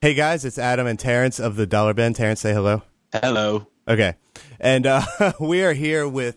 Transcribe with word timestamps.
Hey 0.00 0.14
guys, 0.14 0.44
it's 0.44 0.60
Adam 0.60 0.86
and 0.86 0.96
Terrence 0.96 1.40
of 1.40 1.56
the 1.56 1.66
Dollar 1.66 1.92
Bin. 1.92 2.14
Terrence, 2.14 2.38
say 2.38 2.52
hello. 2.54 2.84
Hello. 3.12 3.66
Okay, 3.88 4.14
and 4.60 4.86
uh, 4.86 5.02
we 5.40 5.64
are 5.64 5.72
here 5.72 6.06
with 6.06 6.36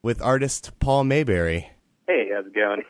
with 0.00 0.22
artist 0.22 0.70
Paul 0.78 1.02
Maybury. 1.02 1.68
Hey, 2.06 2.28
how's 2.32 2.46
it 2.46 2.54
going? 2.54 2.84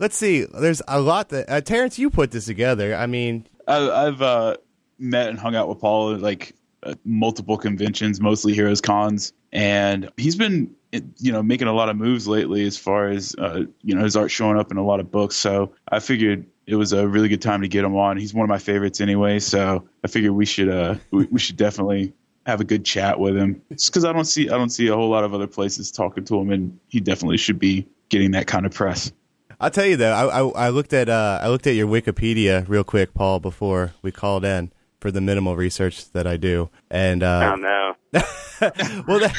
Let's 0.00 0.16
see. 0.16 0.46
There's 0.46 0.82
a 0.88 1.00
lot 1.00 1.28
that 1.28 1.48
uh, 1.48 1.60
Terrence, 1.60 1.96
you 1.96 2.10
put 2.10 2.32
this 2.32 2.46
together. 2.46 2.96
I 2.96 3.06
mean, 3.06 3.46
I, 3.68 3.88
I've 3.88 4.20
uh, 4.20 4.56
met 4.98 5.28
and 5.28 5.38
hung 5.38 5.54
out 5.54 5.68
with 5.68 5.78
Paul 5.78 6.14
at 6.14 6.20
like 6.20 6.56
uh, 6.82 6.94
multiple 7.04 7.56
conventions, 7.56 8.20
mostly 8.20 8.54
Heroes 8.54 8.80
Cons, 8.80 9.32
and 9.52 10.10
he's 10.16 10.34
been 10.34 10.74
you 11.18 11.30
know 11.30 11.40
making 11.40 11.68
a 11.68 11.72
lot 11.72 11.88
of 11.88 11.96
moves 11.96 12.26
lately 12.26 12.66
as 12.66 12.76
far 12.76 13.10
as 13.10 13.36
uh, 13.38 13.62
you 13.80 13.94
know 13.94 14.02
his 14.02 14.16
art 14.16 14.32
showing 14.32 14.58
up 14.58 14.72
in 14.72 14.76
a 14.76 14.84
lot 14.84 14.98
of 14.98 15.12
books. 15.12 15.36
So 15.36 15.72
I 15.86 16.00
figured 16.00 16.46
it 16.66 16.76
was 16.76 16.92
a 16.92 17.06
really 17.06 17.28
good 17.28 17.42
time 17.42 17.62
to 17.62 17.68
get 17.68 17.84
him 17.84 17.96
on. 17.96 18.16
He's 18.16 18.32
one 18.32 18.44
of 18.44 18.48
my 18.48 18.58
favorites 18.58 19.00
anyway, 19.00 19.38
so 19.38 19.84
I 20.04 20.08
figured 20.08 20.32
we 20.32 20.46
should 20.46 20.68
uh 20.68 20.96
we, 21.10 21.26
we 21.26 21.38
should 21.38 21.56
definitely 21.56 22.12
have 22.46 22.60
a 22.60 22.64
good 22.64 22.84
chat 22.84 23.18
with 23.18 23.36
him. 23.36 23.62
It's 23.70 23.88
because 23.88 24.04
I 24.04 24.12
don't 24.12 24.24
see 24.24 24.48
I 24.48 24.56
don't 24.58 24.70
see 24.70 24.88
a 24.88 24.94
whole 24.94 25.08
lot 25.08 25.24
of 25.24 25.34
other 25.34 25.46
places 25.46 25.90
talking 25.90 26.24
to 26.24 26.38
him, 26.40 26.50
and 26.50 26.78
he 26.88 27.00
definitely 27.00 27.36
should 27.36 27.58
be 27.58 27.86
getting 28.08 28.32
that 28.32 28.46
kind 28.46 28.66
of 28.66 28.74
press. 28.74 29.12
I'll 29.60 29.70
tell 29.70 29.86
you 29.86 29.96
though, 29.96 30.12
I, 30.12 30.40
I, 30.40 30.66
I 30.66 30.68
looked 30.70 30.92
at 30.92 31.08
uh, 31.08 31.38
I 31.40 31.48
looked 31.48 31.66
at 31.66 31.74
your 31.74 31.86
Wikipedia 31.86 32.68
real 32.68 32.84
quick, 32.84 33.14
Paul, 33.14 33.40
before 33.40 33.92
we 34.02 34.10
called 34.10 34.44
in 34.44 34.72
for 35.00 35.10
the 35.10 35.20
minimal 35.20 35.56
research 35.56 36.10
that 36.12 36.26
I 36.26 36.36
do, 36.36 36.70
and 36.90 37.22
uh, 37.22 37.52
oh 37.52 37.56
no, 37.56 37.96
well, 39.06 39.20
there, 39.20 39.32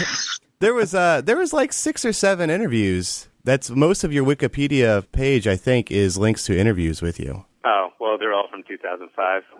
there 0.60 0.74
was 0.74 0.96
uh, 0.96 1.22
there 1.22 1.38
was 1.38 1.52
like 1.54 1.74
six 1.74 2.06
or 2.06 2.14
seven 2.14 2.50
interviews. 2.50 3.28
That's 3.44 3.70
most 3.70 4.04
of 4.04 4.14
your 4.14 4.26
Wikipedia 4.26 5.04
page, 5.12 5.48
I 5.48 5.56
think, 5.58 5.92
is 5.92 6.18
links 6.18 6.46
to 6.46 6.58
interviews 6.58 7.02
with 7.02 7.20
you. 7.20 7.46
oh 7.66 7.90
well, 8.00 8.18
they're 8.18 8.34
all 8.34 8.48
from 8.50 8.64
2005. 8.68 9.44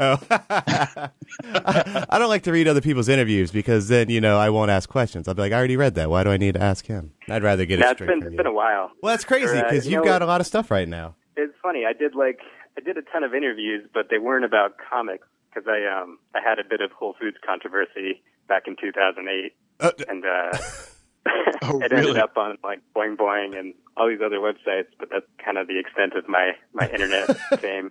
Oh. 0.00 0.18
I, 0.50 2.04
I 2.10 2.18
don't 2.18 2.28
like 2.28 2.42
to 2.44 2.52
read 2.52 2.66
other 2.66 2.80
people's 2.80 3.08
interviews 3.08 3.52
because 3.52 3.86
then 3.88 4.10
you 4.10 4.20
know 4.20 4.36
I 4.38 4.50
won't 4.50 4.70
ask 4.70 4.88
questions. 4.88 5.28
I'll 5.28 5.34
be 5.34 5.42
like, 5.42 5.52
I 5.52 5.56
already 5.56 5.76
read 5.76 5.94
that. 5.94 6.10
Why 6.10 6.24
do 6.24 6.30
I 6.30 6.36
need 6.38 6.54
to 6.54 6.62
ask 6.62 6.86
him? 6.86 7.12
I'd 7.28 7.42
rather 7.44 7.64
get 7.66 7.78
it 7.78 7.82
Now 7.82 7.90
it's 7.90 7.98
straight 7.98 8.08
been 8.08 8.18
from 8.20 8.26
it's 8.28 8.32
you. 8.32 8.36
been 8.38 8.46
a 8.46 8.52
while. 8.52 8.90
well, 9.02 9.12
that's 9.12 9.24
crazy 9.24 9.46
Or, 9.46 9.56
uh, 9.58 9.62
because 9.70 9.86
you 9.86 9.92
you've 9.92 10.04
know- 10.04 10.10
got 10.10 10.22
a 10.22 10.26
lot 10.26 10.40
of 10.40 10.46
stuff 10.46 10.70
right 10.70 10.88
now. 10.88 11.14
It's 11.36 11.54
funny. 11.62 11.84
I 11.88 11.92
did 11.92 12.14
like 12.16 12.40
I 12.76 12.80
did 12.80 12.96
a 12.98 13.02
ton 13.02 13.22
of 13.22 13.32
interviews, 13.34 13.88
but 13.94 14.06
they 14.10 14.18
weren't 14.18 14.44
about 14.44 14.72
comics 14.90 15.26
because 15.48 15.68
I 15.68 15.86
um 15.86 16.18
I 16.34 16.40
had 16.44 16.58
a 16.58 16.64
bit 16.68 16.80
of 16.80 16.90
Whole 16.92 17.14
Foods 17.20 17.36
controversy 17.46 18.22
back 18.48 18.64
in 18.66 18.74
2008, 18.80 19.52
Uh, 19.78 19.90
and 20.08 20.24
uh, 20.24 20.58
Oh, 21.62 21.78
it 21.82 21.92
really? 21.92 22.08
ended 22.08 22.22
up 22.22 22.36
on 22.38 22.56
like 22.64 22.80
Boing 22.96 23.16
Boing 23.16 23.56
and 23.58 23.74
all 23.96 24.08
these 24.08 24.20
other 24.24 24.38
websites. 24.38 24.86
But 24.98 25.10
that's 25.12 25.26
kind 25.44 25.58
of 25.58 25.68
the 25.68 25.78
extent 25.78 26.14
of 26.14 26.26
my 26.26 26.52
my 26.72 26.88
internet 26.88 27.36
fame. 27.60 27.90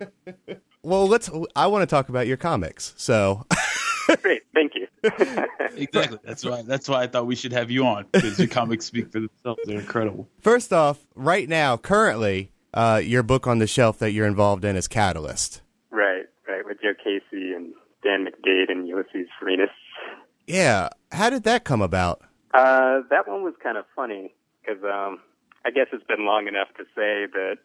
well, 0.82 1.06
let's. 1.06 1.30
I 1.54 1.68
want 1.68 1.82
to 1.82 1.86
talk 1.86 2.08
about 2.08 2.26
your 2.26 2.36
comics. 2.36 2.92
So, 2.96 3.46
Great, 4.22 4.42
thank 4.54 4.72
you. 4.74 4.88
Exactly. 5.76 6.18
That's 6.24 6.44
why 6.44 6.62
that's 6.62 6.88
why 6.88 7.02
I 7.02 7.06
thought 7.06 7.26
we 7.26 7.36
should 7.36 7.52
have 7.52 7.70
you 7.70 7.86
on 7.86 8.06
because 8.10 8.38
your 8.40 8.48
comics 8.48 8.86
speak 8.86 9.12
for 9.12 9.20
themselves. 9.20 9.60
They're 9.64 9.78
incredible. 9.78 10.28
first 10.40 10.72
off, 10.72 11.06
right 11.14 11.48
now, 11.48 11.76
currently, 11.76 12.50
uh, 12.74 13.00
your 13.02 13.22
book 13.22 13.46
on 13.46 13.60
the 13.60 13.68
shelf 13.68 13.98
that 14.00 14.10
you're 14.10 14.26
involved 14.26 14.64
in 14.64 14.74
is 14.74 14.88
Catalyst. 14.88 15.62
right, 15.90 16.24
right, 16.48 16.66
with 16.66 16.78
Joe 16.82 16.94
Casey 17.02 17.52
and 17.54 17.72
Dan 18.02 18.26
McDaid 18.26 18.68
and 18.70 18.88
Ulises 18.88 19.26
Farinas. 19.40 19.68
Yeah, 20.48 20.88
how 21.12 21.30
did 21.30 21.44
that 21.44 21.62
come 21.64 21.80
about? 21.82 22.22
Uh, 22.52 23.02
that 23.10 23.28
one 23.28 23.42
was 23.42 23.54
kind 23.62 23.76
of 23.76 23.84
funny 23.94 24.34
because 24.60 24.82
um, 24.84 25.20
I 25.64 25.70
guess 25.70 25.86
it's 25.92 26.04
been 26.04 26.26
long 26.26 26.48
enough 26.48 26.68
to 26.78 26.84
say 26.96 27.26
that 27.32 27.58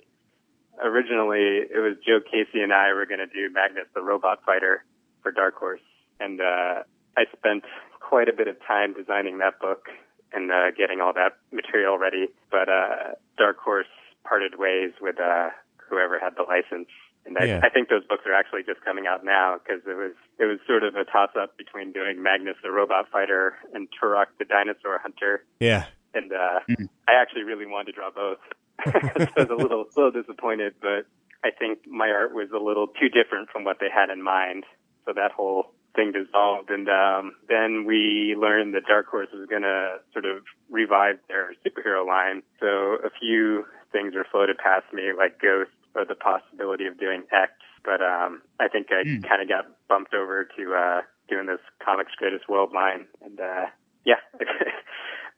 originally 0.81 1.65
it 1.65 1.79
was 1.81 1.97
Joe 2.05 2.19
Casey 2.19 2.61
and 2.61 2.73
I 2.73 2.93
were 2.93 3.05
going 3.05 3.19
to 3.19 3.27
do 3.27 3.51
Magnus 3.53 3.87
the 3.93 4.01
Robot 4.01 4.39
Fighter 4.45 4.83
for 5.23 5.31
Dark 5.31 5.55
Horse, 5.55 5.81
and 6.19 6.39
uh, 6.39 6.83
I 7.17 7.25
spent 7.35 7.63
quite 7.99 8.29
a 8.29 8.33
bit 8.33 8.47
of 8.47 8.57
time 8.67 8.93
designing 8.93 9.39
that 9.39 9.59
book 9.59 9.87
and 10.33 10.51
uh, 10.51 10.71
getting 10.77 11.01
all 11.01 11.13
that 11.13 11.37
material 11.51 11.97
ready. 11.97 12.27
But 12.51 12.69
uh, 12.69 13.15
Dark 13.37 13.57
Horse 13.57 13.87
parted 14.23 14.59
ways 14.59 14.91
with 15.01 15.19
uh, 15.19 15.49
whoever 15.89 16.19
had 16.19 16.35
the 16.35 16.43
license. 16.43 16.89
And 17.25 17.37
I, 17.37 17.45
Yeah. 17.45 17.61
I 17.63 17.69
think 17.69 17.89
those 17.89 18.05
books 18.05 18.23
are 18.25 18.33
actually 18.33 18.63
just 18.63 18.81
coming 18.85 19.07
out 19.07 19.23
now 19.25 19.57
because 19.57 19.81
it 19.87 19.97
was 19.97 20.13
it 20.37 20.45
was 20.45 20.59
sort 20.67 20.83
of 20.83 20.95
a 20.95 21.03
toss 21.05 21.31
up 21.39 21.57
between 21.57 21.91
doing 21.91 22.21
Magnus 22.21 22.55
the 22.61 22.71
Robot 22.71 23.09
Fighter 23.11 23.55
and 23.73 23.87
Turok 23.91 24.27
the 24.37 24.45
Dinosaur 24.45 24.99
Hunter, 24.99 25.43
Yeah, 25.59 25.85
and 26.13 26.31
uh, 26.31 26.59
I 27.07 27.13
actually 27.19 27.43
really 27.43 27.65
wanted 27.65 27.93
to 27.93 27.97
draw 27.97 28.11
both. 28.11 28.39
so 28.85 28.91
I 28.93 29.41
was 29.41 29.49
a 29.49 29.55
little 29.55 29.85
little 29.95 30.11
disappointed, 30.11 30.75
but 30.81 31.07
I 31.43 31.51
think 31.51 31.87
my 31.87 32.09
art 32.09 32.33
was 32.33 32.49
a 32.53 32.59
little 32.59 32.87
too 32.87 33.09
different 33.09 33.49
from 33.49 33.63
what 33.63 33.77
they 33.79 33.89
had 33.89 34.09
in 34.09 34.21
mind. 34.21 34.65
So 35.05 35.13
that 35.13 35.31
whole 35.31 35.71
thing 35.95 36.11
dissolved, 36.11 36.69
and 36.69 36.89
um, 36.89 37.35
then 37.47 37.85
we 37.85 38.35
learned 38.37 38.73
that 38.75 38.85
Dark 38.85 39.07
Horse 39.07 39.29
was 39.33 39.47
going 39.47 39.61
to 39.61 39.97
sort 40.11 40.25
of 40.25 40.43
revive 40.69 41.17
their 41.27 41.53
superhero 41.65 42.05
line. 42.05 42.43
So 42.59 42.99
a 43.05 43.09
few 43.19 43.65
things 43.91 44.13
were 44.13 44.27
floated 44.29 44.57
past 44.57 44.91
me, 44.93 45.13
like 45.17 45.39
Ghost 45.41 45.71
or 45.95 46.05
the 46.05 46.15
possibility 46.15 46.85
of 46.85 46.99
doing 46.99 47.23
X. 47.31 47.53
But 47.83 48.01
um, 48.01 48.41
I 48.59 48.67
think 48.67 48.87
I 48.91 49.03
kind 49.27 49.41
of 49.41 49.47
got 49.47 49.65
bumped 49.87 50.13
over 50.13 50.47
to 50.57 50.73
uh, 50.73 51.01
doing 51.29 51.45
this 51.47 51.59
Comics 51.83 52.11
Greatest 52.17 52.49
World 52.49 52.71
line, 52.73 53.05
and 53.23 53.39
uh, 53.39 53.65
yeah. 54.05 54.21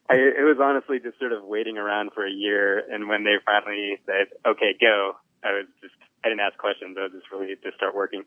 I, 0.10 0.16
it 0.16 0.46
was 0.46 0.58
honestly 0.62 1.00
just 1.00 1.20
sort 1.20 1.34
of 1.34 1.44
waiting 1.44 1.78
around 1.78 2.12
for 2.14 2.26
a 2.26 2.32
year, 2.32 2.80
and 2.90 3.10
when 3.10 3.26
they 3.26 3.36
finally 3.46 4.00
said, 4.06 4.28
"Okay, 4.46 4.74
go," 4.80 5.18
I 5.44 5.52
was 5.52 5.66
just 5.82 5.96
I 6.24 6.30
didn't 6.30 6.42
ask 6.42 6.58
questions. 6.58 6.98
I 6.98 7.04
was 7.04 7.12
just 7.12 7.30
really 7.32 7.56
to 7.56 7.72
start 7.76 7.94
working. 7.94 8.24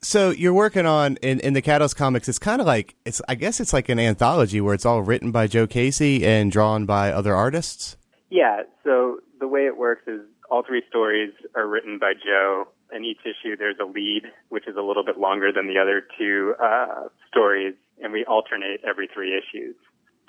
So 0.00 0.30
you're 0.30 0.54
working 0.54 0.86
on 0.86 1.16
in, 1.16 1.40
in 1.40 1.54
the 1.54 1.62
Catalyst 1.62 1.96
comics. 1.96 2.28
It's 2.28 2.38
kind 2.38 2.60
of 2.60 2.66
like 2.66 2.94
it's. 3.04 3.20
I 3.28 3.34
guess 3.34 3.60
it's 3.60 3.72
like 3.72 3.88
an 3.90 3.98
anthology 3.98 4.60
where 4.60 4.74
it's 4.74 4.86
all 4.86 5.02
written 5.02 5.30
by 5.30 5.46
Joe 5.46 5.66
Casey 5.66 6.24
and 6.24 6.50
drawn 6.50 6.86
by 6.86 7.12
other 7.12 7.34
artists. 7.34 7.96
Yeah. 8.30 8.62
So 8.82 9.18
the 9.40 9.48
way 9.48 9.66
it 9.66 9.76
works 9.76 10.06
is 10.06 10.20
all 10.50 10.62
three 10.62 10.82
stories 10.88 11.32
are 11.54 11.66
written 11.66 11.98
by 11.98 12.12
Joe. 12.14 12.68
In 12.92 13.04
each 13.04 13.20
issue, 13.24 13.56
there's 13.56 13.78
a 13.80 13.86
lead, 13.86 14.24
which 14.50 14.68
is 14.68 14.76
a 14.76 14.82
little 14.82 15.04
bit 15.04 15.18
longer 15.18 15.50
than 15.52 15.66
the 15.66 15.78
other 15.78 16.02
two 16.18 16.54
uh, 16.62 17.08
stories, 17.28 17.74
and 18.02 18.12
we 18.12 18.24
alternate 18.24 18.80
every 18.86 19.08
three 19.12 19.36
issues. 19.36 19.74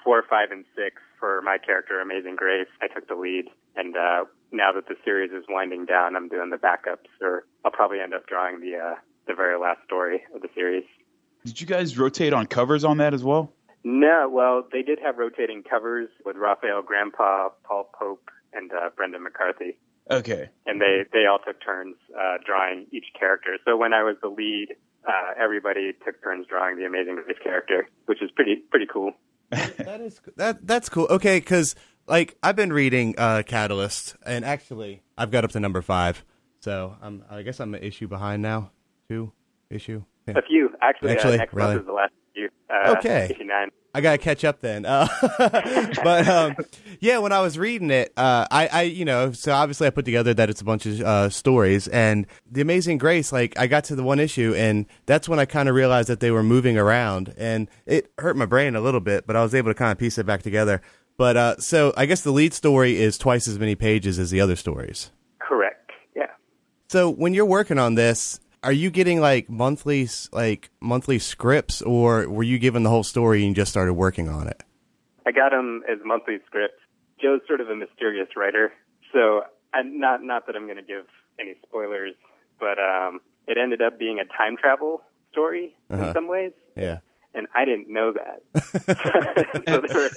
Four, 0.03 0.23
five, 0.29 0.51
and 0.51 0.65
six 0.75 1.01
for 1.19 1.41
my 1.41 1.57
character, 1.57 1.99
Amazing 1.99 2.35
Grace. 2.35 2.67
I 2.81 2.87
took 2.87 3.07
the 3.07 3.15
lead, 3.15 3.45
and 3.75 3.95
uh, 3.95 4.25
now 4.51 4.71
that 4.71 4.87
the 4.87 4.95
series 5.03 5.31
is 5.31 5.43
winding 5.49 5.85
down, 5.85 6.15
I'm 6.15 6.29
doing 6.29 6.49
the 6.49 6.57
backups, 6.57 7.09
or 7.21 7.45
I'll 7.63 7.71
probably 7.71 7.99
end 7.99 8.13
up 8.13 8.27
drawing 8.27 8.61
the 8.61 8.77
uh, 8.77 8.95
the 9.27 9.33
very 9.33 9.59
last 9.59 9.79
story 9.85 10.21
of 10.33 10.41
the 10.41 10.49
series. 10.53 10.83
Did 11.45 11.59
you 11.59 11.67
guys 11.67 11.97
rotate 11.97 12.33
on 12.33 12.45
covers 12.45 12.83
on 12.83 12.97
that 12.97 13.13
as 13.13 13.23
well? 13.23 13.51
No, 13.83 14.29
well, 14.31 14.67
they 14.71 14.81
did 14.81 14.99
have 14.99 15.17
rotating 15.17 15.61
covers 15.61 16.09
with 16.25 16.37
Rafael 16.37 16.81
Grampá, 16.81 17.49
Paul 17.63 17.89
Pope, 17.97 18.29
and 18.53 18.71
uh, 18.71 18.89
Brendan 18.95 19.23
McCarthy. 19.23 19.77
Okay. 20.09 20.49
and 20.65 20.79
they 20.79 21.03
they 21.11 21.25
all 21.25 21.39
took 21.39 21.63
turns 21.63 21.95
uh, 22.15 22.37
drawing 22.45 22.87
each 22.91 23.05
character. 23.19 23.57
So 23.65 23.75
when 23.75 23.93
I 23.93 24.03
was 24.03 24.15
the 24.21 24.29
lead, 24.29 24.75
uh, 25.07 25.33
everybody 25.41 25.93
took 26.05 26.21
turns 26.23 26.45
drawing 26.47 26.77
the 26.77 26.85
Amazing 26.85 27.15
Grace 27.15 27.37
character, 27.43 27.87
which 28.05 28.21
is 28.21 28.29
pretty 28.31 28.57
pretty 28.69 28.87
cool. 28.91 29.13
That 29.49 30.01
is 30.01 30.21
that 30.37 30.65
that's 30.65 30.89
cool. 30.89 31.07
Okay, 31.09 31.39
because 31.39 31.75
like 32.07 32.37
I've 32.43 32.55
been 32.55 32.73
reading 32.73 33.15
uh, 33.17 33.43
Catalyst, 33.45 34.15
and 34.25 34.45
actually 34.45 35.01
I've 35.17 35.31
got 35.31 35.43
up 35.43 35.51
to 35.51 35.59
number 35.59 35.81
five. 35.81 36.23
So 36.59 36.95
I'm 37.01 37.23
I 37.29 37.41
guess 37.41 37.59
I'm 37.59 37.73
an 37.73 37.83
issue 37.83 38.07
behind 38.07 38.41
now. 38.41 38.71
Two 39.09 39.31
issue. 39.69 40.03
Yeah. 40.27 40.35
A 40.37 40.41
few 40.41 40.69
actually. 40.81 41.11
Actually, 41.11 41.35
uh, 41.35 41.37
next 41.37 41.53
really? 41.53 41.69
month 41.69 41.81
is 41.81 41.85
the 41.87 41.93
last 41.93 42.13
few. 42.35 42.49
Uh, 42.69 42.95
Okay. 42.99 43.29
Issue 43.31 43.43
nine. 43.45 43.71
I 43.95 44.01
gotta 44.01 44.17
catch 44.17 44.43
up 44.43 44.59
then. 44.59 44.85
Uh, 44.85 45.07
but 46.03 46.27
um, 46.27 46.55
yeah, 46.99 47.19
when 47.19 47.31
I 47.31 47.39
was 47.39 47.57
reading 47.57 47.91
it, 47.91 48.11
uh, 48.17 48.45
I, 48.51 48.67
I, 48.67 48.81
you 48.81 49.05
know, 49.05 49.31
so 49.31 49.53
obviously 49.53 49.87
I 49.87 49.89
put 49.89 50.03
together 50.03 50.33
that 50.33 50.49
it's 50.49 50.59
a 50.59 50.65
bunch 50.65 50.85
of 50.85 50.99
uh, 50.99 51.29
stories, 51.29 51.87
and 51.87 52.27
the 52.51 52.59
Amazing 52.59 52.97
Grace. 52.97 53.31
Like 53.31 53.57
I 53.57 53.67
got 53.67 53.85
to 53.85 53.95
the 53.95 54.03
one 54.03 54.19
issue, 54.19 54.53
and 54.55 54.85
that's 55.05 55.29
when 55.29 55.39
I 55.39 55.45
kind 55.45 55.69
of 55.69 55.75
realized 55.75 56.09
that 56.09 56.19
they 56.19 56.29
were 56.29 56.43
moving 56.43 56.77
around, 56.77 57.33
and 57.37 57.69
it 57.85 58.11
hurt 58.17 58.35
my 58.35 58.45
brain 58.45 58.75
a 58.75 58.81
little 58.81 58.99
bit, 58.99 59.25
but 59.25 59.37
I 59.37 59.41
was 59.43 59.55
able 59.55 59.71
to 59.71 59.75
kind 59.75 59.93
of 59.93 59.97
piece 59.97 60.17
it 60.17 60.25
back 60.25 60.43
together. 60.43 60.81
But 61.17 61.37
uh, 61.37 61.57
so 61.59 61.93
I 61.95 62.05
guess 62.05 62.19
the 62.19 62.31
lead 62.31 62.53
story 62.53 62.97
is 62.97 63.17
twice 63.17 63.47
as 63.47 63.57
many 63.57 63.75
pages 63.75 64.19
as 64.19 64.29
the 64.29 64.41
other 64.41 64.57
stories. 64.57 65.09
Correct. 65.39 65.91
Yeah. 66.13 66.31
So 66.89 67.09
when 67.09 67.33
you're 67.33 67.45
working 67.45 67.79
on 67.79 67.95
this, 67.95 68.41
are 68.65 68.71
you 68.73 68.89
getting 68.89 69.21
like 69.21 69.49
monthly 69.49 70.09
like 70.33 70.69
monthly 70.81 71.19
scripts, 71.19 71.81
or 71.81 72.27
were 72.27 72.43
you 72.43 72.59
given 72.59 72.83
the 72.83 72.89
whole 72.89 73.03
story 73.03 73.45
and 73.45 73.55
just 73.55 73.71
started 73.71 73.93
working 73.93 74.27
on 74.27 74.47
it? 74.47 74.61
I 75.25 75.31
got 75.31 75.51
them 75.51 75.83
as 75.89 75.99
monthly 76.03 76.37
scripts. 76.45 76.77
Joe's 77.21 77.41
sort 77.47 77.61
of 77.61 77.69
a 77.69 77.75
mysterious 77.75 78.27
writer, 78.35 78.73
so 79.13 79.43
I'm 79.73 79.99
not 79.99 80.23
not 80.23 80.47
that 80.47 80.55
I'm 80.55 80.65
going 80.65 80.77
to 80.77 80.83
give 80.83 81.05
any 81.39 81.53
spoilers, 81.67 82.13
but 82.59 82.77
um, 82.79 83.19
it 83.47 83.57
ended 83.57 83.81
up 83.81 83.97
being 83.97 84.19
a 84.19 84.25
time 84.25 84.57
travel 84.57 85.01
story 85.31 85.75
Uh-huh. 85.89 86.07
in 86.07 86.13
some 86.13 86.27
ways. 86.27 86.51
Yeah. 86.75 86.99
and 87.33 87.47
I 87.53 87.65
didn't 87.65 87.89
know 87.89 88.13
that. 88.13 88.41
so 89.67 89.81
there 89.81 89.97
were 90.01 90.09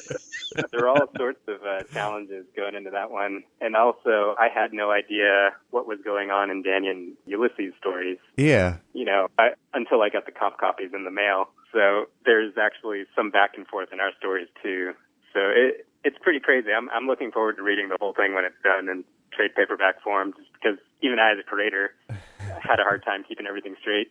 there 0.73 0.81
were 0.81 0.89
all 0.89 1.09
sorts 1.17 1.41
of 1.49 1.63
uh, 1.63 1.83
challenges 1.93 2.47
going 2.57 2.75
into 2.75 2.91
that 2.91 3.11
one, 3.11 3.43
and 3.61 3.77
also 3.77 4.35
I 4.39 4.49
had 4.53 4.73
no 4.73 4.91
idea 4.91 5.51
what 5.71 5.87
was 5.87 5.99
going 6.05 6.31
on 6.31 6.51
in 6.51 6.63
Danny 6.63 6.89
and 6.89 7.17
Ulises 7.29 7.77
stories. 7.79 8.19
Yeah. 8.37 8.77
You 8.93 9.05
know, 9.05 9.29
I, 9.39 9.51
until 9.75 10.03
I 10.03 10.09
got 10.09 10.27
the 10.27 10.33
comp 10.33 10.59
copies 10.59 10.91
in 10.95 11.05
the 11.05 11.11
mail. 11.11 11.49
So 11.73 12.07
there's 12.25 12.55
actually 12.61 13.05
some 13.15 13.31
back 13.31 13.53
and 13.57 13.67
forth 13.67 13.91
in 13.93 14.01
our 14.01 14.13
stories 14.19 14.49
too. 14.63 14.93
So 15.35 15.41
it 15.41 15.87
it's 16.05 16.17
pretty 16.23 16.41
crazy. 16.41 16.69
I'm 16.73 16.89
I'm 16.91 17.07
looking 17.07 17.31
forward 17.31 17.57
to 17.57 17.63
reading 17.63 17.89
the 17.89 17.97
whole 18.01 18.15
thing 18.15 18.35
when 18.35 18.45
it's 18.45 18.57
done 18.63 18.89
in 18.89 19.05
trade 19.33 19.55
paperback 19.55 20.03
form, 20.03 20.33
just 20.37 20.49
because 20.55 20.79
even 21.03 21.19
I, 21.19 21.33
as 21.33 21.39
a 21.39 21.43
creator, 21.43 21.95
had 22.09 22.81
a 22.81 22.85
hard 22.85 23.05
time 23.05 23.25
keeping 23.29 23.47
everything 23.47 23.77
straight. 23.81 24.09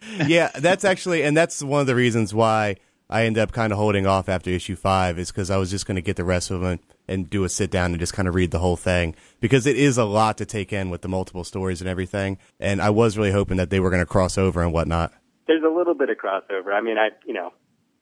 yeah, 0.26 0.50
that's 0.54 0.84
actually, 0.84 1.22
and 1.22 1.36
that's 1.36 1.62
one 1.62 1.80
of 1.80 1.86
the 1.86 1.94
reasons 1.94 2.32
why 2.32 2.76
I 3.10 3.24
ended 3.24 3.42
up 3.42 3.52
kind 3.52 3.72
of 3.72 3.78
holding 3.78 4.06
off 4.06 4.28
after 4.28 4.50
issue 4.50 4.76
five 4.76 5.18
is 5.18 5.30
because 5.30 5.50
I 5.50 5.56
was 5.56 5.70
just 5.70 5.86
going 5.86 5.96
to 5.96 6.02
get 6.02 6.16
the 6.16 6.24
rest 6.24 6.50
of 6.50 6.60
them 6.60 6.78
and 7.08 7.28
do 7.30 7.44
a 7.44 7.48
sit 7.48 7.70
down 7.70 7.92
and 7.92 7.98
just 8.00 8.12
kind 8.12 8.28
of 8.28 8.34
read 8.34 8.50
the 8.50 8.58
whole 8.58 8.76
thing 8.76 9.14
because 9.40 9.66
it 9.66 9.76
is 9.76 9.96
a 9.96 10.04
lot 10.04 10.36
to 10.38 10.44
take 10.46 10.72
in 10.72 10.90
with 10.90 11.00
the 11.00 11.08
multiple 11.08 11.42
stories 11.44 11.80
and 11.80 11.88
everything. 11.88 12.36
And 12.60 12.82
I 12.82 12.90
was 12.90 13.16
really 13.16 13.32
hoping 13.32 13.56
that 13.56 13.70
they 13.70 13.80
were 13.80 13.88
going 13.90 14.02
to 14.02 14.06
cross 14.06 14.36
over 14.36 14.62
and 14.62 14.72
whatnot. 14.72 15.12
There's 15.46 15.62
a 15.64 15.68
little 15.74 15.94
bit 15.94 16.10
of 16.10 16.18
crossover. 16.18 16.74
I 16.74 16.82
mean, 16.82 16.98
I 16.98 17.08
you 17.24 17.32
know, 17.32 17.54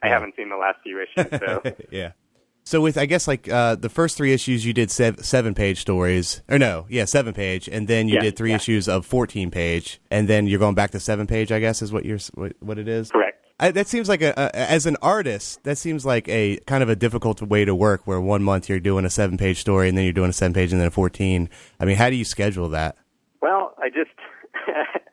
I 0.03 0.09
haven't 0.09 0.35
seen 0.37 0.49
the 0.49 0.57
last 0.57 0.79
few 0.83 1.01
issues, 1.01 1.39
so 1.39 1.63
yeah. 1.93 2.13
So 2.65 2.81
with 2.81 2.99
I 2.99 3.07
guess 3.07 3.29
like 3.29 3.49
uh, 3.49 3.77
the 3.77 3.89
first 3.89 4.17
three 4.17 4.33
issues, 4.33 4.67
you 4.67 4.73
did 4.73 4.91
sev- 4.91 5.25
seven 5.25 5.55
page 5.55 5.79
stories, 5.81 6.43
or 6.49 6.59
no, 6.59 6.87
yeah, 6.89 7.05
seven 7.05 7.33
page, 7.33 7.69
and 7.69 7.87
then 7.87 8.09
you 8.09 8.17
Yeah, 8.17 8.23
did 8.23 8.37
three 8.37 8.51
yeah. 8.51 8.57
issues 8.57 8.89
of 8.89 9.07
fourteen 9.07 9.53
page, 9.53 10.01
and 10.11 10.27
then 10.27 10.49
you're 10.49 10.59
going 10.59 10.75
back 10.75 10.91
to 10.91 10.99
seven 10.99 11.29
page. 11.29 11.53
I 11.53 11.61
guess 11.61 11.81
is 11.81 11.93
what 11.93 12.05
you're 12.05 12.19
what, 12.35 12.55
what 12.59 12.79
it 12.79 12.89
is. 12.89 13.13
correct. 13.13 13.36
I, 13.59 13.71
that 13.71 13.87
seems 13.87 14.09
like 14.09 14.21
a, 14.21 14.35
a 14.37 14.55
as 14.55 14.85
an 14.85 14.97
artist, 15.01 15.65
that 15.65 15.79
seems 15.79 16.05
like 16.05 16.29
a 16.29 16.59
kind 16.67 16.83
of 16.83 16.91
a 16.91 16.97
difficult 16.97 17.41
way 17.41 17.65
to 17.65 17.75
work. 17.75 18.07
Where 18.07 18.21
one 18.21 18.43
month 18.43 18.69
you're 18.69 18.81
doing 18.81 19.05
a 19.05 19.11
seven 19.11 19.39
page 19.39 19.61
story, 19.61 19.89
and 19.89 19.97
then 19.97 20.05
you're 20.05 20.13
doing 20.13 20.31
a 20.31 20.35
seven 20.35 20.53
page, 20.53 20.73
and 20.73 20.81
then 20.81 20.89
a 20.89 20.91
fourteen. 20.91 21.49
I 21.81 21.87
mean, 21.87 21.97
how 21.97 22.11
do 22.11 22.17
you 22.17 22.25
schedule 22.25 22.69
that? 22.71 22.97
Well, 23.41 23.75
I 23.79 23.89
just 23.89 24.11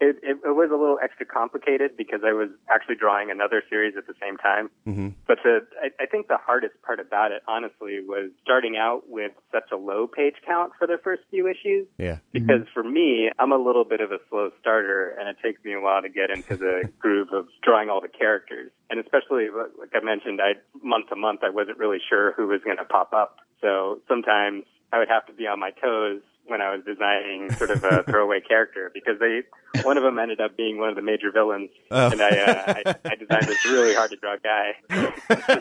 it, 0.00 0.16
it 0.22 0.38
it 0.44 0.56
was 0.56 0.70
a 0.72 0.76
little 0.76 0.98
extra 1.02 1.26
complicated 1.26 1.96
because 1.96 2.20
I 2.24 2.32
was 2.32 2.48
actually 2.68 2.96
drawing 2.96 3.30
another 3.30 3.62
series 3.68 3.94
at 3.96 4.06
the 4.06 4.14
same 4.20 4.36
time. 4.38 4.70
Mm-hmm. 4.86 5.08
But 5.26 5.38
the 5.44 5.66
I, 5.80 6.02
I 6.02 6.06
think 6.06 6.28
the 6.28 6.38
hardest 6.38 6.80
part 6.82 7.00
about 7.00 7.32
it, 7.32 7.42
honestly, 7.46 8.00
was 8.00 8.30
starting 8.42 8.76
out 8.76 9.08
with 9.08 9.32
such 9.52 9.70
a 9.72 9.76
low 9.76 10.06
page 10.06 10.36
count 10.46 10.72
for 10.78 10.86
the 10.86 10.98
first 11.02 11.22
few 11.30 11.48
issues. 11.48 11.86
Yeah, 11.98 12.18
Because 12.32 12.66
for 12.72 12.82
me, 12.82 13.30
I'm 13.38 13.52
a 13.52 13.58
little 13.58 13.84
bit 13.84 14.00
of 14.00 14.10
a 14.10 14.18
slow 14.28 14.50
starter, 14.60 15.16
and 15.18 15.28
it 15.28 15.36
takes 15.42 15.62
me 15.64 15.74
a 15.74 15.80
while 15.80 16.02
to 16.02 16.08
get 16.08 16.30
into 16.30 16.56
the 16.56 16.88
groove 16.98 17.28
of 17.32 17.46
drawing 17.62 17.90
all 17.90 18.00
the 18.00 18.08
characters. 18.08 18.72
And 18.88 18.98
especially, 18.98 19.48
like 19.78 19.92
I 19.94 20.04
mentioned, 20.04 20.40
I 20.40 20.54
month 20.82 21.08
to 21.10 21.16
month, 21.16 21.40
I 21.44 21.50
wasn't 21.50 21.78
really 21.78 22.00
sure 22.08 22.32
who 22.32 22.48
was 22.48 22.60
going 22.64 22.78
to 22.78 22.84
pop 22.84 23.12
up. 23.12 23.36
So 23.60 24.00
sometimes 24.08 24.64
I 24.92 24.98
would 24.98 25.08
have 25.08 25.26
to 25.26 25.32
be 25.32 25.46
on 25.46 25.60
my 25.60 25.70
toes 25.70 26.22
when 26.50 26.60
I 26.60 26.74
was 26.74 26.84
designing 26.84 27.50
sort 27.52 27.70
of 27.70 27.82
a 27.84 28.02
throwaway 28.08 28.40
character 28.40 28.90
because 28.92 29.18
they, 29.20 29.42
one 29.82 29.96
of 29.96 30.02
them 30.02 30.18
ended 30.18 30.40
up 30.40 30.56
being 30.56 30.78
one 30.78 30.88
of 30.90 30.96
the 30.96 31.02
major 31.02 31.30
villains, 31.32 31.70
Oh. 31.90 32.10
and 32.10 32.20
I, 32.20 32.28
uh, 32.28 32.74
I, 32.86 32.94
I 33.12 33.14
designed 33.14 33.46
this 33.46 33.64
really 33.66 33.94
hard 33.94 34.10
to 34.10 34.16
draw 34.16 34.36
guy, 34.42 34.74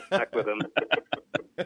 stuck 0.07 0.33
with 0.35 0.47
him. 0.47 0.61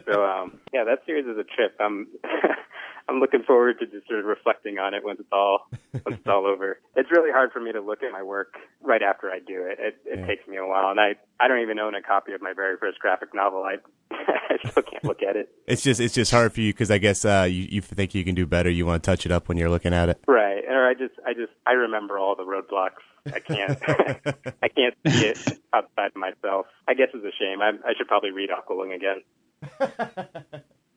So 0.06 0.24
um, 0.24 0.58
yeah, 0.72 0.82
that 0.82 1.06
series 1.06 1.24
is 1.24 1.38
a 1.38 1.44
trip. 1.44 1.76
I'm 1.78 2.08
I'm 3.08 3.20
looking 3.20 3.42
forward 3.42 3.78
to 3.80 3.86
just 3.86 4.06
sort 4.08 4.20
of 4.20 4.24
reflecting 4.26 4.78
on 4.78 4.94
it 4.94 5.04
once 5.04 5.20
it's 5.20 5.28
all 5.32 5.66
once 5.92 6.18
it's 6.18 6.26
all 6.26 6.46
over. 6.46 6.78
It's 6.96 7.10
really 7.10 7.30
hard 7.32 7.52
for 7.52 7.60
me 7.60 7.72
to 7.72 7.80
look 7.80 8.02
at 8.02 8.12
my 8.12 8.22
work 8.22 8.54
right 8.80 9.02
after 9.02 9.30
I 9.30 9.40
do 9.40 9.66
it. 9.66 9.78
It, 9.80 9.96
it 10.06 10.18
Yeah. 10.20 10.26
takes 10.26 10.46
me 10.48 10.56
a 10.56 10.64
while, 10.66 10.90
and 10.90 10.98
I 11.00 11.16
I 11.38 11.48
don't 11.48 11.60
even 11.60 11.78
own 11.78 11.94
a 11.94 12.00
copy 12.02 12.32
of 12.32 12.40
my 12.40 12.52
very 12.54 12.76
first 12.78 12.98
graphic 13.00 13.34
novel. 13.34 13.62
I 13.64 13.76
I 14.14 14.56
still 14.70 14.82
can't 14.84 15.04
look 15.04 15.22
at 15.22 15.36
it. 15.36 15.48
it's 15.66 15.82
just 15.82 16.00
it's 16.00 16.14
just 16.14 16.30
hard 16.30 16.52
for 16.54 16.60
you 16.60 16.72
because 16.72 16.90
I 16.90 16.98
guess 16.98 17.24
uh, 17.24 17.46
you 17.50 17.66
you 17.68 17.80
think 17.82 18.14
you 18.14 18.24
can 18.24 18.34
do 18.34 18.46
better. 18.46 18.70
You 18.70 18.86
want 18.86 19.02
to 19.02 19.10
touch 19.10 19.26
it 19.26 19.32
up 19.32 19.48
when 19.48 19.58
you're 19.58 19.68
looking 19.70 19.92
at 19.92 20.08
it. 20.08 20.20
Right, 20.26 20.64
or 20.66 20.88
I 20.88 20.94
just 20.94 21.14
I 21.26 21.34
just 21.34 21.52
I 21.66 21.72
remember 21.72 22.18
all 22.18 22.36
the 22.36 22.44
roadblocks. 22.44 23.02
I 23.26 23.40
can't 23.40 23.78
I 24.62 24.68
can't 24.68 24.94
see 25.06 25.26
it 25.26 25.38
outside 25.74 26.12
of 26.14 26.16
myself. 26.16 26.66
I 26.88 26.94
guess 26.94 27.08
it's 27.12 27.24
a 27.24 27.32
shame. 27.38 27.60
I 27.60 27.70
I 27.86 27.92
should 27.98 28.08
probably 28.08 28.30
read 28.30 28.50
Aqualung 28.50 28.94
again. 28.94 29.22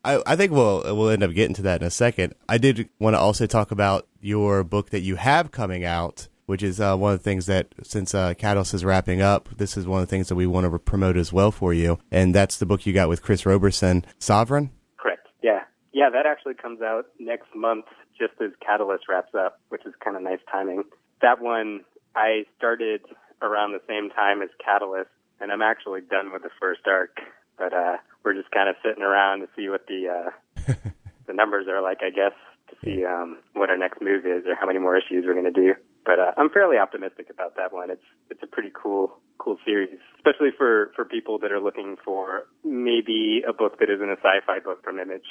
I, 0.07 0.23
I 0.25 0.35
think 0.37 0.53
we'll 0.53 0.83
we'll 0.95 1.09
end 1.09 1.21
up 1.21 1.33
getting 1.33 1.55
to 1.55 1.61
that 1.63 1.81
in 1.81 1.87
a 1.87 1.91
second. 1.91 2.33
I 2.47 2.57
did 2.57 2.87
want 2.97 3.15
to 3.15 3.19
also 3.19 3.45
talk 3.45 3.71
about 3.71 4.07
your 4.21 4.63
book 4.63 4.91
that 4.91 5.01
you 5.01 5.17
have 5.17 5.51
coming 5.51 5.83
out, 5.83 6.29
which 6.45 6.63
is 6.63 6.79
uh, 6.79 6.95
one 6.95 7.11
of 7.11 7.19
the 7.19 7.23
things 7.23 7.45
that 7.47 7.75
since 7.83 8.15
uh, 8.15 8.33
Catalyst 8.35 8.73
is 8.73 8.85
wrapping 8.85 9.21
up, 9.21 9.49
this 9.57 9.75
is 9.75 9.85
one 9.85 10.01
of 10.01 10.07
the 10.07 10.09
things 10.09 10.29
that 10.29 10.35
we 10.35 10.47
want 10.47 10.71
to 10.71 10.79
promote 10.79 11.17
as 11.17 11.33
well 11.33 11.51
for 11.51 11.73
you, 11.73 11.99
and 12.09 12.33
that's 12.33 12.55
the 12.55 12.65
book 12.65 12.85
you 12.85 12.93
got 12.93 13.09
with 13.09 13.21
Chris 13.21 13.45
Roberson, 13.45 14.05
Sovereign. 14.17 14.71
Correct. 14.95 15.27
Yeah. 15.43 15.63
Yeah, 15.91 16.09
that 16.09 16.25
actually 16.25 16.53
comes 16.53 16.81
out 16.81 17.07
next 17.19 17.53
month 17.53 17.85
just 18.17 18.33
as 18.41 18.51
Catalyst 18.65 19.09
wraps 19.09 19.35
up, 19.35 19.59
which 19.67 19.85
is 19.85 19.93
kind 20.01 20.15
of 20.15 20.23
nice 20.23 20.39
timing. 20.49 20.83
That 21.21 21.41
one 21.41 21.81
I 22.15 22.45
started 22.57 23.01
around 23.41 23.73
the 23.73 23.81
same 23.89 24.09
time 24.09 24.41
as 24.41 24.49
Catalyst 24.63 25.09
and 25.41 25.51
I'm 25.51 25.61
actually 25.61 26.01
done 26.01 26.31
with 26.31 26.43
the 26.43 26.49
first 26.61 26.81
arc, 26.87 27.17
but 27.57 27.73
uh 27.73 27.97
we're 28.27 28.33
just 28.33 28.51
kind 28.51 28.67
of 28.67 28.75
sitting 28.83 29.03
around 29.03 29.39
to 29.39 29.47
see 29.55 29.69
what 29.69 29.87
the 29.87 30.09
uh 30.11 30.73
the 31.27 31.33
numbers 31.33 31.67
are 31.69 31.81
like, 31.81 31.99
I 32.01 32.09
guess, 32.09 32.35
to 32.69 32.75
see 32.83 33.05
um 33.05 33.37
what 33.53 33.69
our 33.69 33.77
next 33.77 34.01
move 34.01 34.25
is 34.25 34.45
or 34.45 34.55
how 34.55 34.67
many 34.67 34.79
more 34.79 34.97
issues 34.97 35.23
we're 35.25 35.33
going 35.33 35.51
to 35.51 35.61
do. 35.61 35.73
But 36.05 36.19
uh, 36.19 36.31
I'm 36.37 36.49
fairly 36.49 36.77
optimistic 36.77 37.29
about 37.29 37.55
that 37.55 37.71
one. 37.71 37.89
It's 37.89 38.03
it's 38.29 38.43
a 38.43 38.47
pretty 38.47 38.71
cool 38.73 39.17
cool 39.37 39.57
series, 39.65 39.97
especially 40.17 40.49
for 40.57 40.91
for 40.95 41.05
people 41.05 41.39
that 41.39 41.51
are 41.53 41.59
looking 41.59 41.95
for 42.03 42.47
maybe 42.65 43.43
a 43.47 43.53
book 43.53 43.79
that 43.79 43.89
isn't 43.89 44.09
a 44.09 44.17
sci-fi 44.17 44.59
book 44.59 44.83
from 44.83 44.99
Image. 44.99 45.27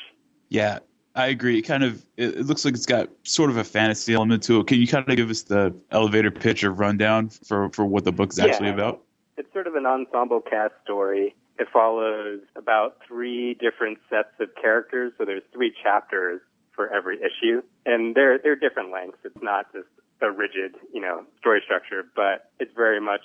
Yeah, 0.49 0.79
I 1.15 1.27
agree. 1.27 1.59
It 1.59 1.63
kind 1.63 1.85
of 1.85 2.05
it, 2.17 2.37
it 2.37 2.47
looks 2.47 2.65
like 2.65 2.75
it's 2.75 2.87
got 2.87 3.11
sort 3.25 3.51
of 3.51 3.59
a 3.59 3.65
fantasy 3.65 4.15
element 4.15 4.43
to 4.45 4.61
it. 4.61 4.67
Can 4.69 4.81
you 4.81 4.87
kind 4.87 5.07
of 5.07 5.17
give 5.17 5.29
us 5.29 5.43
the 5.43 5.75
elevator 5.91 6.31
pitch 6.31 6.65
or 6.65 6.71
rundown 6.71 7.29
for 7.29 7.69
for 7.71 7.85
what 7.85 8.05
the 8.05 8.13
book's 8.13 8.39
actually 8.39 8.71
about? 8.71 9.03
It's 9.37 9.53
sort 9.53 9.67
of 9.67 9.75
an 9.75 9.85
ensemble 9.85 10.41
cast 10.41 10.73
story. 10.85 11.35
It 11.59 11.69
follows 11.73 12.41
about 12.55 12.99
three 13.07 13.55
different 13.55 13.99
sets 14.11 14.35
of 14.41 14.49
characters, 14.61 15.13
so 15.17 15.25
there's 15.25 15.43
three 15.53 15.73
chapters 15.83 16.41
for 16.75 16.93
every 16.93 17.17
issue, 17.19 17.63
and 17.87 18.15
they're 18.15 18.39
they're 18.39 18.57
different 18.57 18.93
lengths. 18.93 19.19
It's 19.25 19.43
not 19.43 19.73
just 19.73 19.89
a 20.21 20.31
rigid, 20.31 20.77
you 20.93 21.01
know, 21.01 21.25
story 21.39 21.63
structure, 21.65 22.05
but 22.15 22.51
it's 22.61 22.73
very 22.75 23.01
much 23.01 23.25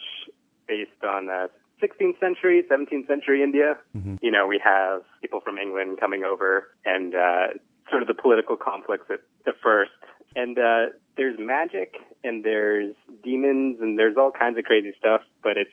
based 0.68 1.04
on 1.04 1.30
uh, 1.30 1.48
16th 1.82 2.20
century, 2.20 2.64
17th 2.70 3.08
century 3.08 3.44
India. 3.44 3.78
You 4.22 4.32
know, 4.32 4.48
we 4.48 4.62
have 4.64 5.02
people 5.22 5.42
from 5.42 5.58
England 5.58 6.00
coming 6.00 6.24
over, 6.24 6.70
and 6.86 7.16
uh, 7.16 7.48
sort 7.90 8.02
of 8.02 8.08
the 8.08 8.14
political 8.14 8.56
conflicts 8.56 9.06
at, 9.10 9.20
at 9.48 9.56
first. 9.62 9.92
And 10.36 10.58
uh, 10.58 10.96
there's 11.18 11.38
magic, 11.40 11.96
and 12.24 12.44
there's 12.44 12.96
demons, 13.24 13.80
and 13.82 14.00
there's 14.00 14.16
all 14.18 14.32
kinds 14.32 14.58
of 14.58 14.64
crazy 14.64 14.94
stuff, 14.98 15.22
but 15.44 15.58
it's 15.58 15.72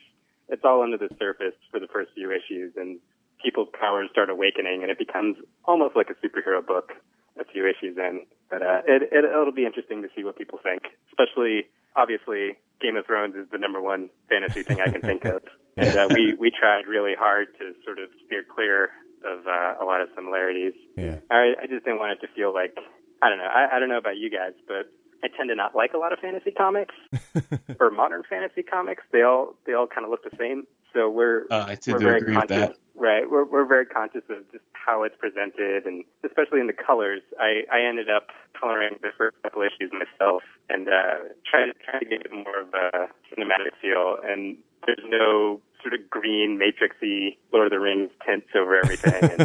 it's 0.49 0.63
all 0.65 0.81
under 0.81 0.97
the 0.97 1.09
surface 1.17 1.55
for 1.71 1.79
the 1.79 1.87
first 1.87 2.11
few 2.13 2.31
issues, 2.31 2.73
and 2.75 2.99
people's 3.43 3.69
powers 3.79 4.09
start 4.11 4.29
awakening, 4.29 4.81
and 4.81 4.91
it 4.91 4.97
becomes 4.97 5.37
almost 5.65 5.95
like 5.95 6.09
a 6.09 6.17
superhero 6.25 6.65
book 6.65 6.93
a 7.39 7.45
few 7.45 7.67
issues 7.67 7.97
in. 7.97 8.25
But 8.49 8.61
uh, 8.61 8.81
it, 8.85 9.03
it 9.11 9.25
it'll 9.25 9.53
be 9.53 9.65
interesting 9.65 10.01
to 10.01 10.09
see 10.15 10.23
what 10.23 10.37
people 10.37 10.59
think, 10.61 10.83
especially 11.11 11.69
obviously 11.95 12.57
Game 12.81 12.97
of 12.97 13.05
Thrones 13.05 13.35
is 13.35 13.47
the 13.51 13.57
number 13.57 13.81
one 13.81 14.09
fantasy 14.29 14.63
thing 14.63 14.81
I 14.81 14.89
can 14.89 15.01
think 15.01 15.25
of, 15.25 15.41
and 15.77 15.95
uh, 15.95 16.07
we 16.09 16.35
we 16.39 16.51
tried 16.51 16.87
really 16.87 17.13
hard 17.17 17.47
to 17.59 17.73
sort 17.85 17.99
of 17.99 18.09
steer 18.25 18.43
clear 18.43 18.89
of 19.23 19.45
uh, 19.45 19.83
a 19.83 19.85
lot 19.85 20.01
of 20.01 20.09
similarities. 20.15 20.73
Yeah. 20.95 21.19
I, 21.29 21.53
I 21.61 21.67
just 21.67 21.83
didn't 21.83 21.99
want 21.99 22.13
it 22.13 22.25
to 22.25 22.33
feel 22.33 22.53
like 22.53 22.75
I 23.21 23.29
don't 23.29 23.37
know. 23.37 23.51
I, 23.51 23.75
I 23.75 23.79
don't 23.79 23.89
know 23.89 23.97
about 23.97 24.17
you 24.17 24.29
guys, 24.29 24.53
but 24.67 24.91
I 25.23 25.27
tend 25.35 25.49
to 25.49 25.55
not 25.55 25.75
like 25.75 25.93
a 25.93 25.97
lot 25.97 26.13
of 26.13 26.19
fantasy 26.19 26.51
comics 26.51 26.95
or 27.79 27.91
modern 27.91 28.23
fantasy 28.29 28.63
comics. 28.63 29.03
They 29.11 29.21
all 29.21 29.55
they 29.65 29.73
all 29.73 29.87
kind 29.87 30.05
of 30.05 30.11
look 30.11 30.23
the 30.23 30.35
same. 30.37 30.65
So 30.93 31.09
we're 31.09 31.45
Uh, 31.51 31.65
I 31.67 31.75
tend 31.75 31.95
we're 31.95 31.99
to 31.99 32.05
very 32.05 32.17
agree 32.21 32.35
with 32.35 32.47
conscious, 32.49 32.77
that. 32.77 32.99
right? 33.01 33.29
We're 33.29 33.45
we're 33.45 33.65
very 33.65 33.85
conscious 33.85 34.23
of 34.29 34.49
just 34.51 34.63
how 34.73 35.03
it's 35.03 35.15
presented, 35.19 35.85
and 35.85 36.03
especially 36.25 36.59
in 36.61 36.67
the 36.67 36.73
colors. 36.73 37.21
I 37.39 37.63
I 37.71 37.81
ended 37.87 38.09
up 38.09 38.27
coloring 38.59 38.97
the 39.01 39.09
first 39.17 39.35
couple 39.43 39.61
issues 39.61 39.91
myself, 39.93 40.41
and 40.69 40.87
uh, 40.87 41.29
trying 41.49 41.71
to 41.71 41.77
try 41.85 41.99
to 41.99 42.05
get 42.05 42.25
it 42.25 42.31
more 42.33 42.61
of 42.61 42.73
a 42.73 43.07
cinematic 43.29 43.75
feel. 43.81 44.17
And 44.23 44.57
there's 44.85 45.03
no 45.07 45.61
sort 45.81 45.93
of 45.93 46.09
green 46.09 46.59
matrixy 46.59 47.37
Lord 47.53 47.67
of 47.67 47.71
the 47.71 47.79
Rings 47.79 48.09
tints 48.25 48.47
over 48.55 48.75
everything. 48.83 49.13
And 49.23 49.41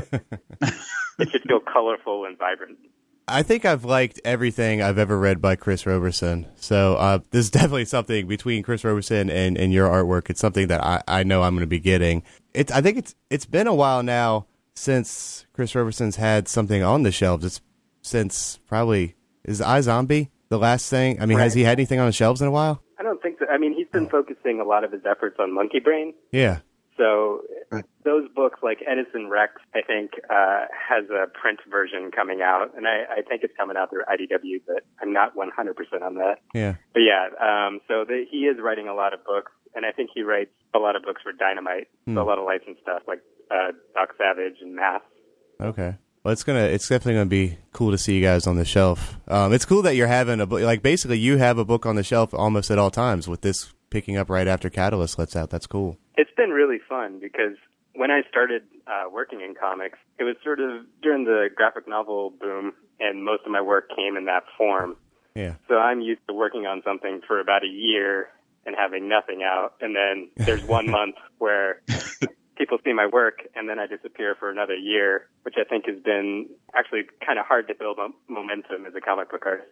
it 1.19 1.31
should 1.31 1.43
feel 1.43 1.61
colorful 1.61 2.25
and 2.25 2.39
vibrant. 2.39 2.79
I 3.27 3.43
think 3.43 3.65
I've 3.65 3.85
liked 3.85 4.21
everything 4.25 4.83
I've 4.83 4.99
ever 4.99 5.19
read 5.19 5.41
by 5.41 5.57
Chris 5.57 5.87
Roberson. 5.87 6.47
So 6.57 6.97
uh, 6.97 7.19
this 7.31 7.47
is 7.47 7.51
definitely 7.53 7.87
something 7.87 8.27
between 8.27 8.63
Chris 8.63 8.85
Roberson 8.85 9.31
and, 9.31 9.57
and 9.57 9.73
your 9.73 9.89
artwork. 9.89 10.31
It's 10.31 10.41
something 10.41 10.69
that 10.69 10.85
I, 10.85 11.03
I 11.09 11.23
know 11.23 11.43
I'm 11.43 11.55
going 11.55 11.61
to 11.63 11.67
be 11.67 11.81
getting. 11.81 12.23
It's 12.53 12.71
I 12.71 12.81
think 12.81 12.99
it's 12.99 13.15
it's 13.31 13.47
been 13.47 13.67
a 13.67 13.75
while 13.75 14.03
now 14.03 14.47
since 14.75 15.47
Chris 15.53 15.75
Roberson's 15.75 16.17
had 16.17 16.49
something 16.49 16.83
on 16.83 17.03
the 17.03 17.13
shelves. 17.13 17.45
It's 17.45 17.61
since 18.03 18.59
probably 18.67 19.17
is 19.45 19.61
iZombie 19.61 20.29
the 20.51 20.59
last 20.59 20.91
thing. 20.91 21.21
I 21.21 21.27
mean, 21.27 21.39
has 21.39 21.55
he 21.55 21.65
had 21.65 21.79
anything 21.79 21.99
on 21.99 22.07
the 22.07 22.13
shelves 22.13 22.41
in 22.41 22.49
a 22.49 22.51
while? 22.51 22.83
I 22.99 23.03
don't 23.03 23.21
think 23.23 23.39
so. 23.39 23.47
I 23.51 23.59
mean, 23.59 23.75
he's 23.75 23.89
been 23.89 24.09
focusing 24.09 24.61
a 24.61 24.65
lot 24.65 24.85
of 24.85 24.93
his 24.93 25.03
efforts 25.05 25.37
on 25.41 25.51
Monkeybrain. 25.51 26.15
Yeah. 26.31 26.61
So 26.97 27.41
Right. 27.71 27.85
those 28.05 28.29
books, 28.37 28.61
like 28.63 28.79
Edison 28.87 29.29
Rex, 29.29 29.55
I 29.75 29.81
think 29.83 30.13
uh, 30.31 30.67
has 30.71 31.05
a 31.11 31.27
print 31.39 31.59
version 31.69 32.11
coming 32.15 32.41
out, 32.43 32.71
and 32.77 32.87
I, 32.87 33.19
I 33.19 33.23
think 33.23 33.43
it's 33.43 33.55
coming 33.57 33.77
out 33.77 33.91
through 33.91 34.03
IDW, 34.05 34.61
but 34.67 34.85
I'm 35.03 35.13
not 35.13 35.35
100% 35.35 36.03
on 36.03 36.15
that. 36.17 36.37
Yeah. 36.55 36.75
But 36.93 37.01
yeah, 37.01 37.27
um, 37.41 37.81
so 37.89 38.05
the, 38.07 38.25
he 38.31 38.47
is 38.47 38.59
writing 38.63 38.87
a 38.89 38.95
lot 38.95 39.13
of 39.13 39.25
books, 39.25 39.51
and 39.75 39.85
I 39.85 39.91
think 39.93 40.11
he 40.15 40.23
writes 40.23 40.51
a 40.75 40.79
lot 40.79 40.95
of 40.95 41.03
books 41.03 41.23
for 41.23 41.33
Dynamite, 41.33 41.89
Hmm. 42.07 42.15
so 42.15 42.23
a 42.23 42.25
lot 42.27 42.39
of 42.39 42.45
licensed 42.45 42.83
stuff 42.83 43.03
like 43.09 43.21
uh, 43.51 43.73
Doc 43.95 44.11
Savage 44.19 44.57
and 44.61 44.75
Math. 44.77 45.03
Okay. 45.61 45.97
Well, 46.23 46.33
it's 46.33 46.43
gonna 46.43 46.65
it's 46.65 46.89
definitely 46.89 47.15
gonna 47.15 47.27
be 47.27 47.59
cool 47.75 47.91
to 47.91 47.99
see 47.99 48.15
you 48.17 48.23
guys 48.23 48.47
on 48.47 48.57
the 48.57 48.65
shelf. 48.65 49.17
Um, 49.29 49.53
it's 49.53 49.67
cool 49.67 49.83
that 49.83 49.95
you're 49.95 50.07
having 50.07 50.41
a 50.41 50.47
book. 50.47 50.63
Like 50.63 50.81
basically, 50.83 51.19
you 51.19 51.37
have 51.37 51.59
a 51.59 51.67
book 51.67 51.85
on 51.85 51.97
the 51.97 52.03
shelf 52.03 52.33
almost 52.33 52.71
at 52.71 52.79
all 52.79 52.91
times. 52.91 53.29
With 53.29 53.43
this 53.43 53.75
picking 53.91 54.17
up 54.17 54.31
right 54.31 54.49
after 54.49 54.71
Catalyst 54.71 55.19
lets 55.19 55.37
out, 55.37 55.51
that's 55.51 55.67
cool. 55.67 55.99
It's 56.17 56.31
been 56.37 56.51
really 56.51 56.79
fun 56.89 57.19
because 57.21 57.57
when 57.95 58.11
I 58.11 58.23
started 58.29 58.63
uh, 58.87 59.09
working 59.11 59.41
in 59.41 59.55
comics, 59.55 59.99
it 60.19 60.25
was 60.25 60.37
sort 60.43 60.61
of 60.61 60.85
during 61.03 61.25
the 61.25 61.49
graphic 61.55 61.89
novel 61.89 62.31
boom, 62.31 62.73
and 63.01 63.25
most 63.25 63.43
of 63.45 63.53
my 63.53 63.61
work 63.61 63.91
came 63.95 64.17
in 64.17 64.27
that 64.27 64.45
form. 64.59 64.97
Yeah. 65.35 65.55
So 65.69 65.77
I'm 65.77 66.01
used 66.01 66.21
to 66.29 66.35
working 66.35 66.67
on 66.67 66.83
something 66.85 67.21
for 67.27 67.41
about 67.41 67.65
a 67.65 67.69
year 67.69 68.29
and 68.67 68.75
having 68.77 69.09
nothing 69.09 69.43
out, 69.43 69.75
and 69.81 69.95
then 69.95 70.31
there's 70.47 70.63
one 70.65 70.91
month 70.99 71.17
where 71.39 71.83
people 72.57 72.79
see 72.85 72.93
my 72.93 73.07
work, 73.07 73.41
and 73.55 73.69
then 73.69 73.79
I 73.79 73.87
disappear 73.87 74.35
for 74.39 74.51
another 74.51 74.75
year, 74.75 75.29
which 75.43 75.55
I 75.59 75.65
think 75.65 75.87
has 75.87 76.01
been 76.03 76.49
actually 76.75 77.03
kind 77.25 77.39
of 77.39 77.47
hard 77.47 77.69
to 77.69 77.75
build 77.75 77.99
mo- 77.99 78.15
momentum 78.29 78.87
as 78.87 78.95
a 78.95 79.01
comic 79.01 79.31
book 79.31 79.45
artist. 79.45 79.69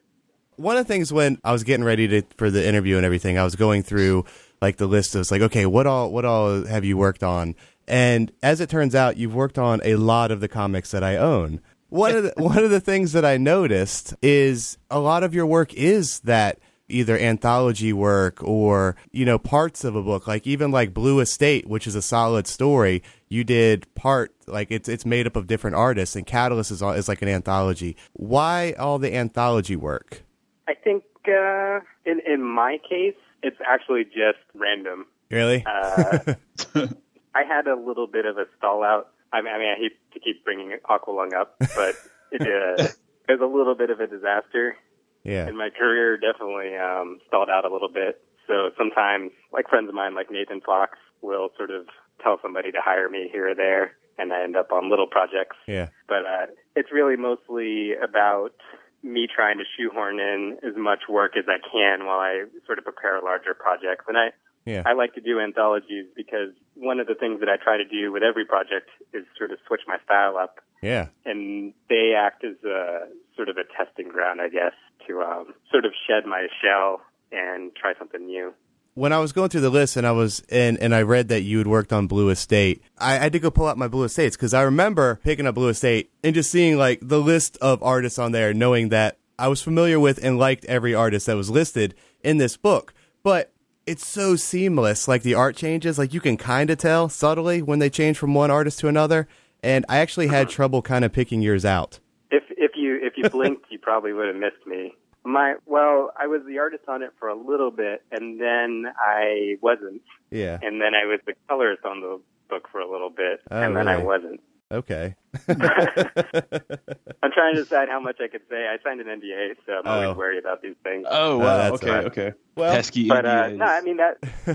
One 0.56 0.76
of 0.76 0.86
the 0.86 0.92
things 0.92 1.12
when 1.12 1.38
I 1.42 1.52
was 1.52 1.64
getting 1.64 1.84
ready 1.84 2.06
to 2.08 2.22
for 2.36 2.50
the 2.50 2.66
interview 2.66 2.96
and 2.96 3.06
everything, 3.06 3.38
I 3.38 3.44
was 3.44 3.56
going 3.56 3.82
through 3.82 4.26
like 4.62 4.76
the 4.76 4.86
list 4.86 5.14
of 5.14 5.30
like, 5.30 5.42
okay, 5.42 5.66
what 5.66 5.86
all 5.86 6.10
what 6.10 6.24
all 6.24 6.64
have 6.64 6.84
you 6.84 6.96
worked 6.96 7.22
on? 7.22 7.54
And 7.88 8.32
as 8.42 8.60
it 8.60 8.70
turns 8.70 8.94
out, 8.94 9.16
you've 9.16 9.34
worked 9.34 9.58
on 9.58 9.80
a 9.84 9.96
lot 9.96 10.30
of 10.30 10.40
the 10.40 10.48
comics 10.48 10.92
that 10.92 11.02
I 11.02 11.16
own. 11.16 11.60
One 11.88 12.14
of 12.14 12.22
the, 12.22 12.32
one 12.36 12.64
of 12.64 12.70
the 12.70 12.80
things 12.80 13.12
that 13.12 13.24
I 13.24 13.36
noticed 13.36 14.14
is 14.22 14.78
a 14.90 15.00
lot 15.00 15.24
of 15.24 15.34
your 15.34 15.46
work 15.46 15.74
is 15.74 16.20
that 16.20 16.60
either 16.88 17.18
anthology 17.18 17.92
work 17.92 18.42
or 18.42 18.96
you 19.10 19.24
know 19.24 19.38
parts 19.38 19.82
of 19.82 19.96
a 19.96 20.02
book 20.02 20.26
like 20.26 20.46
even 20.46 20.70
like 20.70 20.92
blue 20.92 21.20
estate 21.20 21.66
which 21.66 21.86
is 21.86 21.94
a 21.94 22.02
solid 22.02 22.46
story 22.46 23.02
you 23.30 23.44
did 23.44 23.86
part 23.94 24.34
like 24.46 24.70
it's 24.70 24.90
it's 24.90 25.06
made 25.06 25.26
up 25.26 25.34
of 25.34 25.46
different 25.46 25.74
artists 25.74 26.16
and 26.16 26.26
catalyst 26.26 26.70
is, 26.70 26.82
all, 26.82 26.92
is 26.92 27.08
like 27.08 27.22
an 27.22 27.28
anthology 27.28 27.96
why 28.12 28.74
all 28.78 28.98
the 28.98 29.14
anthology 29.14 29.76
work 29.76 30.22
I 30.68 30.74
think 30.74 31.04
uh, 31.28 31.80
in 32.04 32.20
in 32.26 32.42
my 32.42 32.78
case, 32.88 33.14
it's 33.42 33.58
actually 33.66 34.04
just 34.04 34.38
random. 34.54 35.06
really 35.30 35.64
Uh, 35.66 36.34
I 37.34 37.44
had 37.44 37.66
a 37.66 37.76
little 37.76 38.06
bit 38.06 38.26
of 38.26 38.36
a 38.36 38.44
stall 38.58 38.82
out. 38.82 39.08
I 39.32 39.40
mean, 39.40 39.52
I, 39.54 39.58
mean, 39.58 39.68
I 39.68 39.78
hate 39.78 39.96
to 40.12 40.20
keep 40.20 40.44
bringing 40.44 40.76
Aqualung 40.88 41.32
up, 41.32 41.56
but 41.58 41.94
it, 42.32 42.42
uh, 42.42 42.84
it 43.28 43.40
was 43.40 43.40
a 43.40 43.46
little 43.46 43.74
bit 43.74 43.90
of 43.90 44.00
a 44.00 44.06
disaster, 44.06 44.76
yeah 45.24 45.46
and 45.46 45.56
my 45.56 45.70
career 45.70 46.18
definitely 46.18 46.76
um, 46.76 47.20
stalled 47.28 47.48
out 47.48 47.64
a 47.64 47.72
little 47.72 47.88
bit. 47.88 48.20
So 48.46 48.70
sometimes, 48.76 49.30
like 49.52 49.68
friends 49.68 49.88
of 49.88 49.94
mine, 49.94 50.14
like 50.14 50.30
Nathan 50.30 50.60
Fox, 50.60 50.98
will 51.22 51.50
sort 51.56 51.70
of 51.70 51.86
tell 52.22 52.38
somebody 52.42 52.70
to 52.72 52.78
hire 52.84 53.08
me 53.08 53.28
here 53.32 53.50
or 53.50 53.54
there, 53.54 53.92
and 54.18 54.32
I 54.32 54.42
end 54.42 54.56
up 54.56 54.72
on 54.72 54.90
little 54.90 55.06
projects. 55.06 55.56
yeah 55.66 55.88
But 56.08 56.26
uh, 56.26 56.46
it's 56.76 56.92
really 56.92 57.16
mostly 57.16 57.94
about 57.94 58.54
me 59.02 59.26
trying 59.26 59.58
to 59.58 59.64
shoehorn 59.76 60.20
in 60.20 60.58
as 60.62 60.76
much 60.76 61.00
work 61.08 61.36
as 61.36 61.44
I 61.48 61.58
can 61.58 62.06
while 62.06 62.20
I 62.20 62.44
sort 62.66 62.78
of 62.78 62.84
prepare 62.84 63.20
larger 63.22 63.54
projects. 63.54 64.04
And 64.08 64.16
I, 64.16 64.30
yeah 64.64 64.82
I 64.86 64.92
like 64.92 65.14
to 65.14 65.20
do 65.20 65.40
anthologies 65.40 66.06
because 66.14 66.50
one 66.74 67.00
of 67.00 67.06
the 67.06 67.14
things 67.14 67.40
that 67.40 67.48
I 67.48 67.56
try 67.56 67.76
to 67.76 67.84
do 67.84 68.12
with 68.12 68.22
every 68.22 68.44
project 68.44 68.90
is 69.12 69.24
sort 69.36 69.50
of 69.50 69.58
switch 69.66 69.82
my 69.86 69.98
style 70.04 70.36
up, 70.36 70.60
yeah 70.80 71.06
and 71.24 71.74
they 71.88 72.14
act 72.16 72.44
as 72.44 72.56
a 72.64 73.08
sort 73.36 73.48
of 73.48 73.56
a 73.56 73.64
testing 73.76 74.08
ground, 74.08 74.40
I 74.40 74.48
guess, 74.48 74.74
to 75.08 75.22
um, 75.22 75.54
sort 75.70 75.84
of 75.84 75.92
shed 76.06 76.26
my 76.26 76.46
shell 76.62 77.00
and 77.32 77.74
try 77.74 77.94
something 77.98 78.24
new. 78.24 78.54
When 78.94 79.12
I 79.12 79.18
was 79.18 79.32
going 79.32 79.48
through 79.48 79.62
the 79.62 79.70
list 79.70 79.96
and 79.96 80.06
I 80.06 80.12
was 80.12 80.42
and 80.50 80.78
and 80.78 80.94
I 80.94 81.02
read 81.02 81.28
that 81.28 81.42
you 81.42 81.58
had 81.58 81.66
worked 81.66 81.92
on 81.92 82.06
Blue 82.06 82.28
Estate, 82.28 82.82
I 82.98 83.14
had 83.14 83.32
to 83.32 83.38
go 83.38 83.50
pull 83.50 83.66
out 83.66 83.78
my 83.78 83.88
Blue 83.88 84.04
Estates 84.04 84.36
because 84.36 84.54
I 84.54 84.62
remember 84.62 85.20
picking 85.24 85.46
up 85.46 85.54
Blue 85.54 85.68
Estate 85.68 86.10
and 86.22 86.34
just 86.34 86.50
seeing 86.50 86.76
like 86.76 87.00
the 87.02 87.20
list 87.20 87.56
of 87.58 87.82
artists 87.82 88.18
on 88.18 88.32
there, 88.32 88.52
knowing 88.52 88.90
that 88.90 89.18
I 89.38 89.48
was 89.48 89.62
familiar 89.62 89.98
with 89.98 90.22
and 90.22 90.38
liked 90.38 90.64
every 90.66 90.94
artist 90.94 91.26
that 91.26 91.36
was 91.36 91.50
listed 91.50 91.94
in 92.22 92.36
this 92.36 92.56
book. 92.56 92.92
But 93.22 93.52
it's 93.86 94.06
so 94.06 94.36
seamless, 94.36 95.08
like 95.08 95.22
the 95.22 95.34
art 95.34 95.56
changes, 95.56 95.98
like 95.98 96.14
you 96.14 96.20
can 96.20 96.36
kind 96.36 96.70
of 96.70 96.78
tell 96.78 97.08
subtly 97.08 97.62
when 97.62 97.78
they 97.78 97.90
change 97.90 98.18
from 98.18 98.34
one 98.34 98.50
artist 98.50 98.78
to 98.80 98.88
another. 98.88 99.26
And 99.62 99.84
I 99.88 99.98
actually 99.98 100.28
had 100.28 100.46
uh-huh. 100.46 100.54
trouble 100.54 100.82
kind 100.82 101.04
of 101.04 101.12
picking 101.12 101.40
yours 101.40 101.64
out. 101.64 101.98
If 102.30 102.44
if 102.50 102.72
you 102.76 102.98
if 103.02 103.14
you 103.16 103.28
blinked, 103.30 103.66
you 103.70 103.78
probably 103.78 104.12
would 104.12 104.26
have 104.26 104.36
missed 104.36 104.66
me. 104.66 104.94
My 105.24 105.54
well, 105.66 106.12
I 106.18 106.26
was 106.26 106.42
the 106.46 106.58
artist 106.58 106.84
on 106.88 107.02
it 107.02 107.10
for 107.18 107.28
a 107.28 107.34
little 107.36 107.70
bit, 107.70 108.02
and 108.10 108.40
then 108.40 108.86
I 108.98 109.56
wasn't, 109.62 110.02
Yeah. 110.30 110.58
and 110.62 110.80
then 110.80 110.94
I 110.94 111.06
was 111.06 111.20
the 111.26 111.34
colorist 111.48 111.84
on 111.84 112.00
the 112.00 112.20
book 112.50 112.68
for 112.72 112.80
a 112.80 112.90
little 112.90 113.10
bit, 113.10 113.40
Oh, 113.50 113.60
and 113.60 113.76
then 113.76 113.86
I 113.88 113.98
wasn't. 113.98 114.40
Okay. 114.72 115.14
I'm 115.48 117.30
trying 117.30 117.54
to 117.54 117.62
decide 117.62 117.88
how 117.88 118.00
much 118.00 118.16
I 118.22 118.28
could 118.28 118.40
say. 118.50 118.66
I 118.68 118.78
signed 118.82 119.00
an 119.00 119.06
NDA, 119.06 119.56
so 119.66 119.72
I'm 119.74 119.86
always 119.86 120.08
Oh. 120.08 120.14
worried 120.14 120.38
about 120.38 120.62
these 120.62 120.74
things. 120.82 121.06
Oh 121.10 121.38
wow. 121.38 121.56
that's 121.58 121.74
okay. 121.82 121.88
all 121.90 121.96
right. 121.96 122.06
Okay. 122.06 122.32
Well- 122.56 122.74
Pesky 122.74 123.06
But 123.08 123.24
uh, 123.26 123.48
no, 123.48 123.64
I 123.64 123.80
mean 123.82 123.98
that 123.98 124.20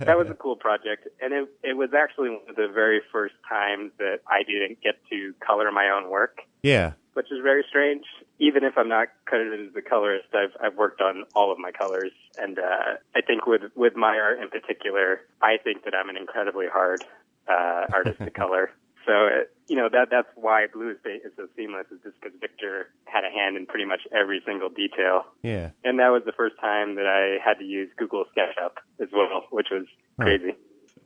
that 0.00 0.16
was 0.18 0.28
a 0.30 0.34
cool 0.34 0.56
project, 0.56 1.08
and 1.20 1.32
it 1.32 1.48
it 1.62 1.76
was 1.76 1.90
actually 1.96 2.30
one 2.30 2.40
of 2.48 2.56
the 2.56 2.68
very 2.72 3.00
first 3.10 3.34
times 3.48 3.92
that 3.98 4.20
I 4.28 4.42
didn't 4.44 4.80
get 4.82 4.96
to 5.10 5.34
color 5.46 5.70
my 5.72 5.88
own 5.90 6.10
work, 6.10 6.38
yeah. 6.62 6.92
Which 7.14 7.26
is 7.30 7.38
very 7.42 7.64
strange. 7.68 8.04
Even 8.38 8.64
if 8.64 8.76
I'm 8.76 8.88
not 8.88 9.08
credited 9.24 9.68
as 9.68 9.74
the 9.74 9.82
colorist, 9.82 10.28
I've 10.34 10.54
I've 10.60 10.76
worked 10.76 11.00
on 11.00 11.24
all 11.34 11.52
of 11.52 11.58
my 11.58 11.70
colors, 11.70 12.12
and 12.38 12.58
uh, 12.58 12.98
I 13.14 13.20
think 13.20 13.46
with 13.46 13.62
with 13.74 13.96
my 13.96 14.18
art 14.18 14.40
in 14.40 14.48
particular, 14.48 15.20
I 15.40 15.56
think 15.62 15.84
that 15.84 15.94
I'm 15.94 16.08
an 16.08 16.16
incredibly 16.16 16.66
hard 16.72 17.04
uh, 17.48 17.86
artist 17.92 18.18
to 18.18 18.30
color. 18.42 18.70
So 19.06 19.12
uh, 19.12 19.44
you 19.68 19.76
know 19.76 19.88
that 19.90 20.08
that's 20.10 20.28
why 20.36 20.66
Blue 20.72 20.90
Estate 20.90 21.22
is 21.24 21.32
so 21.36 21.48
seamless, 21.56 21.86
is 21.90 22.00
just 22.02 22.20
because 22.20 22.38
Victor 22.40 22.88
had 23.04 23.24
a 23.24 23.30
hand 23.30 23.56
in 23.56 23.66
pretty 23.66 23.84
much 23.84 24.00
every 24.12 24.42
single 24.46 24.68
detail. 24.68 25.24
Yeah. 25.42 25.70
And 25.84 25.98
that 25.98 26.08
was 26.08 26.22
the 26.24 26.32
first 26.32 26.56
time 26.60 26.96
that 26.96 27.06
I 27.06 27.42
had 27.44 27.58
to 27.58 27.64
use 27.64 27.90
Google 27.96 28.24
SketchUp 28.36 28.78
as 29.00 29.08
well, 29.12 29.44
which 29.50 29.68
was 29.70 29.86
crazy. 30.20 30.54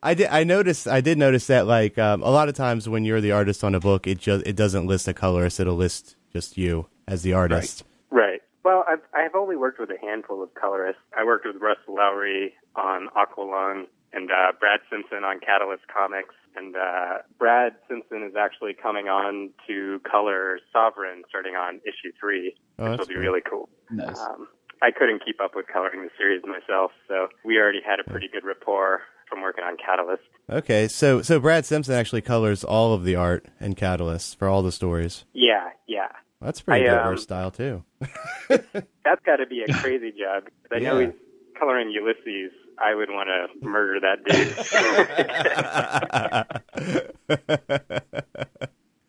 I 0.02 0.14
did. 0.14 0.28
I 0.28 0.44
noticed. 0.44 0.86
I 0.88 1.00
did 1.00 1.18
notice 1.18 1.46
that, 1.48 1.66
like, 1.66 1.98
um, 1.98 2.22
a 2.22 2.30
lot 2.30 2.48
of 2.48 2.54
times 2.54 2.88
when 2.88 3.04
you're 3.04 3.20
the 3.20 3.32
artist 3.32 3.64
on 3.64 3.74
a 3.74 3.80
book, 3.80 4.06
it 4.06 4.18
just 4.18 4.46
it 4.46 4.56
doesn't 4.56 4.86
list 4.86 5.08
a 5.08 5.14
colorist. 5.14 5.58
It'll 5.60 5.74
list 5.76 6.16
just 6.32 6.56
you 6.58 6.86
as 7.08 7.22
the 7.22 7.32
artist. 7.32 7.84
Right. 8.10 8.40
Well, 8.64 8.84
I've, 8.88 9.00
I've 9.14 9.34
only 9.36 9.56
worked 9.56 9.78
with 9.78 9.90
a 9.90 9.98
handful 10.04 10.42
of 10.42 10.52
colorists. 10.54 11.00
I 11.16 11.24
worked 11.24 11.46
with 11.46 11.56
Russ 11.62 11.78
Lowry 11.88 12.52
on 12.74 13.08
Aqualung 13.16 13.84
and 14.12 14.30
uh, 14.30 14.52
Brad 14.58 14.80
Simpson 14.90 15.22
on 15.24 15.38
Catalyst 15.38 15.84
Comix. 15.86 16.24
And 16.56 16.74
uh, 16.74 17.18
Brad 17.38 17.74
Simpson 17.88 18.24
is 18.24 18.34
actually 18.34 18.74
coming 18.74 19.06
on 19.08 19.50
to 19.68 20.00
color 20.10 20.58
Sovereign 20.72 21.22
starting 21.28 21.54
on 21.54 21.76
issue 21.86 22.10
three, 22.18 22.56
Oh, 22.78 22.90
which 22.90 22.98
will 23.00 23.06
be 23.06 23.14
cool. 23.14 23.22
really 23.22 23.40
cool. 23.48 23.68
Nice. 23.90 24.18
Um, 24.18 24.48
I 24.82 24.90
couldn't 24.90 25.24
keep 25.24 25.40
up 25.40 25.52
with 25.54 25.66
coloring 25.72 26.02
the 26.02 26.10
series 26.18 26.42
myself, 26.44 26.92
so 27.08 27.28
we 27.44 27.58
already 27.58 27.80
had 27.84 27.98
a 28.00 28.04
pretty 28.04 28.28
good 28.28 28.44
rapport 28.44 29.02
from 29.28 29.42
working 29.42 29.64
on 29.64 29.76
Catalyst. 29.76 30.22
Okay, 30.48 30.88
so 30.88 31.22
so 31.22 31.40
Brad 31.40 31.64
Simpson 31.64 31.94
actually 31.94 32.22
colors 32.22 32.62
all 32.62 32.92
of 32.94 33.04
the 33.04 33.16
art 33.16 33.46
and 33.58 33.76
Catalyst 33.76 34.38
for 34.38 34.48
all 34.48 34.62
the 34.62 34.72
stories. 34.72 35.24
Yeah, 35.32 35.70
yeah. 35.86 36.08
That's 36.40 36.60
pretty 36.60 36.88
I, 36.88 36.94
diverse 36.94 37.20
um, 37.20 37.24
style 37.24 37.50
too. 37.50 37.84
That's 38.48 39.22
got 39.24 39.36
to 39.36 39.46
be 39.46 39.62
a 39.66 39.72
crazy 39.72 40.12
job. 40.12 40.44
I 40.72 40.78
know 40.80 40.98
he's 40.98 41.14
coloring 41.58 41.88
Ulises. 41.88 42.50
I 42.78 42.94
would 42.94 43.08
want 43.08 43.28
to 43.28 43.66
murder 43.66 44.00
that 44.00 44.22
dude. 44.26 44.54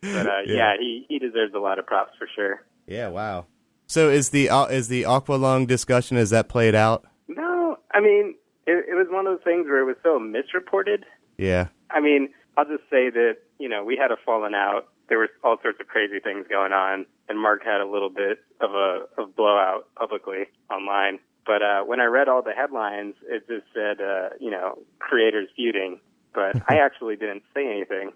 but 0.00 0.26
uh, 0.26 0.40
yeah. 0.46 0.72
he 0.80 1.04
he 1.08 1.18
deserves 1.18 1.52
a 1.54 1.58
lot 1.58 1.78
of 1.78 1.86
props 1.86 2.12
for 2.18 2.26
sure. 2.34 2.64
yeah. 2.86 3.08
Wow. 3.08 3.46
So 3.88 4.10
is 4.10 4.30
the 4.30 4.50
uh, 4.50 4.66
is 4.66 4.88
the 4.88 5.02
Aqualung 5.02 5.66
discussion 5.66 6.18
is 6.18 6.30
that 6.30 6.48
played 6.48 6.74
out? 6.74 7.04
No, 7.26 7.78
I 7.92 8.00
mean 8.00 8.34
it, 8.66 8.84
it 8.86 8.94
was 8.94 9.06
one 9.10 9.26
of 9.26 9.32
those 9.32 9.44
things 9.44 9.66
where 9.66 9.80
it 9.80 9.86
was 9.86 9.96
so 10.02 10.18
misreported. 10.18 11.06
Yeah. 11.38 11.68
I 11.90 12.00
mean, 12.00 12.28
I'll 12.56 12.66
just 12.66 12.84
say 12.90 13.08
that 13.08 13.38
you 13.58 13.68
know 13.68 13.82
we 13.82 13.96
had 13.96 14.12
a 14.12 14.16
falling 14.24 14.54
out. 14.54 14.88
There 15.08 15.18
was 15.18 15.30
all 15.42 15.56
sorts 15.62 15.80
of 15.80 15.88
crazy 15.88 16.20
things 16.20 16.46
going 16.50 16.72
on, 16.72 17.06
and 17.30 17.40
Mark 17.40 17.64
had 17.64 17.80
a 17.80 17.86
little 17.86 18.10
bit 18.10 18.40
of 18.60 18.72
a 18.72 19.06
of 19.16 19.34
blowout 19.34 19.88
publicly 19.96 20.44
online. 20.70 21.18
But 21.46 21.62
uh, 21.62 21.82
when 21.84 21.98
I 21.98 22.04
read 22.04 22.28
all 22.28 22.42
the 22.42 22.52
headlines, 22.52 23.14
it 23.26 23.48
just 23.48 23.64
said, 23.72 24.02
uh, 24.04 24.36
you 24.38 24.50
know, 24.50 24.78
creators 24.98 25.48
feuding. 25.56 25.98
But 26.34 26.56
I 26.68 26.76
actually 26.84 27.16
didn't 27.16 27.42
say 27.54 27.66
anything. 27.66 28.10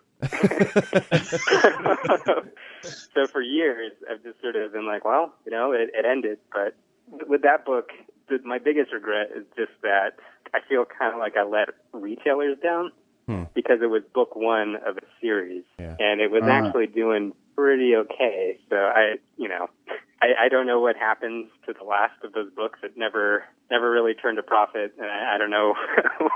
So 3.14 3.26
for 3.30 3.40
years, 3.42 3.92
I've 4.10 4.22
just 4.22 4.40
sort 4.40 4.56
of 4.56 4.72
been 4.72 4.86
like, 4.86 5.04
well, 5.04 5.34
you 5.44 5.52
know, 5.52 5.72
it, 5.72 5.90
it 5.94 6.04
ended. 6.04 6.38
But 6.52 6.74
with 7.28 7.42
that 7.42 7.64
book, 7.64 7.90
the, 8.28 8.38
my 8.44 8.58
biggest 8.58 8.92
regret 8.92 9.30
is 9.36 9.44
just 9.56 9.72
that 9.82 10.12
I 10.54 10.60
feel 10.68 10.84
kind 10.84 11.12
of 11.12 11.18
like 11.20 11.36
I 11.36 11.42
let 11.44 11.68
retailers 11.92 12.58
down 12.62 12.92
Hmm. 13.26 13.44
because 13.54 13.78
it 13.80 13.86
was 13.86 14.02
book 14.12 14.34
one 14.34 14.74
of 14.84 14.96
a 14.96 15.06
series, 15.20 15.62
Yeah. 15.78 15.94
and 16.00 16.20
it 16.20 16.32
was 16.32 16.42
Uh. 16.42 16.48
actually 16.50 16.88
doing 16.88 17.32
pretty 17.54 17.94
okay. 17.94 18.58
So 18.68 18.74
I, 18.74 19.14
you 19.36 19.48
know, 19.48 19.68
I, 20.20 20.46
I 20.46 20.48
don't 20.48 20.66
know 20.66 20.80
what 20.80 20.96
happens 20.96 21.46
to 21.66 21.72
the 21.72 21.84
last 21.84 22.14
of 22.24 22.32
those 22.32 22.50
books. 22.50 22.80
It 22.82 22.96
never, 22.96 23.44
never 23.70 23.92
really 23.92 24.14
turned 24.14 24.40
a 24.40 24.42
profit, 24.42 24.94
and 24.98 25.06
I, 25.08 25.36
I 25.36 25.38
don't 25.38 25.50
know. 25.50 25.74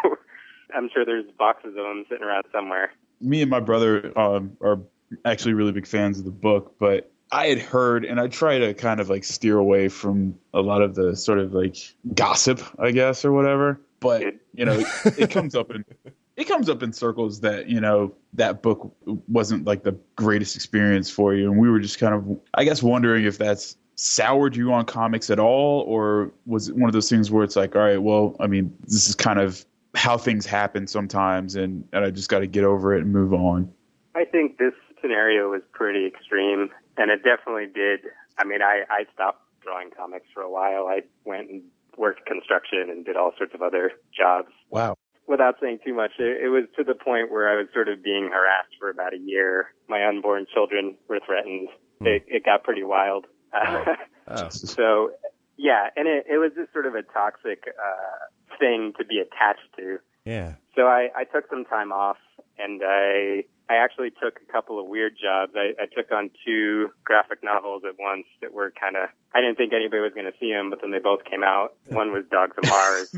I'm 0.77 0.89
sure 0.95 1.05
there's 1.05 1.25
boxes 1.37 1.71
of 1.71 1.85
them 1.85 2.05
sitting 2.09 2.25
around 2.25 2.45
somewhere. 2.53 2.93
Me 3.21 3.43
and 3.43 3.51
my 3.51 3.61
brother 3.61 4.17
um, 4.19 4.57
are 4.61 4.81
actually 5.25 5.55
really 5.55 5.73
big 5.73 5.87
fans 5.87 6.19
of 6.19 6.25
the 6.25 6.31
book, 6.31 6.75
but 6.79 7.11
I 7.33 7.47
had 7.47 7.59
heard, 7.59 8.05
and 8.05 8.21
I 8.21 8.29
try 8.29 8.59
to 8.59 8.75
kind 8.75 9.01
of 9.01 9.11
like 9.11 9.25
steer 9.25 9.59
away 9.59 9.89
from 9.89 10.39
a 10.55 10.61
lot 10.61 10.83
of 10.83 10.95
the 10.95 11.17
sort 11.17 11.39
of 11.39 11.53
like 11.53 11.77
gossip, 12.15 12.63
I 12.79 12.93
guess, 12.93 13.25
or 13.25 13.33
whatever. 13.33 13.81
But 14.01 14.23
you 14.55 14.65
know, 14.65 14.85
it 15.05 15.31
comes 15.31 15.55
up 15.55 15.71
in 15.71 15.85
it 16.37 16.45
comes 16.45 16.69
up 16.69 16.83
in 16.83 16.93
circles 16.93 17.41
that 17.41 17.69
you 17.69 17.81
know 17.81 18.15
that 18.35 18.63
book 18.63 18.95
wasn't 19.29 19.65
like 19.65 19.83
the 19.83 19.97
greatest 20.15 20.55
experience 20.55 21.11
for 21.11 21.35
you, 21.35 21.51
and 21.51 21.61
we 21.61 21.71
were 21.71 21.81
just 21.81 21.99
kind 21.99 22.15
of, 22.15 22.41
I 22.55 22.65
guess, 22.65 22.83
wondering 22.83 23.25
if 23.25 23.39
that's 23.39 23.77
soured 23.97 24.55
you 24.55 24.73
on 24.73 24.85
comics 24.85 25.31
at 25.31 25.39
all, 25.39 25.81
or 25.83 26.31
was 26.45 26.69
it 26.69 26.77
one 26.77 26.89
of 26.89 26.93
those 26.93 27.09
things 27.09 27.31
where 27.31 27.43
it's 27.43 27.57
like, 27.57 27.75
all 27.75 27.83
right, 27.83 28.01
well, 28.01 28.37
I 28.39 28.47
mean, 28.47 28.77
this 28.85 29.09
is 29.09 29.15
kind 29.15 29.41
of 29.41 29.65
how 29.97 30.19
things 30.19 30.47
happen 30.47 30.87
sometimes, 30.87 31.57
and 31.57 31.89
and 31.93 32.05
I 32.05 32.11
just 32.11 32.29
got 32.29 32.41
to 32.41 32.47
get 32.47 32.65
over 32.65 32.95
it 32.95 33.03
and 33.03 33.13
move 33.13 33.33
on. 33.33 33.73
I 34.15 34.25
think 34.25 34.59
this 34.59 34.75
scenario 35.01 35.51
was 35.51 35.63
pretty 35.73 36.07
extreme, 36.07 36.71
and 36.97 37.11
it 37.11 37.23
definitely 37.23 37.67
did. 37.67 38.01
I 38.39 38.45
mean, 38.45 38.63
I, 38.63 38.83
I 38.91 39.05
stopped 39.15 39.43
drawing 39.63 39.91
comics 39.91 40.27
for 40.33 40.43
a 40.43 40.51
while. 40.51 40.87
I 40.87 41.01
went 41.25 41.51
and 41.51 41.63
worked 41.97 42.27
construction 42.27 42.89
and 42.91 43.05
did 43.05 43.17
all 43.17 43.33
sorts 43.37 43.55
of 43.55 43.63
other 43.63 43.93
jobs. 44.17 44.49
Wow. 44.71 44.97
Without 45.27 45.57
saying 45.61 45.81
too 45.85 45.95
much, 45.95 46.13
it, 46.19 46.45
it 46.45 46.49
was 46.49 46.65
to 46.77 46.85
the 46.85 46.95
point 46.95 47.33
where 47.33 47.49
I 47.49 47.57
was 47.57 47.67
sort 47.75 47.89
of 47.89 48.03
being 48.03 48.31
harassed 48.33 48.77
for 48.79 48.91
about 48.91 49.13
a 49.13 49.19
year. 49.19 49.75
My 49.89 50.07
unborn 50.07 50.47
children 50.53 50.97
were 51.09 51.21
threatened. 51.25 51.69
Hmm. 52.01 52.07
It, 52.07 52.25
it 52.29 52.45
got 52.45 52.63
pretty 52.63 52.85
wild. 52.85 53.27
Oh. 53.53 54.49
so, 54.51 55.11
yeah, 55.57 55.89
and 55.97 56.07
it, 56.07 56.27
it 56.29 56.39
was 56.39 56.53
just 56.57 56.73
sort 56.73 56.87
of 56.87 56.95
a 56.95 57.03
toxic 57.03 57.65
uh, 57.69 58.57
thing 58.59 58.93
to 58.99 59.05
be 59.05 59.19
attached 59.19 59.69
to. 59.77 59.99
Yeah. 60.25 60.55
So 60.75 60.83
I, 60.83 61.09
I 61.17 61.25
took 61.25 61.49
some 61.49 61.65
time 61.65 61.93
off 61.93 62.19
and 62.59 62.83
I 62.85 63.45
I 63.69 63.77
actually 63.77 64.11
took 64.11 64.39
a 64.39 64.53
couple 64.53 64.79
of 64.79 64.87
weird 64.87 65.15
jobs. 65.21 65.53
I, 65.57 65.75
I 65.83 65.87
took 65.87 66.13
on 66.13 66.31
two 66.45 66.91
graphic 67.05 67.43
novels 67.43 67.83
at 67.89 67.95
once 67.99 68.27
that 68.41 68.53
were 68.53 68.73
kind 68.79 68.97
of 68.97 69.09
I 69.35 69.41
didn't 69.41 69.57
think 69.57 69.73
anybody 69.73 70.03
was 70.03 70.13
going 70.15 70.27
to 70.27 70.39
see 70.39 70.53
them, 70.53 70.71
but 70.71 70.81
then 70.83 70.91
they 70.91 70.99
both 70.99 71.25
came 71.25 71.43
out. 71.43 71.75
One 71.89 72.13
was 72.13 72.25
Dogs 72.31 72.57
of 72.59 72.65
Mars. 72.69 73.11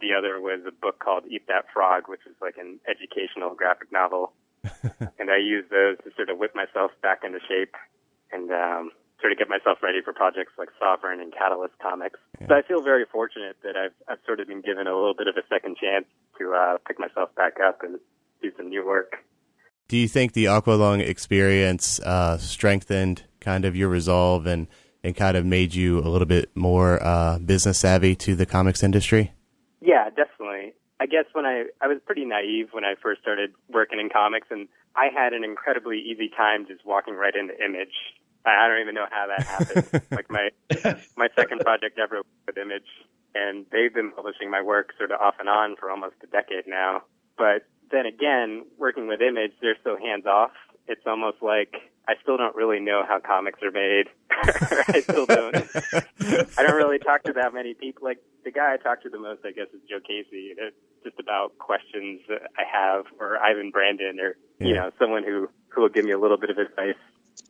the 0.00 0.14
other 0.16 0.40
was 0.40 0.60
a 0.66 0.72
book 0.72 0.98
called 0.98 1.24
Eat 1.28 1.46
That 1.48 1.64
Frog, 1.72 2.08
which 2.08 2.24
is 2.26 2.36
like 2.40 2.56
an 2.58 2.80
educational 2.88 3.54
graphic 3.54 3.92
novel. 3.92 4.32
and 5.18 5.30
I 5.30 5.38
used 5.38 5.70
those 5.70 5.98
to 6.04 6.10
sort 6.16 6.30
of 6.30 6.38
whip 6.38 6.54
myself 6.54 6.92
back 7.02 7.22
into 7.24 7.40
shape 7.48 7.74
and 8.30 8.50
um, 8.50 8.90
sort 9.22 9.32
of 9.32 9.38
get 9.38 9.48
myself 9.48 9.78
ready 9.82 10.02
for 10.02 10.12
projects 10.12 10.52
like 10.58 10.68
Sovereign 10.78 11.20
and 11.20 11.32
Catalyst 11.32 11.74
Comix. 11.78 12.18
So 12.46 12.54
I 12.54 12.62
feel 12.62 12.82
very 12.82 13.06
fortunate 13.06 13.56
that 13.62 13.76
I've, 13.76 13.94
I've 14.08 14.18
sort 14.26 14.40
of 14.40 14.48
been 14.48 14.60
given 14.60 14.86
a 14.86 14.94
little 14.94 15.14
bit 15.14 15.28
of 15.28 15.36
a 15.36 15.46
second 15.48 15.76
chance 15.80 16.04
to 16.38 16.52
uh, 16.52 16.78
pick 16.86 16.98
myself 16.98 17.34
back 17.36 17.54
up 17.64 17.82
and 17.82 17.98
do 18.42 18.50
some 18.56 18.68
new 18.68 18.84
work. 18.84 19.14
Do 19.88 19.96
you 19.96 20.08
think 20.08 20.32
the 20.32 20.46
Aqualung 20.46 21.00
experience 21.00 22.00
uh, 22.00 22.36
strengthened 22.38 23.24
kind 23.40 23.64
of 23.64 23.76
your 23.76 23.88
resolve 23.88 24.46
and, 24.46 24.66
and 25.04 25.14
kind 25.14 25.36
of 25.36 25.46
made 25.46 25.72
you 25.74 26.00
a 26.00 26.08
little 26.08 26.26
bit 26.26 26.50
more 26.56 27.02
uh, 27.02 27.38
business 27.38 27.78
savvy 27.78 28.16
to 28.16 28.34
the 28.34 28.46
comics 28.46 28.82
industry? 28.82 29.32
Yeah, 29.80 30.10
definitely. 30.10 30.74
I 31.00 31.06
guess 31.06 31.24
when 31.32 31.44
I 31.44 31.64
I 31.80 31.88
was 31.88 31.98
pretty 32.06 32.24
naive 32.24 32.68
when 32.70 32.84
I 32.84 32.94
first 33.02 33.20
started 33.20 33.50
working 33.68 33.98
in 33.98 34.08
comics, 34.08 34.46
and 34.50 34.68
I 34.94 35.08
had 35.12 35.32
an 35.32 35.42
incredibly 35.42 35.98
easy 35.98 36.28
time 36.28 36.64
just 36.68 36.86
walking 36.86 37.14
right 37.14 37.34
into 37.34 37.54
Image. 37.58 37.94
I 38.44 38.68
don't 38.68 38.80
even 38.80 38.94
know 38.94 39.06
how 39.10 39.26
that 39.28 39.46
happened. 39.46 40.02
like 40.10 40.30
my 40.30 40.50
my 41.16 41.28
second 41.36 41.60
project 41.60 41.98
ever 41.98 42.22
with 42.46 42.58
Image, 42.58 42.88
and 43.34 43.66
they've 43.70 43.94
been 43.94 44.12
publishing 44.12 44.50
my 44.50 44.62
work 44.62 44.90
sort 44.98 45.12
of 45.12 45.20
off 45.20 45.34
and 45.38 45.48
on 45.48 45.76
for 45.76 45.90
almost 45.90 46.16
a 46.22 46.26
decade 46.26 46.66
now. 46.66 47.02
But 47.38 47.66
then 47.90 48.06
again, 48.06 48.64
working 48.78 49.06
with 49.06 49.20
Image, 49.20 49.52
they're 49.60 49.76
so 49.84 49.96
hands 49.96 50.26
off. 50.26 50.52
It's 50.88 51.06
almost 51.06 51.38
like 51.40 51.74
I 52.08 52.14
still 52.20 52.36
don't 52.36 52.56
really 52.56 52.80
know 52.80 53.04
how 53.06 53.20
comics 53.20 53.60
are 53.62 53.70
made. 53.70 54.06
I 54.30 55.00
still 55.00 55.26
don't. 55.26 55.54
I 56.58 56.62
don't 56.62 56.76
really 56.76 56.98
talk 56.98 57.22
to 57.24 57.32
that 57.34 57.54
many 57.54 57.74
people. 57.74 58.04
Like 58.04 58.18
the 58.44 58.50
guy 58.50 58.74
I 58.74 58.76
talk 58.76 59.02
to 59.02 59.08
the 59.08 59.18
most, 59.18 59.42
I 59.44 59.52
guess, 59.52 59.68
is 59.72 59.80
Joe 59.88 60.00
Casey. 60.00 60.54
It's 60.58 60.76
just 61.04 61.20
about 61.20 61.58
questions 61.58 62.20
that 62.28 62.42
I 62.58 62.62
have, 62.66 63.04
or 63.20 63.38
Ivan 63.38 63.70
Brandon, 63.70 64.18
or 64.18 64.36
you 64.58 64.74
know, 64.74 64.90
someone 64.98 65.22
who 65.22 65.48
who 65.68 65.82
will 65.82 65.88
give 65.88 66.04
me 66.04 66.12
a 66.12 66.18
little 66.18 66.38
bit 66.38 66.50
of 66.50 66.58
advice. 66.58 66.98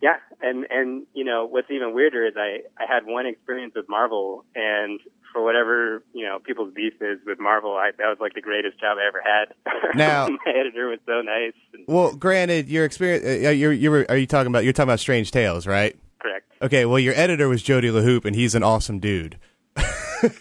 Yeah, 0.02 0.16
and 0.40 0.66
and 0.68 1.06
you 1.14 1.24
know, 1.24 1.46
what's 1.46 1.70
even 1.70 1.94
weirder 1.94 2.26
is 2.26 2.34
I 2.36 2.62
I 2.76 2.86
had 2.92 3.06
one 3.06 3.24
experience 3.26 3.74
with 3.76 3.88
Marvel, 3.88 4.44
and 4.54 4.98
for 5.32 5.42
whatever 5.44 6.02
you 6.12 6.26
know 6.26 6.40
people's 6.40 6.74
beef 6.74 6.94
is 7.00 7.20
with 7.24 7.38
Marvel, 7.38 7.72
I 7.74 7.92
that 7.96 8.06
was 8.08 8.18
like 8.20 8.34
the 8.34 8.40
greatest 8.42 8.80
job 8.80 8.98
I 9.00 9.06
ever 9.06 9.22
had. 9.24 9.94
Now- 9.94 10.26
my 10.44 10.52
editor 10.52 10.88
was 10.88 10.98
so 11.06 11.20
nice. 11.22 11.52
And, 11.72 11.84
Well, 11.86 12.14
granted, 12.16 12.68
your 12.68 12.84
experience. 12.84 13.24
Uh, 13.24 13.50
you're 13.50 13.72
you're 13.72 14.04
are 14.10 14.16
you 14.16 14.26
talking 14.26 14.48
about 14.48 14.64
you're 14.64 14.72
talking 14.72 14.88
about 14.90 15.00
Strange 15.00 15.30
Tales, 15.30 15.66
right? 15.66 15.96
correct. 16.18 16.50
Okay. 16.60 16.84
Well, 16.84 16.98
your 16.98 17.14
editor 17.14 17.48
was 17.48 17.62
Jody 17.62 17.88
LeHeup, 17.88 18.24
and 18.24 18.34
he's 18.36 18.54
an 18.56 18.62
awesome 18.62 18.98
dude. 18.98 19.38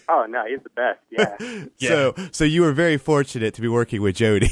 Oh 0.08 0.26
no, 0.28 0.44
he's 0.46 0.60
the 0.62 0.70
best. 0.70 1.00
Yeah. 1.10 1.64
So 1.88 2.14
so 2.30 2.44
you 2.44 2.62
were 2.62 2.72
very 2.72 2.96
fortunate 2.98 3.54
to 3.54 3.60
be 3.60 3.66
working 3.68 4.00
with 4.00 4.14
Jody. 4.14 4.48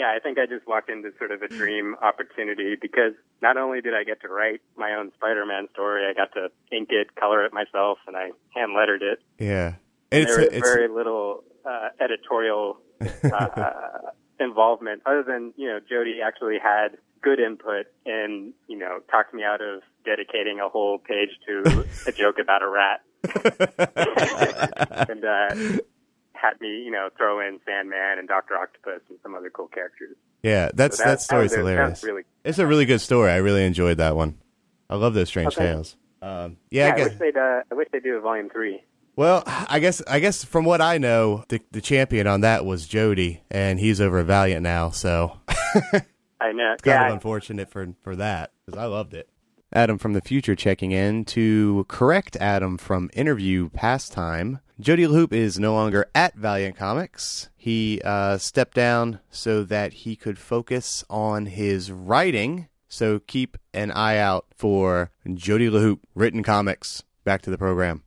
Yeah, 0.00 0.14
I 0.16 0.18
think 0.18 0.38
I 0.38 0.46
just 0.46 0.66
walked 0.66 0.88
into 0.88 1.12
sort 1.18 1.30
of 1.30 1.42
a 1.42 1.48
dream 1.48 1.94
opportunity 2.00 2.74
because 2.80 3.12
not 3.42 3.58
only 3.58 3.82
did 3.82 3.92
I 3.92 4.02
get 4.02 4.22
to 4.22 4.28
write 4.28 4.62
my 4.74 4.94
own 4.94 5.12
Spider-Man 5.12 5.68
story, 5.74 6.06
I 6.06 6.14
got 6.14 6.32
to 6.32 6.48
ink 6.74 6.88
it, 6.90 7.14
color 7.16 7.44
it 7.44 7.52
myself, 7.52 7.98
and 8.06 8.16
I 8.16 8.30
hand 8.54 8.72
lettered 8.74 9.02
it. 9.02 9.18
yeah. 9.38 9.74
And 10.10 10.22
it's 10.22 10.34
there 10.34 10.44
was 10.46 10.54
it's 10.54 10.70
very 10.70 10.88
little 10.88 11.44
uh, 11.66 11.90
editorial 12.00 12.78
uh, 13.30 13.68
involvement, 14.40 15.02
other 15.04 15.22
than 15.22 15.52
you 15.58 15.68
know 15.68 15.80
Jody 15.86 16.20
actually 16.24 16.56
had 16.58 16.96
good 17.20 17.38
input 17.38 17.84
and 18.06 18.54
you 18.68 18.78
know 18.78 19.00
talked 19.10 19.34
me 19.34 19.44
out 19.44 19.60
of 19.60 19.82
dedicating 20.06 20.60
a 20.60 20.68
whole 20.70 20.96
page 20.96 21.28
to 21.46 21.84
a 22.06 22.12
joke 22.12 22.38
about 22.40 22.62
a 22.62 22.68
rat, 22.68 23.02
and 25.10 25.24
uh, 25.26 25.82
had 26.40 26.60
me 26.60 26.82
you 26.84 26.90
know 26.90 27.08
throw 27.16 27.40
in 27.40 27.58
Sandman 27.66 28.18
and 28.18 28.28
Doctor 28.28 28.56
Octopus 28.56 29.00
and 29.08 29.18
some 29.22 29.34
other 29.34 29.50
cool 29.50 29.68
characters. 29.68 30.16
yeah. 30.42 30.70
That's 30.74 30.96
So 30.98 31.04
that, 31.04 31.20
story's 31.20 31.50
was 31.50 31.52
that 31.56 31.62
was 31.62 31.68
hilarious. 31.70 32.04
really 32.04 32.22
It's 32.44 32.58
a 32.58 32.66
really 32.66 32.86
good 32.86 33.00
story. 33.00 33.30
I 33.30 33.36
really 33.36 33.64
enjoyed 33.64 33.98
that 33.98 34.16
one. 34.16 34.38
I 34.88 34.96
love 34.96 35.14
those 35.14 35.28
Strange 35.28 35.54
Okay. 35.56 35.66
Tales. 35.66 35.96
Um, 36.22 36.56
yeah, 36.70 36.86
Yeah, 36.86 36.90
I 36.90 36.94
I, 36.94 36.96
guess. 36.96 37.08
wish 37.10 37.18
they'd. 37.18 37.36
Uh, 37.36 37.60
I 37.70 37.74
wish 37.74 37.88
they'd 37.92 38.02
do 38.02 38.16
a 38.16 38.20
volume 38.20 38.50
three. 38.50 38.82
Well, 39.16 39.42
I 39.46 39.80
guess 39.80 40.02
I 40.06 40.18
guess 40.20 40.44
from 40.44 40.64
what 40.64 40.80
I 40.80 40.98
know, 40.98 41.44
the 41.48 41.60
the 41.72 41.80
champion 41.80 42.26
on 42.26 42.40
that 42.42 42.64
was 42.64 42.86
Jody, 42.86 43.42
and 43.50 43.78
he's 43.78 44.00
over 44.00 44.18
at 44.20 44.26
Valiant 44.26 44.62
now. 44.62 44.90
So 44.90 45.38
I 45.48 46.52
know. 46.52 46.72
it's 46.72 46.82
kind 46.82 47.00
yeah, 47.02 47.06
of 47.08 47.12
unfortunate 47.14 47.70
for 47.70 47.88
for 48.02 48.16
that 48.16 48.52
because 48.64 48.78
I 48.78 48.86
loved 48.86 49.14
it. 49.14 49.28
Adam 49.72 49.98
from 49.98 50.14
the 50.14 50.20
future 50.20 50.56
checking 50.56 50.90
in 50.92 51.24
to 51.26 51.84
correct 51.88 52.36
Adam 52.40 52.76
from 52.78 53.10
interview 53.12 53.68
pastime. 53.70 54.60
Jody 54.80 55.04
LeHeup 55.04 55.34
is 55.34 55.58
no 55.58 55.74
longer 55.74 56.08
at 56.14 56.34
Valiant 56.36 56.74
Comics. 56.74 57.50
He 57.54 58.00
uh, 58.02 58.38
stepped 58.38 58.74
down 58.74 59.20
so 59.30 59.62
that 59.64 59.92
he 59.92 60.16
could 60.16 60.38
focus 60.38 61.04
on 61.10 61.44
his 61.44 61.92
writing. 61.92 62.66
So 62.88 63.18
keep 63.18 63.58
an 63.74 63.90
eye 63.90 64.16
out 64.16 64.46
for 64.56 65.10
Jody 65.34 65.68
LeHeup 65.68 65.98
written 66.14 66.42
comics. 66.42 67.02
Back 67.24 67.42
to 67.42 67.50
the 67.50 67.58
program. 67.58 68.04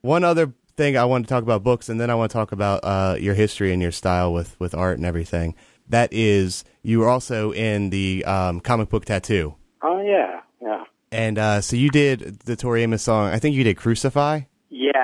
One 0.00 0.24
other 0.24 0.52
thing 0.76 0.96
I 0.96 1.04
want 1.04 1.26
to 1.26 1.28
talk 1.28 1.44
about 1.44 1.62
books, 1.62 1.88
and 1.88 2.00
then 2.00 2.10
I 2.10 2.16
want 2.16 2.32
to 2.32 2.34
talk 2.36 2.50
about 2.50 2.80
uh, 2.82 3.16
your 3.20 3.34
history 3.34 3.72
and 3.72 3.80
your 3.80 3.92
style 3.92 4.32
with, 4.32 4.58
with 4.58 4.74
art 4.74 4.96
and 4.96 5.06
everything. 5.06 5.54
That 5.88 6.12
is, 6.12 6.64
you 6.82 6.98
were 6.98 7.08
also 7.08 7.52
in 7.52 7.90
the 7.90 8.24
um, 8.24 8.58
comic 8.58 8.88
book 8.88 9.04
tattoo. 9.04 9.54
Oh 9.82 10.00
yeah, 10.00 10.40
yeah, 10.60 10.84
And 11.12 11.38
uh, 11.38 11.60
so 11.60 11.76
you 11.76 11.90
did 11.90 12.40
the 12.40 12.56
Tori 12.56 12.82
Amos 12.82 13.02
song. 13.02 13.28
I 13.28 13.38
think 13.38 13.54
you 13.54 13.62
did 13.62 13.76
Crucify. 13.76 14.40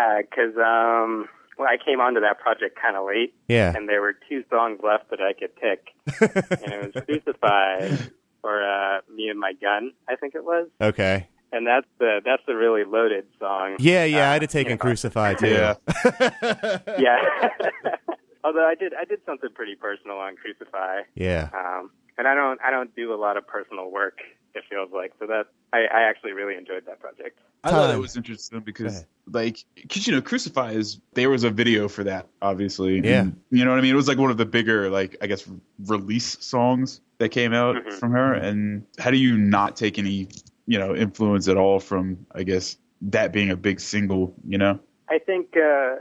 Yeah. 0.00 0.20
Because 0.22 0.56
um, 0.56 1.28
well, 1.58 1.68
I 1.68 1.76
came 1.84 2.00
onto 2.00 2.20
that 2.20 2.38
project 2.40 2.78
kind 2.80 2.96
of 2.96 3.06
late, 3.06 3.34
Yeah. 3.48 3.72
and 3.76 3.88
there 3.88 4.00
were 4.00 4.14
two 4.28 4.44
songs 4.50 4.80
left 4.82 5.10
that 5.10 5.20
I 5.20 5.32
could 5.32 5.54
pick, 5.56 5.88
and 6.62 6.72
it 6.72 6.94
was 6.94 7.04
"Crucify" 7.04 7.96
or 8.42 8.62
uh, 8.62 9.00
"Me 9.14 9.28
and 9.28 9.38
My 9.38 9.52
Gun," 9.60 9.92
I 10.08 10.16
think 10.16 10.34
it 10.34 10.44
was. 10.44 10.68
Okay. 10.80 11.28
And 11.52 11.66
that's 11.66 11.86
the 11.98 12.20
that's 12.24 12.42
the 12.46 12.54
really 12.54 12.84
loaded 12.84 13.26
song. 13.40 13.76
Yeah, 13.80 14.04
yeah. 14.04 14.30
Uh, 14.30 14.34
I'd 14.34 14.42
have 14.42 14.50
taken 14.52 14.70
you 14.70 14.76
know. 14.76 14.80
Crucify 14.82 15.34
too. 15.34 15.48
Yeah. 15.48 15.74
Yeah. 16.98 17.18
Although 18.44 18.66
I 18.66 18.74
did 18.74 18.94
I 18.94 19.04
did 19.04 19.20
something 19.26 19.50
pretty 19.54 19.74
personal 19.74 20.16
on 20.18 20.36
"Crucify." 20.36 21.02
yeah. 21.14 21.50
Um, 21.52 21.90
and 22.20 22.28
I 22.28 22.34
don't 22.34 22.60
I 22.62 22.70
don't 22.70 22.94
do 22.94 23.14
a 23.14 23.16
lot 23.16 23.38
of 23.38 23.46
personal 23.46 23.90
work 23.90 24.18
It 24.54 24.64
feels 24.68 24.90
like 24.92 25.12
so 25.18 25.26
that 25.26 25.46
I, 25.72 25.78
I 25.86 26.02
actually 26.02 26.32
really 26.32 26.56
enjoyed 26.56 26.84
that 26.86 27.00
project. 27.00 27.38
I 27.62 27.70
thought 27.70 27.94
it 27.94 27.98
was 27.98 28.16
interesting 28.16 28.60
because, 28.60 29.04
like, 29.30 29.64
because 29.74 30.06
you 30.06 30.14
know, 30.14 30.22
Crucify 30.22 30.72
is 30.72 30.98
there 31.12 31.30
was 31.30 31.44
a 31.44 31.50
video 31.50 31.88
for 31.88 32.04
that, 32.04 32.26
obviously. 32.42 33.00
Yeah. 33.00 33.20
And, 33.20 33.40
you 33.50 33.64
know 33.64 33.70
what 33.70 33.78
I 33.78 33.82
mean? 33.82 33.92
It 33.92 33.96
was 33.96 34.08
like 34.08 34.18
one 34.18 34.30
of 34.30 34.38
the 34.38 34.46
bigger, 34.46 34.90
like, 34.90 35.18
I 35.22 35.26
guess, 35.26 35.46
release 35.86 36.38
songs 36.44 37.00
that 37.18 37.28
came 37.28 37.52
out 37.52 37.76
Mhm. 37.76 37.92
from 37.92 38.12
her. 38.12 38.32
And 38.32 38.86
how 38.98 39.10
do 39.10 39.18
you 39.18 39.36
not 39.36 39.76
take 39.76 39.98
any, 39.98 40.28
you 40.66 40.78
know, 40.78 40.96
influence 40.96 41.46
at 41.48 41.56
all 41.56 41.78
from, 41.78 42.26
I 42.34 42.42
guess, 42.42 42.76
that 43.02 43.32
being 43.32 43.50
a 43.50 43.56
big 43.56 43.78
single? 43.78 44.34
You 44.44 44.58
know? 44.58 44.80
I 45.08 45.18
think, 45.18 45.56
uh, 45.56 45.96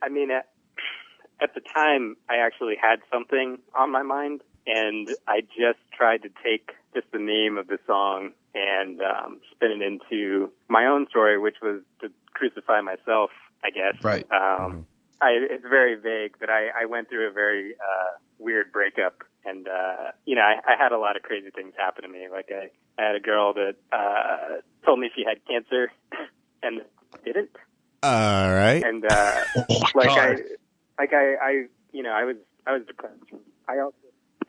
I 0.00 0.08
mean, 0.08 0.30
at, 0.30 0.48
at 1.42 1.54
the 1.54 1.60
time, 1.60 2.16
I 2.30 2.36
actually 2.36 2.76
had 2.80 3.00
something 3.12 3.58
on 3.74 3.90
my 3.90 4.02
mind, 4.02 4.42
and 4.66 5.08
I 5.26 5.40
just 5.40 5.78
tried 5.96 6.22
to 6.22 6.30
take 6.42 6.72
just 6.94 7.06
the 7.12 7.18
name 7.18 7.58
of 7.58 7.68
the 7.68 7.78
song 7.86 8.30
and 8.54 9.00
um, 9.00 9.40
spin 9.52 9.70
it 9.70 9.82
into 9.82 10.50
my 10.68 10.86
own 10.86 11.06
story, 11.08 11.38
which 11.38 11.56
was 11.62 11.82
to 12.00 12.08
crucify 12.34 12.80
myself, 12.80 13.30
I 13.62 13.70
guess. 13.70 14.02
Right. 14.02 14.26
Um, 14.32 14.86
I, 15.22 15.30
it's 15.38 15.62
very 15.62 15.96
vague, 15.96 16.36
but 16.40 16.48
I, 16.50 16.68
I 16.82 16.86
went 16.86 17.08
through 17.08 17.28
a 17.28 17.32
very 17.32 17.74
uh, 17.74 18.18
weird 18.38 18.72
breakup, 18.72 19.22
and 19.44 19.68
uh, 19.68 20.12
you 20.24 20.34
know, 20.34 20.42
I, 20.42 20.60
I 20.66 20.82
had 20.82 20.92
a 20.92 20.98
lot 20.98 21.16
of 21.16 21.22
crazy 21.22 21.50
things 21.50 21.74
happen 21.76 22.02
to 22.02 22.08
me. 22.08 22.26
Like 22.30 22.50
I, 22.50 22.70
I 23.00 23.06
had 23.06 23.16
a 23.16 23.20
girl 23.20 23.52
that 23.54 23.74
uh, 23.92 24.60
told 24.84 24.98
me 24.98 25.10
she 25.14 25.22
had 25.24 25.44
cancer, 25.46 25.92
and 26.62 26.80
didn't 27.24 27.50
All 28.02 28.52
right. 28.52 28.82
and 28.82 29.04
uh 29.04 29.40
Oh, 29.56 29.80
like 29.94 30.08
God. 30.08 30.18
I 30.18 30.34
like 30.98 31.12
I 31.12 31.34
I 31.34 31.64
you 31.92 32.02
know 32.02 32.12
I 32.12 32.24
was 32.24 32.36
I 32.66 32.72
was 32.72 32.82
depressed. 32.86 33.16
I 33.68 33.78
also 33.78 33.96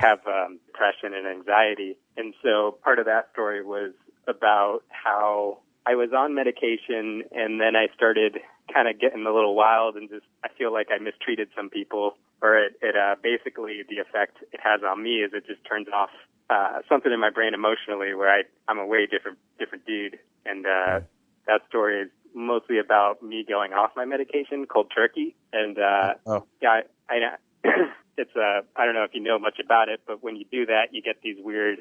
have 0.01 0.19
um 0.27 0.59
depression 0.67 1.13
and 1.13 1.27
anxiety. 1.27 1.97
And 2.17 2.33
so 2.43 2.77
part 2.83 2.99
of 2.99 3.05
that 3.05 3.29
story 3.31 3.63
was 3.63 3.93
about 4.27 4.81
how 4.89 5.59
I 5.85 5.95
was 5.95 6.09
on 6.15 6.35
medication 6.35 7.23
and 7.31 7.59
then 7.59 7.75
I 7.75 7.87
started 7.95 8.37
kind 8.73 8.87
of 8.87 8.99
getting 8.99 9.25
a 9.25 9.33
little 9.33 9.55
wild 9.55 9.95
and 9.95 10.09
just 10.09 10.25
I 10.43 10.49
feel 10.57 10.71
like 10.71 10.87
I 10.91 11.01
mistreated 11.01 11.49
some 11.55 11.69
people 11.69 12.17
or 12.41 12.57
it, 12.57 12.73
it 12.81 12.95
uh 12.95 13.15
basically 13.21 13.83
the 13.89 13.97
effect 13.97 14.37
it 14.51 14.59
has 14.63 14.81
on 14.87 15.01
me 15.03 15.21
is 15.25 15.31
it 15.33 15.45
just 15.47 15.63
turns 15.65 15.87
off 15.93 16.09
uh 16.49 16.79
something 16.89 17.11
in 17.11 17.19
my 17.19 17.29
brain 17.29 17.53
emotionally 17.53 18.13
where 18.13 18.29
I 18.29 18.43
I'm 18.67 18.79
a 18.79 18.85
way 18.85 19.05
different 19.07 19.37
different 19.59 19.85
dude. 19.85 20.19
And 20.45 20.65
uh 20.65 21.01
that 21.47 21.61
story 21.69 22.01
is 22.01 22.09
mostly 22.33 22.77
about 22.79 23.21
me 23.21 23.43
going 23.47 23.73
off 23.73 23.91
my 23.95 24.05
medication 24.05 24.65
cold 24.65 24.91
turkey. 24.95 25.35
And 25.51 25.77
uh 25.77 26.13
Oh. 26.25 26.45
yeah 26.61 26.81
i, 27.09 27.13
I 27.15 27.35
it's 28.17 28.35
uh 28.35 28.61
i 28.75 28.85
don't 28.85 28.93
know 28.95 29.03
if 29.03 29.11
you 29.13 29.21
know 29.21 29.39
much 29.39 29.57
about 29.63 29.89
it 29.89 30.01
but 30.07 30.23
when 30.23 30.35
you 30.35 30.45
do 30.51 30.65
that 30.65 30.89
you 30.91 31.01
get 31.01 31.15
these 31.23 31.37
weird 31.39 31.79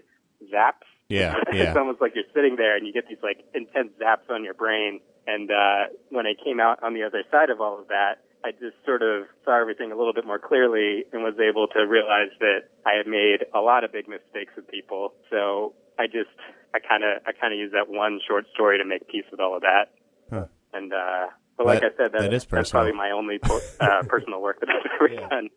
zaps 0.53 0.87
Yeah, 1.09 1.35
yeah. 1.53 1.63
it's 1.69 1.77
almost 1.77 2.01
like 2.01 2.13
you're 2.15 2.25
sitting 2.35 2.57
there 2.57 2.77
and 2.77 2.87
you 2.87 2.93
get 2.93 3.09
these 3.09 3.23
like 3.23 3.45
intense 3.55 3.91
zaps 4.01 4.29
on 4.31 4.45
your 4.45 4.55
brain 4.55 5.01
and 5.27 5.51
uh 5.51 5.85
when 6.11 6.27
i 6.27 6.35
came 6.45 6.61
out 6.61 6.83
on 6.83 6.95
the 6.95 7.03
other 7.03 7.23
side 7.31 7.51
of 7.51 7.61
all 7.61 7.79
of 7.81 7.89
that 7.89 8.23
I 8.43 8.53
just 8.53 8.73
sort 8.87 9.03
of 9.03 9.25
saw 9.45 9.61
everything 9.61 9.93
a 9.93 9.97
little 9.99 10.15
bit 10.15 10.25
more 10.25 10.39
clearly 10.39 11.05
and 11.13 11.23
was 11.23 11.35
able 11.39 11.67
to 11.77 11.81
realize 11.87 12.33
that 12.41 12.71
I 12.87 12.95
had 12.97 13.07
made 13.07 13.45
a 13.55 13.61
lot 13.61 13.85
of 13.85 13.93
big 13.93 14.09
mistakes 14.09 14.53
with 14.57 14.67
people. 14.67 15.13
So 15.29 15.75
I 15.99 16.07
just, 16.07 16.33
I 16.73 16.79
kind 16.79 17.05
of, 17.05 17.21
I 17.27 17.33
kind 17.39 17.53
of 17.53 17.59
used 17.59 17.75
that 17.75 17.91
one 17.91 18.19
short 18.27 18.47
story 18.55 18.79
to 18.79 18.85
make 18.87 19.07
peace 19.09 19.27
with 19.31 19.41
all 19.41 19.57
of 19.57 19.61
that. 19.61 19.93
Huh. 20.31 20.47
And, 20.73 20.91
uh, 20.91 21.27
but 21.59 21.67
like 21.67 21.81
That- 21.83 21.93
I 21.93 21.97
said, 21.99 22.13
that, 22.15 22.19
that 22.23 22.33
is 22.33 22.45
that's 22.45 22.45
personal. 22.47 22.85
probably 22.85 22.97
my 22.97 23.11
only 23.11 23.39
po- 23.41 23.61
uh, 23.79 24.05
personal 24.09 24.41
work 24.41 24.61
that 24.61 24.71
I've 24.71 24.91
ever 24.95 25.09
Yeah. 25.21 25.29
done. 25.29 25.51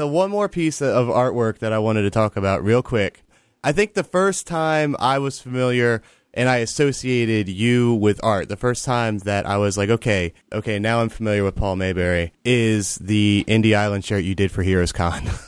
The 0.00 0.06
one 0.06 0.30
more 0.30 0.48
piece 0.48 0.80
of 0.80 1.08
artwork 1.08 1.58
that 1.58 1.74
I 1.74 1.78
wanted 1.78 2.04
to 2.04 2.10
talk 2.10 2.34
about 2.34 2.64
real 2.64 2.82
quick. 2.82 3.22
I 3.62 3.72
think 3.72 3.92
the 3.92 4.02
first 4.02 4.46
time 4.46 4.96
I 4.98 5.18
was 5.18 5.38
familiar 5.38 6.00
and 6.32 6.48
I 6.48 6.56
associated 6.56 7.50
you 7.50 7.92
with 7.92 8.18
art, 8.24 8.48
the 8.48 8.56
first 8.56 8.86
time 8.86 9.18
that 9.18 9.44
I 9.44 9.58
was 9.58 9.76
like, 9.76 9.90
okay, 9.90 10.32
okay, 10.54 10.78
now 10.78 11.02
I'm 11.02 11.10
familiar 11.10 11.44
with 11.44 11.54
Paul 11.54 11.76
Maybury, 11.76 12.32
is 12.46 12.94
the 12.94 13.44
Indie 13.46 13.76
Island 13.76 14.06
shirt 14.06 14.24
you 14.24 14.34
did 14.34 14.50
for 14.50 14.62
Heroes 14.62 14.92
Con. 14.92 15.28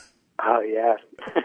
Oh 0.44 0.60
yeah. 0.60 0.96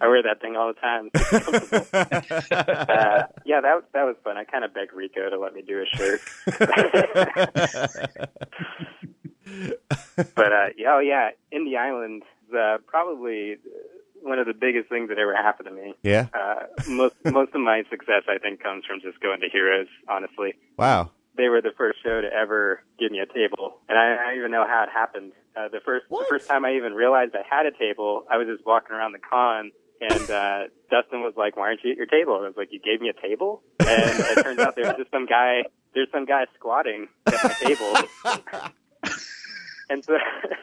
I 0.00 0.08
wear 0.08 0.22
that 0.22 0.40
thing 0.40 0.56
all 0.56 0.72
the 0.72 0.80
time. 0.80 1.10
uh, 2.88 3.26
yeah, 3.44 3.60
that 3.60 3.82
that 3.92 4.04
was 4.04 4.16
fun. 4.24 4.38
I 4.38 4.44
kind 4.44 4.64
of 4.64 4.72
begged 4.72 4.94
Rico 4.94 5.28
to 5.28 5.38
let 5.38 5.52
me 5.52 5.60
do 5.60 5.82
a 5.82 5.86
shirt. 5.96 6.22
But 10.34 10.52
uh, 10.52 10.66
yeah, 10.76 10.94
oh 10.94 11.00
yeah, 11.00 11.30
Indie 11.52 11.76
Island 11.76 12.22
uh, 12.56 12.78
probably 12.86 13.56
one 14.22 14.38
of 14.38 14.46
the 14.46 14.54
biggest 14.54 14.88
things 14.88 15.08
that 15.10 15.18
ever 15.18 15.34
happened 15.34 15.68
to 15.68 15.74
me. 15.74 15.94
yeah. 16.02 16.28
Uh, 16.32 16.66
most 16.88 17.14
most 17.24 17.54
of 17.54 17.60
my 17.60 17.82
success, 17.90 18.22
I 18.28 18.38
think, 18.38 18.62
comes 18.62 18.84
from 18.86 19.00
just 19.00 19.20
going 19.20 19.40
to 19.40 19.48
Heroes. 19.50 19.88
Honestly, 20.08 20.54
Wow. 20.78 21.10
they 21.36 21.48
were 21.48 21.60
the 21.60 21.72
first 21.76 21.98
show 22.02 22.20
to 22.20 22.28
ever 22.32 22.80
give 22.98 23.10
me 23.12 23.18
a 23.18 23.26
table, 23.26 23.78
and 23.88 23.98
I, 23.98 24.14
I 24.14 24.26
don't 24.28 24.38
even 24.38 24.50
know 24.50 24.66
how 24.66 24.84
it 24.84 24.90
happened. 24.92 25.32
Uh, 25.56 25.68
the 25.68 25.80
first 25.84 26.06
What? 26.08 26.20
the 26.26 26.26
first 26.30 26.48
time 26.48 26.64
I 26.64 26.72
even 26.74 26.94
realized 26.94 27.34
I 27.34 27.42
had 27.48 27.66
a 27.66 27.70
table, 27.76 28.24
I 28.30 28.38
was 28.38 28.46
just 28.48 28.64
walking 28.66 28.96
around 28.96 29.12
the 29.12 29.18
con, 29.20 29.70
and 30.00 30.30
uh, 30.30 30.58
Dustin 30.90 31.20
was 31.22 31.34
like, 31.36 31.56
"Why 31.56 31.68
aren't 31.68 31.80
you 31.84 31.90
at 31.92 31.96
your 31.96 32.06
table?" 32.06 32.36
And 32.36 32.44
I 32.44 32.48
was 32.48 32.56
like, 32.56 32.68
"You 32.72 32.80
gave 32.80 33.00
me 33.00 33.08
a 33.10 33.20
table," 33.20 33.62
and 33.80 33.88
it 34.38 34.42
turns 34.42 34.58
out 34.58 34.74
there 34.74 34.86
was 34.86 34.96
just 34.96 35.10
some 35.10 35.26
guy. 35.26 35.62
There's 35.94 36.08
some 36.10 36.24
guy 36.24 36.46
squatting 36.56 37.06
at 37.26 37.34
my 37.44 37.50
table, 37.50 37.94
and 39.90 40.04
so 40.04 40.16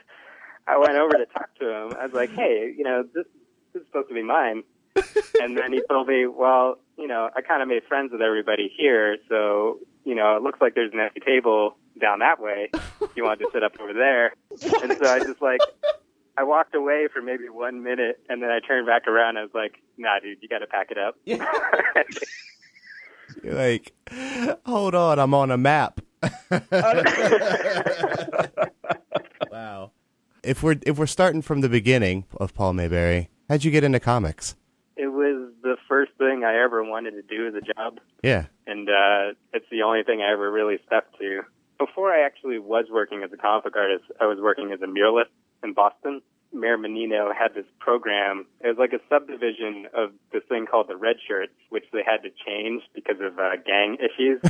I 0.67 0.77
went 0.77 0.95
over 0.95 1.13
to 1.13 1.25
talk 1.25 1.53
to 1.59 1.69
him. 1.69 1.93
I 1.99 2.05
was 2.05 2.13
like, 2.13 2.31
"Hey, 2.31 2.73
you 2.75 2.83
know, 2.83 3.03
this 3.13 3.25
this 3.73 3.81
is 3.81 3.87
supposed 3.87 4.09
to 4.09 4.13
be 4.13 4.23
mine." 4.23 4.63
and 5.41 5.57
then 5.57 5.73
he 5.73 5.81
told 5.89 6.07
me, 6.07 6.25
"Well, 6.27 6.77
you 6.97 7.07
know, 7.07 7.29
I 7.35 7.41
kind 7.41 7.61
of 7.61 7.67
made 7.67 7.83
friends 7.87 8.11
with 8.11 8.21
everybody 8.21 8.71
here, 8.75 9.17
so 9.29 9.79
you 10.03 10.15
know, 10.15 10.35
it 10.35 10.43
looks 10.43 10.59
like 10.61 10.75
there's 10.75 10.93
an 10.93 10.99
empty 10.99 11.21
table 11.21 11.75
down 11.99 12.19
that 12.19 12.41
way. 12.41 12.69
You 13.15 13.23
want 13.23 13.39
to 13.39 13.49
sit 13.53 13.63
up 13.63 13.73
over 13.79 13.93
there?" 13.93 14.33
And 14.51 14.97
so 14.97 15.09
I 15.09 15.19
just 15.19 15.41
like, 15.41 15.59
I 16.37 16.43
walked 16.43 16.75
away 16.75 17.07
for 17.11 17.21
maybe 17.21 17.49
one 17.49 17.83
minute, 17.83 18.19
and 18.29 18.41
then 18.41 18.49
I 18.49 18.59
turned 18.59 18.87
back 18.87 19.07
around. 19.07 19.37
And 19.37 19.39
I 19.39 19.41
was 19.43 19.53
like, 19.53 19.75
"Nah, 19.97 20.19
dude, 20.19 20.39
you 20.41 20.49
got 20.49 20.59
to 20.59 20.67
pack 20.67 20.91
it 20.91 20.97
up." 20.97 21.15
You're 23.43 23.55
like, 23.55 23.93
hold 24.65 24.95
on, 24.95 25.19
I'm 25.19 25.33
on 25.33 25.51
a 25.51 25.57
map. 25.57 26.01
Wow. 29.51 29.91
If 30.43 30.63
we're 30.63 30.77
if 30.85 30.97
we're 30.97 31.05
starting 31.07 31.41
from 31.41 31.61
the 31.61 31.69
beginning 31.69 32.25
of 32.37 32.53
Paul 32.53 32.73
Maybury, 32.73 33.29
how'd 33.49 33.63
you 33.63 33.71
get 33.71 33.83
into 33.83 33.99
comics? 33.99 34.55
it 34.97 35.07
was 35.07 35.51
the 35.63 35.77
first 35.87 36.11
thing 36.19 36.43
I 36.43 36.61
ever 36.63 36.83
wanted 36.83 37.11
to 37.11 37.21
do 37.23 37.47
as 37.47 37.55
a 37.55 37.61
job. 37.73 37.99
Yeah. 38.23 38.45
and 38.67 38.87
uh, 38.87 39.33
it's 39.51 39.65
the 39.71 39.81
only 39.81 40.03
thing 40.03 40.21
I 40.21 40.31
ever 40.31 40.51
really 40.51 40.77
stuck 40.85 41.05
to. 41.17 41.41
Before 41.79 42.11
I 42.11 42.23
actually 42.23 42.59
was 42.59 42.85
working 42.91 43.23
as 43.23 43.31
a 43.33 43.37
comic 43.37 43.63
book 43.63 43.75
artist, 43.75 44.03
I 44.19 44.25
was 44.25 44.37
working 44.39 44.71
as 44.71 44.81
a 44.81 44.85
muralist 44.85 45.31
in 45.63 45.73
Boston. 45.73 46.21
Mayor 46.53 46.77
Menino 46.77 47.31
had 47.37 47.53
this 47.53 47.65
program. 47.79 48.45
It 48.59 48.67
was 48.67 48.77
like 48.77 48.93
a 48.93 49.01
subdivision 49.09 49.87
of 49.93 50.11
this 50.33 50.43
thing 50.49 50.65
called 50.65 50.87
the 50.87 50.97
Red 50.97 51.17
Shirts, 51.25 51.53
which 51.69 51.85
they 51.93 52.03
had 52.05 52.23
to 52.23 52.29
change 52.45 52.83
because 52.93 53.19
of 53.21 53.39
uh, 53.39 53.55
gang 53.65 53.97
issues. 53.99 54.41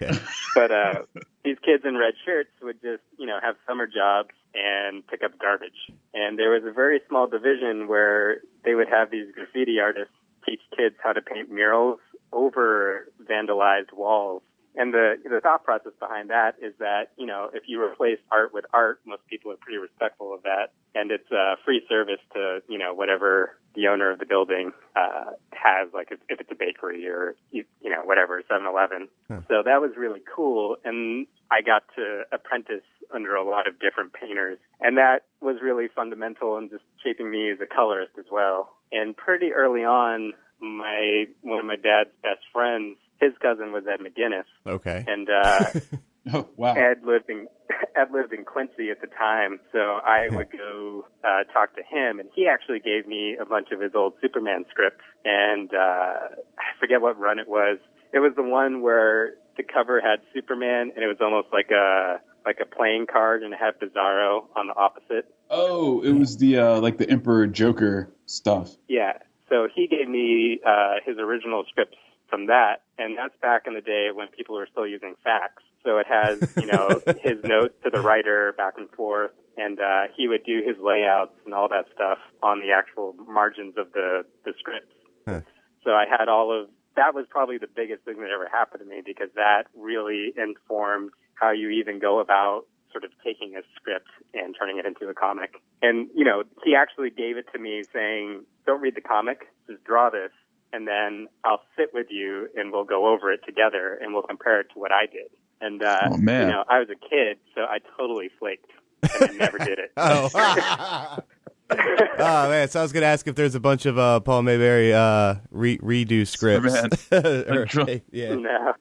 But 0.56 0.70
uh, 0.70 1.02
these 1.44 1.58
kids 1.62 1.84
in 1.84 1.96
red 1.96 2.14
shirts 2.24 2.48
would 2.62 2.80
just, 2.80 3.02
you 3.18 3.26
know, 3.26 3.38
have 3.42 3.56
summer 3.66 3.86
jobs 3.86 4.30
and 4.54 5.06
pick 5.06 5.22
up 5.22 5.38
garbage. 5.38 5.92
And 6.14 6.38
there 6.38 6.50
was 6.50 6.62
a 6.64 6.72
very 6.72 7.00
small 7.08 7.26
division 7.26 7.88
where 7.88 8.38
they 8.64 8.74
would 8.74 8.88
have 8.88 9.10
these 9.10 9.26
graffiti 9.34 9.78
artists 9.78 10.14
teach 10.46 10.60
kids 10.74 10.94
how 11.04 11.12
to 11.12 11.20
paint 11.20 11.50
murals 11.50 12.00
over 12.32 13.08
vandalized 13.22 13.92
walls. 13.92 14.42
And 14.76 14.92
the 14.92 15.14
the 15.24 15.40
thought 15.40 15.64
process 15.64 15.92
behind 15.98 16.30
that 16.30 16.56
is 16.60 16.74
that 16.78 17.12
you 17.16 17.26
know 17.26 17.50
if 17.52 17.64
you 17.66 17.82
replace 17.82 18.18
art 18.30 18.52
with 18.52 18.66
art, 18.74 19.00
most 19.06 19.26
people 19.26 19.50
are 19.50 19.56
pretty 19.56 19.78
respectful 19.78 20.34
of 20.34 20.42
that, 20.42 20.72
and 20.94 21.10
it's 21.10 21.30
a 21.30 21.56
free 21.64 21.82
service 21.88 22.20
to 22.34 22.60
you 22.68 22.78
know 22.78 22.92
whatever 22.92 23.56
the 23.74 23.88
owner 23.88 24.10
of 24.10 24.18
the 24.18 24.26
building 24.26 24.72
uh, 24.96 25.32
has, 25.52 25.88
like 25.92 26.08
if, 26.10 26.18
if 26.30 26.40
it's 26.40 26.50
a 26.50 26.54
bakery 26.54 27.06
or 27.06 27.36
you, 27.50 27.64
you 27.82 27.90
know 27.90 28.02
whatever 28.04 28.42
Seven 28.48 28.66
Eleven. 28.66 29.08
So 29.48 29.62
that 29.64 29.80
was 29.80 29.92
really 29.96 30.20
cool, 30.34 30.76
and 30.84 31.26
I 31.50 31.62
got 31.62 31.84
to 31.96 32.22
apprentice 32.32 32.84
under 33.14 33.34
a 33.34 33.48
lot 33.48 33.68
of 33.68 33.78
different 33.78 34.12
painters, 34.12 34.58
and 34.80 34.98
that 34.98 35.24
was 35.40 35.56
really 35.62 35.88
fundamental 35.94 36.58
in 36.58 36.68
just 36.68 36.84
shaping 37.02 37.30
me 37.30 37.50
as 37.50 37.58
a 37.60 37.66
colorist 37.66 38.12
as 38.18 38.26
well. 38.30 38.74
And 38.92 39.16
pretty 39.16 39.52
early 39.52 39.84
on, 39.84 40.32
my 40.60 41.24
one 41.42 41.60
of 41.60 41.66
my 41.66 41.76
dad's 41.76 42.10
best 42.22 42.40
friends, 42.52 42.96
his 43.20 43.32
cousin 43.40 43.72
was 43.72 43.84
Ed 43.86 44.00
McGuinness. 44.00 44.44
Okay. 44.66 45.04
and 45.06 45.28
uh, 45.30 45.64
Oh 46.32 46.48
wow. 46.56 46.74
Ed 46.74 47.04
lived 47.04 47.28
in 47.28 47.46
Ed 47.96 48.08
lived 48.12 48.32
in 48.32 48.44
Quincy 48.44 48.90
at 48.90 49.00
the 49.00 49.06
time, 49.06 49.60
so 49.72 49.78
I 49.78 50.28
would 50.30 50.50
go 50.50 51.06
uh, 51.22 51.44
talk 51.52 51.76
to 51.76 51.82
him, 51.82 52.18
and 52.18 52.28
he 52.34 52.48
actually 52.48 52.80
gave 52.80 53.06
me 53.06 53.36
a 53.40 53.44
bunch 53.44 53.68
of 53.72 53.80
his 53.80 53.92
old 53.94 54.14
Superman 54.20 54.64
scripts, 54.70 55.04
and 55.24 55.70
uh, 55.72 56.34
I 56.58 56.78
forget 56.80 57.00
what 57.00 57.18
run 57.18 57.38
it 57.38 57.48
was. 57.48 57.78
It 58.12 58.18
was 58.18 58.32
the 58.36 58.42
one 58.42 58.82
where 58.82 59.34
the 59.56 59.62
cover 59.62 60.00
had 60.00 60.20
Superman, 60.34 60.92
and 60.94 61.04
it 61.04 61.06
was 61.06 61.18
almost 61.20 61.48
like 61.52 61.70
a 61.70 62.20
like 62.44 62.58
a 62.60 62.66
playing 62.66 63.06
card, 63.12 63.42
and 63.42 63.52
it 63.52 63.60
had 63.60 63.74
Bizarro 63.78 64.44
on 64.56 64.66
the 64.66 64.74
opposite. 64.76 65.32
Oh, 65.50 66.02
it 66.02 66.12
was 66.12 66.38
the 66.38 66.58
uh, 66.58 66.80
like 66.80 66.98
the 66.98 67.08
Emperor 67.08 67.46
Joker 67.46 68.12
stuff. 68.26 68.76
Yeah. 68.88 69.18
So 69.48 69.68
he 69.72 69.86
gave 69.86 70.08
me 70.08 70.58
uh, 70.66 70.94
his 71.04 71.18
original 71.18 71.64
scripts 71.68 71.96
from 72.28 72.46
that, 72.46 72.82
and 72.98 73.16
that's 73.16 73.34
back 73.40 73.62
in 73.66 73.74
the 73.74 73.80
day 73.80 74.08
when 74.12 74.28
people 74.28 74.56
were 74.56 74.68
still 74.70 74.86
using 74.86 75.14
fax. 75.22 75.62
So 75.84 75.98
it 75.98 76.06
has, 76.08 76.40
you 76.56 76.66
know, 76.66 77.00
his 77.22 77.42
notes 77.44 77.74
to 77.84 77.90
the 77.90 78.00
writer 78.00 78.54
back 78.56 78.74
and 78.76 78.90
forth, 78.90 79.30
and 79.56 79.78
uh, 79.80 80.04
he 80.16 80.28
would 80.28 80.44
do 80.44 80.62
his 80.66 80.76
layouts 80.82 81.34
and 81.44 81.54
all 81.54 81.68
that 81.68 81.86
stuff 81.94 82.18
on 82.42 82.60
the 82.60 82.72
actual 82.72 83.14
margins 83.28 83.74
of 83.76 83.92
the 83.92 84.24
the 84.44 84.52
scripts. 84.58 84.94
Huh. 85.26 85.40
So 85.84 85.90
I 85.92 86.04
had 86.08 86.28
all 86.28 86.52
of 86.52 86.68
that 86.96 87.14
was 87.14 87.26
probably 87.30 87.58
the 87.58 87.68
biggest 87.68 88.04
thing 88.04 88.20
that 88.20 88.30
ever 88.30 88.48
happened 88.50 88.82
to 88.82 88.88
me 88.88 89.02
because 89.04 89.28
that 89.36 89.64
really 89.76 90.32
informed 90.36 91.10
how 91.34 91.52
you 91.52 91.68
even 91.70 91.98
go 91.98 92.18
about 92.18 92.64
sort 92.90 93.04
of 93.04 93.10
taking 93.22 93.54
a 93.56 93.62
script 93.76 94.08
and 94.32 94.56
turning 94.58 94.78
it 94.78 94.86
into 94.86 95.06
a 95.08 95.14
comic. 95.14 95.60
And, 95.82 96.08
you 96.14 96.24
know, 96.24 96.44
he 96.64 96.74
actually 96.74 97.10
gave 97.10 97.36
it 97.36 97.44
to 97.52 97.58
me 97.58 97.84
saying, 97.92 98.44
don't 98.66 98.80
read 98.80 98.94
the 98.94 99.02
comic, 99.02 99.48
just 99.68 99.84
draw 99.84 100.08
this, 100.08 100.32
and 100.72 100.86
then 100.86 101.28
I'll 101.44 101.62
sit 101.76 101.90
with 101.94 102.06
you 102.10 102.48
and 102.56 102.72
we'll 102.72 102.84
go 102.84 103.06
over 103.12 103.32
it 103.32 103.40
together 103.46 103.98
and 104.00 104.12
we'll 104.12 104.22
compare 104.22 104.60
it 104.60 104.68
to 104.74 104.78
what 104.78 104.92
I 104.92 105.06
did. 105.06 105.30
And, 105.60 105.82
uh, 105.82 106.08
Oh, 106.12 106.16
man. 106.18 106.42
you 106.48 106.52
know, 106.54 106.64
I 106.68 106.78
was 106.80 106.88
a 106.90 107.08
kid, 107.08 107.38
so 107.54 107.62
I 107.62 107.78
totally 107.96 108.30
flaked 108.38 108.70
and 109.02 109.30
I 109.30 109.34
never 109.34 109.58
did 109.58 109.78
it. 109.78 109.92
Oh. 109.96 111.18
oh 111.70 112.48
man! 112.48 112.68
So 112.68 112.78
I 112.78 112.82
was 112.84 112.92
gonna 112.92 113.06
ask 113.06 113.26
if 113.26 113.34
there's 113.34 113.56
a 113.56 113.60
bunch 113.60 113.86
of 113.86 113.98
uh, 113.98 114.20
Paul 114.20 114.42
Maybury 114.42 114.94
uh, 114.94 115.34
re- 115.50 115.78
redo 115.78 116.24
scripts. 116.24 116.76
Or- 117.10 117.18
Undrawn- 117.64 118.02
yeah. 118.12 118.36
no. 118.36 118.74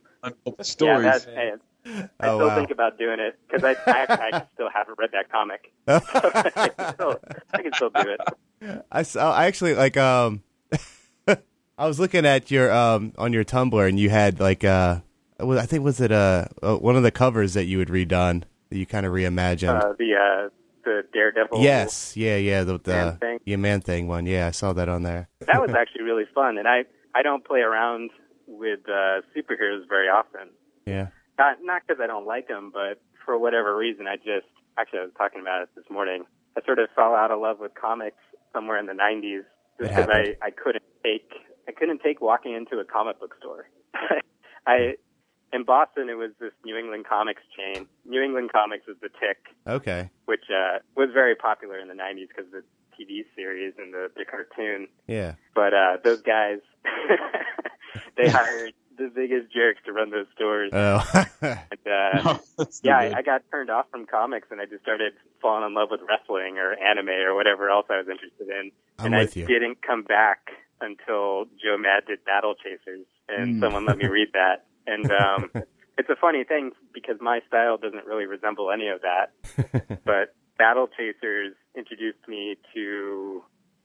Stories. 0.61 1.03
Yeah, 1.05 1.11
that's, 1.11 1.25
I, 1.27 1.41
I 2.19 2.27
Oh, 2.29 2.37
still 2.37 2.47
wow. 2.47 2.55
think 2.55 2.69
about 2.69 2.99
doing 2.99 3.19
it 3.19 3.39
because 3.47 3.63
I, 3.63 3.75
I, 3.91 4.05
I 4.37 4.43
still 4.53 4.69
haven't 4.71 4.99
read 4.99 5.09
that 5.13 5.31
comic. 5.31 5.71
I, 5.87 6.69
can 6.69 6.93
still, 6.93 7.19
I 7.53 7.61
can 7.63 7.73
still 7.73 7.89
do 7.89 8.15
it. 8.61 8.85
I 8.91 9.01
saw. 9.01 9.33
I 9.33 9.45
actually 9.45 9.73
like. 9.73 9.97
Um, 9.97 10.43
I 11.77 11.87
was 11.87 11.99
looking 11.99 12.25
at 12.25 12.51
your 12.51 12.71
um 12.71 13.13
on 13.17 13.33
your 13.33 13.43
Tumblr, 13.43 13.87
and 13.87 13.99
you 13.99 14.09
had 14.09 14.39
like 14.39 14.63
uh, 14.63 14.99
I 15.39 15.65
think 15.65 15.83
was 15.83 15.99
it 15.99 16.11
uh, 16.11 16.45
uh 16.63 16.77
one 16.77 16.95
of 16.95 17.03
the 17.03 17.11
covers 17.11 17.53
that 17.53 17.65
you 17.65 17.79
had 17.79 17.89
redone 17.89 18.43
that 18.69 18.77
you 18.77 18.85
kind 18.85 19.05
of 19.05 19.11
reimagined. 19.11 19.83
Uh, 19.83 19.93
the 19.97 20.13
uh, 20.15 20.49
the 20.85 21.01
Daredevil. 21.11 21.61
yes, 21.61 22.15
yeah, 22.15 22.37
yeah, 22.37 22.63
the 22.63 22.79
the 22.79 22.93
Man 22.93 23.17
Thing. 23.17 23.39
yeah 23.45 23.55
man 23.57 23.81
thing 23.81 24.07
one. 24.07 24.25
Yeah, 24.25 24.47
I 24.47 24.51
saw 24.51 24.71
that 24.73 24.87
on 24.87 25.03
there. 25.03 25.27
that 25.41 25.61
was 25.61 25.71
actually 25.77 26.03
really 26.03 26.25
fun, 26.33 26.57
and 26.57 26.67
I 26.67 26.83
I 27.13 27.23
don't 27.23 27.43
play 27.43 27.59
around 27.59 28.11
with 28.47 28.79
uh, 28.87 29.21
superheroes 29.35 29.87
very 29.89 30.07
often. 30.07 30.49
Yeah. 30.85 31.07
Not 31.37 31.57
not 31.61 31.81
because 31.85 32.01
I 32.01 32.07
don't 32.07 32.25
like 32.25 32.47
them, 32.47 32.71
but 32.73 33.01
for 33.25 33.37
whatever 33.37 33.75
reason, 33.75 34.07
I 34.07 34.15
just 34.15 34.47
actually 34.79 34.99
I 34.99 35.03
was 35.03 35.13
talking 35.17 35.41
about 35.41 35.63
it 35.63 35.69
this 35.75 35.85
morning. 35.89 36.23
I 36.57 36.63
sort 36.63 36.79
of 36.79 36.87
fell 36.95 37.13
out 37.13 37.31
of 37.31 37.41
love 37.41 37.59
with 37.59 37.73
comics 37.73 38.21
somewhere 38.53 38.79
in 38.79 38.85
the 38.85 38.93
'90s 38.93 39.43
just 39.77 39.89
because 39.89 40.09
I. 40.09 40.37
I 40.41 40.51
couldn't 40.51 40.85
take 41.03 41.29
I 41.67 41.71
couldn't 41.71 42.01
take 42.01 42.21
walking 42.21 42.53
into 42.53 42.77
a 42.79 42.85
comic 42.85 43.19
book 43.19 43.35
store. 43.39 43.69
I 44.67 44.95
in 45.53 45.63
Boston, 45.63 46.09
it 46.09 46.15
was 46.15 46.31
this 46.39 46.51
New 46.65 46.75
England 46.77 47.05
Comics 47.07 47.41
chain. 47.55 47.87
New 48.05 48.21
England 48.21 48.51
Comics 48.51 48.85
was 48.87 48.97
the 49.01 49.09
Tick, 49.09 49.37
Okay. 49.67 50.09
which 50.25 50.43
uh, 50.49 50.79
was 50.95 51.09
very 51.13 51.35
popular 51.35 51.79
in 51.79 51.87
the 51.87 51.93
'90s 51.93 52.27
because 52.27 52.51
the 52.51 52.63
TV 52.99 53.23
series 53.35 53.73
and 53.77 53.93
the, 53.93 54.09
the 54.15 54.25
cartoon. 54.25 54.87
Yeah. 55.07 55.35
But 55.53 55.73
uh, 55.73 55.97
those 56.03 56.21
guys, 56.21 56.59
they 58.17 58.29
hired 58.29 58.73
the 58.97 59.11
biggest 59.13 59.53
jerks 59.53 59.79
to 59.85 59.91
run 59.91 60.09
those 60.11 60.27
stores. 60.35 60.71
Oh. 60.73 61.03
and, 61.41 61.59
uh, 61.85 62.37
no 62.57 62.65
yeah. 62.81 62.97
I, 62.97 63.17
I 63.17 63.21
got 63.21 63.41
turned 63.51 63.69
off 63.69 63.85
from 63.91 64.05
comics 64.05 64.47
and 64.51 64.61
I 64.61 64.65
just 64.65 64.81
started 64.83 65.13
falling 65.41 65.65
in 65.65 65.73
love 65.73 65.89
with 65.91 65.99
wrestling 66.07 66.57
or 66.57 66.73
anime 66.73 67.09
or 67.09 67.35
whatever 67.35 67.69
else 67.69 67.87
I 67.89 67.97
was 67.97 68.07
interested 68.09 68.47
in. 68.47 68.71
I'm 68.99 69.07
and 69.13 69.15
with 69.15 69.35
I 69.35 69.39
you. 69.41 69.47
didn't 69.47 69.81
come 69.81 70.03
back 70.03 70.49
until 70.81 71.45
Joe 71.61 71.77
Mad 71.77 72.03
did 72.07 72.23
Battle 72.25 72.55
Chasers 72.55 73.05
and 73.29 73.55
Mm. 73.55 73.59
someone 73.59 73.85
let 73.85 73.97
me 73.97 74.07
read 74.07 74.29
that. 74.33 74.65
And 74.87 75.09
um, 75.11 75.49
it's 75.97 76.09
a 76.09 76.15
funny 76.15 76.43
thing 76.43 76.71
because 76.93 77.17
my 77.21 77.39
style 77.47 77.77
doesn't 77.77 78.05
really 78.05 78.25
resemble 78.25 78.71
any 78.71 78.87
of 78.87 79.01
that. 79.01 79.99
but 80.05 80.35
Battle 80.57 80.87
Chasers 80.95 81.53
introduced 81.75 82.27
me 82.27 82.55
to 82.73 83.43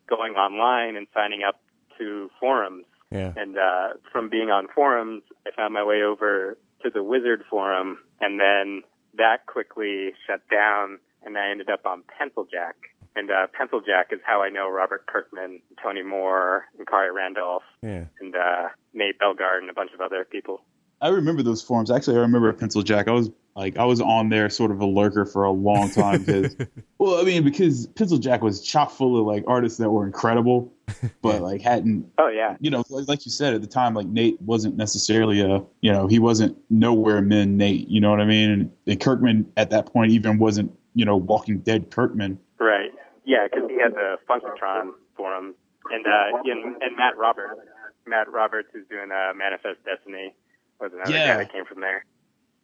going 0.08 0.34
online 0.34 0.96
and 0.96 1.06
signing 1.14 1.42
up 1.46 1.60
to 1.98 2.30
forums. 2.40 2.84
yeah. 3.10 3.32
And 3.36 3.56
uh, 3.58 3.88
from 4.12 4.28
being 4.28 4.50
on 4.50 4.66
forums, 4.74 5.22
I 5.46 5.50
found 5.56 5.74
my 5.74 5.84
way 5.84 6.02
over 6.02 6.58
to 6.82 6.90
the 6.90 7.02
Wizard 7.02 7.42
forum, 7.50 7.98
and 8.20 8.40
then 8.40 8.82
that 9.16 9.46
quickly 9.46 10.12
shut 10.26 10.40
down, 10.50 10.98
and 11.24 11.36
I 11.36 11.50
ended 11.50 11.68
up 11.70 11.84
on 11.86 12.02
Pencil 12.18 12.46
Jack. 12.50 12.76
And 13.16 13.30
uh, 13.30 13.48
Pencil 13.52 13.80
Jack 13.80 14.08
is 14.12 14.20
how 14.24 14.42
I 14.42 14.50
know 14.50 14.68
Robert 14.70 15.06
Kirkman, 15.06 15.60
Tony 15.82 16.02
Moore, 16.02 16.64
and 16.78 16.86
Khary 16.86 17.12
Randolph, 17.12 17.64
Yeah. 17.82 18.04
and 18.20 18.34
uh, 18.36 18.68
Nate 18.94 19.18
Bellegarde, 19.18 19.62
and 19.62 19.70
a 19.70 19.74
bunch 19.74 19.92
of 19.92 20.00
other 20.00 20.24
people. 20.24 20.62
I 21.02 21.08
remember 21.08 21.42
those 21.42 21.62
forums. 21.62 21.90
Actually, 21.90 22.18
I 22.18 22.20
remember 22.20 22.52
Pencil 22.52 22.82
Jack. 22.82 23.08
I 23.08 23.12
was 23.12 23.30
like, 23.56 23.76
I 23.78 23.84
was 23.84 24.00
on 24.02 24.28
there, 24.28 24.48
sort 24.50 24.70
of 24.70 24.80
a 24.80 24.86
lurker 24.86 25.24
for 25.24 25.44
a 25.44 25.50
long 25.50 25.90
time 25.90 26.22
because, 26.22 26.54
well, 26.98 27.18
I 27.20 27.24
mean, 27.24 27.42
because 27.42 27.86
Pencil 27.88 28.18
Jack 28.18 28.42
was 28.42 28.62
chock 28.62 28.90
full 28.90 29.18
of 29.18 29.26
like 29.26 29.42
artists 29.48 29.78
that 29.78 29.88
were 29.90 30.04
incredible, 30.06 30.72
but 31.22 31.40
like 31.40 31.62
hadn't, 31.62 32.06
Oh 32.18 32.28
yeah, 32.28 32.56
you 32.60 32.70
know, 32.70 32.84
like, 32.90 33.08
like 33.08 33.24
you 33.24 33.32
said 33.32 33.54
at 33.54 33.62
the 33.62 33.66
time, 33.66 33.94
like 33.94 34.06
Nate 34.08 34.40
wasn't 34.42 34.76
necessarily 34.76 35.40
a, 35.40 35.62
you 35.80 35.90
know, 35.90 36.06
he 36.06 36.18
wasn't 36.18 36.56
nowhere 36.68 37.22
men 37.22 37.56
Nate. 37.56 37.88
You 37.88 38.00
know 38.00 38.10
what 38.10 38.20
I 38.20 38.26
mean? 38.26 38.50
And, 38.50 38.70
and 38.86 39.00
Kirkman 39.00 39.50
at 39.56 39.70
that 39.70 39.86
point 39.86 40.12
even 40.12 40.38
wasn't, 40.38 40.70
you 40.94 41.06
know, 41.06 41.16
Walking 41.16 41.58
Dead 41.60 41.90
Kirkman. 41.90 42.38
right. 42.58 42.90
Yeah, 43.30 43.46
because 43.46 43.70
he 43.70 43.78
had 43.78 43.94
the 43.94 44.16
Funk-O-Tron 44.26 44.92
forum, 45.16 45.54
and 45.90 46.04
uh, 46.06 46.38
and, 46.44 46.82
and 46.82 46.96
Matt 46.96 47.16
Roberts. 47.16 47.60
Matt 48.06 48.26
Roberts 48.28 48.68
is 48.74 48.82
doing 48.90 49.10
uh, 49.12 49.32
Manifest 49.36 49.78
Destiny. 49.84 50.34
Was 50.80 50.90
another 50.92 51.12
Yeah. 51.12 51.34
guy 51.34 51.44
that 51.44 51.52
came 51.52 51.64
from 51.64 51.80
there. 51.80 52.04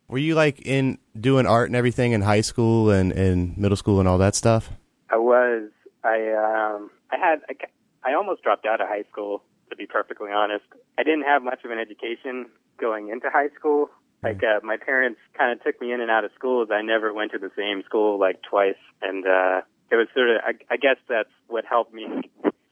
Were 0.08 0.18
you 0.18 0.34
like 0.34 0.60
in 0.66 0.98
doing 1.18 1.46
art 1.46 1.68
and 1.68 1.76
everything 1.76 2.12
in 2.12 2.22
high 2.22 2.40
school 2.40 2.90
and, 2.90 3.12
and 3.12 3.56
middle 3.56 3.76
school 3.76 4.00
and 4.00 4.08
all 4.08 4.18
that 4.18 4.34
stuff? 4.34 4.70
I 5.10 5.18
was. 5.18 5.70
I 6.02 6.16
um. 6.34 6.90
I 7.12 7.16
had. 7.18 7.38
I, 7.48 7.54
ca- 7.54 7.72
I 8.04 8.14
almost 8.14 8.42
dropped 8.42 8.66
out 8.66 8.80
of 8.80 8.88
high 8.88 9.04
school. 9.12 9.42
To 9.70 9.76
be 9.76 9.86
perfectly 9.86 10.30
honest, 10.32 10.64
I 10.98 11.02
didn't 11.04 11.24
have 11.24 11.42
much 11.42 11.64
of 11.64 11.70
an 11.70 11.78
education 11.78 12.46
going 12.80 13.08
into 13.10 13.30
high 13.30 13.50
school. 13.58 13.90
Like 14.22 14.42
uh, 14.42 14.58
my 14.64 14.76
parents 14.78 15.20
kind 15.38 15.52
of 15.52 15.62
took 15.62 15.80
me 15.80 15.92
in 15.92 16.00
and 16.00 16.10
out 16.10 16.24
of 16.24 16.30
schools. 16.34 16.68
I 16.72 16.82
never 16.82 17.12
went 17.12 17.30
to 17.32 17.38
the 17.38 17.50
same 17.56 17.82
school 17.84 18.18
like 18.18 18.40
twice, 18.48 18.80
and 19.02 19.24
uh, 19.26 19.60
it 19.90 19.96
was 19.96 20.08
sort 20.14 20.30
of. 20.30 20.36
I, 20.44 20.74
I 20.74 20.76
guess 20.76 20.96
that's 21.08 21.30
what 21.48 21.64
helped 21.64 21.94
me 21.94 22.06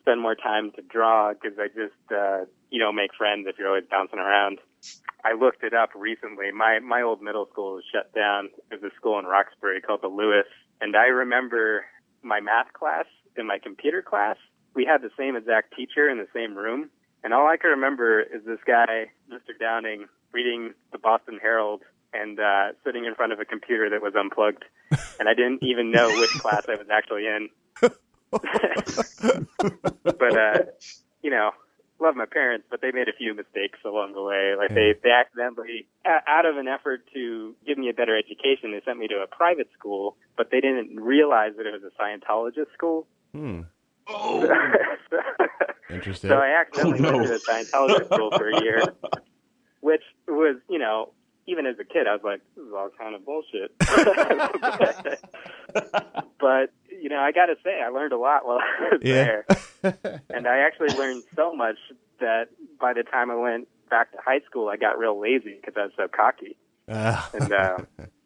spend 0.01 0.21
more 0.21 0.35
time 0.35 0.71
to 0.73 0.83
draw 0.83 1.33
because 1.33 1.59
I 1.59 1.69
just 1.69 2.13
uh, 2.13 2.45
you 2.71 2.79
know 2.79 2.93
make 2.93 3.15
friends 3.17 3.47
if 3.49 3.59
you're 3.59 3.69
always 3.69 3.85
bouncing 3.91 4.19
around. 4.19 4.59
I 5.25 5.33
looked 5.33 5.65
it 5.65 5.73
up 5.73 5.91
recently. 5.97 6.51
My 6.53 6.79
my 6.81 7.03
old 7.03 7.23
middle 7.23 7.47
school 7.51 7.75
was 7.77 7.85
shut 7.91 8.15
down. 8.15 8.51
There's 8.69 8.83
a 8.83 8.95
school 8.97 9.19
in 9.19 9.25
Roxbury 9.25 9.81
called 9.81 10.03
the 10.03 10.09
Lewis, 10.09 10.47
and 10.81 10.97
I 10.97 11.07
remember 11.07 11.85
my 12.23 12.41
math 12.41 12.73
class 12.73 13.07
and 13.37 13.47
my 13.47 13.59
computer 13.59 14.03
class. 14.03 14.37
We 14.75 14.85
had 14.85 15.03
the 15.03 15.11
same 15.17 15.37
exact 15.37 15.75
teacher 15.77 16.09
in 16.09 16.19
the 16.19 16.29
same 16.35 16.57
room, 16.57 16.91
and 17.23 17.33
all 17.33 17.47
I 17.47 17.57
can 17.57 17.71
remember 17.71 18.21
is 18.21 18.45
this 18.45 18.59
guy, 18.67 19.07
Mr. 19.31 19.57
Downing, 19.59 20.07
reading 20.33 20.75
the 20.93 20.99
Boston 20.99 21.39
Herald 21.41 21.83
and 22.15 22.39
uh, 22.39 22.73
sitting 22.85 23.05
in 23.05 23.15
front 23.15 23.33
of 23.33 23.41
a 23.41 23.45
computer 23.45 23.91
that 23.91 24.01
was 24.03 24.15
unplugged, 24.17 24.65
and 25.19 25.29
I 25.29 25.35
didn't 25.35 25.63
even 25.63 25.91
know 25.91 26.09
which 26.09 26.31
class 26.41 26.65
I 26.69 26.77
was 26.77 26.87
actually 26.91 27.27
in. 27.27 27.49
but 30.05 30.37
uh, 30.37 30.59
you 31.23 31.31
know, 31.31 31.51
love 32.01 32.17
my 32.17 32.27
parents, 32.27 32.67
but 32.71 32.81
they 32.81 32.91
made 32.93 33.09
a 33.09 33.13
few 33.17 33.35
mistakes 33.35 33.79
along 33.85 34.13
the 34.15 34.23
way. 34.23 34.55
Like 34.57 34.71
they 34.75 34.95
they 35.03 35.11
accidentally, 35.11 35.87
out 36.07 36.47
of 36.47 36.57
an 36.57 36.69
effort 36.69 37.03
to 37.15 37.55
give 37.67 37.79
me 37.79 37.89
a 37.91 37.95
better 37.95 38.17
education, 38.17 38.73
they 38.73 38.83
sent 38.85 38.99
me 38.99 39.09
to 39.09 39.17
a 39.23 39.27
private 39.27 39.69
school, 39.79 40.17
but 40.37 40.51
they 40.51 40.61
didn't 40.61 40.99
realize 41.01 41.53
that 41.57 41.67
it 41.67 41.73
was 41.73 41.83
a 41.83 41.93
Scientologist 42.01 42.73
school. 42.75 43.07
Hmm. 43.33 43.63
Oh, 44.07 44.47
so, 45.11 45.17
Interesting. 45.89 46.29
so 46.31 46.37
I 46.37 46.61
accidentally 46.61 46.99
Oh, 47.01 47.11
no. 47.13 47.19
went 47.19 47.31
to 47.31 47.39
the 47.39 47.41
Scientologist 47.53 48.07
school 48.15 48.31
for 48.37 48.51
a 48.51 48.61
year, 48.63 48.83
which 49.81 50.03
was, 50.29 50.57
you 50.69 50.79
know, 50.79 51.13
even 51.47 51.67
as 51.67 51.77
a 51.79 51.85
kid, 51.85 52.07
I 52.07 52.13
was 52.13 52.23
like, 52.25 52.41
this 52.57 52.65
is 52.67 52.73
all 52.73 52.91
kind 52.99 53.15
of 53.15 53.25
bullshit. 53.25 53.73
but, 56.41 56.73
you 57.01 57.09
know, 57.09 57.19
I 57.19 57.33
got 57.33 57.47
to 57.47 57.57
say, 57.65 57.81
I 57.85 57.89
learned 57.89 58.13
a 58.13 58.19
lot 58.19 58.47
while 58.47 58.59
I 58.61 58.95
was 58.95 59.01
Yeah. 59.03 59.43
there. 59.83 59.83
And 60.31 60.47
I 60.49 60.59
actually 60.61 60.97
learned 60.97 61.25
so 61.37 61.55
much 61.55 61.77
that 62.21 62.45
by 62.81 62.95
the 62.95 63.03
time 63.03 63.31
I 63.31 63.35
went 63.35 63.69
back 63.91 64.11
to 64.13 64.19
high 64.25 64.41
school, 64.49 64.69
I 64.69 64.77
got 64.77 64.99
real 64.99 65.21
lazy 65.21 65.57
because 65.61 65.75
I 65.77 65.83
was 65.83 65.93
so 65.97 66.09
cocky. 66.09 66.57
Ah. 66.89 67.29
And 67.35 67.53
uh, 67.53 67.79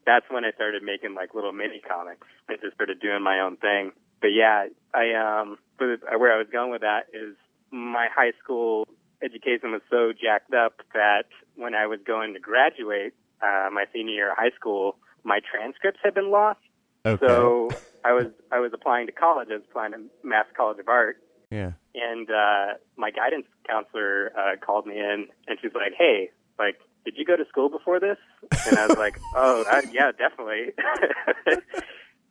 that's 0.07 0.27
when 0.31 0.45
I 0.45 0.53
started 0.53 0.83
making 0.85 1.15
like 1.15 1.35
little 1.35 1.53
mini 1.53 1.81
comics. 1.81 2.27
I 2.49 2.55
just 2.63 2.75
started 2.77 3.01
doing 3.01 3.23
my 3.25 3.41
own 3.41 3.57
thing. 3.57 3.91
But 4.21 4.29
yeah, 4.29 4.67
I 4.95 5.15
um, 5.15 5.59
but 5.79 5.99
where 6.19 6.33
I 6.33 6.39
was 6.39 6.47
going 6.53 6.71
with 6.71 6.83
that 6.83 7.07
is 7.13 7.35
my 7.73 8.07
high 8.15 8.33
school 8.43 8.87
education 9.23 9.73
was 9.73 9.83
so 9.91 10.13
jacked 10.13 10.55
up 10.55 10.81
that 10.95 11.25
when 11.57 11.75
I 11.75 11.87
was 11.87 12.01
going 12.07 12.35
to 12.35 12.41
graduate, 12.41 13.15
uh, 13.43 13.69
my 13.73 13.85
senior 13.93 14.13
year 14.13 14.31
of 14.33 14.39
high 14.39 14.51
school, 14.55 14.97
my 15.25 15.41
transcripts 15.41 16.01
had 16.03 16.15
been 16.15 16.31
lost. 16.31 16.61
okay. 17.05 17.27
So 17.27 17.71
I 18.05 18.13
was 18.13 18.27
I 18.53 18.61
was 18.61 18.73
applying 18.73 19.07
to 19.07 19.13
college. 19.13 19.49
I 19.51 19.55
was 19.55 19.63
applying 19.69 19.93
to 19.93 19.99
Mass 20.23 20.47
College 20.57 20.79
of 20.79 20.89
Art, 20.89 21.19
Yeah. 21.51 21.73
And 21.95 22.31
uh, 22.31 22.75
my 22.97 23.11
guidance 23.11 23.47
counselor 23.69 24.33
uh, 24.39 24.57
called 24.65 24.87
me 24.87 24.99
in, 24.99 25.27
and 25.47 25.59
she's 25.61 25.75
like, 25.75 25.93
"Hey, 25.97 26.31
like, 26.59 26.77
did 27.05 27.15
you 27.17 27.25
go 27.25 27.37
to 27.37 27.45
school 27.49 27.69
before 27.69 27.99
this?" 27.99 28.19
And 28.67 28.79
I 28.79 28.87
was 28.87 28.99
like, 28.99 29.19
"Oh, 29.35 29.65
uh, 29.71 29.83
yeah, 29.93 30.13
definitely." 30.13 30.73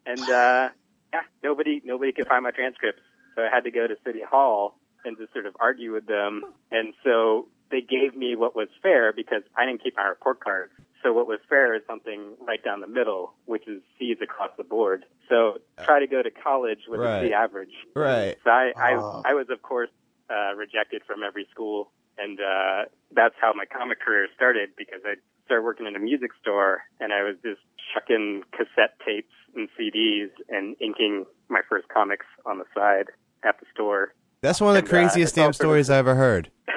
and 0.06 0.22
uh, 0.22 0.70
yeah, 1.14 1.22
nobody 1.44 1.82
nobody 1.84 2.12
could 2.14 2.28
find 2.28 2.44
my 2.44 2.52
transcripts, 2.52 3.02
so 3.36 3.42
I 3.42 3.50
had 3.54 3.64
to 3.66 3.72
go 3.72 3.88
to 3.88 3.96
City 4.06 4.22
Hall 4.30 4.78
and 5.08 5.18
just 5.18 5.34
sort 5.34 5.46
of 5.46 5.56
argue 5.60 5.94
with 5.94 6.06
them. 6.06 6.44
And 6.72 6.94
so 7.04 7.48
they 7.72 7.82
gave 7.82 8.16
me 8.16 8.36
what 8.36 8.56
was 8.56 8.68
fair 8.84 9.14
because 9.14 9.42
I 9.58 9.66
didn't 9.66 9.82
keep 9.84 9.96
my 9.96 10.04
report 10.04 10.40
cards. 10.42 10.74
So 11.04 11.14
what 11.14 11.28
was 11.28 11.40
fair 11.48 11.74
is 11.76 11.82
something 11.88 12.36
right 12.46 12.64
down 12.64 12.82
the 12.82 12.88
middle, 12.88 13.34
which 13.46 13.68
is 13.68 13.82
C's 13.98 14.18
across 14.22 14.52
the 14.58 14.64
board. 14.64 15.06
So 15.30 15.60
try 15.84 16.00
to 16.00 16.08
go 16.08 16.22
to 16.22 16.32
college 16.32 16.80
with 16.88 17.00
Right. 17.00 17.24
a 17.24 17.28
C 17.30 17.34
average. 17.34 17.74
Right. 17.96 18.36
So 18.44 18.50
I, 18.52 18.74
I, 18.78 18.94
Oh. 18.96 19.22
I 19.26 19.34
was 19.34 19.48
of 19.50 19.62
course 19.62 19.90
uh, 20.30 20.54
rejected 20.56 21.02
from 21.08 21.24
every 21.24 21.48
school, 21.52 21.92
and 22.18 22.40
uh, 22.40 22.86
that's 23.14 23.36
how 23.40 23.54
my 23.54 23.66
comic 23.66 24.02
career 24.02 24.28
started 24.36 24.70
because 24.78 25.00
I 25.06 25.16
started 25.46 25.64
working 25.64 25.86
in 25.88 25.96
a 25.96 26.00
music 26.00 26.32
store, 26.42 26.82
and 27.00 27.14
I 27.14 27.24
was 27.24 27.36
just 27.44 27.62
chucking 27.94 28.44
cassette 28.52 29.00
tapes 29.06 29.32
and 29.56 29.70
CDs 29.80 30.30
and 30.50 30.76
inking 30.82 31.26
my 31.48 31.62
first 31.70 31.88
comics 31.88 32.26
on 32.46 32.58
the 32.58 32.66
side 32.76 33.06
at 33.46 33.58
the 33.62 33.66
store. 33.74 34.14
That's 34.42 34.62
one 34.62 34.70
of 34.70 34.74
the 34.76 34.80
And, 34.80 34.88
craziest 34.90 35.30
it's 35.30 35.36
damn 35.36 35.54
stories 35.54 35.90
I 35.90 35.98
ever 35.98 36.16
heard. 36.16 36.52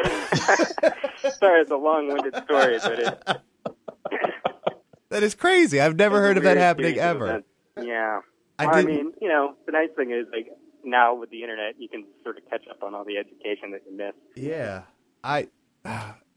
Sorry, 1.39 1.61
it's 1.63 1.71
a 1.71 1.77
long-winded 1.77 2.35
story, 2.45 2.79
but 2.83 2.99
it, 2.99 3.41
That 5.11 5.23
is 5.25 5.35
crazy. 5.35 5.81
I've 5.81 5.97
never 5.97 6.19
It's 6.19 6.27
heard 6.29 6.37
of 6.37 6.43
that 6.45 6.57
happening 6.57 6.99
ever. 6.99 7.27
events. 7.27 7.49
Yeah. 7.83 8.21
I 8.59 8.67
Well, 8.67 8.75
I, 8.75 8.83
didn't- 8.83 8.97
mean, 8.97 9.13
you 9.21 9.29
know, 9.29 9.55
the 9.67 9.73
nice 9.73 9.89
thing 9.97 10.11
is 10.13 10.27
like 10.33 10.49
now 10.85 11.15
with 11.15 11.31
the 11.31 11.43
internet, 11.43 11.75
you 11.79 11.89
can 11.89 12.05
sort 12.23 12.37
of 12.39 12.49
catch 12.49 12.63
up 12.71 12.83
on 12.83 12.95
all 12.95 13.05
the 13.05 13.17
education 13.19 13.73
that 13.73 13.83
you 13.91 13.97
missed. 13.97 14.17
Yeah. 14.37 14.83
I 15.25 15.49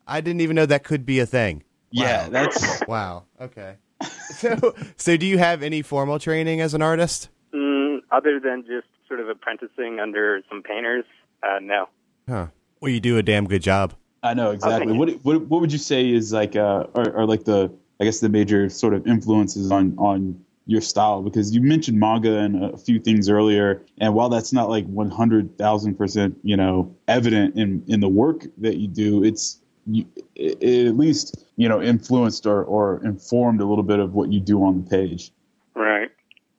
I 0.07 0.19
didn't 0.21 0.41
even 0.41 0.55
know 0.55 0.65
that 0.65 0.83
could 0.83 1.05
be 1.05 1.19
a 1.19 1.25
thing. 1.25 1.63
Yeah, 1.91 2.27
that's 2.29 2.81
Wow. 2.87 3.25
Okay. 3.39 3.75
So 4.01 4.73
so 4.97 5.15
do 5.17 5.25
you 5.27 5.37
have 5.37 5.61
any 5.63 5.81
formal 5.83 6.17
training 6.19 6.59
as 6.59 6.73
an 6.73 6.81
artist? 6.81 7.29
Mm, 7.53 7.99
other 8.11 8.39
than 8.39 8.63
just 8.63 8.87
sort 9.13 9.21
of 9.21 9.29
apprenticing 9.29 9.99
under 9.99 10.41
some 10.49 10.63
painters, 10.63 11.05
uh, 11.43 11.59
no. 11.61 11.87
Huh. 12.27 12.47
Well, 12.81 12.91
you 12.91 12.99
do 12.99 13.19
a 13.19 13.23
damn 13.23 13.45
good 13.45 13.61
job. 13.61 13.93
I 14.23 14.33
know 14.33 14.49
exactly. 14.49 14.91
Okay. 14.91 14.97
What 14.97 15.09
what 15.23 15.41
what 15.47 15.61
would 15.61 15.71
you 15.71 15.77
say 15.77 16.09
is 16.09 16.33
like 16.33 16.55
uh 16.55 16.85
are, 16.95 17.17
are 17.17 17.25
like 17.25 17.43
the 17.43 17.71
I 17.99 18.05
guess 18.05 18.21
the 18.21 18.29
major 18.29 18.69
sort 18.69 18.93
of 18.93 19.05
influences 19.05 19.69
on 19.69 19.95
on 19.97 20.43
your 20.65 20.81
style 20.81 21.21
because 21.21 21.53
you 21.53 21.61
mentioned 21.61 21.99
manga 21.99 22.37
and 22.37 22.63
a 22.63 22.77
few 22.77 22.97
things 22.97 23.29
earlier 23.29 23.85
and 23.99 24.15
while 24.15 24.29
that's 24.29 24.53
not 24.53 24.69
like 24.69 24.87
100,000% 24.87 26.35
you 26.41 26.55
know 26.55 26.95
evident 27.09 27.57
in 27.57 27.83
in 27.87 27.99
the 27.99 28.07
work 28.07 28.45
that 28.59 28.77
you 28.77 28.87
do 28.87 29.25
it's 29.25 29.59
you, 29.87 30.05
it, 30.35 30.57
it 30.61 30.87
at 30.87 30.95
least 30.95 31.45
you 31.57 31.67
know 31.67 31.81
influenced 31.81 32.45
or 32.45 32.63
or 32.63 33.03
informed 33.03 33.59
a 33.59 33.65
little 33.65 33.83
bit 33.83 33.99
of 33.99 34.13
what 34.13 34.31
you 34.31 34.39
do 34.39 34.63
on 34.63 34.83
the 34.83 34.89
page. 34.89 35.31
Right. 35.75 36.09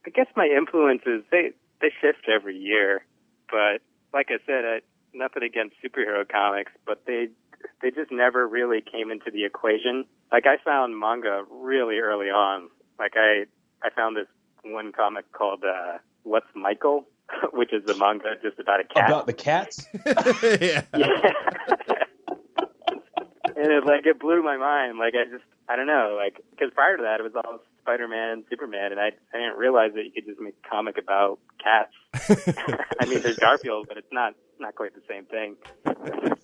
I 0.07 0.11
guess 0.11 0.27
my 0.37 0.47
influences 0.47 1.25
they 1.31 1.53
they 1.81 1.91
shift 2.01 2.29
every 2.29 2.57
year, 2.57 3.05
but 3.51 3.83
like 4.13 4.29
I 4.31 4.39
said, 4.47 4.65
I, 4.65 4.81
nothing 5.13 5.43
against 5.43 5.77
superhero 5.85 6.29
comics, 6.29 6.73
but 6.87 7.03
they 7.07 7.29
they 7.83 7.91
just 7.91 8.11
never 8.11 8.47
really 8.47 8.81
came 8.81 9.11
into 9.11 9.31
the 9.31 9.45
equation. 9.45 10.05
Like 10.33 10.45
I 10.47 10.57
found 10.65 10.99
manga 10.99 11.45
really 11.51 11.99
early 11.99 12.29
on. 12.29 12.69
Like 12.99 13.15
I 13.17 13.45
I 13.83 13.91
found 13.95 14.17
this 14.17 14.27
one 14.63 14.93
comic 14.93 15.31
called 15.33 15.65
uh, 15.65 15.99
What's 16.23 16.47
Michael, 16.55 17.07
which 17.53 17.73
is 17.73 17.89
a 17.89 17.97
manga 17.99 18.35
just 18.43 18.59
about 18.59 18.81
a 18.81 18.85
cat. 18.85 19.11
About 19.11 19.27
the 19.27 19.33
cats? 19.33 19.87
yeah. 20.05 20.83
Yeah. 20.97 21.21
and 23.57 23.73
it 23.73 23.85
like 23.85 24.07
it 24.07 24.19
blew 24.21 24.43
my 24.43 24.57
mind. 24.57 24.99
Like 24.99 25.15
I 25.15 25.31
just 25.31 25.45
I 25.69 25.77
don't 25.77 25.87
know. 25.87 26.17
Like 26.19 26.41
because 26.51 26.73
prior 26.75 26.97
to 26.97 27.03
that 27.03 27.21
it 27.21 27.23
was 27.23 27.33
all 27.37 27.61
Spider 27.85 28.09
Man, 28.09 28.45
Superman, 28.49 28.93
and 28.93 29.01
I 29.01 29.09
I 29.33 29.39
didn't 29.39 29.59
realize 29.59 29.93
that 29.95 30.05
you 30.05 30.11
could 30.11 30.25
just 30.25 30.41
make 30.41 30.55
a 30.65 30.69
comic 30.69 30.97
about 30.97 31.39
cats. 31.63 31.93
I 33.01 33.05
mean, 33.05 33.21
there's 33.21 33.37
Garfield, 33.39 33.87
but 33.89 33.99
it's 33.99 34.13
not 34.13 34.35
not 34.59 34.75
quite 34.75 34.95
the 34.95 35.03
same 35.09 35.27
thing. 35.27 35.57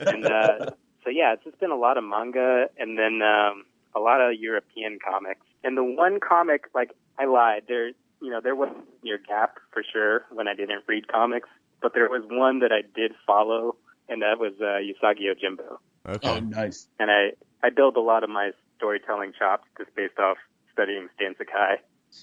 And 0.00 0.26
uh, 0.26 0.70
so 1.02 1.10
yeah, 1.10 1.32
it's 1.32 1.44
just 1.44 1.58
been 1.58 1.70
a 1.70 1.76
lot 1.76 1.96
of 1.96 2.04
manga, 2.04 2.66
and 2.78 2.98
then 2.98 3.22
um, 3.22 3.64
a 3.94 4.00
lot 4.00 4.20
of 4.20 4.38
European 4.38 4.98
comics. 5.00 5.46
And 5.64 5.76
the 5.76 5.84
one 5.84 6.20
comic, 6.20 6.64
like 6.74 6.90
I 7.18 7.24
lied, 7.24 7.62
there 7.68 7.88
you 7.88 8.30
know 8.30 8.40
there 8.42 8.54
was 8.54 8.70
your 9.02 9.18
gap 9.18 9.58
for 9.72 9.82
sure 9.82 10.26
when 10.30 10.46
I 10.46 10.54
didn't 10.54 10.84
read 10.86 11.08
comics, 11.08 11.48
but 11.80 11.94
there 11.94 12.08
was 12.10 12.22
one 12.28 12.58
that 12.60 12.70
I 12.70 12.82
did 12.94 13.12
follow, 13.26 13.76
and 14.10 14.20
that 14.20 14.38
was 14.38 14.52
uh, 14.60 14.78
Usagi 14.84 15.22
Yojimbo 15.22 15.78
Okay. 16.06 16.28
Oh, 16.28 16.40
nice. 16.40 16.86
and 16.98 17.10
I 17.10 17.32
I 17.62 17.70
build 17.70 17.96
a 17.96 18.00
lot 18.00 18.24
of 18.24 18.30
my 18.30 18.52
storytelling 18.76 19.32
chops 19.38 19.64
just 19.78 19.94
based 19.94 20.18
off 20.18 20.38
studying 20.80 21.08
Stan 21.16 21.34
Sakai. 21.36 21.76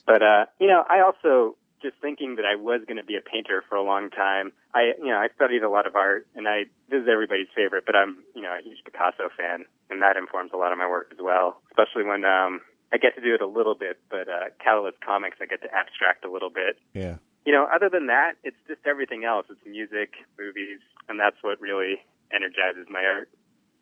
But 0.05 0.21
uh, 0.21 0.45
you 0.59 0.67
know, 0.67 0.83
I 0.89 1.01
also 1.01 1.55
just 1.81 1.95
thinking 2.01 2.35
that 2.37 2.45
I 2.45 2.55
was 2.55 2.81
going 2.87 2.97
to 2.97 3.05
be 3.05 3.15
a 3.15 3.21
painter 3.21 3.63
for 3.69 3.75
a 3.75 3.83
long 3.83 4.09
time. 4.09 4.51
I 4.73 4.93
you 4.97 5.07
know 5.13 5.17
I 5.17 5.27
studied 5.35 5.63
a 5.63 5.69
lot 5.69 5.85
of 5.85 5.95
art, 5.95 6.27
and 6.35 6.47
I 6.47 6.65
this 6.89 7.03
is 7.03 7.07
everybody's 7.07 7.47
favorite, 7.55 7.85
but 7.85 7.95
I'm 7.95 8.23
you 8.35 8.41
know 8.41 8.51
a 8.57 8.61
huge 8.63 8.79
Picasso 8.83 9.29
fan, 9.37 9.65
and 9.89 10.01
that 10.01 10.17
informs 10.17 10.51
a 10.53 10.57
lot 10.57 10.71
of 10.71 10.77
my 10.77 10.89
work 10.89 11.09
as 11.11 11.19
well. 11.21 11.61
Especially 11.71 12.03
when 12.03 12.25
um, 12.25 12.61
I 12.91 12.97
get 12.97 13.15
to 13.15 13.21
do 13.21 13.33
it 13.35 13.41
a 13.41 13.47
little 13.47 13.75
bit, 13.75 13.99
but 14.09 14.27
uh, 14.27 14.49
Catalyst 14.63 14.97
Comix 15.07 15.39
I 15.39 15.45
get 15.45 15.61
to 15.61 15.69
abstract 15.73 16.25
a 16.25 16.31
little 16.31 16.49
bit 16.49 16.79
Yeah. 16.93 17.17
you 17.45 17.53
know, 17.53 17.67
other 17.73 17.89
than 17.89 18.07
that, 18.07 18.33
it's 18.43 18.59
just 18.67 18.81
everything 18.85 19.23
else. 19.23 19.45
It's 19.49 19.59
music, 19.65 20.15
movies, 20.37 20.79
and 21.07 21.19
that's 21.19 21.37
what 21.41 21.61
really 21.61 22.03
energizes 22.33 22.87
my 22.89 23.05
art. 23.05 23.29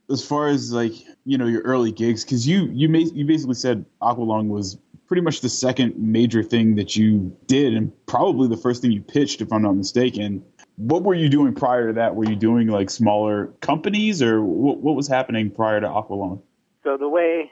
As 0.10 0.26
far 0.26 0.48
as 0.48 0.72
like 0.72 0.94
you 1.26 1.38
know 1.38 1.48
your 1.48 1.62
early 1.62 1.92
gigs 1.92 2.24
because 2.24 2.48
you 2.48 2.70
you 2.72 2.90
ma- 2.90 3.00
you 3.14 3.26
basically 3.26 3.56
said 3.56 3.86
Aqualung 4.02 4.48
was 4.48 4.78
pretty 5.08 5.22
much 5.22 5.42
the 5.42 5.50
second 5.50 5.96
major 5.98 6.44
thing 6.44 6.76
that 6.76 6.96
you 6.96 7.36
did 7.48 7.74
and 7.76 7.92
probably 8.06 8.48
the 8.48 8.58
first 8.58 8.82
thing 8.82 8.92
you 8.92 9.02
pitched 9.02 9.42
if 9.42 9.52
I'm 9.54 9.62
not 9.62 9.74
mistaken. 9.74 10.44
What 10.78 11.04
were 11.04 11.14
you 11.14 11.30
doing 11.30 11.54
prior 11.54 11.88
to 11.88 11.94
that? 11.94 12.16
Were 12.16 12.26
you 12.26 12.36
doing 12.36 12.68
like 12.68 12.90
smaller 12.90 13.48
companies 13.62 14.22
or 14.22 14.42
what, 14.42 14.80
what 14.80 14.96
was 14.96 15.08
happening 15.08 15.52
prior 15.52 15.80
to 15.80 15.88
Aqualung? 15.88 16.42
So 16.84 16.98
the 16.98 17.08
way 17.08 17.52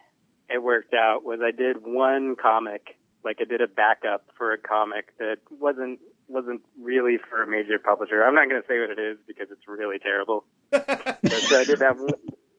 it 0.49 0.61
worked 0.61 0.93
out 0.93 1.23
was 1.23 1.39
I 1.43 1.51
did 1.51 1.77
one 1.83 2.35
comic, 2.35 2.97
like 3.23 3.37
I 3.39 3.45
did 3.45 3.61
a 3.61 3.67
backup 3.67 4.25
for 4.37 4.51
a 4.53 4.57
comic 4.57 5.17
that 5.19 5.37
wasn't 5.51 5.99
wasn't 6.27 6.61
really 6.81 7.17
for 7.29 7.43
a 7.43 7.47
major 7.47 7.77
publisher. 7.77 8.23
I'm 8.23 8.33
not 8.33 8.49
going 8.49 8.61
to 8.61 8.67
say 8.67 8.79
what 8.79 8.89
it 8.89 8.99
is 8.99 9.17
because 9.27 9.47
it's 9.51 9.67
really 9.67 9.99
terrible. 9.99 10.45
But 10.71 11.41
so 11.41 11.59
I 11.59 11.63
did 11.63 11.79
that 11.79 11.97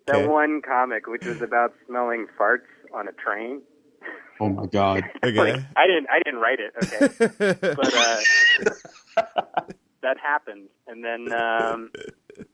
one- 0.06 0.14
that 0.16 0.24
Okay. 0.24 0.28
one 0.32 0.62
comic, 0.62 1.06
which 1.06 1.24
was 1.24 1.40
about 1.42 1.72
smelling 1.86 2.26
farts 2.38 2.66
on 2.92 3.08
a 3.08 3.12
train. 3.12 3.62
Oh 4.40 4.48
my 4.48 4.66
god! 4.66 5.04
Like, 5.22 5.36
Okay. 5.36 5.64
I 5.76 5.86
didn't 5.86 6.06
I 6.10 6.18
didn't 6.24 6.40
write 6.40 6.58
it. 6.60 6.74
Okay. 6.82 7.54
but 7.76 7.94
uh, 7.94 9.62
that 10.02 10.18
happened, 10.18 10.68
and 10.86 11.04
then 11.04 11.32
um, 11.32 11.90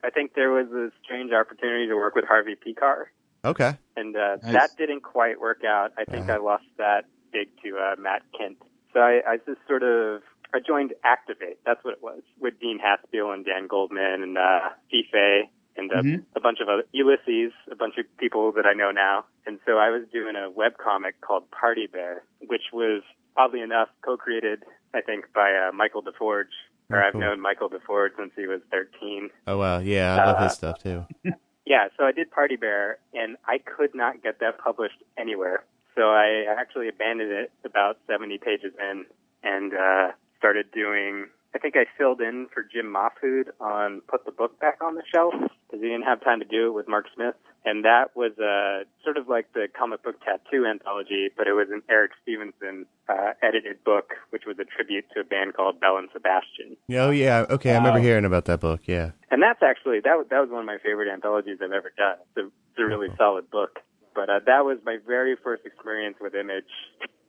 I 0.04 0.10
think 0.10 0.34
there 0.34 0.50
was 0.50 0.68
a 0.72 0.90
strange 1.02 1.32
opportunity 1.32 1.88
to 1.88 1.94
work 1.96 2.14
with 2.14 2.24
Harvey 2.26 2.54
Pekar, 2.54 3.06
okay. 3.44 3.76
and 3.96 4.14
uh, 4.14 4.36
Nice. 4.42 4.52
that 4.52 4.70
didn't 4.78 5.00
quite 5.02 5.40
work 5.40 5.64
out. 5.66 5.92
I 5.98 6.04
think 6.04 6.28
I 6.30 6.36
lost 6.36 6.64
that 6.78 7.06
gig 7.32 7.48
to 7.64 7.76
uh, 7.78 7.96
Matt 8.00 8.22
Kindt. 8.38 8.56
So 8.92 9.00
I, 9.00 9.20
I 9.26 9.36
just 9.38 9.58
sort 9.66 9.82
of 9.82 10.22
I 10.54 10.58
joined 10.64 10.92
Activate. 11.02 11.58
That's 11.64 11.82
what 11.84 11.92
it 11.94 12.02
was 12.02 12.22
with 12.38 12.60
Dean 12.60 12.78
Haspiel 12.78 13.32
and 13.32 13.44
Dan 13.44 13.66
Goldman 13.68 14.22
and 14.22 14.38
uh, 14.38 14.68
Fife 14.90 15.48
and 15.76 15.90
uh, 15.92 15.96
Mhm. 16.02 16.24
a 16.36 16.40
bunch 16.40 16.58
of 16.60 16.68
other 16.68 16.84
Ulises, 16.94 17.52
a 17.70 17.74
bunch 17.76 17.96
of 17.98 18.04
people 18.18 18.52
that 18.52 18.66
I 18.66 18.72
know 18.72 18.90
now. 18.90 19.24
And 19.46 19.58
so 19.66 19.78
I 19.78 19.90
was 19.90 20.02
doing 20.12 20.36
a 20.36 20.50
web 20.50 20.76
comic 20.78 21.20
called 21.20 21.50
Party 21.50 21.86
Bear, 21.86 22.22
which 22.46 22.72
was 22.72 23.02
oddly 23.36 23.60
enough 23.60 23.88
co-created, 24.02 24.62
I 24.94 25.00
think, 25.00 25.32
by 25.32 25.54
uh, 25.54 25.72
Michael 25.72 26.02
DeForge. 26.02 26.52
Or 26.90 27.00
Oh, 27.02 27.06
I've 27.06 27.12
cool. 27.12 27.20
known 27.20 27.40
Michael 27.40 27.70
DeForge 27.70 28.16
since 28.16 28.32
he 28.34 28.46
was 28.48 28.60
13. 28.72 29.30
Oh 29.46 29.58
wow. 29.58 29.78
Yeah, 29.78 30.16
I 30.20 30.26
love 30.26 30.36
Uh, 30.38 30.42
his 30.44 30.52
stuff 30.54 30.78
too. 30.82 31.04
Yeah, 31.66 31.86
so 31.96 32.04
I 32.04 32.10
did 32.10 32.32
Party 32.32 32.56
Bear, 32.56 32.98
and 33.14 33.36
I 33.46 33.58
could 33.58 33.94
not 33.94 34.24
get 34.24 34.40
that 34.40 34.58
published 34.58 35.04
anywhere. 35.16 35.62
So 35.94 36.10
I 36.10 36.44
actually 36.48 36.88
abandoned 36.88 37.30
it 37.30 37.52
about 37.64 37.98
70 38.08 38.38
pages 38.38 38.72
in 38.80 39.04
and 39.44 39.72
uh, 39.74 40.08
started 40.36 40.72
doing. 40.72 41.26
I 41.54 41.58
think 41.58 41.76
I 41.76 41.84
filled 41.96 42.20
in 42.22 42.48
for 42.52 42.64
Jim 42.64 42.86
Mahfood 42.92 43.50
on 43.60 44.00
Put 44.08 44.24
the 44.24 44.32
Book 44.32 44.58
Back 44.58 44.82
on 44.82 44.96
the 44.96 45.02
Shelf 45.14 45.34
because 45.70 45.82
he 45.82 45.88
didn't 45.88 46.02
have 46.04 46.22
time 46.24 46.40
to 46.40 46.44
do 46.46 46.66
it 46.68 46.72
with 46.72 46.88
Mark 46.88 47.06
Smith. 47.14 47.34
And 47.64 47.84
that 47.84 48.16
was 48.16 48.32
uh, 48.40 48.88
sort 49.04 49.18
of 49.18 49.28
like 49.28 49.52
the 49.52 49.68
comic 49.78 50.02
book 50.02 50.16
tattoo 50.24 50.64
anthology, 50.66 51.28
but 51.36 51.46
it 51.46 51.52
was 51.52 51.68
an 51.70 51.82
Eric 51.90 52.12
Stephenson 52.22 52.86
uh, 53.06 53.32
edited 53.42 53.84
book, 53.84 54.14
which 54.30 54.44
was 54.46 54.56
a 54.58 54.64
tribute 54.64 55.04
to 55.14 55.20
a 55.20 55.24
band 55.24 55.54
called 55.54 55.78
Belle 55.78 55.98
and 55.98 56.08
Sebastian. 56.12 56.76
Oh 56.96 57.10
yeah. 57.10 57.44
Okay, 57.50 57.72
I 57.72 57.76
remember 57.76 57.98
Wow. 57.98 58.04
hearing 58.04 58.24
about 58.24 58.46
that 58.46 58.60
book. 58.60 58.80
Yeah. 58.86 59.10
And 59.30 59.42
that's 59.42 59.62
actually 59.62 60.00
that 60.00 60.16
was- 60.16 60.26
that 60.30 60.40
was 60.40 60.48
one 60.50 60.60
of 60.60 60.66
my 60.66 60.78
favorite 60.82 61.12
anthologies 61.12 61.58
I've 61.62 61.72
ever 61.72 61.92
done. 61.96 62.16
It's 62.34 62.36
a, 62.38 62.46
it's 62.46 62.78
a 62.78 62.84
really 62.86 63.08
solid 63.18 63.50
book. 63.50 63.78
But 64.14 64.30
uh, 64.30 64.40
that 64.46 64.64
was 64.64 64.78
my 64.84 64.96
very 65.06 65.36
first 65.36 65.64
experience 65.66 66.16
with 66.20 66.34
Image, 66.34 66.72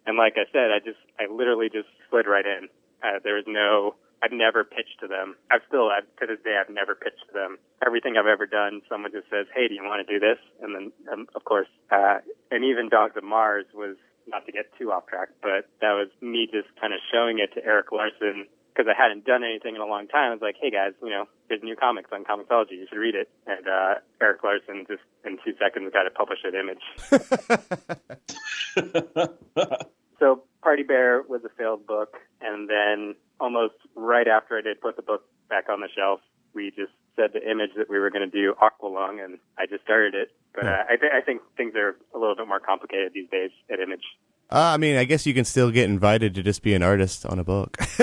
and 0.08 0.18
like 0.18 0.34
I 0.38 0.50
said, 0.52 0.72
I 0.72 0.80
just 0.80 0.98
I 1.20 1.32
literally 1.32 1.70
just 1.70 1.88
slid 2.10 2.26
right 2.26 2.46
in. 2.46 2.70
Uh, 3.04 3.20
there 3.24 3.36
was 3.36 3.46
no 3.48 3.96
I've 4.24 4.32
never 4.32 4.64
pitched 4.64 5.02
to 5.02 5.08
them. 5.08 5.36
I've 5.50 5.62
still, 5.68 5.90
I've, 5.90 6.06
to 6.22 6.28
this 6.30 6.44
day, 6.44 6.62
I've 6.62 6.74
never 6.74 6.94
pitched 6.94 7.26
to 7.28 7.34
them. 7.34 7.58
Everything 7.86 8.18
I've 8.18 8.30
ever 8.30 8.46
done, 8.46 8.82
someone 8.88 9.12
just 9.12 9.30
says, 9.30 9.48
"Hey, 9.54 9.68
do 9.68 9.74
you 9.74 9.84
want 9.84 10.06
to 10.06 10.14
do 10.14 10.20
this?" 10.20 10.38
And 10.62 10.76
then, 10.76 10.92
um, 11.12 11.28
of 11.34 11.44
course, 11.44 11.68
uh, 11.90 12.20
and 12.52 12.64
even 12.64 12.90
Dogs 12.90 13.18
of 13.18 13.24
Mars 13.24 13.66
was 13.74 13.98
not 14.28 14.46
to 14.46 14.52
get 14.52 14.72
too 14.78 14.92
off 14.92 15.08
track, 15.08 15.30
but 15.42 15.66
that 15.82 15.98
was 15.98 16.10
me 16.22 16.48
just 16.52 16.70
kind 16.80 16.94
of 16.94 17.00
showing 17.12 17.40
it 17.40 17.54
to 17.56 17.66
Erik 17.66 17.92
Larsen 17.92 18.46
because 18.70 18.88
I 18.88 18.94
hadn't 18.96 19.26
done 19.26 19.44
anything 19.44 19.76
in 19.76 19.82
a 19.82 19.86
long 19.86 20.08
time. 20.08 20.30
I 20.30 20.34
was 20.38 20.42
like, 20.42 20.56
"Hey 20.62 20.70
guys, 20.70 20.94
you 21.02 21.10
know, 21.10 21.26
there's 21.50 21.64
new 21.64 21.76
comics 21.76 22.12
on 22.14 22.24
Comixology. 22.24 22.78
You 22.78 22.86
should 22.90 23.00
read 23.00 23.16
it." 23.16 23.30
And 23.48 23.68
uh, 23.68 23.96
Erik 24.22 24.44
Larsen 24.44 24.86
just 24.88 25.02
in 25.26 25.40
two 25.44 25.54
seconds 25.58 25.92
got 25.92 26.06
it 26.06 26.14
published 26.14 26.46
at 26.46 26.54
Image. 26.54 26.84
so 30.20 30.44
Party 30.62 30.84
Bear 30.84 31.24
was 31.28 31.42
a 31.44 31.50
failed 31.58 31.86
book, 31.86 32.18
and 32.40 32.70
then 32.70 33.16
almost 33.42 33.74
right 33.96 34.28
after 34.28 34.58
I 34.58 34.62
did 34.62 34.80
put 34.80 34.96
the 34.96 35.02
book 35.02 35.24
back 35.50 35.68
on 35.70 35.82
the 35.82 35.89
shelf, 35.94 36.22
we 36.54 36.70
just 36.70 36.92
said 37.16 37.32
the 37.34 37.50
Image 37.50 37.72
that 37.76 37.89
we 37.89 38.00
were 38.00 38.10
going 38.10 38.30
to 38.30 38.32
do 38.32 38.54
Aqualung, 38.62 39.24
and 39.24 39.39
I 39.58 39.66
just 39.66 39.84
started 39.84 40.14
it. 40.16 40.32
But 40.54 40.66
uh, 40.66 40.84
I, 40.89 40.96
th- 40.96 41.12
I 41.14 41.22
think 41.22 41.42
things 41.58 41.76
are 41.76 41.98
a 42.14 42.20
little 42.20 42.36
bit 42.36 42.48
more 42.48 42.60
complicated 42.60 43.12
these 43.14 43.30
days 43.30 43.52
at 43.72 43.80
Image. 43.80 44.04
Uh, 44.50 44.72
I 44.74 44.78
mean, 44.78 44.98
I 44.98 45.06
guess 45.06 45.26
you 45.26 45.34
can 45.34 45.46
still 45.46 45.72
get 45.72 45.89
invited 45.89 46.36
to 46.36 46.44
just 46.44 46.62
be 46.62 46.74
an 46.74 46.84
artist 46.84 47.26
on 47.26 47.39
a 47.39 47.44
book. 47.44 47.78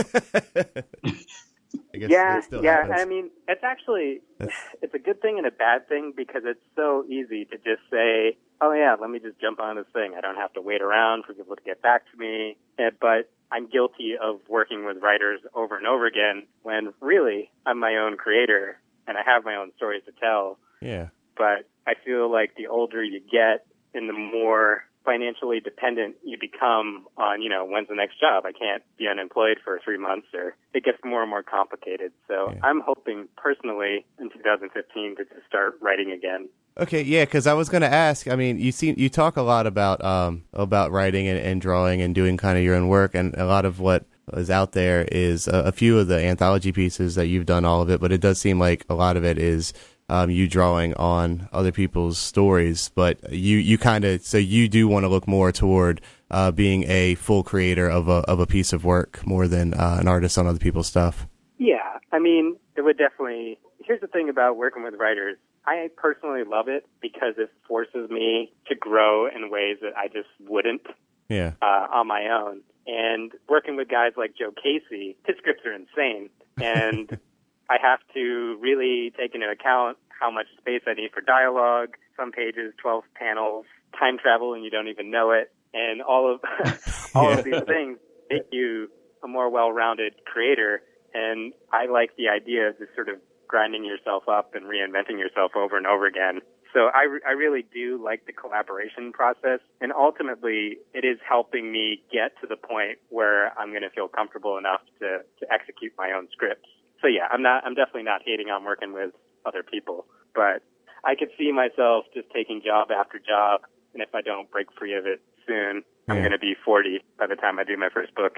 yeah, 1.93 2.41
yeah. 2.51 2.87
Happens. 2.87 2.95
I 2.97 3.05
mean, 3.05 3.31
it's 3.47 3.63
actually 3.63 4.21
That's... 4.39 4.55
it's 4.83 4.95
a 4.95 4.99
good 4.99 5.21
thing 5.21 5.37
and 5.39 5.47
a 5.47 5.51
bad 5.51 5.89
thing 5.89 6.13
because 6.17 6.43
it's 6.45 6.61
so 6.75 7.05
easy 7.07 7.45
to 7.47 7.57
just 7.59 7.83
say, 7.91 8.39
"Oh 8.63 8.73
yeah, 8.73 8.97
let 8.99 9.11
me 9.11 9.19
just 9.19 9.39
jump 9.41 9.61
on 9.61 9.77
this 9.77 9.87
thing. 9.93 10.15
I 10.17 10.23
don't 10.23 10.37
have 10.37 10.53
to 10.55 10.63
wait 10.63 10.81
around 10.81 11.25
for 11.27 11.35
people 11.35 11.55
to 11.55 11.63
get 11.63 11.83
back 11.83 12.11
to 12.13 12.19
me." 12.19 12.57
But 12.79 13.29
I'm 13.51 13.69
guilty 13.69 14.15
of 14.21 14.41
working 14.49 14.85
with 14.85 14.99
writers 15.03 15.41
over 15.55 15.77
and 15.77 15.87
over 15.87 16.07
again 16.07 16.47
when 16.63 16.93
really 17.01 17.51
I'm 17.67 17.79
my 17.79 17.97
own 17.97 18.17
creator 18.17 18.79
and 19.07 19.17
I 19.17 19.23
have 19.25 19.45
my 19.45 19.57
own 19.57 19.73
stories 19.77 20.03
to 20.07 20.13
tell. 20.13 20.59
Yeah. 20.81 21.09
But 21.37 21.69
I 21.87 21.95
feel 22.05 22.31
like 22.31 22.55
the 22.57 22.67
older 22.67 23.03
you 23.03 23.21
get 23.21 23.67
and 23.95 24.09
the 24.09 24.13
more 24.13 24.85
financially 25.05 25.61
dependent 25.61 26.17
you 26.23 26.37
become 26.39 27.07
on, 27.17 27.41
you 27.41 27.49
know, 27.49 27.65
when's 27.65 27.89
the 27.89 27.95
next 27.95 28.21
job? 28.21 28.45
I 28.45 28.53
can't 28.53 28.83
be 28.99 29.09
unemployed 29.09 29.57
for 29.65 29.81
three 29.83 29.97
months 29.97 30.27
or 30.35 30.55
it 30.75 30.85
gets 30.85 30.99
more 31.03 31.23
and 31.23 31.31
more 31.31 31.43
complicated. 31.43 32.13
So 32.29 32.53
yeah. 32.53 32.61
I'm 32.63 32.83
hoping 32.85 33.29
personally 33.37 34.05
in 34.21 34.29
2015 34.29 35.17
to 35.17 35.25
just 35.25 35.47
start 35.49 35.79
writing 35.81 36.13
again. 36.13 36.51
Okay, 36.81 37.03
yeah, 37.03 37.25
because 37.25 37.49
I 37.49 37.55
was 37.55 37.69
going 37.69 37.81
to 37.83 37.93
ask. 37.93 38.29
I 38.29 38.37
mean, 38.37 38.59
you 38.59 38.71
see, 38.71 38.95
you 38.97 39.09
talk 39.09 39.37
a 39.37 39.43
lot 39.43 39.67
about 39.67 40.05
um, 40.05 40.45
about 40.53 40.93
writing 40.93 41.27
and, 41.27 41.39
and 41.39 41.61
drawing 41.61 42.01
and 42.03 42.15
doing 42.15 42.37
kind 42.37 42.57
of 42.57 42.63
your 42.63 42.77
own 42.77 42.87
work, 42.87 43.17
and 43.17 43.35
a 43.35 43.47
lot 43.47 43.65
of 43.65 43.81
what 43.81 44.05
is 44.35 44.49
out 44.49 44.73
there 44.73 45.07
is 45.11 45.49
a, 45.49 45.59
a, 45.65 45.73
few 45.73 45.99
of 45.99 46.07
the 46.07 46.23
anthology 46.23 46.71
pieces 46.71 47.15
that 47.15 47.27
you've 47.27 47.47
done 47.47 47.65
all 47.65 47.83
of 47.83 47.91
it, 47.91 48.01
but 48.01 48.13
it 48.13 48.21
does 48.21 48.39
seem 48.39 48.61
like 48.61 48.85
a 48.89 48.95
lot 48.95 49.17
of 49.17 49.25
it 49.25 49.39
is 49.39 49.73
um, 50.09 50.31
you 50.31 50.47
drawing 50.47 50.95
on 50.95 51.49
other 51.53 51.73
people's 51.73 52.19
stories, 52.19 52.91
but 52.95 53.33
you 53.33 53.59
you 53.59 53.77
kind 53.77 54.05
of 54.05 54.23
so 54.23 54.39
you 54.39 54.69
do 54.69 54.87
want 54.87 55.05
to 55.05 55.09
look 55.09 55.27
more 55.27 55.51
toward 55.51 56.01
uh, 56.31 56.51
being 56.51 56.85
a 56.85 57.17
full 57.17 57.43
creator 57.43 57.89
of 57.89 58.09
a 58.09 58.21
of 58.29 58.39
a 58.39 58.47
piece 58.47 58.73
of 58.73 58.85
work 58.85 59.27
more 59.27 59.49
than 59.49 59.75
uh, 59.75 59.97
an 60.01 60.07
artist 60.07 60.39
on 60.39 60.47
other 60.47 60.59
people's 60.59 60.87
stuff. 60.87 61.27
Yeah, 61.59 61.99
I 62.13 62.21
mean, 62.21 62.57
it 62.77 62.83
would 62.83 62.99
definitely. 62.99 63.59
Here's 63.85 64.01
the 64.01 64.07
thing 64.07 64.29
about 64.29 64.57
working 64.57 64.85
with 64.85 64.95
writers. 64.95 65.39
I 65.69 65.89
personally 65.97 66.45
love 66.45 66.69
it 66.69 66.87
because 67.03 67.35
it 67.37 67.51
forces 67.67 68.09
me 68.11 68.53
to 68.69 68.75
grow 68.75 69.27
in 69.27 69.51
ways 69.51 69.77
that 69.83 69.97
I 69.97 70.07
just 70.09 70.29
wouldn't 70.41 70.83
yeah. 71.29 71.53
uh, 71.61 71.87
on 71.93 72.07
my 72.07 72.29
own. 72.29 72.63
And 72.87 73.33
working 73.49 73.77
with 73.77 73.89
guys 73.89 74.13
like 74.17 74.33
Joe 74.39 74.51
Casey, 74.51 75.17
his 75.27 75.37
scripts 75.37 75.63
are 75.67 75.75
insane. 75.75 76.31
And 76.57 77.21
I 77.71 77.77
have 77.83 78.01
to 78.15 78.57
really 78.61 79.13
take 79.19 79.35
into 79.35 79.47
account 79.47 79.99
how 80.09 80.31
much 80.31 80.47
space 80.59 80.81
I 80.87 80.95
need 80.95 81.11
for 81.13 81.21
dialogue, 81.21 81.97
some 82.17 82.33
pages, 82.33 82.73
12 82.81 83.05
panels, 83.15 83.67
time 83.99 84.17
travel 84.19 84.55
and 84.55 84.65
you 84.65 84.71
don't 84.71 84.89
even 84.89 85.11
know 85.11 85.33
it, 85.33 85.53
and 85.75 86.01
all 86.01 86.33
of 86.33 86.41
all 87.15 87.31
yeah. 87.31 87.39
of 87.39 87.45
these 87.45 87.63
things 87.67 87.99
make 88.31 88.47
you 88.53 88.89
a 89.23 89.29
more 89.29 89.51
well-rounded 89.51 90.15
creator. 90.25 90.81
And 91.15 91.53
I 91.73 91.87
like 91.87 92.17
the 92.17 92.29
idea 92.29 92.69
of 92.69 92.79
this 92.79 92.89
sort 92.95 93.09
of 93.09 93.17
grinding 93.49 93.85
yourself 93.85 94.29
up 94.29 94.55
and 94.55 94.67
reinventing 94.67 95.19
yourself 95.19 95.53
over 95.57 95.77
and 95.77 95.87
over 95.87 96.07
again. 96.07 96.41
So 96.75 96.91
I, 96.93 97.09
I 97.27 97.33
really 97.33 97.65
do 97.73 97.99
like 98.03 98.27
the 98.27 98.33
collaboration 98.33 99.11
process. 99.11 99.61
And 99.81 99.91
ultimately, 99.91 100.77
it 100.93 101.05
is 101.05 101.19
helping 101.27 101.73
me 101.73 102.03
get 102.13 102.37
to 102.43 102.47
the 102.47 102.57
point 102.57 102.99
where 103.09 103.59
I'm 103.59 103.71
going 103.71 103.83
to 103.83 103.91
feel 103.91 104.07
comfortable 104.07 104.59
enough 104.59 104.83
to, 105.01 105.25
to 105.41 105.53
execute 105.53 105.93
my 105.97 106.13
own 106.13 106.29
scripts 106.31 106.69
so 107.01 107.07
yeah, 107.07 107.29
I'm 107.31 107.43
not, 107.43 107.65
I'm 107.65 107.75
definitely 107.75 108.03
not 108.03 108.23
hating 108.25 108.49
on 108.49 108.65
working 108.65 108.93
with 108.93 109.11
other 109.47 109.63
people, 109.63 110.07
but 110.35 110.63
I 111.05 111.15
could 111.15 111.29
see 111.39 111.53
myself 111.53 112.07
just 112.15 112.29
taking 112.35 112.61
job 112.65 112.89
after 112.91 113.19
job. 113.19 113.63
And 113.95 114.03
if 114.03 114.15
I 114.15 114.21
don't 114.21 114.51
break 114.51 114.67
free 114.79 114.97
of 114.97 115.07
it 115.07 115.21
soon, 115.47 115.83
yeah. 116.07 116.15
I'm 116.15 116.21
going 116.21 116.33
to 116.33 116.39
be 116.39 116.55
40 116.65 117.01
by 117.19 117.27
the 117.27 117.37
time 117.37 117.59
I 117.59 117.65
do 117.65 117.77
my 117.77 117.89
first 117.93 118.15
book. 118.15 118.37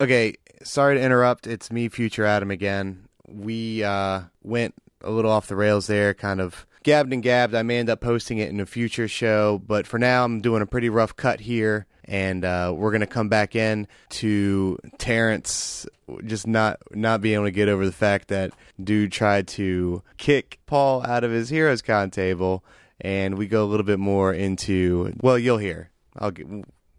Okay. 0.00 0.34
Sorry 0.62 0.96
to 0.96 1.02
interrupt. 1.02 1.46
It's 1.46 1.70
me, 1.70 1.88
future 1.88 2.24
Adam 2.24 2.50
again. 2.50 3.05
We, 3.28 3.82
uh, 3.82 4.22
went 4.42 4.74
a 5.02 5.10
little 5.10 5.30
off 5.30 5.46
the 5.46 5.56
rails 5.56 5.86
there, 5.86 6.14
kind 6.14 6.40
of 6.40 6.66
gabbed 6.82 7.12
and 7.12 7.22
gabbed. 7.22 7.54
I 7.54 7.62
may 7.62 7.78
end 7.78 7.90
up 7.90 8.00
posting 8.00 8.38
it 8.38 8.48
in 8.48 8.60
a 8.60 8.66
future 8.66 9.08
show, 9.08 9.60
but 9.66 9.86
for 9.86 9.98
now, 9.98 10.24
I'm 10.24 10.40
doing 10.40 10.62
a 10.62 10.66
pretty 10.66 10.88
rough 10.88 11.14
cut 11.16 11.40
here 11.40 11.86
and 12.06 12.44
uh, 12.44 12.72
we're 12.74 12.92
gonna 12.92 13.06
come 13.06 13.28
back 13.28 13.56
in 13.56 13.88
to 14.08 14.78
Terrence 14.98 15.86
just 16.24 16.46
not 16.46 16.78
not 16.92 17.20
being 17.20 17.34
able 17.34 17.44
to 17.46 17.50
get 17.50 17.68
over 17.68 17.84
the 17.84 17.92
fact 17.92 18.28
that 18.28 18.52
dude 18.82 19.12
tried 19.12 19.48
to 19.48 20.02
kick 20.16 20.60
Paul 20.66 21.04
out 21.04 21.24
of 21.24 21.30
his 21.30 21.48
Heroes 21.48 21.82
Con 21.82 22.10
table, 22.10 22.64
and 23.00 23.36
we 23.36 23.46
go 23.46 23.64
a 23.64 23.66
little 23.66 23.86
bit 23.86 23.98
more 23.98 24.32
into 24.32 25.12
well, 25.20 25.38
you'll 25.38 25.58
hear. 25.58 25.90
I'll 26.16 26.30
get, 26.30 26.46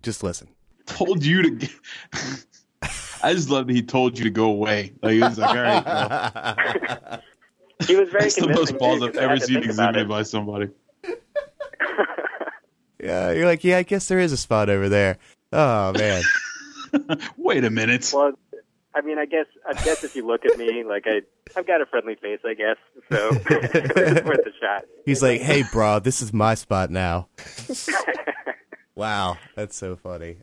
just 0.03 0.23
listen. 0.23 0.49
Told 0.85 1.25
you 1.25 1.41
to. 1.43 1.49
Get, 1.51 1.71
I 3.23 3.33
just 3.33 3.49
love 3.49 3.67
that 3.67 3.73
he 3.73 3.81
told 3.81 4.17
you 4.17 4.23
to 4.25 4.29
go 4.29 4.45
away. 4.45 4.93
Like 5.01 5.13
he 5.13 5.19
was 5.19 5.37
like, 5.37 5.49
all 5.49 5.63
right. 5.63 7.21
he 7.87 7.95
was 7.95 8.09
very. 8.09 8.23
That's 8.23 8.35
the 8.35 8.49
most 8.49 8.77
balls 8.77 9.01
I've 9.01 9.15
ever 9.15 9.39
seen 9.39 9.63
exhibited 9.63 10.07
by 10.07 10.23
somebody. 10.23 10.69
Yeah, 12.99 13.31
you're 13.31 13.45
like, 13.45 13.63
yeah, 13.63 13.77
I 13.77 13.83
guess 13.83 14.07
there 14.07 14.19
is 14.19 14.31
a 14.31 14.37
spot 14.37 14.69
over 14.69 14.89
there. 14.89 15.17
Oh 15.53 15.93
man. 15.93 16.23
Wait 17.37 17.63
a 17.63 17.69
minute. 17.69 18.11
Well, 18.13 18.33
I 18.95 19.01
mean, 19.01 19.19
I 19.19 19.25
guess 19.25 19.45
I 19.67 19.73
guess 19.73 20.03
if 20.03 20.15
you 20.15 20.25
look 20.25 20.45
at 20.45 20.57
me, 20.57 20.83
like 20.83 21.05
I, 21.05 21.21
I've 21.55 21.67
got 21.67 21.81
a 21.81 21.85
friendly 21.85 22.15
face, 22.15 22.39
I 22.43 22.55
guess. 22.55 22.77
So 23.11 23.29
it's 23.49 24.25
worth 24.25 24.39
a 24.39 24.51
shot. 24.59 24.85
He's 25.05 25.21
like, 25.21 25.41
hey, 25.41 25.63
bro, 25.71 25.99
this 25.99 26.21
is 26.21 26.33
my 26.33 26.55
spot 26.55 26.89
now. 26.89 27.27
wow, 28.95 29.37
that's 29.55 29.75
so 29.75 29.95
funny. 29.95 30.37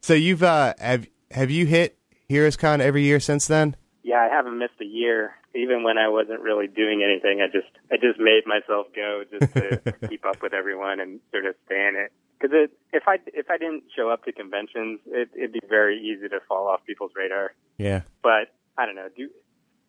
so 0.00 0.14
you've 0.14 0.44
uh, 0.44 0.74
have 0.78 1.06
have 1.30 1.50
you 1.50 1.66
hit 1.66 1.98
HeroesCon 2.28 2.80
every 2.80 3.02
year 3.02 3.20
since 3.20 3.46
then? 3.46 3.76
Yeah, 4.02 4.26
I 4.30 4.34
haven't 4.34 4.58
missed 4.58 4.80
a 4.80 4.84
year 4.84 5.34
even 5.54 5.82
when 5.82 5.98
I 5.98 6.08
wasn't 6.08 6.40
really 6.40 6.66
doing 6.66 7.02
anything, 7.02 7.40
I 7.40 7.46
just 7.46 7.70
I 7.90 7.96
just 7.96 8.18
made 8.18 8.46
myself 8.46 8.86
go 8.94 9.24
just 9.30 9.52
to 9.54 9.80
keep 10.08 10.24
up 10.24 10.42
with 10.42 10.52
everyone 10.52 11.00
and 11.00 11.20
sort 11.30 11.46
of 11.46 11.54
stay 11.66 11.88
in 11.88 11.96
it. 11.96 12.12
Because 12.38 12.54
it, 12.54 12.70
if 12.92 13.04
I 13.06 13.18
if 13.26 13.50
I 13.50 13.58
didn't 13.58 13.84
show 13.94 14.10
up 14.10 14.24
to 14.24 14.32
conventions, 14.32 15.00
it, 15.06 15.28
it'd 15.36 15.52
be 15.52 15.60
very 15.68 16.00
easy 16.00 16.28
to 16.28 16.40
fall 16.48 16.68
off 16.68 16.80
people's 16.86 17.12
radar. 17.16 17.52
Yeah. 17.78 18.02
But 18.22 18.54
I 18.78 18.86
don't 18.86 18.94
know. 18.94 19.08
Do 19.14 19.28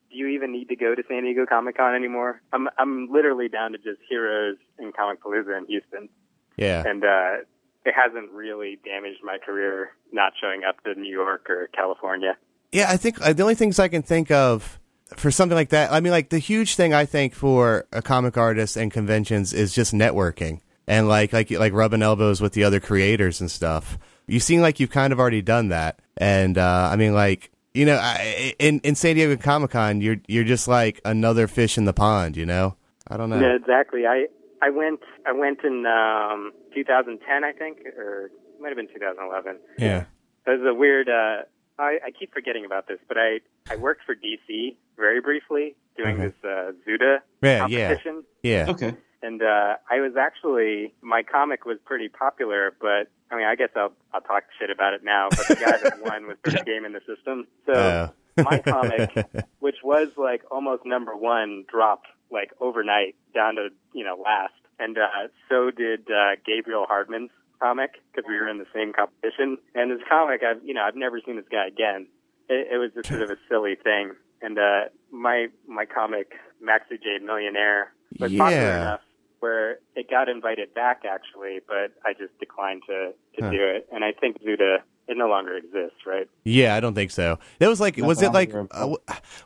do 0.09 0.17
you 0.17 0.27
even 0.27 0.51
need 0.51 0.69
to 0.69 0.75
go 0.75 0.95
to 0.95 1.03
San 1.07 1.23
Diego 1.23 1.45
Comic 1.45 1.77
Con 1.77 1.95
anymore? 1.95 2.41
I'm 2.51 2.67
I'm 2.77 3.11
literally 3.11 3.47
down 3.47 3.71
to 3.73 3.77
just 3.77 4.01
Heroes 4.09 4.57
and 4.79 4.93
Comicpalooza 4.93 5.57
in 5.57 5.65
Houston. 5.67 6.09
Yeah. 6.57 6.83
And 6.85 7.03
uh, 7.03 7.45
it 7.85 7.93
hasn't 7.93 8.31
really 8.31 8.79
damaged 8.83 9.19
my 9.23 9.37
career 9.43 9.91
not 10.11 10.33
showing 10.39 10.61
up 10.67 10.83
to 10.83 10.93
New 10.99 11.11
York 11.11 11.49
or 11.49 11.69
California. 11.75 12.37
Yeah, 12.71 12.89
I 12.89 12.97
think 12.97 13.21
uh, 13.21 13.33
the 13.33 13.43
only 13.43 13.55
things 13.55 13.79
I 13.79 13.87
can 13.87 14.01
think 14.01 14.31
of 14.31 14.79
for 15.17 15.31
something 15.31 15.55
like 15.55 15.69
that, 15.69 15.91
I 15.91 15.99
mean, 15.99 16.11
like 16.11 16.29
the 16.29 16.39
huge 16.39 16.75
thing 16.75 16.93
I 16.93 17.05
think 17.05 17.33
for 17.33 17.85
a 17.91 18.01
comic 18.01 18.37
artist 18.37 18.77
and 18.77 18.91
conventions 18.91 19.53
is 19.53 19.73
just 19.73 19.93
networking 19.93 20.61
and 20.87 21.07
like 21.07 21.33
like 21.33 21.51
like 21.51 21.73
rubbing 21.73 22.01
elbows 22.01 22.41
with 22.41 22.53
the 22.53 22.63
other 22.63 22.79
creators 22.79 23.41
and 23.41 23.49
stuff. 23.49 23.97
You 24.27 24.39
seem 24.39 24.61
like 24.61 24.79
you've 24.79 24.91
kind 24.91 25.11
of 25.11 25.19
already 25.19 25.41
done 25.41 25.69
that, 25.69 25.99
and 26.17 26.57
uh, 26.57 26.89
I 26.91 26.95
mean, 26.95 27.13
like 27.13 27.51
you 27.73 27.85
know, 27.85 27.95
I, 27.95 28.53
in 28.59 28.79
in 28.81 28.95
San 28.95 29.15
Diego 29.15 29.35
Comic 29.37 29.71
Con, 29.71 30.01
you're 30.01 30.17
you're 30.27 30.43
just 30.43 30.67
like 30.67 31.01
another 31.03 31.47
fish 31.47 31.77
in 31.77 31.85
the 31.85 31.93
pond. 31.93 32.37
You 32.37 32.45
know, 32.45 32.75
I 33.07 33.17
don't 33.17 33.29
know. 33.29 33.39
Yeah, 33.39 33.55
exactly. 33.55 34.05
I 34.05 34.27
I 34.61 34.69
went 34.69 35.01
I 35.25 35.31
went 35.31 35.63
in 35.63 35.85
um, 35.85 36.51
2010, 36.73 37.43
I 37.43 37.51
think, 37.51 37.79
or 37.97 38.25
it 38.25 38.61
might 38.61 38.69
have 38.69 38.77
been 38.77 38.87
2011. 38.87 39.59
Yeah. 39.77 40.05
It 40.45 40.59
was 40.59 40.61
a 40.67 40.73
weird. 40.73 41.09
Uh, 41.09 41.43
I, 41.79 41.97
I 42.05 42.11
keep 42.17 42.33
forgetting 42.33 42.65
about 42.65 42.87
this, 42.87 42.99
but 43.07 43.17
I 43.17 43.39
I 43.69 43.75
worked 43.75 44.03
for 44.05 44.15
DC 44.15 44.75
very 44.97 45.21
briefly 45.21 45.75
doing 45.97 46.15
okay. 46.15 46.27
this 46.27 46.33
uh, 46.43 46.71
Zuda 46.87 47.19
yeah, 47.41 47.59
competition. 47.59 48.23
Yeah. 48.43 48.65
Yeah. 48.65 48.71
Okay. 48.71 48.93
And 49.23 49.41
uh, 49.41 49.75
I 49.89 49.99
was 49.99 50.13
actually 50.17 50.93
my 51.01 51.23
comic 51.23 51.65
was 51.65 51.77
pretty 51.85 52.09
popular, 52.09 52.73
but 52.79 53.07
I 53.31 53.37
mean 53.37 53.45
I 53.45 53.55
guess 53.55 53.69
I'll 53.75 53.93
I'll 54.13 54.21
talk 54.21 54.43
shit 54.59 54.69
about 54.69 54.93
it 54.93 55.03
now. 55.03 55.29
But 55.29 55.47
the 55.47 55.55
guy 55.55 55.77
that 55.77 56.01
won 56.03 56.27
was 56.27 56.37
first 56.43 56.65
game 56.65 56.85
in 56.85 56.93
the 56.93 57.01
system, 57.07 57.47
so 57.65 57.73
uh, 57.73 58.09
my 58.37 58.59
comic, 58.59 59.11
which 59.59 59.77
was 59.83 60.09
like 60.17 60.43
almost 60.51 60.85
number 60.85 61.15
one, 61.15 61.65
dropped 61.67 62.07
like 62.31 62.51
overnight 62.59 63.15
down 63.33 63.55
to 63.55 63.69
you 63.93 64.03
know 64.03 64.17
last, 64.23 64.53
and 64.79 64.97
uh, 64.97 65.27
so 65.49 65.71
did 65.71 66.07
uh, 66.09 66.35
Gabriel 66.45 66.85
Hardman's 66.87 67.31
comic 67.59 67.91
because 68.11 68.27
we 68.27 68.35
were 68.35 68.47
in 68.49 68.57
the 68.57 68.65
same 68.73 68.91
competition. 68.93 69.57
And 69.75 69.91
his 69.91 70.01
comic, 70.09 70.41
I've 70.43 70.63
you 70.63 70.73
know 70.73 70.81
I've 70.81 70.95
never 70.95 71.19
seen 71.25 71.35
this 71.35 71.45
guy 71.51 71.67
again. 71.67 72.07
It, 72.49 72.67
it 72.73 72.77
was 72.77 72.91
just 72.93 73.07
sort 73.09 73.21
of 73.21 73.29
a 73.29 73.37
silly 73.49 73.75
thing. 73.75 74.13
And 74.41 74.57
uh, 74.57 74.85
my 75.11 75.47
my 75.67 75.85
comic, 75.85 76.33
Maxi 76.63 77.01
J 77.01 77.19
Millionaire, 77.23 77.91
was 78.19 78.31
popular 78.33 78.51
Yeah. 78.61 78.81
enough 78.81 79.01
where 79.41 79.79
it 79.95 80.09
got 80.09 80.29
invited 80.29 80.73
back 80.73 81.01
actually, 81.05 81.59
but 81.67 81.91
I 82.05 82.13
just 82.13 82.37
declined 82.39 82.83
to 82.87 83.11
to 83.37 83.43
Huh. 83.45 83.51
do 83.51 83.57
it. 83.61 83.87
And 83.91 84.03
I 84.05 84.11
think 84.13 84.41
Zuda 84.41 84.77
it 85.07 85.17
no 85.17 85.27
longer 85.27 85.57
exists, 85.57 85.99
right? 86.07 86.29
Yeah, 86.45 86.73
I 86.75 86.79
don't 86.79 86.93
think 86.95 87.11
so. 87.11 87.37
It 87.59 87.67
was 87.67 87.81
like, 87.81 87.97
Not 87.97 88.07
was 88.07 88.21
it 88.21 88.31
like? 88.31 88.53
Uh, 88.53 88.95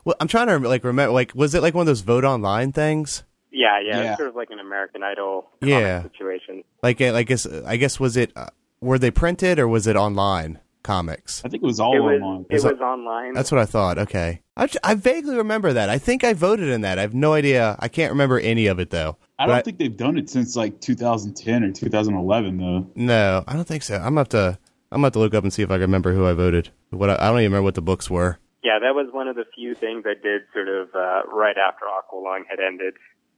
well, 0.04 0.14
I'm 0.20 0.28
trying 0.28 0.46
to 0.48 0.58
like 0.68 0.84
remember. 0.84 1.12
Like, 1.12 1.32
was 1.34 1.54
it 1.54 1.62
like 1.62 1.74
one 1.74 1.82
of 1.82 1.86
those 1.86 2.02
vote 2.02 2.24
online 2.24 2.72
things? 2.72 3.24
Yeah, 3.50 3.80
yeah, 3.84 3.96
Yeah. 4.02 4.10
it's 4.10 4.16
sort 4.18 4.28
of 4.28 4.36
like 4.36 4.50
an 4.50 4.60
American 4.60 5.02
Idol 5.02 5.46
Yeah. 5.62 6.02
situation. 6.02 6.62
Like, 6.82 7.00
uh, 7.00 7.14
I 7.14 7.22
guess, 7.22 7.46
I 7.46 7.76
guess 7.78 7.98
was 7.98 8.16
it? 8.16 8.30
Uh, 8.36 8.46
were 8.82 8.98
they 8.98 9.10
printed 9.10 9.58
or 9.58 9.66
was 9.66 9.86
it 9.86 9.96
online 9.96 10.60
comics? 10.86 11.42
I 11.44 11.48
think 11.48 11.62
it 11.62 11.66
was 11.66 11.80
all 11.80 11.94
it 11.96 12.00
was 12.00 12.20
online. 12.22 12.46
it 12.48 12.54
Is 12.56 12.64
was 12.64 12.80
online. 12.80 13.34
That's 13.34 13.50
what 13.52 13.60
I 13.60 13.66
thought. 13.66 13.98
Okay, 13.98 14.40
I 14.56 14.94
vaguely 14.94 15.36
remember 15.36 15.72
that. 15.74 15.90
I 15.90 15.98
think 15.98 16.24
I 16.24 16.32
voted 16.32 16.68
in 16.68 16.80
that. 16.82 16.98
I 16.98 17.02
have 17.02 17.12
no 17.14 17.34
idea. 17.34 17.76
I 17.78 17.88
can't 17.88 18.10
remember 18.12 18.38
any 18.38 18.66
of 18.68 18.78
it 18.78 18.90
though. 18.90 19.18
I 19.38 19.46
don't 19.46 19.56
But 19.56 19.64
think 19.66 19.78
they've 19.78 19.96
done 19.96 20.16
it 20.16 20.30
since 20.30 20.56
like 20.56 20.80
2010 20.80 21.64
or 21.64 21.72
2011 21.72 22.56
though. 22.56 22.86
No, 22.94 23.44
I 23.46 23.52
don't 23.52 23.66
think 23.68 23.82
so. 23.82 23.96
I'm 23.96 24.14
gonna 24.14 24.20
have 24.20 24.28
to. 24.30 24.58
I'm 24.92 24.98
gonna 24.98 25.06
have 25.06 25.12
to 25.14 25.18
look 25.18 25.34
up 25.34 25.42
and 25.42 25.52
see 25.52 25.62
if 25.62 25.70
I 25.70 25.74
can 25.74 25.82
remember 25.82 26.14
who 26.14 26.26
I 26.26 26.32
voted. 26.32 26.70
What 26.90 27.10
I, 27.10 27.14
I 27.14 27.28
don't 27.28 27.40
even 27.40 27.50
remember 27.52 27.64
what 27.64 27.74
the 27.74 27.82
books 27.82 28.08
were. 28.08 28.38
Yeah, 28.62 28.78
that 28.80 28.94
was 28.94 29.08
one 29.12 29.28
of 29.28 29.36
the 29.36 29.44
few 29.54 29.74
things 29.74 30.04
I 30.06 30.14
did 30.14 30.42
sort 30.52 30.68
of 30.68 30.88
uh, 30.94 31.22
right 31.32 31.56
after 31.58 31.84
Aqualung 31.86 32.42
had 32.48 32.58
ended, 32.60 32.94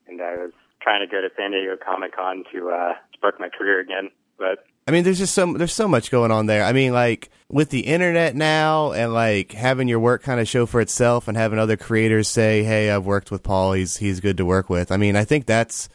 and 0.07 0.21
I 0.23 0.37
was 0.37 0.53
trying 0.81 1.01
to 1.01 1.07
go 1.11 1.21
to 1.21 1.29
San 1.37 1.51
Diego 1.51 1.77
Comic 1.77 2.15
Con 2.15 2.45
to 2.53 2.71
uh, 2.71 2.93
spark 3.15 3.41
my 3.41 3.49
career 3.49 3.81
again. 3.81 4.11
But 4.39 4.65
I 4.89 4.91
mean, 4.91 5.05
there's 5.05 5.19
just 5.19 5.35
so 5.35 5.53
there's 5.53 5.75
so 5.75 5.87
much 5.87 6.11
going 6.11 6.31
on 6.31 6.47
there. 6.47 6.65
I 6.65 6.73
mean, 6.73 6.95
like 6.95 7.29
with 7.51 7.69
the 7.69 7.81
internet 7.81 8.35
now, 8.35 8.93
and 8.93 9.13
like 9.13 9.53
having 9.53 9.87
your 9.87 10.01
work 10.01 10.23
kind 10.23 10.41
of 10.41 10.49
show 10.49 10.65
for 10.65 10.81
itself, 10.81 11.29
and 11.29 11.37
having 11.37 11.59
other 11.59 11.77
creators 11.77 12.27
say, 12.27 12.63
"Hey, 12.63 12.91
I've 12.91 13.05
worked 13.05 13.31
with 13.31 13.43
Paul. 13.43 13.75
He's 13.75 13.99
he's 13.99 14.21
good 14.21 14.39
to 14.39 14.47
work 14.47 14.71
with." 14.71 14.91
I 14.91 14.97
mean, 14.97 15.15
I 15.15 15.25
think 15.25 15.45
that's 15.45 15.91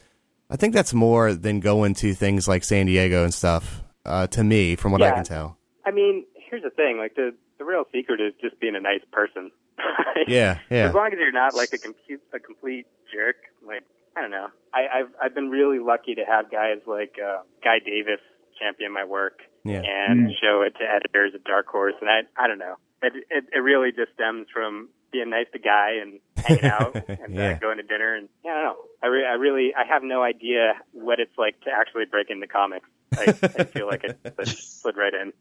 I 0.48 0.54
think 0.54 0.74
that's 0.74 0.94
more 0.94 1.34
than 1.34 1.58
going 1.58 1.94
to 1.94 2.14
things 2.14 2.46
like 2.46 2.62
San 2.62 2.86
Diego 2.86 3.24
and 3.24 3.34
stuff. 3.34 3.82
Uh, 4.06 4.28
to 4.28 4.44
me, 4.44 4.76
from 4.76 4.92
what 4.92 5.02
I 5.02 5.10
can 5.10 5.24
tell. 5.24 5.58
I 5.84 5.90
mean, 5.90 6.24
here's 6.48 6.62
the 6.62 6.70
thing: 6.70 6.96
like 6.96 7.16
the 7.16 7.34
the 7.58 7.64
real 7.64 7.86
secret 7.92 8.20
is 8.20 8.32
just 8.40 8.60
being 8.60 8.76
a 8.76 8.80
nice 8.80 9.02
person. 9.10 9.50
Yeah, 10.28 10.60
yeah, 10.70 10.88
As 10.88 10.94
long 10.94 11.08
as 11.08 11.18
you're 11.18 11.32
not 11.32 11.56
like 11.56 11.72
a 11.72 11.78
complete 11.78 12.20
a 12.32 12.38
complete 12.38 12.86
jerk, 13.12 13.34
like 13.66 13.82
I 14.16 14.20
don't 14.22 14.30
know. 14.30 14.46
I, 14.72 15.00
I've 15.00 15.08
I've 15.20 15.34
been 15.34 15.50
really 15.50 15.80
lucky 15.80 16.14
to 16.14 16.22
have 16.24 16.50
guys 16.52 16.78
like 16.86 17.16
uh, 17.18 17.42
Guy 17.64 17.80
Davis 17.84 18.20
champion 18.60 18.92
my 18.92 19.04
work 19.04 19.40
Yeah. 19.64 19.82
and 19.84 20.28
Mm. 20.28 20.32
show 20.40 20.62
it 20.62 20.74
to 20.78 20.84
editors 20.84 21.32
at 21.34 21.44
Dark 21.44 21.66
Horse, 21.66 21.94
and 22.00 22.08
I 22.10 22.20
I 22.36 22.46
don't 22.48 22.58
know. 22.58 22.76
It 23.02 23.12
it, 23.30 23.44
it 23.52 23.58
really 23.58 23.90
just 23.92 24.12
stems 24.14 24.46
from 24.52 24.88
being 25.12 25.30
nice 25.30 25.46
to 25.52 25.58
Guy 25.58 25.92
and 26.02 26.20
hanging 26.36 26.64
out 26.64 26.94
and 27.08 27.34
Yeah. 27.34 27.52
uh, 27.52 27.58
going 27.58 27.76
to 27.78 27.82
dinner, 27.82 28.14
and 28.14 28.28
yeah, 28.44 28.52
I 28.52 28.54
don't 28.54 28.64
know. 28.64 28.76
I 29.02 29.06
re- 29.08 29.26
I 29.26 29.32
really 29.34 29.72
I 29.74 29.84
have 29.92 30.02
no 30.02 30.22
idea 30.22 30.74
what 30.92 31.18
it's 31.20 31.36
like 31.38 31.60
to 31.62 31.70
actually 31.70 32.04
break 32.06 32.30
into 32.30 32.46
comics. 32.46 32.88
I, 33.16 33.24
I 33.58 33.64
feel 33.64 33.86
like 33.86 34.02
it 34.04 34.18
slid, 34.34 34.48
slid 34.58 34.96
right 34.96 35.12
in. 35.14 35.32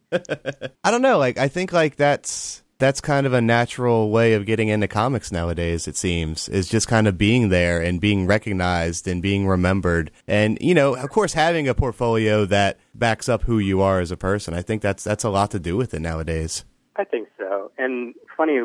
I 0.83 0.91
don't 0.91 1.01
know. 1.01 1.17
Like, 1.17 1.37
I 1.37 1.47
think 1.47 1.71
like 1.73 1.95
that's 1.95 2.62
that's 2.77 3.01
kind 3.01 3.25
of 3.25 3.33
a 3.33 3.41
natural 3.41 4.09
way 4.11 4.33
of 4.33 4.45
getting 4.45 4.69
into 4.69 4.87
comics 4.87 5.31
nowadays. 5.31 5.87
It 5.87 5.95
seems 5.95 6.49
is 6.49 6.67
just 6.67 6.87
kind 6.87 7.07
of 7.07 7.17
being 7.17 7.49
there 7.49 7.81
and 7.81 7.99
being 8.01 8.27
recognized 8.27 9.07
and 9.07 9.21
being 9.21 9.47
remembered, 9.47 10.11
and 10.27 10.57
you 10.61 10.73
know, 10.73 10.95
of 10.95 11.09
course, 11.09 11.33
having 11.33 11.67
a 11.67 11.73
portfolio 11.73 12.45
that 12.45 12.79
backs 12.93 13.29
up 13.29 13.43
who 13.43 13.59
you 13.59 13.81
are 13.81 13.99
as 13.99 14.11
a 14.11 14.17
person. 14.17 14.53
I 14.53 14.61
think 14.61 14.81
that's 14.81 15.03
that's 15.03 15.23
a 15.23 15.29
lot 15.29 15.51
to 15.51 15.59
do 15.59 15.77
with 15.77 15.93
it 15.93 16.01
nowadays. 16.01 16.65
I 16.95 17.03
think 17.03 17.27
so. 17.37 17.71
And 17.77 18.13
funny 18.37 18.59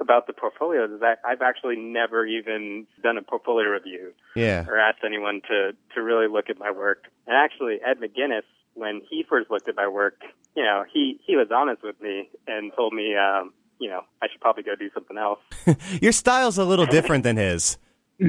about 0.00 0.26
the 0.26 0.32
portfolios 0.32 0.90
is 0.90 1.00
that 1.00 1.18
I've 1.24 1.42
actually 1.42 1.76
never 1.76 2.26
even 2.26 2.86
done 3.02 3.16
a 3.16 3.22
portfolio 3.22 3.68
review 3.68 4.12
Yeah, 4.34 4.64
or 4.68 4.78
asked 4.78 5.04
anyone 5.04 5.40
to 5.48 5.72
to 5.94 6.02
really 6.02 6.28
look 6.28 6.50
at 6.50 6.58
my 6.58 6.70
work. 6.70 7.04
And 7.26 7.36
actually, 7.36 7.78
Ed 7.84 7.98
McGuinness, 8.00 8.42
when 8.74 9.00
he 9.08 9.24
first 9.28 9.50
looked 9.50 9.68
at 9.68 9.76
my 9.76 9.88
work, 9.88 10.20
you 10.56 10.62
know, 10.62 10.84
he 10.92 11.20
he 11.26 11.36
was 11.36 11.48
honest 11.54 11.82
with 11.82 12.00
me 12.00 12.28
and 12.46 12.72
told 12.76 12.92
me, 12.92 13.14
um, 13.16 13.52
you 13.78 13.88
know, 13.88 14.02
I 14.22 14.28
should 14.30 14.40
probably 14.40 14.62
go 14.62 14.74
do 14.76 14.90
something 14.94 15.16
else. 15.18 15.40
your 16.00 16.12
style's 16.12 16.58
a 16.58 16.64
little 16.64 16.86
different 16.86 17.24
than 17.24 17.36
his. 17.36 17.78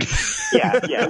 Yeah, 0.53 0.79
yeah. 0.87 1.09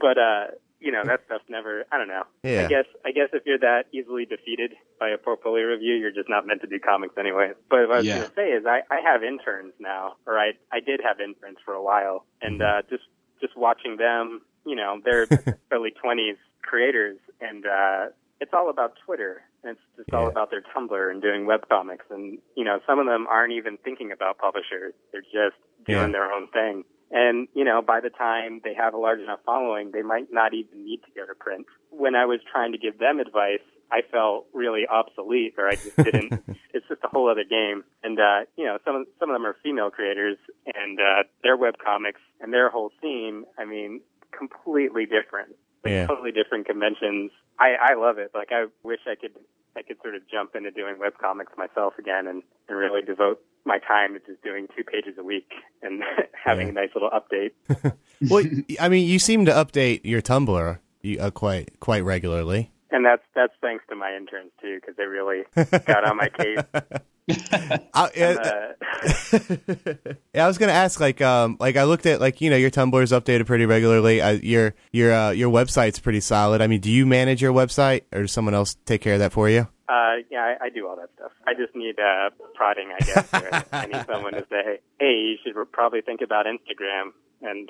but 0.00 0.18
uh, 0.18 0.44
you 0.80 0.92
know, 0.92 1.02
that 1.04 1.20
stuff 1.26 1.40
never. 1.48 1.84
I 1.90 1.98
don't 1.98 2.08
know. 2.08 2.22
Yeah. 2.42 2.64
I 2.64 2.68
guess 2.68 2.84
I 3.04 3.10
guess 3.12 3.28
if 3.32 3.42
you're 3.46 3.58
that 3.58 3.84
easily 3.92 4.24
defeated 4.26 4.74
by 5.00 5.08
a 5.10 5.18
portfolio 5.18 5.64
review, 5.66 5.94
you're 5.94 6.12
just 6.12 6.28
not 6.28 6.46
meant 6.46 6.60
to 6.62 6.66
do 6.66 6.78
comics 6.78 7.14
anyway. 7.18 7.52
But 7.70 7.88
what 7.88 7.90
I 7.92 7.96
was 7.98 8.06
Yeah. 8.06 8.16
going 8.18 8.28
to 8.28 8.34
say 8.34 8.48
is, 8.50 8.64
I 8.66 8.80
I 8.90 9.00
have 9.04 9.22
interns 9.24 9.72
now, 9.80 10.16
or 10.26 10.38
I 10.38 10.52
I 10.72 10.80
did 10.80 11.00
have 11.02 11.20
interns 11.20 11.58
for 11.64 11.74
a 11.74 11.82
while, 11.82 12.26
and 12.42 12.62
uh, 12.62 12.82
just 12.90 13.04
just 13.40 13.56
watching 13.56 13.96
them, 13.96 14.42
you 14.66 14.76
know, 14.76 15.00
they're 15.04 15.26
early 15.72 15.90
twenties 15.90 16.36
creators, 16.62 17.18
and 17.40 17.64
uh, 17.66 18.06
it's 18.40 18.52
all 18.52 18.70
about 18.70 18.94
Twitter. 19.04 19.42
And 19.62 19.72
it's 19.72 19.80
just 19.96 20.12
all 20.12 20.28
about 20.28 20.50
their 20.50 20.60
Tumblr 20.60 21.10
and 21.10 21.22
doing 21.22 21.46
webcomics, 21.46 22.04
and 22.10 22.38
you 22.54 22.64
know, 22.64 22.80
some 22.86 22.98
of 22.98 23.06
them 23.06 23.26
aren't 23.26 23.54
even 23.54 23.78
thinking 23.78 24.12
about 24.12 24.36
publishers; 24.38 24.92
they're 25.10 25.22
just 25.22 25.56
doing 25.86 26.08
Yeah. 26.08 26.12
their 26.12 26.32
own 26.32 26.48
thing. 26.48 26.84
And, 27.10 27.48
you 27.54 27.64
know, 27.64 27.80
by 27.80 28.00
the 28.00 28.10
time 28.10 28.60
they 28.64 28.74
have 28.74 28.92
a 28.92 28.96
large 28.98 29.20
enough 29.20 29.38
following, 29.46 29.92
they 29.92 30.02
might 30.02 30.32
not 30.32 30.52
even 30.52 30.84
need 30.84 31.00
to 31.04 31.10
go 31.14 31.24
to 31.26 31.34
print. 31.34 31.66
When 31.90 32.14
I 32.16 32.24
was 32.26 32.40
trying 32.50 32.72
to 32.72 32.78
give 32.78 32.98
them 32.98 33.20
advice, 33.20 33.60
I 33.92 34.00
felt 34.10 34.46
really 34.52 34.82
obsolete 34.90 35.54
or 35.56 35.68
I 35.68 35.76
just 35.76 35.96
didn't, 35.96 36.32
it's 36.74 36.88
just 36.88 37.04
a 37.04 37.08
whole 37.08 37.30
other 37.30 37.44
game. 37.44 37.84
And, 38.02 38.18
uh, 38.18 38.48
you 38.56 38.64
know, 38.64 38.78
some 38.84 38.96
of, 38.96 39.06
some 39.20 39.30
of 39.30 39.34
them 39.34 39.46
are 39.46 39.54
female 39.62 39.90
creators 39.90 40.38
and, 40.74 40.98
uh, 40.98 41.22
their 41.44 41.56
webcomics 41.56 42.24
and 42.40 42.52
their 42.52 42.68
whole 42.68 42.90
scene, 43.00 43.44
I 43.58 43.64
mean, 43.64 44.00
completely 44.36 45.04
different. 45.04 45.54
Like 45.84 45.92
Yeah. 45.92 46.06
totally 46.06 46.32
different 46.32 46.66
conventions. 46.66 47.30
I, 47.58 47.74
I 47.80 47.94
love 47.94 48.18
it. 48.18 48.30
Like 48.34 48.48
I 48.50 48.66
wish 48.82 49.00
I 49.06 49.14
could, 49.14 49.32
I 49.76 49.82
could 49.82 49.96
sort 50.02 50.14
of 50.14 50.22
jump 50.30 50.54
into 50.56 50.70
doing 50.70 50.96
webcomics 50.96 51.56
myself 51.58 51.94
again 51.98 52.26
and, 52.26 52.42
and 52.68 52.78
really 52.78 53.02
devote 53.02 53.40
my 53.66 53.78
time 53.78 54.14
to 54.14 54.20
just 54.20 54.42
doing 54.42 54.66
two 54.76 54.84
pages 54.84 55.14
a 55.18 55.22
week 55.22 55.50
and 55.82 56.02
having 56.44 56.68
Yeah. 56.68 56.72
a 56.72 56.74
nice 56.74 56.90
little 56.94 57.10
update. 57.10 57.52
well, 58.30 58.44
I 58.80 58.88
mean, 58.88 59.06
you 59.08 59.18
seem 59.18 59.44
to 59.46 59.52
update 59.52 60.00
your 60.04 60.22
Tumblr 60.22 60.78
uh, 61.20 61.30
quite 61.32 61.80
quite 61.80 62.04
regularly. 62.04 62.70
And 62.90 63.04
that's 63.04 63.22
that's 63.34 63.52
thanks 63.60 63.84
to 63.88 63.96
my 63.96 64.14
interns 64.14 64.52
too, 64.60 64.78
because 64.80 64.96
they 64.96 65.04
really 65.04 65.42
got 65.86 66.04
on 66.04 66.16
my 66.16 66.28
case. 66.28 66.58
I, 67.94 68.10
And, 68.14 68.38
uh, 68.38 69.94
yeah, 70.34 70.44
I 70.44 70.46
was 70.46 70.58
gonna 70.58 70.72
ask, 70.72 71.00
like, 71.00 71.22
um, 71.22 71.56
like 71.58 71.76
I 71.76 71.84
looked 71.84 72.04
at, 72.04 72.20
like, 72.20 72.42
you 72.42 72.50
know, 72.50 72.56
your 72.56 72.70
Tumblr 72.70 73.02
is 73.02 73.12
updated 73.12 73.46
pretty 73.46 73.64
regularly. 73.66 74.20
I, 74.20 74.32
your 74.32 74.74
your 74.92 75.12
uh, 75.12 75.30
your 75.30 75.50
website's 75.50 75.98
pretty 75.98 76.20
solid. 76.20 76.60
I 76.60 76.66
mean, 76.66 76.80
do 76.80 76.90
you 76.90 77.06
manage 77.06 77.40
your 77.40 77.52
website, 77.52 78.02
or 78.12 78.22
does 78.22 78.32
someone 78.32 78.54
else 78.54 78.76
take 78.84 79.00
care 79.00 79.14
of 79.14 79.20
that 79.20 79.32
for 79.32 79.48
you? 79.48 79.68
uh, 79.88 80.16
yeah, 80.30 80.54
I, 80.60 80.66
I 80.66 80.68
do 80.70 80.88
all 80.88 80.96
that 80.96 81.10
stuff. 81.16 81.32
I 81.46 81.54
just 81.54 81.74
need 81.74 81.98
uh, 81.98 82.30
prodding, 82.54 82.90
I 82.94 83.04
guess. 83.04 83.28
Or 83.34 83.64
I 83.72 83.86
need 83.86 84.04
someone 84.10 84.32
to 84.32 84.46
say, 84.50 84.80
"Hey, 84.98 85.12
you 85.12 85.36
should 85.44 85.54
probably 85.72 86.00
think 86.00 86.20
about 86.22 86.46
Instagram." 86.46 87.12
And 87.44 87.68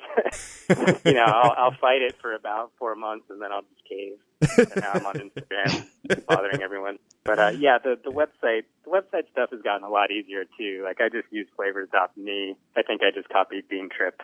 you 1.05 1.13
know, 1.13 1.25
I'll, 1.25 1.53
I'll 1.57 1.77
fight 1.79 2.01
it 2.01 2.15
for 2.21 2.33
about 2.33 2.71
four 2.79 2.95
months, 2.95 3.25
and 3.29 3.41
then 3.41 3.51
I'll 3.51 3.61
just 3.63 3.83
cave. 3.87 4.17
And 4.57 4.81
now 4.83 4.91
I'm 4.93 5.05
on 5.05 5.15
Instagram, 5.15 6.25
bothering 6.27 6.61
everyone. 6.61 6.97
But 7.23 7.39
uh, 7.39 7.51
yeah, 7.57 7.77
the 7.83 7.97
the 8.03 8.11
website 8.11 8.63
the 8.85 8.91
website 8.91 9.29
stuff 9.31 9.49
has 9.51 9.61
gotten 9.61 9.83
a 9.83 9.89
lot 9.89 10.11
easier 10.11 10.45
too. 10.57 10.81
Like 10.83 11.01
I 11.01 11.09
just 11.09 11.27
use 11.31 11.47
flavors.me. 11.55 12.55
I 12.77 12.81
think 12.83 13.01
I 13.01 13.11
just 13.13 13.27
copied 13.29 13.67
Bean 13.67 13.89
Trip. 13.89 14.21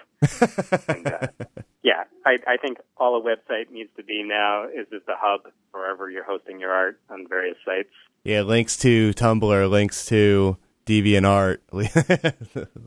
And, 0.87 1.07
uh, 1.07 1.27
yeah, 1.83 2.03
I, 2.25 2.37
I 2.47 2.57
think 2.57 2.77
all 2.97 3.17
a 3.19 3.21
website 3.21 3.71
needs 3.71 3.89
to 3.97 4.03
be 4.03 4.23
now 4.23 4.65
is 4.65 4.87
just 4.91 5.07
a 5.07 5.15
hub 5.17 5.51
wherever 5.71 6.09
you're 6.09 6.23
hosting 6.23 6.59
your 6.59 6.71
art 6.71 6.99
on 7.09 7.27
various 7.27 7.57
sites. 7.65 7.89
Yeah, 8.23 8.41
links 8.41 8.77
to 8.77 9.11
Tumblr, 9.13 9.69
links 9.69 10.05
to 10.07 10.57
DeviantArt, 10.85 11.57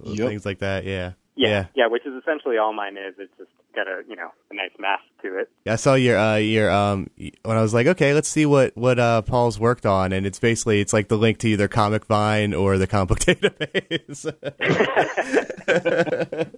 Yep. 0.04 0.28
things 0.28 0.46
like 0.46 0.60
that. 0.60 0.84
Yeah. 0.84 1.12
Yeah, 1.36 1.66
yeah, 1.74 1.88
which 1.88 2.06
is 2.06 2.12
essentially 2.22 2.58
all 2.58 2.72
mine 2.72 2.96
is. 2.96 3.14
It's 3.18 3.32
just 3.36 3.50
got 3.74 3.88
a 3.88 4.02
you 4.08 4.14
know 4.14 4.28
a 4.50 4.54
nice 4.54 4.70
mask 4.78 5.02
to 5.22 5.38
it. 5.38 5.50
I 5.66 5.74
saw 5.76 5.94
your 5.94 6.16
uh 6.16 6.36
your 6.36 6.70
um 6.70 7.08
when 7.42 7.56
I 7.56 7.60
was 7.60 7.74
like, 7.74 7.88
okay, 7.88 8.14
let's 8.14 8.28
see 8.28 8.46
what 8.46 8.76
what 8.76 8.98
uh 9.00 9.22
Paul's 9.22 9.58
worked 9.58 9.84
on, 9.84 10.12
and 10.12 10.26
it's 10.26 10.38
basically 10.38 10.80
it's 10.80 10.92
like 10.92 11.08
the 11.08 11.18
link 11.18 11.38
to 11.38 11.48
either 11.48 11.66
Comic 11.66 12.04
Vine 12.06 12.54
or 12.54 12.78
the 12.78 12.86
comic 12.86 13.08
book 13.08 13.18
database. 13.20 14.24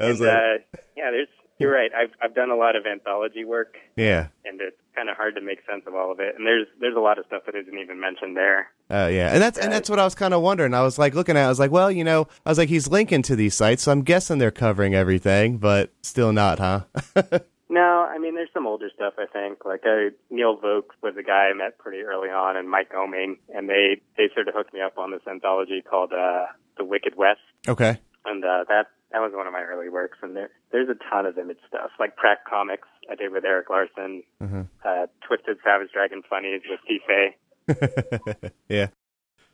I 0.00 0.06
was 0.06 0.20
And, 0.20 0.28
like, 0.28 0.36
uh, 0.36 0.78
yeah, 0.96 1.10
there's 1.10 1.28
you're 1.58 1.72
right. 1.72 1.90
I've 1.94 2.10
I've 2.22 2.34
done 2.34 2.50
a 2.50 2.56
lot 2.56 2.76
of 2.76 2.86
anthology 2.86 3.44
work, 3.44 3.76
yeah, 3.96 4.28
and 4.44 4.60
it's 4.60 4.76
kind 4.94 5.08
of 5.08 5.16
hard 5.16 5.34
to 5.34 5.40
make 5.40 5.58
sense 5.68 5.82
of 5.86 5.94
all 5.94 6.12
of 6.12 6.20
it. 6.20 6.34
And 6.36 6.46
there's 6.46 6.66
there's 6.80 6.96
a 6.96 7.00
lot 7.00 7.18
of 7.18 7.26
stuff 7.26 7.42
that 7.46 7.54
isn't 7.54 7.78
even 7.78 8.00
mentioned 8.00 8.36
there. 8.36 8.68
Oh 8.90 9.08
yeah, 9.08 9.32
and 9.32 9.42
that's 9.42 9.58
and 9.58 9.72
that's 9.72 9.90
what 9.90 9.98
I 9.98 10.04
was 10.04 10.14
kind 10.14 10.34
of 10.34 10.42
wondering. 10.42 10.72
I 10.72 10.82
was 10.82 10.98
like 10.98 11.14
looking 11.14 11.36
at, 11.36 11.42
it, 11.42 11.46
I 11.46 11.48
was 11.48 11.58
like, 11.58 11.70
well, 11.70 11.90
you 11.90 12.04
know, 12.04 12.28
I 12.46 12.50
was 12.50 12.58
like, 12.58 12.68
he's 12.68 12.88
linking 12.88 13.22
to 13.22 13.36
these 13.36 13.54
sites, 13.54 13.82
so 13.82 13.92
I'm 13.92 14.02
guessing 14.02 14.38
they're 14.38 14.50
covering 14.50 14.94
everything, 14.94 15.58
but 15.58 15.92
still 16.02 16.32
not, 16.32 16.58
huh? 16.58 16.84
no, 17.68 18.06
I 18.08 18.18
mean, 18.18 18.34
there's 18.34 18.50
some 18.54 18.66
older 18.66 18.90
stuff. 18.94 19.14
I 19.18 19.26
think 19.26 19.64
like 19.64 19.82
I, 19.84 20.10
Neil 20.30 20.56
Vokes 20.56 20.96
was 21.02 21.14
a 21.18 21.22
guy 21.22 21.48
I 21.50 21.54
met 21.54 21.78
pretty 21.78 22.02
early 22.02 22.28
on, 22.28 22.56
and 22.56 22.70
Mike 22.70 22.92
Oeming, 22.92 23.38
and 23.54 23.68
they 23.68 24.00
they 24.16 24.28
sort 24.34 24.48
of 24.48 24.54
hooked 24.54 24.72
me 24.72 24.80
up 24.80 24.96
on 24.96 25.10
this 25.10 25.26
anthology 25.28 25.82
called 25.82 26.12
uh, 26.12 26.46
The 26.76 26.84
Wicked 26.84 27.16
West. 27.16 27.40
Okay. 27.66 27.98
And 28.24 28.44
uh, 28.44 28.64
that 28.68 28.88
that 29.12 29.20
was 29.20 29.32
one 29.34 29.46
of 29.46 29.52
my 29.52 29.62
early 29.62 29.88
works, 29.88 30.18
and 30.22 30.36
there 30.36 30.50
there's 30.70 30.88
a 30.88 31.10
ton 31.10 31.26
of 31.26 31.38
image 31.38 31.58
stuff 31.66 31.90
like 31.98 32.16
Prack 32.16 32.44
Comics 32.48 32.88
I 33.10 33.14
did 33.14 33.32
with 33.32 33.44
Erik 33.44 33.70
Larsen, 33.70 34.22
mm-hmm. 34.42 34.62
uh, 34.84 35.06
Twisted 35.26 35.58
Savage 35.64 35.90
Dragon 35.92 36.22
Funnies 36.28 36.62
with 36.68 36.80
Fei. 37.06 38.50
yeah, 38.68 38.88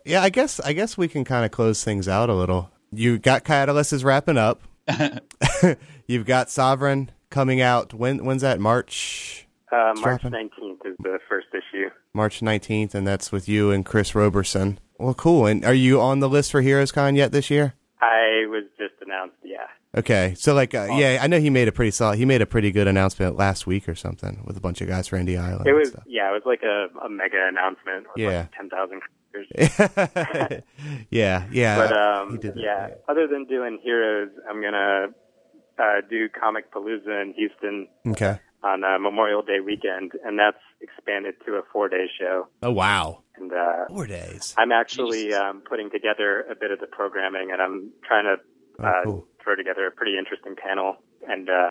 yeah. 0.05 0.22
I 0.22 0.28
guess 0.30 0.61
I 0.61 0.72
guess 0.72 0.98
we 0.98 1.09
can 1.09 1.24
kind 1.24 1.44
of 1.44 1.50
close 1.50 1.84
things 1.84 2.09
out 2.09 2.30
a 2.30 2.34
little. 2.34 2.70
You 2.92 3.18
got 3.18 3.44
Catalyst 3.44 3.92
is 3.92 4.05
wrapping 4.05 4.38
up. 4.38 4.62
You've 6.07 6.26
got 6.26 6.50
Sovereign 6.50 7.11
coming 7.30 7.61
out. 7.61 7.94
When 7.94 8.24
when's 8.24 8.42
that? 8.42 8.61
March. 8.61 9.46
Uh, 9.72 9.92
March 9.96 10.22
nineteenth 10.24 10.80
is 10.84 10.96
the 11.00 11.18
first 11.28 11.48
issue. 11.52 11.90
March 12.12 12.42
nineteenth, 12.42 12.94
and 12.94 13.07
that's 13.07 13.32
with 13.32 13.48
you 13.48 13.70
and 13.70 13.84
Chris 13.84 14.14
Roberson. 14.14 14.78
Well, 14.98 15.14
cool. 15.14 15.46
And 15.46 15.64
are 15.64 15.74
you 15.74 16.00
on 16.00 16.20
the 16.20 16.28
list 16.28 16.52
for 16.52 16.61
Heroes 16.61 16.92
Con 16.92 17.16
yet 17.16 17.32
this 17.32 17.50
year? 17.50 17.74
I 18.00 18.46
was 18.46 18.64
just 18.78 18.94
announced. 19.00 19.36
Okay, 19.97 20.34
so 20.36 20.55
like, 20.55 20.74
uh, 20.74 20.88
yeah, 20.90 21.20
I 21.22 21.28
know 21.28 21.38
he 21.38 21.51
made 21.51 21.68
a 21.68 21.72
pretty 21.72 21.92
solid. 21.92 22.18
He 22.18 22.24
made 22.24 22.42
a 22.42 22.47
pretty 22.47 22.72
good 22.72 22.88
announcement 22.88 23.36
last 23.36 23.66
week 23.66 23.88
or 23.88 23.95
something 23.95 24.42
with 24.45 24.57
a 24.57 24.61
bunch 24.61 24.80
of 24.80 24.88
guys 24.88 25.07
for 25.07 25.16
Indie 25.18 25.38
Island. 25.38 25.66
It 25.66 25.72
was, 25.72 25.95
yeah, 26.07 26.30
it 26.30 26.32
was 26.32 26.42
like 26.45 26.62
a, 26.64 26.88
a 27.05 27.09
mega 27.09 27.47
announcement. 27.49 28.07
yeah, 28.16 28.40
like 28.40 28.53
ten 28.57 28.70
thousand. 28.70 29.03
yeah, 31.11 31.47
yeah. 31.51 31.76
But 31.76 31.92
um, 31.92 32.40
yeah, 32.57 32.90
other 33.09 33.26
than 33.26 33.47
doing 33.47 33.78
Heroes, 33.82 34.30
I'm 34.49 34.62
gonna 34.62 35.07
uh, 35.78 36.01
do 36.09 36.28
Comic 36.28 36.72
Palooza 36.72 37.22
in 37.22 37.34
Houston. 37.36 37.88
Okay. 38.07 38.38
On 38.62 38.82
uh, 38.82 38.99
Memorial 38.99 39.42
Day 39.42 39.61
weekend, 39.61 40.12
and 40.24 40.38
that's 40.38 40.57
expanded 40.80 41.34
to 41.45 41.57
a 41.57 41.62
four-day 41.70 42.07
show. 42.18 42.49
Oh 42.62 42.70
wow! 42.70 43.22
And 43.36 43.53
uh, 43.53 43.84
four 43.88 44.07
days. 44.07 44.55
I'm 44.57 44.72
actually 44.72 45.34
um, 45.34 45.62
putting 45.68 45.90
together 45.90 46.47
a 46.51 46.55
bit 46.55 46.70
of 46.70 46.80
the 46.80 46.86
programming, 46.86 47.51
and 47.53 47.61
I'm 47.61 47.90
trying 48.09 48.24
to 48.24 48.36
oh, 48.82 48.86
uh, 48.86 49.05
cool. 49.05 49.28
Throw 49.45 49.55
together 49.55 49.86
a 49.86 49.90
pretty 49.90 50.18
interesting 50.18 50.57
panel, 50.57 50.97
and 51.28 51.49
uh, 51.49 51.70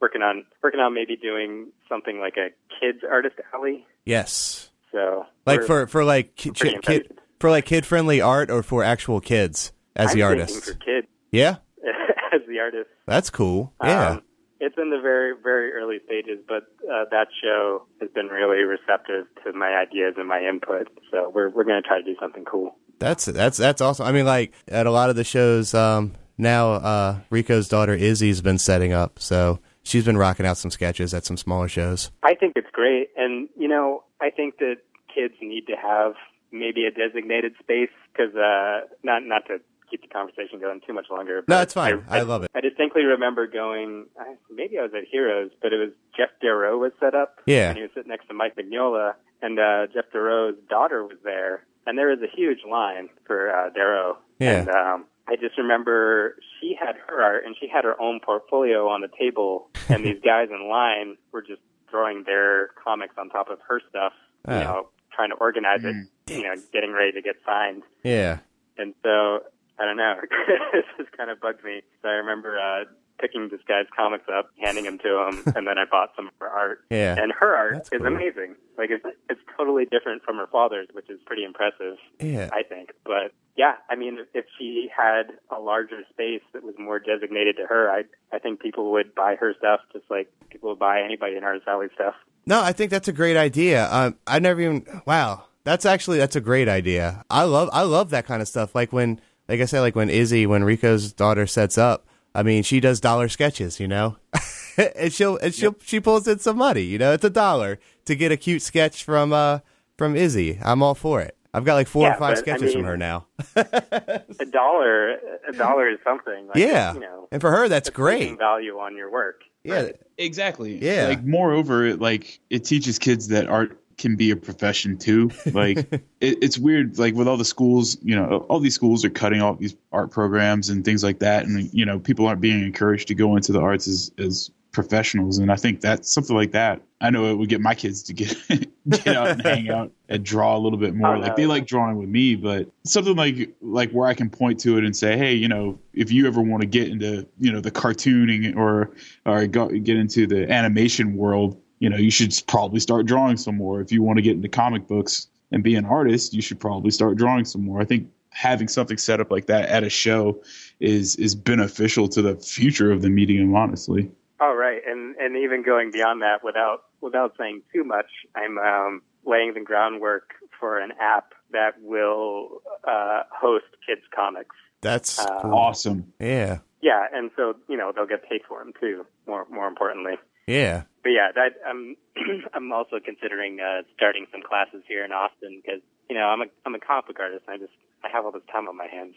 working 0.00 0.22
on 0.22 0.44
working 0.62 0.80
on 0.80 0.94
maybe 0.94 1.16
doing 1.16 1.68
something 1.88 2.18
like 2.20 2.36
a 2.36 2.48
kids 2.80 3.00
artist 3.08 3.36
alley. 3.54 3.86
Yes. 4.04 4.70
So 4.92 5.26
like 5.44 5.62
for 5.62 5.86
for 5.86 6.04
like 6.04 6.36
ki- 6.36 6.50
kid 6.52 7.12
for 7.38 7.50
like 7.50 7.66
kid 7.66 7.86
friendly 7.86 8.20
art 8.20 8.50
or 8.50 8.62
for 8.62 8.82
actual 8.82 9.20
kids 9.20 9.72
as 9.94 10.10
I'm 10.10 10.16
the 10.16 10.22
artist 10.22 10.64
for 10.64 10.74
kids. 10.74 11.06
Yeah. 11.30 11.56
as 12.32 12.40
the 12.48 12.60
artist. 12.60 12.88
That's 13.06 13.30
cool. 13.30 13.72
Yeah. 13.82 14.10
Um, 14.10 14.22
it's 14.58 14.76
in 14.78 14.90
the 14.90 15.00
very 15.00 15.34
very 15.42 15.72
early 15.72 15.98
stages, 16.06 16.38
but 16.48 16.64
uh, 16.90 17.04
that 17.10 17.28
show 17.42 17.86
has 18.00 18.10
been 18.10 18.26
really 18.26 18.64
receptive 18.64 19.26
to 19.44 19.52
my 19.52 19.74
ideas 19.76 20.14
and 20.16 20.26
my 20.26 20.40
input. 20.40 20.88
So 21.10 21.30
we're 21.34 21.50
we're 21.50 21.64
going 21.64 21.82
to 21.82 21.86
try 21.86 21.98
to 21.98 22.04
do 22.04 22.16
something 22.20 22.44
cool. 22.44 22.76
That's 22.98 23.26
that's 23.26 23.58
that's 23.58 23.80
awesome. 23.80 24.06
I 24.06 24.12
mean, 24.12 24.24
like 24.24 24.54
at 24.68 24.86
a 24.86 24.90
lot 24.90 25.10
of 25.10 25.16
the 25.16 25.24
shows 25.24 25.74
um, 25.74 26.14
now, 26.38 26.72
uh, 26.72 27.18
Rico's 27.30 27.68
daughter 27.68 27.94
Izzy's 27.94 28.40
been 28.40 28.58
setting 28.58 28.92
up, 28.92 29.18
so 29.18 29.60
she's 29.82 30.04
been 30.04 30.18
rocking 30.18 30.46
out 30.46 30.58
some 30.58 30.70
sketches 30.70 31.14
at 31.14 31.24
some 31.24 31.36
smaller 31.36 31.68
shows. 31.68 32.10
I 32.22 32.34
think 32.34 32.54
it's 32.56 32.70
great, 32.72 33.08
and 33.16 33.48
you 33.56 33.68
know, 33.68 34.04
I 34.20 34.30
think 34.30 34.58
that 34.58 34.76
kids 35.14 35.34
need 35.40 35.66
to 35.68 35.76
have 35.76 36.14
maybe 36.52 36.84
a 36.86 36.90
designated 36.90 37.54
space 37.60 37.90
because 38.12 38.34
uh, 38.34 38.86
not 39.02 39.22
not 39.24 39.46
to 39.46 39.58
keep 39.90 40.02
the 40.02 40.08
conversation 40.08 40.60
going 40.60 40.80
too 40.86 40.92
much 40.92 41.06
longer. 41.10 41.44
No, 41.48 41.60
it's 41.60 41.74
fine. 41.74 42.04
I, 42.08 42.16
I, 42.16 42.18
I, 42.18 42.22
love 42.22 42.42
it. 42.42 42.50
I 42.54 42.60
distinctly 42.60 43.02
remember 43.04 43.46
going. 43.46 44.06
Maybe 44.50 44.78
I 44.78 44.82
was 44.82 44.92
at 44.96 45.04
Heroes, 45.10 45.50
but 45.62 45.72
it 45.72 45.76
was 45.76 45.90
Geof 46.18 46.28
Darrow 46.42 46.76
was 46.78 46.92
set 47.00 47.14
up. 47.14 47.38
Yeah, 47.46 47.68
and 47.68 47.76
he 47.76 47.82
was 47.82 47.92
sitting 47.94 48.10
next 48.10 48.26
to 48.28 48.34
Mike 48.34 48.56
Mignola, 48.56 49.14
and 49.40 49.58
uh, 49.58 49.86
Geof 49.94 50.12
Darrow's 50.12 50.56
daughter 50.68 51.04
was 51.04 51.18
there, 51.24 51.64
and 51.86 51.96
there 51.96 52.08
was 52.08 52.18
a 52.20 52.36
huge 52.36 52.60
line 52.68 53.08
for 53.26 53.50
uh, 53.50 53.70
Darrow. 53.70 54.18
Yeah. 54.38 54.60
And 54.60 54.68
um, 54.68 55.04
I 55.28 55.36
just 55.36 55.58
remember 55.58 56.36
she 56.60 56.76
had 56.78 56.96
her 57.08 57.22
art, 57.22 57.44
and 57.44 57.56
she 57.58 57.68
had 57.68 57.84
her 57.84 58.00
own 58.00 58.20
portfolio 58.20 58.88
on 58.88 59.00
the 59.00 59.08
table, 59.18 59.68
and 59.88 60.04
these 60.04 60.20
guys 60.24 60.48
in 60.50 60.68
line 60.68 61.16
were 61.32 61.42
just 61.42 61.60
throwing 61.90 62.24
their 62.24 62.68
comics 62.82 63.14
on 63.18 63.28
top 63.28 63.50
of 63.50 63.58
her 63.68 63.80
stuff. 63.88 64.12
You 64.46 64.54
oh. 64.54 64.60
know, 64.60 64.88
trying 65.12 65.30
to 65.30 65.36
organize 65.36 65.82
it. 65.82 65.94
Mm. 65.94 66.08
You 66.28 66.42
know, 66.42 66.54
getting 66.72 66.92
ready 66.92 67.12
to 67.12 67.22
get 67.22 67.36
signed. 67.44 67.82
Yeah. 68.04 68.38
And 68.78 68.94
so 69.02 69.40
I 69.78 69.84
don't 69.84 69.96
know. 69.96 70.14
this 70.72 70.84
just 70.96 71.16
kind 71.16 71.30
of 71.30 71.40
bugged 71.40 71.64
me. 71.64 71.82
So 72.02 72.08
I 72.08 72.12
remember 72.12 72.58
uh, 72.58 72.84
picking 73.18 73.48
this 73.50 73.60
guy's 73.66 73.86
comics 73.94 74.24
up, 74.32 74.50
handing 74.60 74.84
them 74.84 74.98
to 74.98 75.28
him, 75.28 75.42
and 75.56 75.66
then 75.66 75.78
I 75.78 75.84
bought 75.90 76.10
some 76.16 76.28
of 76.28 76.32
her 76.40 76.48
art. 76.48 76.80
Yeah. 76.90 77.16
And 77.18 77.32
her 77.32 77.54
art 77.54 77.72
That's 77.74 77.88
is 77.92 77.98
cool. 77.98 78.06
amazing. 78.06 78.56
Like 78.78 78.90
it's 78.90 79.04
it's 79.30 79.40
totally 79.56 79.84
different 79.84 80.22
from 80.22 80.36
her 80.36 80.46
father's, 80.46 80.88
which 80.92 81.08
is 81.08 81.18
pretty 81.26 81.44
impressive. 81.44 81.96
Yeah. 82.20 82.50
I 82.52 82.62
think. 82.62 82.90
But 83.04 83.32
yeah, 83.56 83.74
I 83.88 83.96
mean, 83.96 84.18
if 84.34 84.44
she 84.58 84.88
had 84.94 85.32
a 85.50 85.60
larger 85.60 86.02
space 86.10 86.42
that 86.52 86.62
was 86.62 86.74
more 86.78 86.98
designated 86.98 87.56
to 87.56 87.66
her, 87.66 87.90
I 87.90 88.04
I 88.34 88.38
think 88.38 88.60
people 88.60 88.92
would 88.92 89.14
buy 89.14 89.36
her 89.36 89.54
stuff 89.58 89.80
just 89.92 90.04
like 90.10 90.30
people 90.50 90.70
would 90.70 90.78
buy 90.78 91.00
anybody 91.00 91.36
in 91.36 91.44
Artist 91.44 91.66
Alley 91.66 91.88
stuff. 91.94 92.14
No, 92.44 92.62
I 92.62 92.72
think 92.72 92.90
that's 92.90 93.08
a 93.08 93.12
great 93.12 93.36
idea. 93.36 93.88
Um, 93.90 94.16
I 94.26 94.38
never 94.38 94.60
even. 94.60 94.86
Wow. 95.06 95.44
That's 95.64 95.84
actually 95.84 96.18
that's 96.18 96.36
a 96.36 96.40
great 96.40 96.68
idea. 96.68 97.24
I 97.28 97.42
love 97.42 97.70
I 97.72 97.82
love 97.82 98.10
that 98.10 98.24
kind 98.24 98.40
of 98.40 98.46
stuff. 98.46 98.76
Like 98.76 98.92
when 98.92 99.20
like 99.48 99.60
I 99.60 99.64
said, 99.64 99.80
like 99.80 99.96
when 99.96 100.10
Izzy, 100.10 100.46
when 100.46 100.62
Rico's 100.62 101.12
daughter 101.12 101.46
sets 101.46 101.76
up, 101.76 102.06
I 102.36 102.42
mean, 102.42 102.62
she 102.62 102.80
does 102.80 103.00
dollar 103.00 103.30
sketches, 103.30 103.80
you 103.80 103.88
know, 103.88 104.18
and 104.76 105.10
she'll 105.10 105.38
and 105.38 105.54
she'll 105.54 105.72
yep. 105.72 105.80
she 105.82 106.00
pulls 106.00 106.28
in 106.28 106.38
some 106.38 106.58
money, 106.58 106.82
you 106.82 106.98
know, 106.98 107.14
it's 107.14 107.24
a 107.24 107.30
dollar 107.30 107.78
to 108.04 108.14
get 108.14 108.30
a 108.30 108.36
cute 108.36 108.60
sketch 108.60 109.02
from 109.02 109.32
uh 109.32 109.60
from 109.96 110.14
Izzy. 110.14 110.58
I'm 110.62 110.82
all 110.82 110.94
for 110.94 111.22
it. 111.22 111.34
I've 111.54 111.64
got 111.64 111.76
like 111.76 111.88
four 111.88 112.02
yeah, 112.02 112.14
or 112.14 112.18
five 112.18 112.34
but, 112.34 112.38
sketches 112.38 112.62
I 112.62 112.66
mean, 112.66 112.74
from 112.74 112.84
her 112.84 112.96
now. 112.98 113.26
a 113.56 114.44
dollar, 114.52 115.12
a 115.48 115.52
dollar 115.54 115.88
is 115.88 115.98
something. 116.04 116.48
Like, 116.48 116.58
yeah, 116.58 116.92
you 116.92 117.00
know, 117.00 117.26
and 117.32 117.40
for 117.40 117.50
her, 117.50 117.70
that's 117.70 117.88
great 117.88 118.36
value 118.36 118.78
on 118.78 118.94
your 118.94 119.10
work. 119.10 119.44
Yeah, 119.64 119.82
right? 119.82 119.96
exactly. 120.18 120.76
Yeah, 120.76 121.08
like 121.08 121.24
moreover, 121.24 121.96
like 121.96 122.38
it 122.50 122.64
teaches 122.64 122.98
kids 122.98 123.28
that 123.28 123.48
art 123.48 123.80
can 123.98 124.16
be 124.16 124.30
a 124.30 124.36
profession 124.36 124.98
too. 124.98 125.30
Like 125.52 125.78
it, 125.92 126.02
it's 126.20 126.58
weird, 126.58 126.98
like 126.98 127.14
with 127.14 127.28
all 127.28 127.36
the 127.36 127.44
schools, 127.44 127.98
you 128.02 128.14
know, 128.14 128.46
all 128.48 128.60
these 128.60 128.74
schools 128.74 129.04
are 129.04 129.10
cutting 129.10 129.40
off 129.40 129.58
these 129.58 129.76
art 129.92 130.10
programs 130.10 130.68
and 130.68 130.84
things 130.84 131.02
like 131.02 131.20
that, 131.20 131.46
and 131.46 131.72
you 131.72 131.84
know, 131.84 131.98
people 131.98 132.26
aren't 132.26 132.40
being 132.40 132.62
encouraged 132.62 133.08
to 133.08 133.14
go 133.14 133.36
into 133.36 133.52
the 133.52 133.60
arts 133.60 133.88
as 133.88 134.10
as 134.18 134.50
professionals. 134.76 135.38
And 135.38 135.50
I 135.50 135.56
think 135.56 135.80
that 135.80 136.04
something 136.04 136.36
like 136.36 136.52
that, 136.52 136.82
I 137.00 137.08
know 137.08 137.24
it 137.30 137.34
would 137.38 137.48
get 137.48 137.62
my 137.62 137.74
kids 137.74 138.02
to 138.04 138.12
get 138.12 138.36
get 138.88 139.08
out 139.08 139.28
and 139.28 139.42
hang 139.42 139.70
out 139.70 139.90
and 140.10 140.22
draw 140.22 140.54
a 140.54 140.60
little 140.60 140.78
bit 140.78 140.94
more. 140.94 141.16
Oh, 141.16 141.18
like 141.18 141.34
they 141.34 141.46
like 141.46 141.66
drawing 141.66 141.96
with 141.96 142.10
me, 142.10 142.34
but 142.34 142.68
something 142.84 143.16
like 143.16 143.54
like 143.62 143.90
where 143.92 144.06
I 144.06 144.12
can 144.12 144.28
point 144.28 144.60
to 144.60 144.76
it 144.76 144.84
and 144.84 144.94
say, 144.94 145.16
hey, 145.16 145.32
you 145.32 145.48
know, 145.48 145.78
if 145.94 146.12
you 146.12 146.26
ever 146.26 146.42
want 146.42 146.60
to 146.60 146.66
get 146.66 146.88
into 146.88 147.26
you 147.38 147.50
know 147.50 147.60
the 147.60 147.70
cartooning 147.70 148.54
or 148.54 148.92
or 149.24 149.46
go, 149.46 149.68
get 149.68 149.96
into 149.96 150.26
the 150.26 150.52
animation 150.52 151.16
world 151.16 151.56
you 151.78 151.90
know, 151.90 151.96
you 151.96 152.10
should 152.10 152.32
probably 152.46 152.80
start 152.80 153.06
drawing 153.06 153.36
some 153.36 153.56
more. 153.56 153.80
If 153.80 153.92
you 153.92 154.02
want 154.02 154.18
to 154.18 154.22
get 154.22 154.34
into 154.34 154.48
comic 154.48 154.86
books 154.86 155.28
and 155.52 155.62
be 155.62 155.74
an 155.74 155.84
artist, 155.84 156.34
you 156.34 156.42
should 156.42 156.60
probably 156.60 156.90
start 156.90 157.16
drawing 157.16 157.44
some 157.44 157.64
more. 157.64 157.80
I 157.80 157.84
think 157.84 158.08
having 158.30 158.68
something 158.68 158.98
set 158.98 159.20
up 159.20 159.30
like 159.30 159.46
that 159.46 159.68
at 159.68 159.82
a 159.82 159.90
show 159.90 160.42
is 160.80 161.16
is 161.16 161.34
beneficial 161.34 162.08
to 162.08 162.22
the 162.22 162.36
future 162.36 162.92
of 162.92 163.02
the 163.02 163.10
medium, 163.10 163.54
honestly. 163.54 164.10
Oh 164.40 164.54
right, 164.54 164.82
and 164.86 165.16
and 165.16 165.36
even 165.36 165.62
going 165.62 165.90
beyond 165.90 166.22
that, 166.22 166.44
without 166.44 166.84
without 167.00 167.34
saying 167.38 167.62
too 167.72 167.84
much, 167.84 168.10
I'm 168.34 168.58
um, 168.58 169.02
laying 169.24 169.54
the 169.54 169.60
groundwork 169.60 170.34
for 170.58 170.78
an 170.78 170.92
app 171.00 171.32
that 171.52 171.80
will 171.82 172.62
uh, 172.86 173.22
host 173.30 173.66
kids 173.86 174.02
comics. 174.14 174.54
That's 174.80 175.18
uh, 175.18 175.40
awesome. 175.44 176.12
Yeah. 176.20 176.58
Yeah, 176.82 177.06
and 177.12 177.30
so 177.36 177.56
you 177.68 177.76
know 177.76 177.92
they'll 177.94 178.06
get 178.06 178.28
paid 178.28 178.42
for 178.46 178.62
them 178.62 178.72
too. 178.78 179.06
More 179.26 179.46
more 179.50 179.66
importantly. 179.66 180.14
Yeah. 180.46 180.82
But 181.02 181.10
yeah, 181.10 181.30
that 181.34 181.50
I'm 181.66 181.96
I'm 182.54 182.72
also 182.72 182.96
considering 183.04 183.58
uh, 183.60 183.82
starting 183.96 184.26
some 184.32 184.42
classes 184.42 184.82
here 184.88 185.04
in 185.04 185.12
Austin 185.12 185.60
because 185.64 185.80
you 186.08 186.16
know 186.16 186.24
I'm 186.24 186.42
a 186.42 186.46
I'm 186.64 186.74
a 186.74 186.80
comic 186.80 187.06
book 187.06 187.20
artist. 187.20 187.44
And 187.46 187.54
I 187.54 187.58
just 187.58 187.72
I 188.04 188.08
have 188.08 188.24
all 188.24 188.32
this 188.32 188.42
time 188.50 188.68
on 188.68 188.76
my 188.76 188.86
hands. 188.86 189.16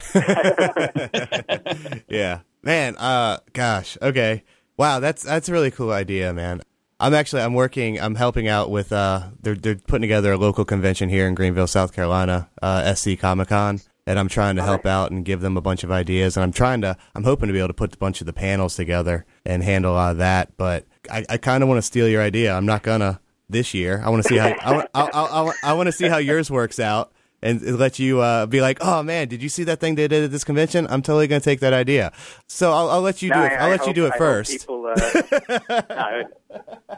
yeah, 2.07 2.39
man. 2.63 2.95
Uh, 2.97 3.39
gosh. 3.53 3.97
Okay. 4.01 4.43
Wow, 4.77 4.99
that's 4.99 5.23
that's 5.23 5.49
a 5.49 5.51
really 5.51 5.71
cool 5.71 5.91
idea, 5.91 6.33
man. 6.33 6.61
I'm 6.99 7.13
actually 7.13 7.41
I'm 7.43 7.53
working 7.53 7.99
I'm 7.99 8.15
helping 8.15 8.47
out 8.47 8.69
with 8.69 8.91
uh 8.91 9.29
they're 9.41 9.55
they're 9.55 9.75
putting 9.75 10.01
together 10.01 10.33
a 10.33 10.37
local 10.37 10.65
convention 10.65 11.09
here 11.09 11.27
in 11.27 11.35
Greenville, 11.35 11.67
South 11.67 11.93
Carolina, 11.93 12.49
uh 12.61 12.93
SC 12.93 13.17
Comic 13.19 13.49
Con 13.49 13.81
and 14.09 14.17
I'm 14.17 14.27
trying 14.27 14.55
to 14.55 14.63
help 14.63 14.87
out 14.87 15.11
and 15.11 15.23
give 15.23 15.41
them 15.41 15.55
a 15.55 15.61
bunch 15.61 15.83
of 15.83 15.91
ideas. 15.91 16.35
And 16.35 16.43
I'm 16.43 16.51
trying 16.51 16.81
to, 16.81 16.97
I'm 17.13 17.23
hoping 17.23 17.45
to 17.45 17.53
be 17.53 17.59
able 17.59 17.67
to 17.67 17.75
put 17.75 17.93
a 17.93 17.97
bunch 17.99 18.21
of 18.21 18.25
the 18.25 18.33
panels 18.33 18.75
together 18.75 19.23
and 19.45 19.61
handle 19.61 19.93
a 19.93 19.95
lot 19.95 20.11
of 20.13 20.17
that. 20.17 20.57
But 20.57 20.87
I, 21.11 21.25
I 21.29 21.37
kind 21.37 21.63
of 21.63 21.69
want 21.69 21.77
to 21.79 21.81
steal 21.83 22.07
your 22.07 22.21
idea. 22.21 22.53
I'm 22.53 22.65
not 22.65 22.83
gonna, 22.83 23.19
this 23.49 23.73
year. 23.73 24.01
I 24.03 24.09
want 24.09 24.23
to 24.23 24.29
see 24.29 24.37
how 24.37 24.47
I, 24.49 24.71
want- 24.73 24.89
I, 24.93 25.01
I, 25.01 25.43
I, 25.43 25.53
I 25.63 25.73
want 25.73 25.87
to 25.87 25.91
see 25.91 26.07
how 26.07 26.17
yours 26.17 26.49
works 26.51 26.79
out, 26.79 27.11
and 27.41 27.61
let 27.79 27.99
you 27.99 28.19
uh, 28.19 28.45
be 28.45 28.59
like, 28.61 28.77
oh 28.81 29.01
man, 29.01 29.27
did 29.29 29.41
you 29.41 29.49
see 29.49 29.63
that 29.63 29.79
thing 29.79 29.95
they 29.95 30.07
did 30.07 30.23
at 30.25 30.31
this 30.31 30.43
convention? 30.43 30.85
I'm 30.89 31.01
totally 31.01 31.27
gonna 31.27 31.39
take 31.39 31.61
that 31.61 31.73
idea. 31.73 32.11
So 32.47 32.71
I'll, 32.73 32.89
I'll 32.89 33.01
let 33.01 33.21
you 33.21 33.31
do 33.33 33.39
it. 33.39 33.51
I'll 33.53 33.69
let 33.69 33.87
you 33.87 33.93
do 33.93 34.05
it 34.05 34.11
hope 34.11 34.17
first. 34.17 34.51
People, 34.51 34.85
uh, 34.87 34.99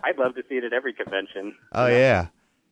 I'd 0.04 0.18
love 0.18 0.36
to 0.36 0.44
see 0.50 0.56
it 0.56 0.64
at 0.64 0.74
every 0.74 0.94
convention. 0.94 1.56
Oh 1.72 1.88
yeah, 1.88 2.28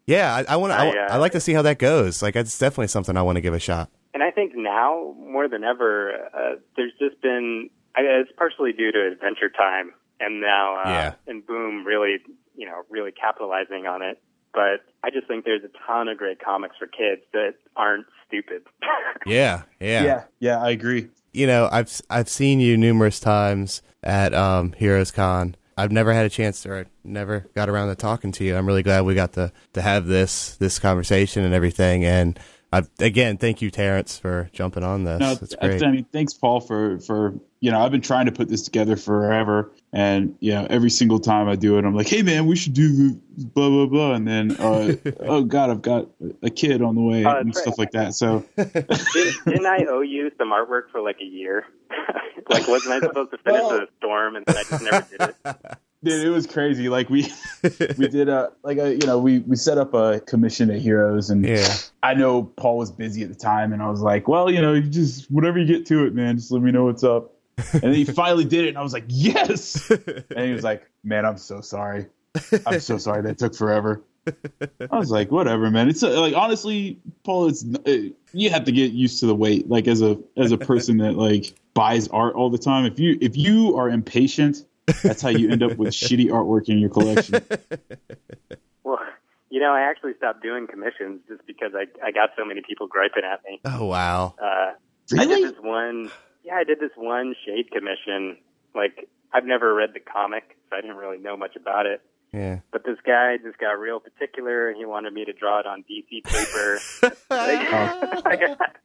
yeah. 0.07 0.33
I, 0.47 0.53
I 0.53 0.55
want. 0.57 0.73
I, 0.73 0.89
uh, 1.07 1.19
like 1.19 1.33
to 1.33 1.39
see 1.39 1.53
how 1.53 1.61
that 1.63 1.79
goes. 1.79 2.21
Like 2.21 2.35
it's 2.35 2.57
definitely 2.57 2.87
something 2.87 3.15
I 3.17 3.21
want 3.21 3.35
to 3.37 3.41
give 3.41 3.53
a 3.53 3.59
shot. 3.59 3.89
And 4.13 4.23
I 4.23 4.31
think 4.31 4.53
now 4.55 5.13
more 5.19 5.47
than 5.47 5.63
ever, 5.63 6.13
uh, 6.33 6.55
there's 6.75 6.93
just 6.99 7.21
been. 7.21 7.69
I, 7.95 8.01
it's 8.01 8.31
partially 8.37 8.71
due 8.73 8.91
to 8.91 9.07
Adventure 9.11 9.49
Time, 9.49 9.93
and 10.19 10.41
now 10.41 10.75
uh, 10.77 10.89
Yeah. 10.89 11.13
and 11.27 11.45
Boom 11.45 11.85
really, 11.85 12.17
you 12.55 12.65
know, 12.65 12.81
really 12.89 13.11
capitalizing 13.11 13.85
on 13.87 14.01
it. 14.01 14.21
But 14.53 14.81
I 15.03 15.11
just 15.11 15.27
think 15.27 15.45
there's 15.45 15.63
a 15.63 15.69
ton 15.87 16.07
of 16.07 16.17
great 16.17 16.39
comics 16.43 16.75
for 16.77 16.87
kids 16.87 17.21
that 17.33 17.55
aren't 17.75 18.05
stupid. 18.27 18.63
Yeah, 19.25 19.63
yeah. 19.79 20.03
Yeah, 20.03 20.23
yeah, 20.39 20.61
I 20.63 20.69
agree. 20.71 21.09
You 21.33 21.45
know, 21.45 21.67
I've 21.71 21.91
I've 22.09 22.29
seen 22.29 22.59
you 22.59 22.77
numerous 22.77 23.19
times 23.19 23.81
at 24.01 24.33
um, 24.33 24.71
Heroes 24.73 25.11
Con. 25.11 25.55
I've 25.77 25.91
never 25.91 26.13
had 26.13 26.25
a 26.25 26.29
chance 26.29 26.61
to, 26.63 26.69
or 26.71 26.77
I 26.79 26.85
never 27.03 27.45
got 27.53 27.69
around 27.69 27.89
to 27.89 27.95
talking 27.95 28.31
to 28.33 28.43
you. 28.43 28.55
I'm 28.55 28.65
really 28.65 28.81
glad 28.83 29.01
we 29.01 29.13
got 29.15 29.33
to 29.33 29.51
to 29.73 29.81
have 29.81 30.05
this 30.07 30.55
this 30.57 30.79
conversation 30.79 31.43
and 31.43 31.53
everything. 31.53 32.05
And 32.05 32.39
I've, 32.71 32.89
again, 32.99 33.37
thank 33.37 33.61
you, 33.61 33.69
Terrence, 33.71 34.17
for 34.17 34.49
jumping 34.53 34.83
on 34.83 35.03
this. 35.03 35.19
No, 35.19 35.31
It's 35.41 35.55
great. 35.55 35.83
I 35.83 35.91
mean, 35.91 36.05
thanks, 36.11 36.33
Paul, 36.33 36.61
for 36.61 36.99
for 36.99 37.33
you 37.59 37.71
know, 37.71 37.81
I've 37.81 37.91
been 37.91 38.01
trying 38.01 38.25
to 38.27 38.31
put 38.31 38.47
this 38.47 38.61
together 38.63 38.95
forever, 38.95 39.71
and 39.91 40.35
you 40.39 40.51
know, 40.51 40.67
every 40.69 40.89
single 40.89 41.19
time 41.19 41.47
I 41.49 41.55
do 41.55 41.77
it, 41.77 41.85
I'm 41.85 41.95
like, 41.95 42.07
hey 42.07 42.21
man, 42.21 42.45
we 42.45 42.55
should 42.55 42.73
do 42.73 43.19
blah 43.37 43.69
blah 43.69 43.85
blah, 43.87 44.13
and 44.13 44.27
then 44.27 44.51
uh, 44.59 44.95
oh 45.21 45.43
god, 45.43 45.69
I've 45.69 45.81
got 45.81 46.07
a 46.43 46.49
kid 46.49 46.81
on 46.81 46.95
the 46.95 47.01
way 47.01 47.23
that's 47.23 47.39
and 47.39 47.47
right. 47.47 47.55
stuff 47.55 47.77
like 47.77 47.91
that. 47.91 48.13
So 48.13 48.45
Did, 48.55 48.73
didn't 49.45 49.65
I 49.65 49.85
owe 49.89 50.01
you 50.01 50.31
some 50.37 50.51
artwork 50.51 50.91
for 50.91 51.01
like 51.01 51.19
a 51.21 51.25
year? 51.25 51.65
like, 52.49 52.67
wasn't 52.67 52.93
I 52.93 52.99
supposed 53.07 53.31
to 53.31 53.37
finish 53.39 53.61
Well- 53.61 53.69
the 53.79 53.87
storm 53.97 54.35
and 54.35 54.45
then 54.45 54.57
I 54.57 54.63
just 54.63 54.83
never 54.83 55.07
did 55.09 55.21
it? 55.21 55.77
Dude, 56.01 56.25
it 56.25 56.29
was 56.29 56.47
crazy. 56.47 56.87
Like 56.87 57.09
we 57.09 57.29
we 57.97 58.07
did 58.07 58.29
a 58.29 58.53
like 58.63 58.77
a 58.77 58.91
you 58.93 59.05
know 59.05 59.19
we 59.19 59.39
we 59.39 59.57
set 59.57 59.77
up 59.77 59.93
a 59.93 60.21
commission 60.21 60.71
at 60.71 60.79
Heroes, 60.79 61.29
and 61.29 61.45
Yeah. 61.45 61.67
I 62.03 62.13
know 62.13 62.43
Paul 62.43 62.77
was 62.77 62.89
busy 62.89 63.21
at 63.23 63.27
the 63.27 63.35
time, 63.35 63.73
and 63.73 63.81
I 63.83 63.89
was 63.89 63.99
like, 63.99 64.29
well, 64.29 64.49
you 64.49 64.61
know, 64.61 64.73
you 64.75 64.83
just 64.83 65.29
whatever 65.29 65.59
you 65.59 65.65
get 65.65 65.85
to 65.87 66.05
it, 66.05 66.13
man, 66.15 66.37
just 66.37 66.51
let 66.51 66.61
me 66.61 66.71
know 66.71 66.85
what's 66.85 67.03
up. 67.03 67.33
And 67.73 67.81
then 67.83 67.93
he 67.93 68.05
finally 68.21 68.45
did 68.45 68.65
it, 68.65 68.69
and 68.69 68.77
I 68.77 68.81
was 68.81 68.93
like, 68.93 69.05
yes. 69.07 69.89
And 69.89 70.45
he 70.45 70.51
was 70.53 70.63
like, 70.63 70.89
man, 71.03 71.25
I'm 71.25 71.37
so 71.37 71.61
sorry. 71.61 72.07
I'm 72.65 72.79
so 72.79 72.97
sorry 73.07 73.21
that 73.23 73.37
took 73.37 73.55
forever. 73.55 74.01
I 74.91 74.97
was 74.99 75.09
like, 75.09 75.31
whatever, 75.31 75.71
man. 75.71 75.89
It's 75.89 76.03
uh 76.03 76.19
like 76.21 76.35
honestly, 76.35 76.99
Paul. 77.23 77.47
It's 77.47 77.65
uh, 77.87 78.09
you 78.33 78.49
have 78.51 78.63
to 78.65 78.71
get 78.71 78.91
used 78.91 79.19
to 79.21 79.25
the 79.25 79.33
wait. 79.35 79.67
Like 79.69 79.87
as 79.87 80.01
a 80.03 80.17
as 80.37 80.51
a 80.51 80.57
person 80.57 80.97
that 80.97 81.13
like 81.15 81.53
buys 81.73 82.07
art 82.09 82.35
all 82.35 82.49
the 82.51 82.57
time. 82.59 82.85
If 82.85 82.99
you 82.99 83.17
if 83.21 83.35
you 83.35 83.75
are 83.77 83.89
impatient, 83.89 84.65
that's 85.01 85.21
how 85.21 85.29
you 85.29 85.49
end 85.49 85.63
up 85.63 85.77
with 85.77 85.89
shitty 85.89 86.27
artwork 86.27 86.69
in 86.69 86.77
your 86.79 86.89
collection. 86.89 87.41
Well, 88.83 88.99
you 89.49 89.59
know, 89.59 89.71
I 89.73 89.81
actually 89.81 90.13
stopped 90.17 90.41
doing 90.41 90.67
commissions 90.67 91.21
just 91.27 91.45
because 91.47 91.71
I 91.75 91.85
I 92.05 92.11
got 92.11 92.31
so 92.37 92.45
many 92.45 92.61
people 92.67 92.87
griping 92.87 93.23
at 93.23 93.41
me. 93.45 93.59
oh 93.65 93.85
wow. 93.85 94.35
Uh, 94.41 94.45
I 94.45 94.75
Really? 95.11 95.41
did 95.41 95.55
this 95.55 95.61
one. 95.63 96.11
Yeah, 96.43 96.55
I 96.55 96.63
did 96.63 96.79
this 96.79 96.91
one 96.95 97.35
shade 97.45 97.71
commission. 97.71 98.37
Like, 98.75 99.07
I've 99.33 99.45
never 99.45 99.73
read 99.73 99.91
the 99.93 99.99
comic, 99.99 100.57
so 100.69 100.77
I 100.77 100.81
didn't 100.81 100.97
really 100.97 101.17
know 101.17 101.35
much 101.37 101.55
about 101.55 101.85
it. 101.85 102.01
Yeah. 102.33 102.59
But 102.71 102.83
this 102.85 102.97
guy 103.05 103.37
just 103.43 103.57
got 103.57 103.71
real 103.79 103.99
particular, 103.99 104.69
and 104.69 104.77
he 104.77 104.85
wanted 104.85 105.13
me 105.13 105.25
to 105.25 105.33
draw 105.33 105.59
it 105.59 105.65
on 105.65 105.83
DC 105.89 106.23
paper. 106.23 106.79
like, 107.01 107.15
I, 107.31 108.35
got, 108.35 108.75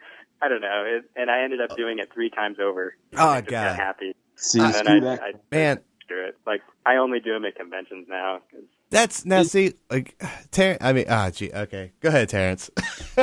I 0.42 0.48
don't 0.48 0.60
know, 0.62 0.84
it, 0.86 1.04
and 1.14 1.30
I 1.30 1.42
ended 1.42 1.60
up 1.60 1.76
doing 1.76 1.98
it 1.98 2.10
three 2.12 2.30
times 2.30 2.56
over. 2.60 2.96
Oh, 3.16 3.28
I 3.28 3.40
just 3.42 3.50
God. 3.50 3.68
got 3.68 3.76
happy. 3.76 4.14
See, 4.36 4.60
And 4.60 4.72
then 4.74 4.84
screw 4.84 4.96
I, 4.96 5.00
that. 5.00 5.22
I 5.22 5.32
Man, 5.52 5.80
do 6.08 6.18
it. 6.18 6.36
Like, 6.46 6.62
I 6.86 6.96
only 6.96 7.20
do 7.20 7.32
them 7.32 7.44
at 7.44 7.54
conventions 7.54 8.06
now. 8.08 8.40
'cause 8.50 8.64
that's 8.90 9.24
now 9.24 9.42
see 9.42 9.74
like 9.90 10.20
Ter- 10.52 10.76
I 10.80 10.92
mean, 10.92 11.06
ah, 11.08 11.30
gee, 11.30 11.50
okay. 11.52 11.92
Go 12.00 12.10
ahead, 12.10 12.28
Terrence. 12.28 12.70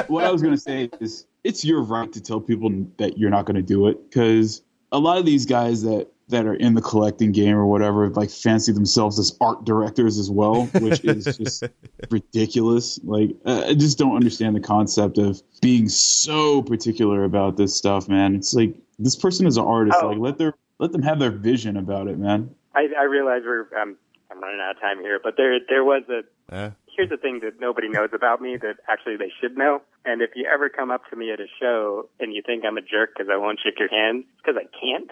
what 0.07 0.23
I 0.25 0.31
was 0.31 0.41
going 0.41 0.53
to 0.55 0.59
say 0.59 0.89
is 0.99 1.25
it's 1.43 1.65
your 1.65 1.81
right 1.81 2.11
to 2.13 2.21
tell 2.21 2.39
people 2.39 2.69
that 2.97 3.17
you're 3.17 3.29
not 3.29 3.45
going 3.45 3.55
to 3.55 3.61
do 3.61 3.87
it 3.87 4.09
because 4.09 4.61
a 4.91 4.99
lot 4.99 5.17
of 5.17 5.25
these 5.25 5.45
guys 5.45 5.83
that 5.83 6.07
that 6.29 6.45
are 6.45 6.55
in 6.55 6.75
the 6.75 6.81
collecting 6.81 7.31
game 7.31 7.55
or 7.57 7.65
whatever 7.65 8.09
like 8.11 8.29
fancy 8.29 8.71
themselves 8.71 9.19
as 9.19 9.37
art 9.41 9.65
directors 9.65 10.17
as 10.17 10.31
well, 10.31 10.65
which 10.79 11.03
is 11.03 11.25
just 11.37 11.63
ridiculous. 12.09 12.99
Like 13.03 13.31
uh, 13.45 13.65
I 13.67 13.73
just 13.73 13.97
don't 13.97 14.15
understand 14.15 14.55
the 14.55 14.61
concept 14.61 15.17
of 15.17 15.41
being 15.61 15.89
so 15.89 16.61
particular 16.63 17.23
about 17.23 17.57
this 17.57 17.75
stuff, 17.75 18.07
man. 18.07 18.35
It's 18.35 18.53
like 18.53 18.75
this 18.97 19.15
person 19.15 19.45
is 19.45 19.57
an 19.57 19.65
artist. 19.65 19.97
Oh. 20.01 20.07
Like 20.07 20.19
let 20.19 20.37
their 20.37 20.53
let 20.79 20.91
them 20.91 21.03
have 21.03 21.19
their 21.19 21.31
vision 21.31 21.77
about 21.77 22.07
it, 22.07 22.17
man. 22.17 22.49
I, 22.73 22.87
I 22.97 23.03
realize 23.03 23.41
we're 23.45 23.67
um, 23.79 23.97
I'm 24.31 24.41
running 24.41 24.61
out 24.61 24.75
of 24.75 24.81
time 24.81 24.99
here, 24.99 25.19
but 25.21 25.35
there 25.37 25.59
there 25.67 25.83
was 25.83 26.03
a 26.09 26.55
Uh, 26.55 26.71
here's 26.95 27.09
the 27.09 27.17
thing 27.17 27.39
that 27.43 27.59
nobody 27.59 27.89
knows 27.89 28.09
about 28.13 28.41
me 28.41 28.57
that 28.61 28.75
actually 28.89 29.17
they 29.17 29.31
should 29.41 29.57
know. 29.57 29.81
And 30.05 30.21
if 30.21 30.31
you 30.35 30.45
ever 30.51 30.69
come 30.69 30.91
up 30.91 31.01
to 31.09 31.15
me 31.15 31.31
at 31.31 31.39
a 31.39 31.47
show 31.59 32.09
and 32.19 32.33
you 32.33 32.41
think 32.45 32.63
I'm 32.65 32.77
a 32.77 32.81
jerk 32.81 33.11
because 33.15 33.29
I 33.31 33.37
won't 33.37 33.59
shake 33.63 33.79
your 33.79 33.89
hand, 33.89 34.25
it's 34.29 34.41
because 34.43 34.57
I 34.59 34.67
can't. 34.79 35.11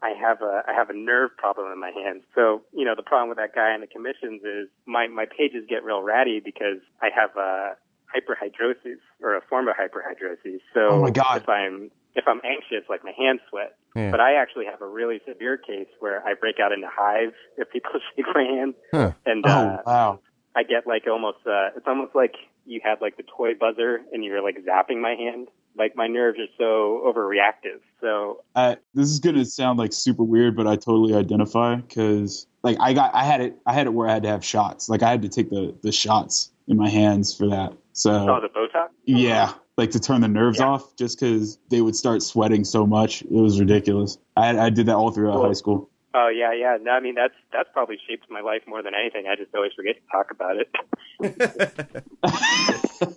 I 0.00 0.14
have 0.14 0.42
a 0.42 0.62
I 0.68 0.74
have 0.74 0.90
a 0.90 0.96
nerve 0.96 1.30
problem 1.36 1.72
in 1.72 1.80
my 1.80 1.90
hands. 1.90 2.22
So 2.34 2.62
you 2.72 2.84
know 2.84 2.94
the 2.94 3.02
problem 3.02 3.28
with 3.28 3.38
that 3.38 3.52
guy 3.54 3.74
in 3.74 3.80
the 3.80 3.88
commissions 3.88 4.42
is 4.46 4.68
my 4.86 5.08
my 5.08 5.26
pages 5.26 5.64
get 5.68 5.82
real 5.82 6.02
ratty 6.02 6.38
because 6.38 6.78
I 7.02 7.08
have 7.14 7.34
a 7.36 7.74
hyperhidrosis 8.14 8.98
or 9.22 9.36
a 9.36 9.40
form 9.48 9.68
of 9.68 9.74
hyperhidrosis. 9.76 10.60
So 10.74 10.80
Oh 10.80 11.02
my 11.02 11.10
God. 11.10 11.42
if 11.42 11.48
I'm 11.48 11.90
if 12.14 12.24
I'm 12.26 12.40
anxious, 12.44 12.88
like 12.88 13.04
my 13.04 13.12
hands 13.16 13.40
sweat. 13.50 13.74
Yeah. 13.94 14.10
But 14.10 14.20
I 14.20 14.34
actually 14.34 14.66
have 14.70 14.80
a 14.82 14.86
really 14.86 15.20
severe 15.28 15.56
case 15.56 15.88
where 16.00 16.22
I 16.26 16.34
break 16.34 16.56
out 16.62 16.72
into 16.72 16.88
hives 16.90 17.34
if 17.56 17.70
people 17.70 17.90
shake 18.16 18.26
my 18.34 18.42
hand, 18.42 18.74
Huh. 18.92 19.12
and 19.26 19.44
Oh 19.46 19.50
uh, 19.50 19.82
wow. 19.86 20.20
I 20.58 20.64
get 20.64 20.88
like 20.88 21.06
almost 21.06 21.38
uh 21.46 21.68
it's 21.76 21.86
almost 21.86 22.16
like 22.16 22.34
you 22.66 22.80
had 22.82 23.00
like 23.00 23.16
the 23.16 23.22
toy 23.22 23.54
buzzer 23.54 24.00
and 24.12 24.24
you're 24.24 24.42
like 24.42 24.58
zapping 24.66 25.00
my 25.00 25.14
hand. 25.14 25.46
Like 25.76 25.94
my 25.94 26.08
nerves 26.08 26.38
are 26.40 26.50
so 26.58 27.00
overreactive. 27.06 27.78
So 28.00 28.42
I, 28.56 28.76
this 28.92 29.08
is 29.08 29.20
gonna 29.20 29.44
sound 29.44 29.78
like 29.78 29.92
super 29.92 30.24
weird, 30.24 30.56
but 30.56 30.66
I 30.66 30.74
totally 30.74 31.14
identify 31.14 31.76
because 31.76 32.48
like 32.64 32.76
I 32.80 32.92
got 32.92 33.14
I 33.14 33.22
had 33.22 33.40
it 33.40 33.56
I 33.66 33.72
had 33.72 33.86
it 33.86 33.90
where 33.94 34.08
I 34.08 34.12
had 34.14 34.24
to 34.24 34.28
have 34.30 34.44
shots. 34.44 34.88
Like 34.88 35.04
I 35.04 35.10
had 35.10 35.22
to 35.22 35.28
take 35.28 35.48
the 35.50 35.76
the 35.84 35.92
shots 35.92 36.50
in 36.66 36.76
my 36.76 36.88
hands 36.88 37.32
for 37.36 37.46
that. 37.50 37.72
So 37.92 38.10
oh 38.28 38.40
the 38.40 38.48
Botox? 38.48 38.88
yeah, 39.04 39.52
like 39.76 39.92
to 39.92 40.00
turn 40.00 40.22
the 40.22 40.28
nerves 40.28 40.58
Yeah. 40.58 40.66
off, 40.70 40.96
just 40.96 41.20
because 41.20 41.58
they 41.70 41.82
would 41.82 41.94
start 41.94 42.20
sweating 42.22 42.64
so 42.64 42.84
much. 42.84 43.22
It 43.22 43.30
was 43.30 43.60
ridiculous. 43.60 44.18
I 44.36 44.58
I 44.58 44.70
did 44.70 44.86
that 44.86 44.96
all 44.96 45.12
throughout 45.12 45.34
Cool. 45.34 45.46
high 45.46 45.52
school. 45.52 45.90
Oh 46.14 46.28
yeah, 46.28 46.52
yeah. 46.54 46.78
No, 46.80 46.92
I 46.92 47.00
mean 47.00 47.14
that's 47.14 47.34
that's 47.52 47.68
probably 47.72 47.98
shaped 48.08 48.26
my 48.30 48.40
life 48.40 48.62
more 48.66 48.82
than 48.82 48.94
anything. 48.94 49.26
I 49.30 49.36
just 49.36 49.54
always 49.54 49.72
forget 49.76 49.96
to 49.96 50.06
talk 50.10 50.30
about 50.30 50.56
it. 50.56 50.68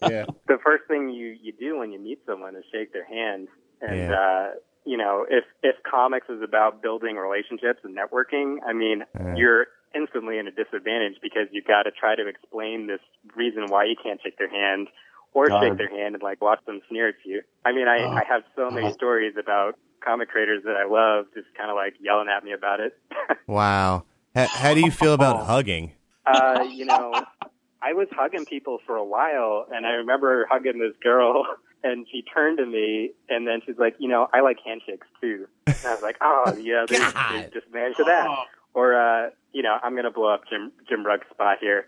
yeah. 0.04 0.26
the 0.48 0.58
first 0.64 0.84
thing 0.88 1.10
you 1.10 1.36
you 1.42 1.54
do 1.54 1.78
when 1.80 1.92
you 1.92 2.00
meet 2.00 2.20
someone 2.26 2.56
is 2.56 2.64
shake 2.72 2.94
their 2.94 3.06
hand 3.06 3.48
and 3.82 3.98
Yeah. 3.98 4.12
uh 4.14 4.48
you 4.86 4.98
know 4.98 5.26
if 5.30 5.44
if 5.64 5.76
comics 5.90 6.28
is 6.30 6.42
about 6.42 6.82
building 6.82 7.16
relationships 7.16 7.80
and 7.84 7.96
networking 7.96 8.58
i 8.68 8.74
mean 8.74 9.04
Yeah. 9.20 9.36
you're 9.36 9.68
instantly 9.96 10.38
in 10.40 10.48
a 10.48 10.52
disadvantage 10.52 11.16
because 11.22 11.48
you've 11.52 11.66
got 11.68 11.84
to 11.84 11.92
try 11.92 12.16
to 12.16 12.28
explain 12.28 12.88
this 12.88 13.02
reason 13.36 13.66
why 13.68 13.86
you 13.86 13.96
can't 14.02 14.20
shake 14.24 14.38
their 14.38 14.50
hand 14.50 14.88
or 15.34 15.48
God. 15.48 15.62
shake 15.62 15.78
their 15.78 15.90
hand 15.90 16.16
and 16.16 16.24
like 16.24 16.42
watch 16.42 16.60
them 16.66 16.82
sneer 16.90 17.10
at 17.10 17.16
you 17.26 17.42
i 17.66 17.72
mean 17.72 17.88
i 17.88 18.00
Oh. 18.04 18.10
i 18.12 18.24
have 18.28 18.44
so 18.56 18.70
many 18.70 18.88
God. 18.88 18.94
stories 18.96 19.36
about 19.38 19.76
comic 20.04 20.30
creators 20.30 20.64
that 20.66 20.76
i 20.76 20.86
love 20.86 21.26
just 21.34 21.48
kind 21.58 21.70
of 21.70 21.76
like 21.76 21.94
yelling 22.02 22.28
at 22.28 22.44
me 22.44 22.52
about 22.54 22.80
it 22.80 22.98
Wow. 23.48 24.06
How, 24.36 24.48
how 24.48 24.74
do 24.74 24.80
you 24.80 24.92
feel 24.92 25.14
about 25.14 25.46
hugging? 25.46 25.92
uh, 26.26 26.64
you 26.70 26.86
know, 26.86 27.14
I 27.82 27.94
was 27.94 28.08
hugging 28.12 28.46
people 28.46 28.80
for 28.86 28.96
a 28.96 29.04
while, 29.04 29.66
and 29.74 29.86
I 29.86 29.92
remember 29.92 30.48
hugging 30.50 30.80
this 30.80 30.94
girl, 31.04 31.46
and 31.84 32.06
she 32.12 32.22
turned 32.22 32.60
to 32.60 32.66
me, 32.66 33.12
and 33.28 33.46
then 33.48 33.60
she's 33.66 33.78
like, 33.78 33.96
you 34.00 34.08
know, 34.08 34.28
I 34.34 34.40
like 34.42 34.58
handshakes 34.66 35.08
too. 35.20 35.48
And 35.68 35.76
I 35.86 35.94
was 35.94 36.02
like, 36.02 36.18
oh 36.22 36.56
yeah, 36.62 36.86
there's, 36.88 37.12
God. 37.14 37.34
there's 37.34 37.52
just 37.54 37.74
managed 37.74 37.98
to 37.98 38.04
that. 38.06 38.28
Oh. 38.30 38.44
Or, 38.74 38.96
uh, 38.96 39.32
you 39.52 39.64
know, 39.64 39.78
I'm 39.84 39.98
gonna 39.98 40.12
blow 40.12 40.34
up 40.34 40.44
Jim 40.50 40.72
Jim 40.88 41.06
Rugg's 41.06 41.28
spot 41.34 41.58
here. 41.60 41.84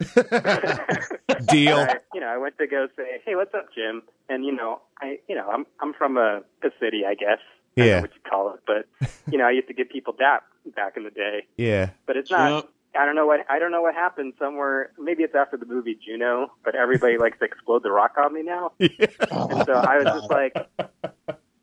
Deal. 1.48 1.78
I, 1.78 2.00
you 2.14 2.20
know, 2.20 2.28
I 2.28 2.38
went 2.38 2.58
to 2.58 2.68
go 2.68 2.88
say, 2.98 3.22
hey, 3.26 3.36
what's 3.36 3.54
up, 3.54 3.68
Jim? 3.74 4.02
And 4.28 4.44
you 4.44 4.54
know, 4.54 4.82
I, 5.02 5.20
you 5.30 5.36
know, 5.36 5.48
I'm 5.50 5.66
I'm 5.80 5.94
from 5.94 6.18
a, 6.18 6.42
a 6.62 6.70
city, 6.82 7.04
I 7.08 7.14
guess. 7.16 7.40
I 7.78 7.82
don't 7.82 7.88
know 7.88 7.96
Yeah. 7.96 8.02
what 8.02 8.12
you 8.14 8.22
call 8.30 8.54
it, 8.54 8.60
but 8.68 9.10
you 9.32 9.38
know, 9.38 9.46
I 9.46 9.52
used 9.52 9.68
to 9.68 9.74
give 9.74 9.90
people 9.90 10.14
dap 10.18 10.44
back 10.76 10.96
in 10.98 11.04
the 11.04 11.10
day 11.12 11.48
Yeah. 11.58 11.90
but 12.06 12.18
it's 12.18 12.32
not. 12.32 12.52
Yep. 12.56 12.70
I 12.96 13.06
don't 13.08 13.16
know 13.16 13.26
what 13.26 13.40
I 13.50 13.58
don't 13.58 13.72
know 13.72 13.82
what 13.82 13.96
happened 13.96 14.34
somewhere. 14.38 14.92
Maybe 15.00 15.24
it's 15.24 15.34
after 15.34 15.58
the 15.58 15.66
movie 15.66 15.96
Juno, 16.06 16.52
but 16.64 16.76
everybody 16.76 17.18
likes 17.18 17.40
to 17.40 17.46
explode 17.46 17.82
the 17.82 17.92
rock 17.92 18.12
on 18.24 18.34
me 18.34 18.44
now. 18.44 18.72
And 18.80 19.66
so 19.66 19.74
I 19.74 19.98
was 19.98 20.06
just 20.06 20.30
like, 20.30 20.54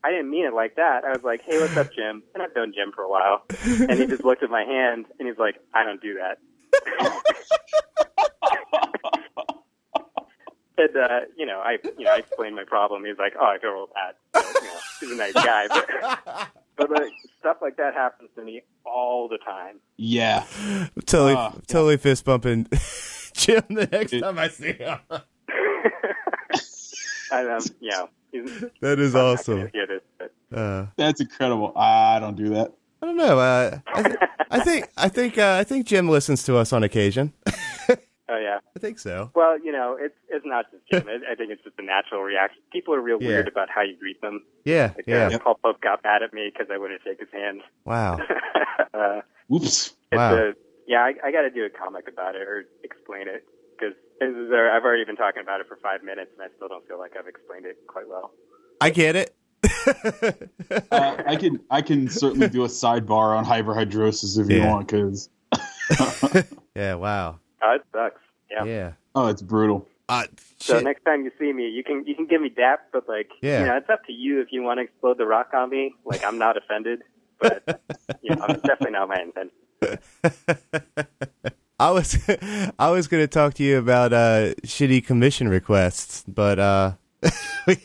I 0.03 0.11
didn't 0.11 0.29
mean 0.31 0.47
it 0.47 0.55
like 0.55 0.75
that. 0.77 1.05
I 1.05 1.11
was 1.13 1.23
like, 1.23 1.43
Hey, 1.43 1.61
what's 1.61 1.77
up, 1.77 1.93
Jim? 1.95 2.25
And 2.35 2.43
I've 2.43 2.55
known 2.57 2.73
Jim 2.75 2.91
for 2.93 3.03
a 3.05 3.09
while, 3.09 3.45
and 3.65 3.93
he 3.93 4.07
just 4.07 4.25
looked 4.25 4.43
at 4.43 4.51
my 4.51 4.65
hand 4.65 5.07
and 5.21 5.29
he's 5.29 5.39
like, 5.39 5.55
I 5.73 5.85
don't 5.85 6.03
do 6.03 6.15
that. 6.19 6.39
and 10.81 10.97
uh, 10.97 11.21
you 11.37 11.47
know, 11.47 11.61
I 11.61 11.79
you 11.99 12.05
know, 12.05 12.13
I 12.13 12.17
explained 12.19 12.57
my 12.57 12.65
problem. 12.65 13.05
He's 13.05 13.19
like, 13.19 13.35
"Oh, 13.39 13.45
I 13.47 13.59
feel 13.59 13.71
real 13.73 13.89
bad." 13.95 14.15
So, 14.35 14.61
you 14.63 14.67
know, 14.69 14.79
he's 15.01 15.11
a 15.13 15.17
nice 15.17 15.33
guy, 15.35 15.69
but 15.69 16.49
but 16.77 16.91
like, 16.91 17.13
stuff 17.39 17.59
like 17.63 17.77
that 17.77 17.95
happens 17.95 18.31
to 18.37 18.43
me 18.43 18.63
all 18.85 19.29
the 19.29 19.39
time. 19.39 19.77
Yeah. 19.97 20.45
totally, 21.07 21.35
Ah, 21.37 21.53
totally 21.67 21.97
fist 21.99 22.25
bumping 22.25 22.67
Jim 23.35 23.63
the 23.69 23.89
next 23.91 24.13
It- 24.15 24.21
time 24.23 24.39
I 24.39 24.49
see 24.49 24.73
him. 24.73 24.99
and 27.33 27.49
um, 27.49 27.61
you 27.81 27.91
know, 27.91 28.09
That 28.81 28.99
is 28.99 29.15
I'm 29.15 29.21
awesome. 29.25 29.71
this, 29.73 30.01
but 30.19 30.33
Uh, 30.57 30.87
That's 30.97 31.21
incredible. 31.21 31.73
I 31.77 32.19
don't 32.21 32.37
do 32.37 32.49
that. 32.51 32.73
I 33.03 33.07
don't 33.07 33.17
know. 33.17 33.39
Uh, 33.39 33.79
I, 33.87 34.03
th- 34.03 34.17
I 34.51 34.61
think 34.61 34.89
I 34.97 35.09
think 35.09 35.39
uh, 35.39 35.57
I 35.59 35.65
think 35.65 35.87
Jim 35.87 36.09
listens 36.09 36.43
to 36.45 36.57
us 36.57 36.73
on 36.73 36.83
occasion. 36.83 37.33
Oh 38.31 38.39
yeah. 38.39 38.59
I 38.77 38.79
think 38.79 38.99
so. 38.99 39.31
Well, 39.35 39.59
you 39.63 39.73
know, 39.73 39.97
it's 40.01 40.15
it's 40.29 40.47
not 40.47 40.67
just 40.71 40.85
Jim. 40.93 41.09
I 41.09 41.33
I 41.33 41.35
think 41.35 41.51
it's 41.51 41.63
just 41.65 41.77
a 41.79 41.83
natural 41.83 42.23
reaction. 42.23 42.63
People 42.73 42.95
are 42.95 43.01
real 43.01 43.19
Yeah. 43.21 43.29
weird 43.29 43.49
about 43.49 43.69
how 43.69 43.83
you 43.83 43.97
greet 43.99 44.21
them. 44.21 44.43
Yeah, 44.65 44.93
Like, 44.97 45.05
yeah. 45.07 45.27
uh, 45.29 45.39
Paul 45.39 45.59
Pope 45.63 45.81
got 45.81 46.03
mad 46.05 46.23
at 46.23 46.33
me 46.33 46.51
because 46.53 46.69
I 46.73 46.79
wouldn't 46.79 47.01
shake 47.05 47.21
his 47.21 47.29
hand. 47.33 47.61
Wow. 47.85 48.19
uh, 48.95 49.21
Whoops. 49.49 49.95
Wow. 50.13 50.35
a, 50.37 50.53
yeah, 50.87 51.01
I, 51.01 51.15
I 51.29 51.33
got 51.33 51.43
to 51.43 51.51
do 51.51 51.65
a 51.65 51.71
comic 51.71 52.09
about 52.09 52.35
it 52.35 52.43
or 52.43 52.65
explain 52.85 53.29
it 53.29 53.45
because 53.79 53.95
I've 54.23 54.85
already 54.85 55.05
been 55.05 55.17
talking 55.17 55.43
about 55.43 55.61
it 55.61 55.67
for 55.69 55.77
five 55.83 56.03
minutes 56.03 56.31
and 56.39 56.43
I 56.43 56.55
still 56.57 56.69
don't 56.69 56.87
feel 56.89 56.99
like 56.99 57.13
I've 57.19 57.27
explained 57.29 57.65
it 57.67 57.79
quite 57.87 58.09
well. 58.09 58.33
I 58.81 58.91
get 58.91 59.17
it. 59.17 59.35
Uh, 60.93 61.23
I 61.27 61.37
can 61.37 61.59
I 61.71 61.83
can 61.83 62.09
certainly 62.09 62.49
do 62.49 62.65
a 62.65 62.69
sidebar 62.69 63.37
on 63.37 63.45
hyperhidrosis 63.45 64.39
if 64.39 64.49
you 64.51 64.63
want, 64.67 64.87
because 64.89 65.29
yeah. 66.75 66.95
Wow. 66.95 67.41
Oh, 67.63 67.75
it 67.75 67.83
sucks. 67.93 68.21
Yeah. 68.51 68.65
Yeah. 68.65 68.93
oh, 69.15 69.29
it's 69.29 69.43
brutal. 69.43 69.87
Uh, 70.09 70.25
So 70.59 70.75
shit. 70.75 70.85
next 70.85 71.05
time 71.05 71.25
you 71.25 71.31
see 71.39 71.53
me, 71.53 71.69
you 71.69 71.85
can 71.85 72.05
you 72.07 72.15
can 72.17 72.27
give 72.27 72.41
me 72.43 72.49
dap, 72.49 72.81
but 72.93 73.09
like 73.09 73.29
Yeah. 73.43 73.61
you 73.61 73.67
know, 73.67 73.77
it's 73.77 73.89
up 73.91 74.05
to 74.07 74.13
you 74.13 74.41
if 74.41 74.49
you 74.51 74.63
want 74.63 74.79
to 74.79 74.83
explode 74.85 75.19
the 75.19 75.27
rock 75.27 75.51
on 75.55 75.71
me. 75.71 75.95
Like 76.05 76.25
I'm 76.25 76.37
not 76.39 76.57
offended, 76.57 77.03
but 77.41 77.63
you 78.23 78.35
know, 78.35 78.45
it's 78.49 78.63
definitely 78.63 78.93
not 78.93 79.09
my 79.09 79.21
intention. 79.23 79.53
I 81.79 81.91
was 81.93 82.19
I 82.79 82.91
was 82.91 83.09
going 83.09 83.23
to 83.23 83.29
talk 83.29 83.55
to 83.55 83.63
you 83.63 83.79
about 83.79 84.13
uh, 84.13 84.55
shitty 84.67 85.07
commission 85.07 85.49
requests, 85.49 86.25
but 86.29 86.59
uh, 86.59 86.93
we 87.67 87.77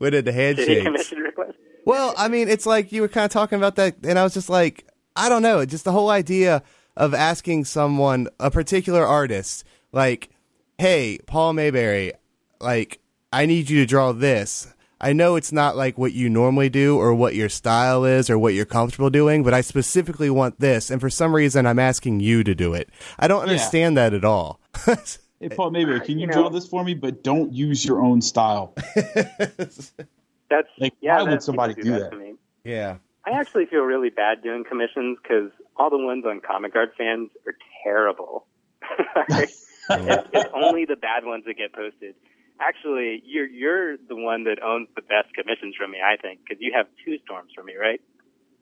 went 0.00 0.12
Did 0.12 0.26
he 0.26 0.32
handshakes. 0.32 0.82
commission 0.84 1.18
request? 1.18 1.52
Well, 1.84 2.14
I 2.18 2.28
mean, 2.28 2.48
it's 2.48 2.66
like 2.66 2.90
you 2.92 3.02
were 3.02 3.08
kind 3.08 3.24
of 3.24 3.30
talking 3.30 3.56
about 3.58 3.76
that, 3.76 3.96
and 4.04 4.18
I 4.18 4.24
was 4.24 4.34
just 4.34 4.48
like, 4.50 4.84
I 5.16 5.28
don't 5.28 5.42
know, 5.42 5.64
just 5.64 5.84
the 5.84 5.92
whole 5.92 6.10
idea 6.10 6.62
of 6.96 7.14
asking 7.14 7.64
someone, 7.64 8.28
a 8.38 8.50
particular 8.50 9.04
artist, 9.06 9.64
like, 9.92 10.30
hey, 10.78 11.18
Paul 11.26 11.52
Maybury, 11.54 12.12
like, 12.60 13.00
I 13.32 13.46
need 13.46 13.70
you 13.70 13.80
to 13.80 13.86
draw 13.86 14.12
this. 14.12 14.72
I 15.02 15.14
know 15.14 15.36
it's 15.36 15.50
not 15.52 15.76
like 15.76 15.96
what 15.96 16.12
you 16.12 16.28
normally 16.28 16.68
do 16.68 16.98
or 16.98 17.14
what 17.14 17.34
your 17.34 17.48
style 17.48 18.04
is 18.04 18.28
or 18.28 18.38
what 18.38 18.52
you're 18.52 18.66
comfortable 18.66 19.08
doing, 19.08 19.42
but 19.42 19.54
I 19.54 19.62
specifically 19.62 20.28
want 20.28 20.60
this, 20.60 20.90
and 20.90 21.00
for 21.00 21.08
some 21.08 21.34
reason, 21.34 21.64
I'm 21.66 21.78
asking 21.78 22.20
you 22.20 22.44
to 22.44 22.54
do 22.54 22.74
it. 22.74 22.90
I 23.18 23.26
don't 23.26 23.38
Yeah. 23.46 23.52
understand 23.52 23.96
that 23.96 24.12
at 24.14 24.24
all. 24.24 24.60
Hey, 25.42 25.48
Paul, 25.48 25.70
Maybury, 25.70 26.00
uh, 26.00 26.04
can 26.04 26.16
you, 26.18 26.20
You 26.20 26.26
know- 26.26 26.32
draw 26.34 26.48
this 26.50 26.68
for 26.68 26.84
me, 26.84 26.92
but 26.92 27.24
don't 27.24 27.50
use 27.50 27.82
your 27.82 28.02
own 28.02 28.20
style? 28.20 28.74
That's 29.48 29.92
Like, 30.78 30.92
yeah. 31.00 31.22
why 31.22 31.30
would 31.30 31.42
somebody 31.42 31.74
people 31.74 31.92
do 31.92 31.98
that 31.98 32.10
that? 32.10 32.36
yeah. 32.64 32.96
I 33.26 33.30
actually 33.32 33.66
feel 33.66 33.82
really 33.82 34.10
bad 34.10 34.42
doing 34.42 34.64
commissions 34.64 35.18
because 35.22 35.50
all 35.76 35.90
the 35.90 35.98
ones 35.98 36.24
on 36.26 36.40
Comic 36.40 36.74
Art 36.74 36.92
fans 36.96 37.30
are 37.46 37.54
terrible. 37.84 38.46
it's, 39.28 39.66
it's 39.90 40.50
only 40.54 40.84
the 40.86 40.96
bad 40.96 41.24
ones 41.24 41.44
that 41.46 41.54
get 41.54 41.72
posted. 41.72 42.14
Actually, 42.60 43.22
you're 43.24 43.46
you're 43.46 43.96
the 43.96 44.16
one 44.16 44.44
that 44.44 44.62
owns 44.62 44.88
the 44.94 45.02
best 45.02 45.34
commissions 45.34 45.74
from 45.76 45.90
me, 45.90 45.98
I 46.04 46.16
think, 46.20 46.40
because 46.46 46.60
you 46.60 46.72
have 46.74 46.86
two 47.04 47.16
storms 47.24 47.52
from 47.54 47.66
me, 47.66 47.74
right? 47.80 48.00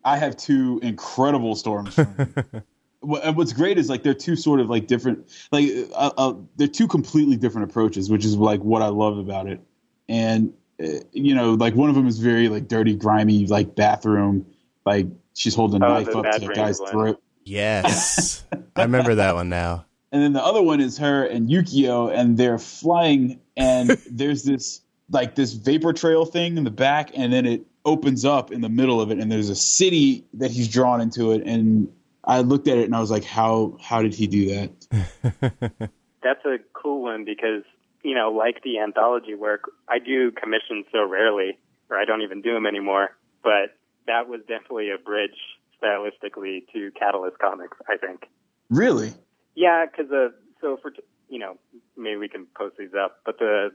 I 0.04 0.16
have 0.18 0.36
two 0.36 0.78
incredible 0.82 1.54
storms. 1.56 1.94
From 1.94 2.14
you. 2.18 2.62
What- 3.00 3.24
and 3.24 3.36
what's 3.36 3.52
great 3.52 3.78
is 3.78 3.88
like 3.88 4.02
they're 4.02 4.12
two 4.12 4.34
sort 4.34 4.58
of 4.58 4.68
like 4.68 4.88
different, 4.88 5.30
like 5.52 5.70
uh, 5.94 6.10
uh, 6.16 6.34
they're 6.56 6.66
two 6.66 6.88
completely 6.88 7.36
different 7.36 7.70
approaches, 7.70 8.10
which 8.10 8.24
is 8.24 8.36
like 8.36 8.60
what 8.60 8.82
I 8.82 8.88
love 8.88 9.18
about 9.18 9.46
it. 9.46 9.60
And 10.08 10.52
Uh, 10.82 11.00
you 11.12 11.34
know, 11.34 11.54
like 11.54 11.74
one 11.74 11.88
of 11.88 11.96
them 11.96 12.06
is 12.06 12.18
very 12.18 12.48
like 12.48 12.68
dirty, 12.68 12.94
grimy, 12.94 13.46
like 13.46 13.74
bathroom, 13.74 14.46
like 14.86 15.06
she's 15.34 15.54
holding 15.54 15.82
oh, 15.82 15.86
a 15.86 15.90
Oh, 15.90 15.94
knife 15.94 16.16
up 16.16 16.40
to 16.40 16.50
a 16.50 16.54
guy's 16.54 16.80
one. 16.80 16.90
throat. 16.90 17.22
Yes. 17.44 18.44
I 18.76 18.82
remember 18.82 19.16
that 19.16 19.34
one 19.34 19.48
now. 19.48 19.86
And 20.12 20.22
then 20.22 20.32
the 20.32 20.42
other 20.42 20.62
one 20.62 20.80
is 20.80 20.98
her 20.98 21.24
and 21.24 21.48
Yukio, 21.48 22.12
and 22.14 22.36
they're 22.36 22.58
flying, 22.58 23.40
and 23.56 23.90
there's 24.10 24.42
this 24.44 24.80
like 25.10 25.34
this 25.34 25.52
vapor 25.54 25.92
trail 25.92 26.24
thing 26.24 26.56
in 26.56 26.64
the 26.64 26.70
back, 26.70 27.10
and 27.14 27.32
then 27.32 27.46
it 27.46 27.66
opens 27.84 28.24
up 28.24 28.52
in 28.52 28.60
the 28.60 28.68
middle 28.68 29.00
of 29.00 29.10
it, 29.10 29.18
and 29.18 29.30
there's 29.32 29.48
a 29.48 29.56
city 29.56 30.24
that 30.34 30.50
he's 30.50 30.68
drawn 30.68 31.00
into 31.00 31.32
it. 31.32 31.42
And 31.44 31.88
I 32.24 32.40
looked 32.40 32.68
at 32.68 32.78
it 32.78 32.84
and 32.84 32.94
I 32.94 33.00
was 33.00 33.10
like, 33.10 33.24
how 33.24 33.76
how 33.80 34.02
did 34.02 34.14
he 34.14 34.26
do 34.26 34.54
that? 34.54 35.90
That's 36.22 36.44
a 36.44 36.58
cool 36.74 37.02
one 37.02 37.24
because 37.24 37.62
you 38.08 38.14
know, 38.14 38.30
like 38.30 38.62
the 38.62 38.78
anthology 38.78 39.34
work, 39.34 39.64
I 39.86 39.98
do 39.98 40.30
commissions 40.30 40.86
so 40.90 41.06
rarely, 41.06 41.58
or 41.90 41.98
I 41.98 42.06
don't 42.06 42.22
even 42.22 42.40
do 42.40 42.54
them 42.54 42.64
anymore. 42.64 43.10
But 43.42 43.76
that 44.06 44.28
was 44.28 44.40
definitely 44.48 44.90
a 44.90 44.96
bridge 44.96 45.36
stylistically 45.76 46.64
to 46.72 46.90
Catalyst 46.98 47.36
Comix, 47.36 47.68
I 47.86 47.98
think. 47.98 48.22
Really? 48.70 49.12
Yeah, 49.54 49.84
because 49.84 50.10
uh, 50.10 50.28
so 50.62 50.78
for 50.80 50.90
you 51.28 51.38
know 51.38 51.58
maybe 51.98 52.16
we 52.16 52.28
can 52.30 52.46
post 52.56 52.76
these 52.78 52.94
up, 52.98 53.20
but 53.26 53.38
the 53.38 53.72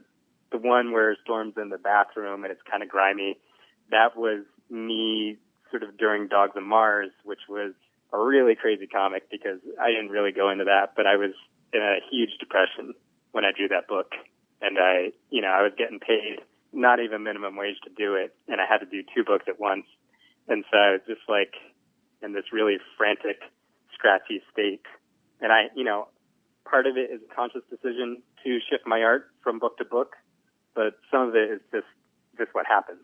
the 0.50 0.58
one 0.58 0.90
where 0.90 1.16
Storm's 1.22 1.54
in 1.56 1.68
the 1.68 1.78
bathroom 1.78 2.42
and 2.42 2.50
it's 2.50 2.62
kind 2.68 2.82
of 2.82 2.88
grimy, 2.88 3.38
that 3.92 4.16
was 4.16 4.44
me 4.68 5.38
sort 5.70 5.84
of 5.84 5.96
during 5.96 6.26
Dogs 6.26 6.56
of 6.56 6.64
Mars, 6.64 7.10
which 7.22 7.46
was 7.48 7.72
a 8.12 8.18
really 8.18 8.56
crazy 8.56 8.88
comic 8.88 9.30
because 9.30 9.60
I 9.80 9.90
didn't 9.90 10.10
really 10.10 10.32
go 10.32 10.50
into 10.50 10.64
that, 10.64 10.94
but 10.96 11.06
I 11.06 11.16
was 11.16 11.30
in 11.72 11.82
a 11.82 11.98
huge 12.10 12.30
depression 12.40 12.94
when 13.34 13.44
I 13.44 13.50
drew 13.50 13.66
that 13.68 13.88
book, 13.88 14.14
and 14.62 14.78
I 14.78 15.10
you 15.28 15.42
know 15.42 15.48
I 15.48 15.62
was 15.62 15.72
getting 15.76 15.98
paid 15.98 16.38
not 16.72 17.00
even 17.00 17.22
minimum 17.22 17.56
wage 17.56 17.76
to 17.84 17.90
do 17.90 18.14
it, 18.14 18.34
and 18.48 18.60
I 18.60 18.64
had 18.68 18.78
to 18.78 18.86
do 18.86 19.02
two 19.14 19.24
books 19.24 19.46
at 19.48 19.58
once, 19.58 19.86
and 20.48 20.64
so 20.70 20.78
I 20.78 20.90
was 20.92 21.00
just 21.06 21.26
like 21.28 21.54
in 22.22 22.32
this 22.32 22.52
really 22.52 22.78
frantic, 22.96 23.42
scratchy 23.92 24.40
state. 24.52 24.82
And 25.40 25.52
I, 25.52 25.66
you 25.74 25.84
know, 25.84 26.08
part 26.64 26.86
of 26.86 26.96
it 26.96 27.10
is 27.10 27.20
a 27.20 27.34
conscious 27.34 27.62
decision 27.68 28.22
to 28.44 28.58
shift 28.70 28.86
my 28.86 29.02
art 29.02 29.30
from 29.42 29.58
book 29.58 29.78
to 29.78 29.84
book, 29.84 30.14
but 30.74 30.94
some 31.10 31.28
of 31.28 31.34
it 31.34 31.50
is 31.50 31.60
just 31.72 31.90
just 32.38 32.54
what 32.54 32.66
happens. 32.66 33.02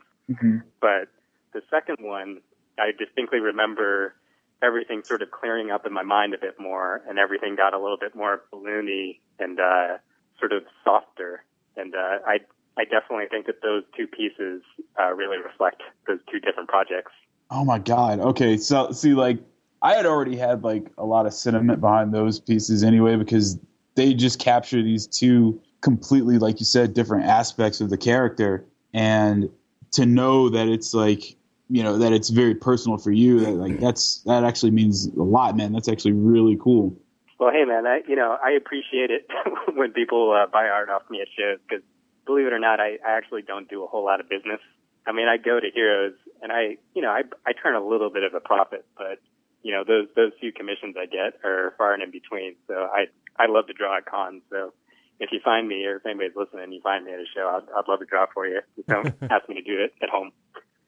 But 0.80 1.08
the 1.52 1.62
second 1.70 1.98
one, 2.00 2.40
I 2.78 2.90
distinctly 2.96 3.40
remember 3.40 4.14
everything 4.62 5.02
sort 5.04 5.22
of 5.22 5.30
clearing 5.30 5.70
up 5.70 5.86
in 5.86 5.92
my 5.92 6.02
mind 6.02 6.34
a 6.34 6.38
bit 6.38 6.60
more, 6.60 7.02
and 7.08 7.18
everything 7.18 7.56
got 7.56 7.74
a 7.74 7.78
little 7.78 7.98
bit 7.98 8.14
more 8.14 8.42
balloony 8.52 9.20
and 9.38 9.58
uh, 9.58 9.98
sort 10.40 10.52
of 10.52 10.64
softer. 10.82 11.44
And 11.76 11.94
uh, 11.94 12.18
I, 12.26 12.40
I 12.76 12.84
definitely 12.84 13.26
think 13.30 13.46
that 13.46 13.62
those 13.62 13.84
two 13.96 14.06
pieces 14.06 14.62
uh, 14.98 15.12
really 15.12 15.38
reflect 15.38 15.82
those 16.08 16.18
two 16.30 16.40
different 16.40 16.68
projects. 16.68 17.12
Oh 17.50 17.64
my 17.64 17.78
god. 17.78 18.20
Okay, 18.20 18.56
so 18.56 18.92
see, 18.92 19.14
like 19.14 19.38
I 19.82 19.94
had 19.94 20.06
already 20.06 20.36
had 20.36 20.62
like 20.62 20.86
a 20.98 21.04
lot 21.04 21.26
of 21.26 21.34
sentiment 21.34 21.80
behind 21.80 22.14
those 22.14 22.38
pieces 22.38 22.84
anyway 22.84 23.16
because 23.16 23.58
they 23.96 24.14
just 24.14 24.38
capture 24.38 24.82
these 24.82 25.06
two 25.06 25.60
completely, 25.80 26.38
like 26.38 26.60
you 26.60 26.66
said, 26.66 26.94
different 26.94 27.24
aspects 27.26 27.80
of 27.80 27.90
the 27.90 27.96
character, 27.96 28.64
and 28.92 29.50
to 29.92 30.06
know 30.06 30.48
that 30.48 30.68
it's 30.68 30.94
like 30.94 31.36
you 31.68 31.82
know 31.82 31.98
that 31.98 32.12
it's 32.12 32.28
very 32.28 32.54
personal 32.54 32.98
for 32.98 33.10
you, 33.10 33.40
that 33.40 33.52
like 33.52 33.80
that's 33.80 34.18
that 34.26 34.44
actually 34.44 34.70
means 34.70 35.06
a 35.06 35.22
lot, 35.22 35.56
man. 35.56 35.72
That's 35.72 35.88
actually 35.88 36.12
really 36.12 36.56
cool. 36.60 36.96
Well, 37.40 37.50
hey 37.56 37.64
man, 37.64 37.86
I 37.86 38.00
you 38.06 38.16
know 38.16 38.36
I 38.36 38.50
appreciate 38.52 39.10
it 39.10 39.24
when 39.74 39.92
people 39.92 40.30
uh, 40.30 40.44
buy 40.52 40.68
art 40.68 40.90
off 40.90 41.08
me 41.08 41.22
at 41.22 41.28
shows 41.32 41.58
because 41.66 41.82
believe 42.26 42.46
it 42.46 42.52
or 42.52 42.58
not, 42.58 42.80
I, 42.80 43.00
I 43.00 43.16
actually 43.16 43.40
don't 43.40 43.66
do 43.66 43.82
a 43.82 43.86
whole 43.86 44.04
lot 44.04 44.20
of 44.20 44.28
business. 44.28 44.60
I 45.06 45.12
mean, 45.12 45.26
I 45.26 45.38
go 45.38 45.58
to 45.58 45.66
Heroes 45.72 46.12
and 46.42 46.52
I 46.52 46.76
you 46.94 47.00
know 47.00 47.08
I 47.08 47.22
I 47.46 47.52
turn 47.56 47.74
a 47.74 47.82
little 47.82 48.10
bit 48.10 48.24
of 48.24 48.34
a 48.34 48.40
profit, 48.40 48.84
but 48.94 49.24
you 49.62 49.72
know 49.72 49.84
those 49.88 50.08
those 50.14 50.32
few 50.38 50.52
commissions 50.52 50.96
I 51.00 51.06
get 51.06 51.40
are 51.42 51.72
far 51.78 51.94
and 51.94 52.02
in 52.02 52.10
between. 52.10 52.56
So 52.68 52.74
I 52.74 53.08
I 53.38 53.46
love 53.48 53.68
to 53.68 53.72
draw 53.72 53.96
at 53.96 54.04
cons. 54.04 54.42
So 54.50 54.74
if 55.18 55.30
you 55.32 55.40
find 55.42 55.66
me 55.66 55.86
or 55.86 55.96
if 55.96 56.04
anybody's 56.04 56.36
listening, 56.36 56.64
and 56.64 56.74
you 56.74 56.82
find 56.82 57.06
me 57.06 57.12
at 57.14 57.20
a 57.20 57.28
show, 57.34 57.48
I'd, 57.56 57.64
I'd 57.72 57.88
love 57.88 58.00
to 58.00 58.06
draw 58.06 58.26
for 58.34 58.46
you. 58.46 58.60
Just 58.76 58.88
don't 58.88 59.14
ask 59.30 59.48
me 59.48 59.54
to 59.54 59.62
do 59.62 59.82
it 59.82 59.94
at 60.02 60.10
home. 60.10 60.32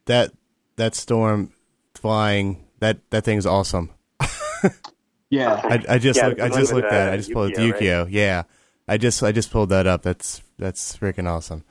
That 0.05 0.33
that 0.77 0.95
storm 0.95 1.55
flying 1.95 2.69
that 2.81 2.99
that 3.09 3.25
thing's 3.25 3.47
awesome. 3.47 3.89
Yeah, 5.33 5.61
I, 5.65 5.83
I 5.89 5.99
just 5.99 6.19
Yeah, 6.19 6.29
look, 6.29 6.41
I 6.41 6.49
just 6.51 6.73
looked 6.75 6.93
at 6.93 7.07
it. 7.07 7.09
uh, 7.09 7.13
I 7.13 7.17
just 7.17 7.33
pulled 7.33 7.53
it. 7.53 7.57
Yukio, 7.57 7.73
right? 7.73 7.81
Yukio, 7.81 8.07
yeah. 8.11 8.43
I 8.87 8.99
just 8.99 9.23
I 9.23 9.33
just 9.33 9.51
pulled 9.51 9.71
that 9.71 9.87
up. 9.87 10.03
That's 10.03 10.43
that's 10.59 10.97
freaking 10.99 11.27
awesome. 11.27 11.65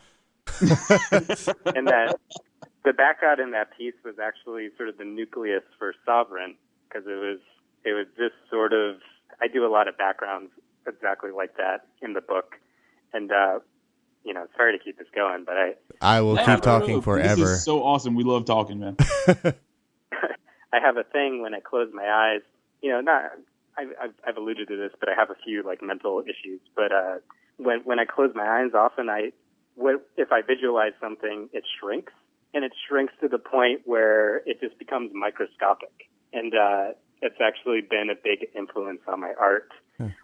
and 0.62 1.88
that 1.88 2.16
the 2.84 2.94
background 2.94 3.40
in 3.40 3.52
that 3.52 3.78
piece 3.78 3.94
was 4.04 4.16
actually 4.18 4.70
sort 4.78 4.90
of 4.90 4.98
the 4.98 5.06
nucleus 5.06 5.62
for 5.78 5.94
Sovereign 6.06 6.56
because 6.90 7.06
it 7.08 7.14
was 7.16 7.40
it 7.86 7.94
was 7.94 8.08
this 8.18 8.32
sort 8.50 8.74
of 8.74 8.96
I 9.42 9.48
do 9.48 9.64
a 9.64 9.70
lot 9.70 9.88
of 9.88 9.96
backgrounds 9.98 10.52
exactly 10.88 11.30
like 11.30 11.58
that 11.58 11.86
in 12.02 12.14
the 12.14 12.22
book, 12.22 12.56
And 13.14 13.32
uh, 13.32 13.60
you 14.26 14.34
know, 14.34 14.48
sorry 14.58 14.76
to 14.76 14.84
keep 14.84 14.98
this 14.98 15.08
going, 15.14 15.44
but 15.46 15.56
I 15.58 15.74
I 16.02 16.22
will 16.22 16.36
Yeah, 16.36 16.56
keep 16.56 16.64
talking 16.64 16.96
no, 16.96 17.02
forever. 17.02 17.36
This 17.42 17.50
is 17.50 17.64
so 17.64 17.84
awesome. 17.84 18.16
We 18.16 18.24
love 18.24 18.46
talking, 18.46 18.80
man. 18.80 18.98
I 20.74 20.80
have 20.80 20.98
a 20.98 21.04
thing 21.04 21.44
when 21.44 21.54
I 21.54 21.60
close 21.60 21.90
my 21.94 22.10
eyes. 22.10 22.42
You 22.82 22.90
know, 22.92 23.02
not 23.02 23.32
I've, 23.78 23.90
I've, 24.02 24.14
I've 24.28 24.38
alluded 24.38 24.68
to 24.68 24.78
this, 24.78 24.92
but 25.00 25.10
I 25.10 25.14
have 25.16 25.30
a 25.30 25.36
few 25.44 25.64
like 25.64 25.82
mental 25.82 26.22
issues. 26.22 26.62
But 26.76 26.92
uh, 26.92 27.16
when 27.58 27.82
when 27.84 28.00
I 28.00 28.06
close 28.06 28.32
my 28.36 28.48
eyes, 28.48 28.72
often 28.74 29.10
I, 29.10 29.32
what, 29.76 30.08
if 30.18 30.32
I 30.32 30.42
visualize 30.42 30.94
something, 31.00 31.50
it 31.54 31.64
shrinks, 31.80 32.14
and 32.54 32.64
it 32.64 32.74
shrinks 32.88 33.14
to 33.22 33.28
the 33.28 33.40
point 33.40 33.82
where 33.86 34.38
it 34.46 34.60
just 34.60 34.78
becomes 34.78 35.12
microscopic. 35.14 36.10
And 36.34 36.54
uh, 36.54 36.94
it's 37.22 37.40
actually 37.42 37.82
been 37.82 38.10
a 38.10 38.16
big 38.16 38.50
influence 38.56 39.02
on 39.08 39.20
my 39.20 39.34
art, 39.40 39.70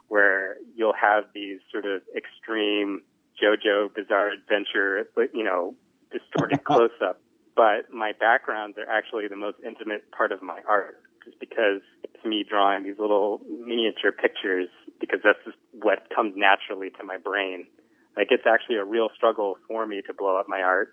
where 0.07 0.57
you'll 0.75 0.95
have 0.99 1.25
these 1.33 1.59
sort 1.71 1.85
of 1.85 2.01
extreme 2.15 3.01
JoJo 3.41 3.93
Bizarre 3.93 4.31
Adventure, 4.31 5.07
you 5.33 5.43
know, 5.43 5.75
distorted 6.11 6.63
close 6.65 6.91
up. 7.03 7.21
But 7.55 7.91
my 7.91 8.13
backgrounds 8.19 8.77
are 8.77 8.89
actually 8.89 9.27
the 9.27 9.35
most 9.35 9.57
intimate 9.65 10.11
part 10.11 10.31
of 10.31 10.41
my 10.41 10.59
art, 10.67 11.01
just 11.25 11.39
because 11.39 11.81
me 12.27 12.45
drawing 12.47 12.83
these 12.83 12.99
little 12.99 13.41
miniature 13.47 14.11
pictures, 14.11 14.69
because 14.99 15.19
that's 15.23 15.39
just 15.45 15.57
what 15.71 16.07
comes 16.15 16.33
naturally 16.35 16.89
to 16.91 17.03
my 17.03 17.17
brain. 17.17 17.67
Like 18.15 18.27
it's 18.31 18.47
actually 18.47 18.77
a 18.77 18.85
real 18.85 19.09
struggle 19.15 19.57
for 19.67 19.85
me 19.85 20.01
to 20.07 20.13
blow 20.13 20.37
up 20.37 20.47
my 20.49 20.61
art. 20.61 20.89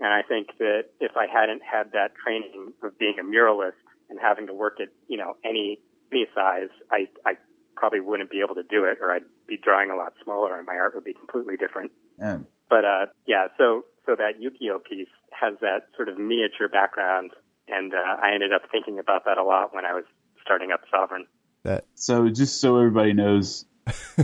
And 0.00 0.12
I 0.12 0.22
think 0.22 0.48
that 0.58 0.90
if 1.00 1.12
I 1.16 1.26
hadn't 1.32 1.62
had 1.62 1.92
that 1.92 2.12
training 2.22 2.72
of 2.82 2.98
being 2.98 3.14
a 3.20 3.22
muralist 3.22 3.78
and 4.10 4.18
having 4.20 4.48
to 4.48 4.52
work 4.52 4.80
at, 4.80 4.88
you 5.06 5.16
know, 5.16 5.36
any, 5.44 5.78
any 6.10 6.26
size, 6.34 6.70
I, 6.90 7.06
I 7.24 7.34
probably 7.76 8.00
wouldn't 8.00 8.30
be 8.30 8.40
able 8.44 8.56
to 8.56 8.64
do 8.64 8.84
it 8.84 8.98
or 9.00 9.12
I'd 9.12 9.22
be 9.46 9.56
drawing 9.56 9.90
a 9.90 9.96
lot 9.96 10.14
smaller 10.22 10.58
and 10.58 10.66
my 10.66 10.74
art 10.74 10.94
would 10.96 11.04
be 11.04 11.14
completely 11.14 11.56
different. 11.56 11.92
Man. 12.18 12.46
But, 12.68 12.84
uh, 12.84 13.06
yeah, 13.26 13.48
so, 13.56 13.84
so 14.04 14.16
that 14.16 14.40
Yukio 14.42 14.82
piece 14.82 15.08
has 15.30 15.54
that 15.60 15.86
sort 15.94 16.08
of 16.08 16.18
miniature 16.18 16.68
background. 16.68 17.30
And, 17.68 17.94
uh, 17.94 18.16
I 18.20 18.34
ended 18.34 18.52
up 18.52 18.62
thinking 18.72 18.98
about 18.98 19.24
that 19.26 19.38
a 19.38 19.44
lot 19.44 19.72
when 19.74 19.84
I 19.84 19.94
was 19.94 20.04
starting 20.44 20.72
up 20.72 20.80
Sovereign. 20.90 21.26
that 21.64 21.84
So 21.94 22.28
just 22.28 22.60
so 22.60 22.76
everybody 22.76 23.12
knows, 23.12 23.64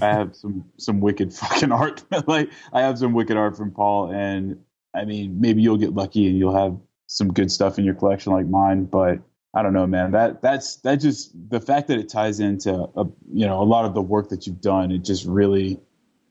I 0.01 0.07
have 0.07 0.37
some 0.41 0.65
some 0.77 1.01
wicked 1.01 1.33
fucking 1.33 1.73
art. 1.73 2.05
like 2.27 2.51
I 2.73 2.83
have 2.83 2.99
some 2.99 3.13
wicked 3.13 3.37
art 3.37 3.57
from 3.57 3.71
Paul, 3.73 4.13
and 4.13 4.59
I 4.95 5.05
mean 5.05 5.41
maybe 5.41 5.63
you'll 5.63 5.79
get 5.79 5.95
lucky 5.95 6.29
and 6.29 6.39
you'll 6.39 6.57
have 6.57 6.77
some 7.07 7.33
good 7.33 7.51
stuff 7.51 7.79
in 7.79 7.85
your 7.85 7.95
collection 7.95 8.33
like 8.33 8.47
mine. 8.47 8.85
But 8.85 9.21
I 9.55 9.63
don't 9.63 9.73
know, 9.73 9.87
man. 9.87 10.13
That 10.13 10.43
that's 10.43 10.77
that 10.77 10.97
just 10.97 11.33
the 11.51 11.61
fact 11.61 11.89
that 11.89 11.99
it 11.99 12.09
ties 12.09 12.41
into 12.41 12.73
a, 12.73 13.05
you 13.33 13.47
know 13.47 13.61
a 13.61 13.65
lot 13.65 13.85
of 13.85 13.95
the 13.95 14.03
work 14.03 14.29
that 14.29 14.47
you've 14.47 14.61
done. 14.61 14.93
It 14.93 15.05
just 15.05 15.25
really 15.27 15.81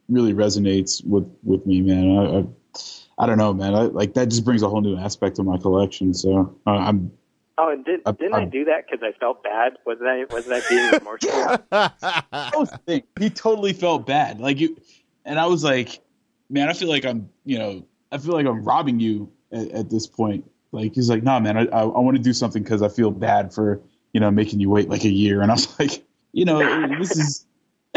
really 0.08 0.34
resonates 0.34 1.06
with 1.06 1.30
with 1.44 1.66
me, 1.66 1.82
man. 1.82 2.18
I, 2.18 2.40
I, 2.40 3.24
I 3.24 3.26
don't 3.26 3.38
know, 3.38 3.54
man. 3.54 3.76
I, 3.76 3.82
like 3.84 4.14
that 4.14 4.30
just 4.30 4.46
brings 4.46 4.62
a 4.62 4.70
whole 4.70 4.82
new 4.82 4.98
aspect 4.98 5.36
to 5.36 5.44
my 5.44 5.58
collection. 5.58 6.14
So 6.14 6.58
uh, 6.66 6.72
I'm 6.72 7.12
Oh, 7.62 7.70
and 7.70 7.84
did, 7.84 8.00
I- 8.06 8.12
didn't 8.14 8.36
I, 8.36 8.46
do 8.46 8.64
that 8.66 8.86
because 8.90 9.04
I 9.04 9.12
felt 9.20 9.44
bad? 9.44 9.74
Wasn't 9.86 10.08
I, 10.08 10.24
wasn't 10.34 10.54
I 10.54 10.70
being 10.70 10.92
remorseful? 10.94 11.58
that 11.72 12.54
was 12.56 12.72
the 12.72 12.78
thing. 12.78 13.04
He 13.20 13.30
totally 13.30 13.74
felt 13.74 14.08
bad. 14.08 14.40
Like 14.40 14.60
you, 14.60 14.78
and 15.26 15.38
I 15.38 15.46
was 15.46 15.62
like, 15.62 16.00
man, 16.50 16.70
I 16.70 16.74
feel 16.74 16.88
like 16.88 17.06
I'm, 17.06 17.30
you 17.44 17.60
know, 17.60 17.86
I 18.14 18.18
feel 18.18 18.32
like 18.34 18.46
I'm 18.46 18.64
robbing 18.64 19.02
you 19.02 19.30
at, 19.52 19.70
at 19.72 19.90
this 19.90 20.08
point. 20.08 20.50
Like 20.72 20.96
he's 20.96 21.10
like, 21.10 21.22
nah, 21.22 21.40
man, 21.42 21.58
I 21.58 21.66
I, 21.66 21.82
I 21.82 22.00
want 22.00 22.16
to 22.16 22.24
do 22.24 22.32
something 22.32 22.64
because 22.64 22.82
I 22.82 22.88
feel 22.88 23.12
bad 23.12 23.54
for 23.54 23.82
you 24.14 24.22
know 24.22 24.32
making 24.32 24.62
you 24.62 24.70
wait 24.70 24.88
like 24.88 25.04
a 25.04 25.10
year. 25.10 25.42
And 25.42 25.52
I 25.52 25.56
was 25.56 25.78
like, 25.80 26.06
you 26.32 26.46
know, 26.46 26.60
this 26.98 27.18
is. 27.18 27.46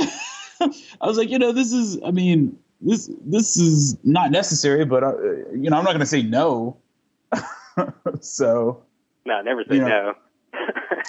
I 0.61 1.07
was 1.07 1.19
like, 1.19 1.31
you 1.31 1.39
know, 1.39 1.53
this 1.53 1.73
is. 1.73 2.01
I 2.05 2.11
mean, 2.11 2.59
this 2.81 3.09
this 3.25 3.57
is 3.57 3.97
not 4.03 4.33
necessary, 4.33 4.85
but 4.85 5.05
uh, 5.05 5.17
you 5.53 5.71
know, 5.71 5.77
I'm 5.77 5.85
not 5.85 5.91
going 5.91 6.01
to 6.01 6.07
say 6.07 6.23
no. 6.23 6.79
so 8.21 8.83
no, 9.27 9.41
never 9.43 9.65
say 9.69 9.77
Yeah. 9.77 9.89
no. 9.89 10.15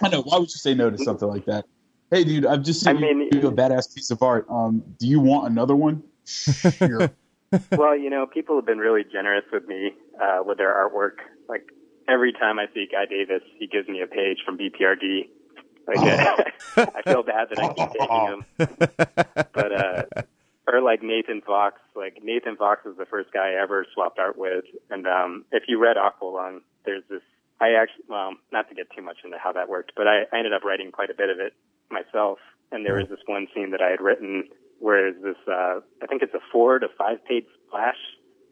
I 0.02 0.10
know. 0.10 0.22
Why 0.22 0.38
would 0.38 0.50
you 0.50 0.58
say 0.60 0.74
no 0.74 0.90
to 0.90 0.98
something 0.98 1.28
like 1.28 1.46
that? 1.46 1.66
Hey, 2.12 2.24
dude, 2.24 2.46
I've 2.46 2.64
just 2.64 2.82
seen 2.82 2.98
I 2.98 3.00
mean- 3.00 3.30
you 3.32 3.42
do 3.42 3.48
a 3.48 3.52
badass 3.52 3.94
piece 3.94 4.12
of 4.12 4.22
art. 4.22 4.46
Um, 4.50 4.84
do 5.00 5.08
you 5.08 5.20
want 5.20 5.48
another 5.52 5.76
one? 5.76 6.04
Sure. 6.26 7.10
well, 7.74 7.96
you 7.98 8.10
know, 8.10 8.26
people 8.26 8.56
have 8.56 8.66
been 8.66 8.78
really 8.80 9.04
generous 9.12 9.44
with 9.52 9.68
me 9.68 9.92
uh, 10.22 10.42
with 10.46 10.58
their 10.58 10.74
artwork. 10.74 11.18
Like 11.48 11.68
every 12.08 12.34
time 12.34 12.58
I 12.60 12.66
see 12.74 12.88
Guy 12.92 13.06
Davis, 13.06 13.44
he 13.60 13.68
gives 13.68 13.88
me 13.88 14.02
a 14.02 14.08
page 14.08 14.38
from 14.46 14.58
BPRD. 14.58 15.28
Like 15.88 15.98
I 16.78 17.02
feel 17.06 17.24
bad 17.24 17.50
that 17.50 17.60
I 17.60 17.74
keep 17.74 17.90
taking 17.92 18.26
them, 19.38 19.46
but 19.54 19.72
uh, 19.72 20.04
or 20.68 20.82
like 20.82 21.04
Nathan 21.04 21.42
Fox. 21.42 21.80
Like 21.96 22.20
Nathan 22.24 22.56
Fox 22.56 22.86
was 22.86 22.96
the 22.98 23.06
first 23.06 23.32
guy 23.34 23.52
I 23.52 23.62
ever 23.62 23.86
swapped 23.94 24.18
art 24.18 24.38
with, 24.38 24.64
and 24.90 25.06
um, 25.06 25.46
if 25.52 25.64
you 25.68 25.78
read 25.80 25.98
Aqua 25.98 26.26
Leung, 26.28 26.62
there's 26.86 27.04
this. 27.10 27.22
I 27.64 27.80
actually, 27.80 28.04
well, 28.10 28.36
not 28.52 28.68
to 28.68 28.76
get 28.76 28.88
too 28.92 29.02
much 29.02 29.24
into 29.24 29.38
how 29.40 29.54
that 29.54 29.70
worked, 29.70 29.94
but 29.96 30.06
I, 30.06 30.28
I 30.34 30.38
ended 30.38 30.52
up 30.52 30.64
writing 30.66 30.92
quite 30.92 31.10
a 31.10 31.16
bit 31.16 31.30
of 31.30 31.40
it 31.40 31.54
myself. 31.90 32.40
And 32.72 32.86
there 32.86 32.96
was 32.96 33.08
this 33.08 33.24
one 33.26 33.48
scene 33.56 33.72
that 33.72 33.82
I 33.82 33.90
had 33.92 34.02
written 34.02 34.50
where 34.80 35.08
is 35.08 35.16
this, 35.24 35.40
uh, 35.48 35.80
I 36.02 36.06
think 36.10 36.24
it's 36.24 36.34
a 36.34 36.44
four 36.52 36.80
to 36.80 36.88
five 36.98 37.24
page 37.24 37.46
splash 37.68 37.96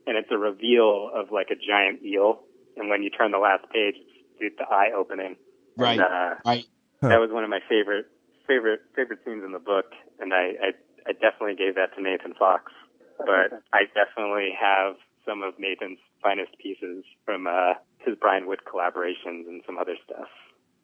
and 0.08 0.16
it's 0.16 0.32
a 0.32 0.38
reveal 0.38 1.12
of 1.14 1.32
like 1.32 1.52
a 1.52 1.60
giant 1.60 2.04
eel. 2.06 2.40
And 2.78 2.88
when 2.88 3.04
you 3.04 3.10
turn 3.10 3.32
the 3.32 3.38
last 3.38 3.68
page, 3.74 3.96
it's 4.40 4.56
the 4.58 4.64
eye 4.64 4.96
opening. 4.96 5.36
right. 5.76 6.00
And, 6.00 6.02
uh, 6.02 6.36
right. 6.46 6.66
that 7.02 7.20
was 7.20 7.32
one 7.32 7.44
of 7.44 7.50
my 7.50 7.60
favorite, 7.68 8.06
favorite, 8.48 8.80
favorite 8.96 9.20
scenes 9.26 9.44
in 9.44 9.52
the 9.52 9.60
book. 9.60 9.92
And 10.22 10.34
I, 10.34 10.56
I, 10.64 10.70
I 11.06 11.12
definitely 11.12 11.56
gave 11.60 11.76
that 11.76 11.94
to 11.98 12.02
Nathan 12.02 12.34
Fox, 12.40 12.72
but 13.18 13.60
I 13.74 13.92
definitely 13.92 14.56
have 14.56 14.96
some 15.28 15.44
of 15.44 15.60
Nathan's 15.60 16.00
finest 16.22 16.58
pieces 16.58 17.04
from, 17.26 17.48
uh, 17.48 17.74
his 18.00 18.16
Brian 18.20 18.48
Wood 18.48 18.62
collaborations 18.66 19.48
and 19.48 19.62
some 19.66 19.78
other 19.78 19.96
stuff. 20.06 20.28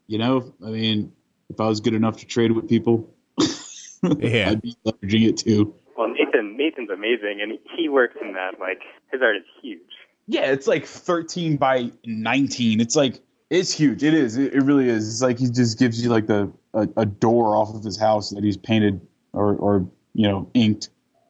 You 0.07 0.19
know, 0.19 0.53
I 0.65 0.69
mean, 0.69 1.11
if 1.49 1.59
I 1.59 1.67
was 1.67 1.79
good 1.79 1.93
enough 1.93 2.17
to 2.17 2.25
trade 2.25 2.51
with 2.51 2.69
people, 2.69 3.13
Yeah. 4.19 4.51
I'd 4.51 4.61
be 4.61 4.75
leveraging 4.85 5.27
it 5.27 5.38
too. 5.38 5.73
Well, 5.97 6.09
Nathan, 6.09 6.55
Nathan's 6.57 6.89
amazing, 6.89 7.39
and 7.41 7.57
he 7.75 7.89
works 7.89 8.15
in 8.21 8.33
that. 8.33 8.59
Like 8.59 8.81
his 9.11 9.21
art 9.21 9.38
is 9.38 9.43
huge. 9.61 9.81
Yeah, 10.27 10.51
it's 10.51 10.67
like 10.67 10.85
13 10.85 11.57
by 11.57 11.91
19. 12.05 12.81
It's 12.81 12.95
like 12.95 13.19
it's 13.49 13.71
huge. 13.71 14.03
It 14.03 14.13
is. 14.13 14.38
It, 14.38 14.53
it 14.53 14.61
really 14.61 14.89
is. 14.89 15.09
It's 15.09 15.21
like 15.21 15.39
he 15.39 15.49
just 15.49 15.79
gives 15.79 16.03
you 16.03 16.09
like 16.09 16.27
the 16.27 16.51
a, 16.73 16.88
a 16.97 17.05
door 17.05 17.55
off 17.55 17.73
of 17.73 17.83
his 17.83 17.97
house 17.97 18.29
that 18.31 18.43
he's 18.43 18.57
painted 18.57 19.01
or 19.33 19.55
or 19.55 19.89
you 20.13 20.27
know 20.27 20.49
inked. 20.53 20.89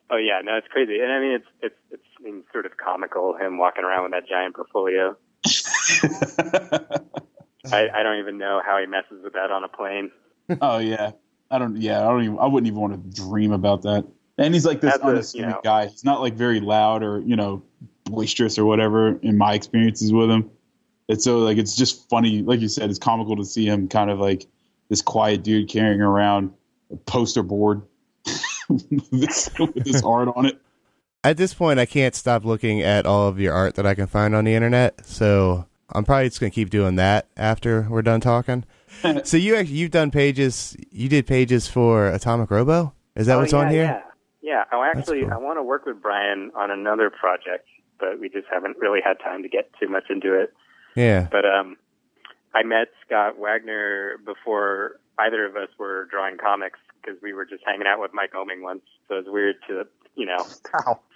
Oh 0.10 0.18
yeah, 0.18 0.41
no, 0.43 0.58
it's 0.58 0.68
crazy, 0.68 0.99
and 0.99 1.12
I 1.12 1.20
mean, 1.20 1.32
it's 1.32 1.47
it's 1.62 1.76
it's 1.91 2.03
Sort 2.52 2.66
of 2.66 2.78
comical 2.78 3.36
him 3.38 3.58
walking 3.58 3.84
around 3.84 4.04
with 4.04 4.12
that 4.12 4.28
giant 4.28 4.56
portfolio. 4.56 5.16
I, 7.72 7.90
I 7.90 8.04
don't 8.04 8.20
even 8.20 8.38
know 8.38 8.62
how 8.66 8.78
he 8.80 8.86
messes 8.86 9.24
with 9.24 9.34
that 9.34 9.52
on 9.52 9.64
a 9.64 9.68
plane. 9.68 10.12
oh 10.62 10.78
yeah, 10.78 11.12
I 11.50 11.60
don't. 11.60 11.78
Yeah, 11.78 12.02
I 12.02 12.10
don't 12.10 12.24
even. 12.24 12.40
I 12.40 12.46
wouldn't 12.46 12.68
even 12.68 12.80
want 12.80 12.94
to 12.94 13.22
dream 13.22 13.52
about 13.52 13.84
that. 13.84 14.06
And 14.38 14.54
he's 14.54 14.66
like 14.66 14.82
this 14.82 14.96
unassuming 14.98 15.50
you 15.50 15.56
know- 15.56 15.62
guy. 15.64 15.88
He's 15.88 16.04
not 16.04 16.22
like 16.22 16.36
very 16.36 16.60
loud 16.60 17.04
or 17.04 17.20
you 17.22 17.36
know 17.36 17.64
boisterous 18.06 18.58
or 18.58 18.66
whatever. 18.66 19.18
In 19.22 19.38
my 19.38 19.54
experiences 19.54 20.12
with 20.12 20.30
him, 20.30 20.50
it's 21.08 21.24
so 21.24 21.40
like 21.40 21.58
it's 21.58 21.76
just 21.76 22.10
funny. 22.10 22.42
Like 22.42 22.60
you 22.60 22.68
said, 22.68 22.90
it's 22.90 23.00
comical 23.00 23.36
to 23.38 23.46
see 23.46 23.66
him 23.66 23.88
kind 23.88 24.10
of 24.10 24.20
like 24.20 24.46
this 24.90 25.02
quiet 25.02 25.44
dude 25.44 25.70
carrying 25.70 26.02
around 26.02 26.54
a 26.92 26.98
poster 26.98 27.44
board 27.44 27.82
with, 28.70 29.10
this, 29.12 29.50
with 29.60 29.86
his 29.86 30.02
art 30.04 30.30
on 30.36 30.46
it. 30.46 30.62
At 31.28 31.36
this 31.36 31.54
point, 31.54 31.78
I 31.78 31.86
can't 31.86 32.16
stop 32.16 32.46
looking 32.46 32.82
at 32.82 33.06
all 33.06 33.28
of 33.28 33.38
your 33.38 33.54
art 33.54 33.76
that 33.76 33.86
I 33.86 33.96
can 33.96 34.08
find 34.08 34.34
on 34.34 34.46
the 34.46 34.54
internet. 34.54 35.06
So 35.06 35.66
I'm 35.92 36.06
probably 36.06 36.30
just 36.30 36.40
gonna 36.40 36.52
keep 36.52 36.70
doing 36.70 36.96
that 36.96 37.28
after 37.36 37.86
we're 37.90 38.02
done 38.02 38.22
talking. 38.22 38.64
so 39.26 39.36
you 39.36 39.58
actually 39.58 39.76
you've 39.76 39.92
done 39.92 40.10
pages. 40.10 40.78
You 40.90 41.10
did 41.10 41.28
pages 41.28 41.68
for 41.68 42.08
Atomic 42.08 42.50
Robo. 42.50 42.94
Is 43.18 43.28
that 43.28 43.36
oh, 43.36 43.40
what's 43.42 43.52
yeah, 43.52 43.60
on 43.60 43.70
here? 43.70 43.84
Yeah, 43.84 44.02
yeah. 44.42 44.64
Oh, 44.72 44.82
actually, 44.82 45.24
cool. 45.24 45.34
I 45.34 45.38
want 45.38 45.58
to 45.58 45.64
work 45.64 45.86
with 45.86 46.02
Brian 46.02 46.50
on 46.56 46.72
another 46.72 47.10
project, 47.10 47.68
but 48.00 48.22
we 48.22 48.30
just 48.30 48.48
haven't 48.50 48.78
really 48.78 49.02
had 49.04 49.20
time 49.20 49.44
to 49.44 49.50
get 49.50 49.70
too 49.82 49.90
much 49.90 50.06
into 50.10 50.34
it. 50.34 50.54
Yeah. 50.96 51.28
But 51.30 51.44
um, 51.44 51.76
I 52.56 52.64
met 52.64 52.88
Scott 53.06 53.34
Wegener 53.38 54.16
before 54.24 55.02
either 55.20 55.46
of 55.46 55.58
us 55.58 55.68
were 55.78 56.08
drawing 56.10 56.38
comics 56.38 56.80
because 57.02 57.22
we 57.22 57.34
were 57.34 57.46
just 57.46 57.64
hanging 57.66 57.86
out 57.86 58.00
with 58.00 58.12
Mike 58.14 58.32
Oeming 58.32 58.62
once. 58.62 58.84
So 59.10 59.16
it 59.16 59.26
was 59.26 59.28
weird 59.28 59.58
to, 59.68 59.88
you 60.18 60.26
know, 60.26 60.38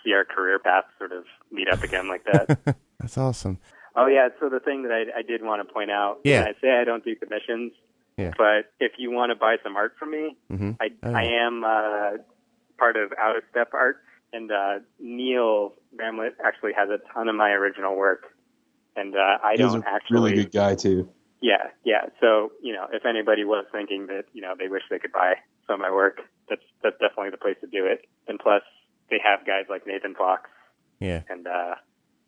see 0.03 0.13
our 0.13 0.23
career 0.25 0.59
paths 0.59 0.87
sort 0.97 1.11
of 1.11 1.25
meet 1.51 1.67
up 1.67 1.83
again 1.83 2.07
like 2.07 2.23
that. 2.31 2.77
That's 2.99 3.17
awesome. 3.17 3.57
oh 3.95 4.05
yeah. 4.07 4.29
So 4.39 4.47
the 4.49 4.59
thing 4.59 4.83
that 4.83 4.91
I, 4.91 5.19
I 5.19 5.21
did 5.23 5.43
want 5.43 5.67
to 5.67 5.73
point 5.73 5.91
out, 5.91 6.19
Yeah. 6.23 6.41
and 6.41 6.49
I 6.49 6.53
say 6.61 6.69
I 6.79 6.83
don't 6.85 7.03
do 7.03 7.15
commissions, 7.15 7.73
Yeah. 8.17 8.31
but 8.37 8.71
if 8.79 8.93
you 8.97 9.11
want 9.11 9.31
to 9.31 9.35
buy 9.35 9.57
some 9.63 9.75
art 9.75 9.93
from 9.99 10.11
me, 10.11 10.37
hmm 10.49 10.71
I, 10.79 10.89
Oh, 11.03 11.11
I 11.13 11.23
am 11.23 11.63
uh, 11.63 12.17
part 12.77 12.95
of 12.95 13.11
Out 13.19 13.35
of 13.37 13.43
Step 13.51 13.69
Art, 13.73 13.97
and 14.33 14.51
uh, 14.51 14.79
Neil 14.99 15.73
Bramlett 15.95 16.35
actually 16.45 16.73
has 16.77 16.89
a 16.89 16.99
ton 17.13 17.27
of 17.27 17.35
my 17.35 17.49
original 17.51 17.95
work, 17.97 18.23
and 18.95 19.15
uh, 19.15 19.37
I 19.43 19.53
He's 19.57 19.59
don't 19.71 19.83
a 19.83 19.89
actually. 19.89 20.13
really 20.15 20.33
good 20.35 20.51
guy 20.51 20.75
too. 20.75 21.09
Yeah, 21.41 21.69
yeah. 21.83 22.05
So 22.21 22.51
you 22.61 22.73
know, 22.73 22.85
if 22.93 23.03
anybody 23.05 23.43
was 23.45 23.65
thinking 23.71 24.05
that 24.07 24.25
you 24.33 24.41
know 24.41 24.53
they 24.57 24.67
wish 24.67 24.83
they 24.91 24.99
could 24.99 25.11
buy 25.11 25.33
some 25.65 25.75
of 25.75 25.79
my 25.81 25.91
work, 25.91 26.21
that's 26.49 26.61
that's 26.83 26.97
definitely 26.99 27.31
the 27.31 27.37
place 27.37 27.57
to 27.61 27.67
do 27.67 27.85
it. 27.85 28.05
And 28.27 28.37
plus, 28.39 28.61
they 29.11 29.19
have 29.23 29.45
guys 29.45 29.65
like 29.69 29.85
Nathan 29.85 30.15
Fox 30.15 30.49
Yeah. 30.99 31.21
and 31.29 31.45
uh, 31.45 31.75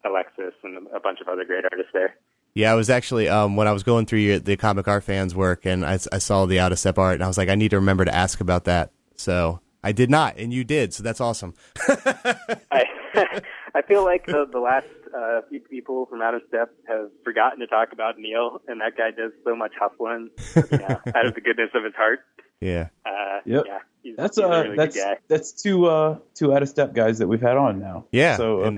Alexis 0.06 0.54
and 0.64 0.86
a 0.94 1.00
bunch 1.00 1.20
of 1.22 1.28
other 1.28 1.46
great 1.46 1.64
artists 1.64 1.92
there. 1.94 2.16
Yeah, 2.54 2.72
I 2.72 2.76
was 2.76 2.92
actually 2.92 3.28
um, 3.30 3.56
when 3.56 3.68
I 3.68 3.72
was 3.72 3.82
going 3.82 4.06
through 4.06 4.20
your, 4.20 4.38
the 4.40 4.56
comic 4.58 4.88
art 4.88 5.04
fans 5.04 5.34
work, 5.34 5.66
and 5.66 5.84
I, 5.84 5.94
I 6.12 6.20
saw 6.20 6.46
the 6.46 6.60
out 6.60 6.72
of 6.72 6.78
step 6.78 7.00
art, 7.00 7.16
and 7.16 7.24
I 7.24 7.28
was 7.28 7.38
like, 7.38 7.50
I 7.50 7.56
need 7.56 7.70
to 7.70 7.78
remember 7.78 8.06
to 8.06 8.14
ask 8.14 8.40
about 8.42 8.66
that. 8.66 8.92
So 9.16 9.60
I 9.84 9.92
did 9.92 10.12
not, 10.12 10.38
and 10.38 10.54
you 10.54 10.64
did, 10.64 10.94
so 10.94 11.02
that's 11.02 11.20
awesome. 11.20 11.56
I 11.88 12.86
I 13.76 13.82
feel 13.88 14.03
like 14.03 14.26
the 14.26 14.45
the 14.51 14.59
last 14.59 14.88
uh, 15.16 15.41
few 15.49 15.59
people 15.61 16.05
from 16.07 16.22
Out 16.22 16.34
of 16.36 16.41
Step 16.47 16.72
have 16.88 17.09
forgotten 17.24 17.59
to 17.59 17.68
talk 17.68 17.91
about 17.93 18.18
Neil, 18.18 18.61
and 18.68 18.82
that 18.82 18.97
guy 18.97 19.11
does 19.11 19.32
so 19.43 19.55
much 19.55 19.72
hustling, 19.80 20.30
you 20.55 20.78
know, 20.78 20.99
out 21.16 21.26
of 21.26 21.36
the 21.36 21.41
goodness 21.41 21.70
of 21.76 21.84
his 21.84 21.93
heart. 21.95 22.20
Yeah, 22.61 22.88
Uh, 23.05 23.39
Yep. 23.45 23.64
Yeah, 23.68 23.80
he's, 24.01 24.16
That's 24.16 24.38
he's 24.38 24.45
uh, 24.45 24.47
a 24.47 24.64
really 24.64 24.78
that's 24.78 24.95
good 24.95 25.01
guy. 25.03 25.18
that's 25.28 25.51
two 25.51 25.86
uh 25.86 26.18
two 26.34 26.53
out 26.53 26.61
of 26.64 26.70
step 26.70 26.93
guys 26.93 27.20
that 27.20 27.28
we've 27.28 27.41
had 27.41 27.57
on 27.57 27.80
now. 27.80 28.05
Yeah, 28.11 28.38
So 28.38 28.61
uh, 28.61 28.72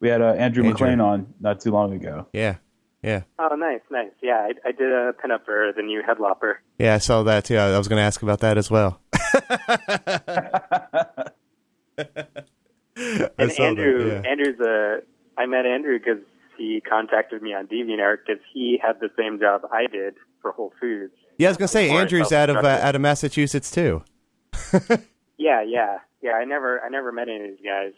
we 0.00 0.08
had 0.08 0.22
uh, 0.22 0.26
Andrew, 0.32 0.64
Andrew. 0.64 0.70
MacLean 0.70 1.00
on 1.00 1.34
not 1.40 1.60
too 1.60 1.70
long 1.70 1.92
ago. 1.92 2.26
yeah, 2.32 2.56
yeah, 3.02 3.22
Oh, 3.38 3.54
nice, 3.56 3.80
nice. 3.90 4.10
Yeah, 4.22 4.38
I, 4.48 4.68
I 4.68 4.72
did 4.72 4.90
a 4.90 5.12
pinup 5.12 5.44
for 5.44 5.70
the 5.76 5.82
new 5.82 6.02
Headlopper. 6.02 6.54
yeah. 6.78 6.94
I 6.94 6.98
saw 6.98 7.22
that 7.24 7.44
too. 7.44 7.56
I, 7.58 7.74
I 7.74 7.78
was 7.78 7.88
going 7.88 7.98
to 7.98 8.04
ask 8.04 8.22
about 8.22 8.40
that 8.40 8.56
as 8.58 8.70
well. 8.70 9.00
And 13.38 13.52
saw 13.52 13.62
that, 13.62 13.68
Andrew, 13.68 14.08
yeah. 14.10 14.30
Andrew's 14.30 14.60
a. 14.60 15.02
I 15.38 15.46
met 15.46 15.66
Andrew 15.66 15.98
because 15.98 16.22
he 16.56 16.80
contacted 16.80 17.42
me 17.42 17.52
on 17.52 17.66
DeviantArt 17.66 18.18
because 18.26 18.42
he 18.52 18.80
had 18.82 19.00
the 19.00 19.10
same 19.18 19.38
job 19.38 19.62
I 19.72 19.86
did 19.86 20.14
for 20.40 20.52
Whole 20.52 20.72
Foods. 20.80 21.12
Yeah, 21.38 21.48
I 21.48 21.50
was 21.50 21.58
going 21.58 21.68
to 21.68 21.72
say 21.72 21.90
Andrew's 21.90 22.32
out 22.32 22.48
of 22.48 22.64
uh, 22.64 22.78
out 22.82 22.94
of 22.94 23.00
Massachusetts 23.00 23.70
too. 23.70 24.02
Yeah, 25.38 25.62
yeah, 25.62 25.98
yeah. 26.22 26.32
I 26.32 26.44
never, 26.44 26.80
I 26.80 26.88
never 26.88 27.12
met 27.12 27.28
any 27.28 27.44
of 27.44 27.50
these 27.50 27.64
guys. 27.64 27.92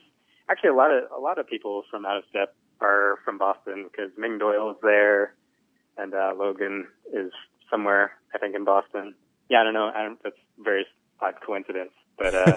Actually, 0.50 0.70
a 0.70 0.74
lot 0.74 0.90
of 0.90 1.04
a 1.16 1.20
lot 1.20 1.38
of 1.38 1.46
people 1.46 1.84
from 1.90 2.04
Out 2.04 2.16
of 2.16 2.24
Step 2.28 2.54
are 2.80 3.18
from 3.24 3.38
Boston 3.38 3.88
because 3.90 4.10
Ming 4.16 4.38
Doyle 4.38 4.70
is 4.70 4.76
there, 4.82 5.34
and 5.96 6.14
uh, 6.14 6.32
Logan 6.36 6.88
is 7.12 7.32
somewhere 7.70 8.12
I 8.34 8.38
think 8.38 8.54
in 8.54 8.64
Boston. 8.64 9.14
Yeah, 9.48 9.60
I 9.60 9.64
don't 9.64 9.74
know. 9.74 9.90
I 9.94 10.02
don't, 10.02 10.22
that's 10.22 10.36
a 10.36 10.62
very 10.62 10.86
odd 11.20 11.34
coincidence, 11.44 11.92
but 12.18 12.34
uh, 12.34 12.56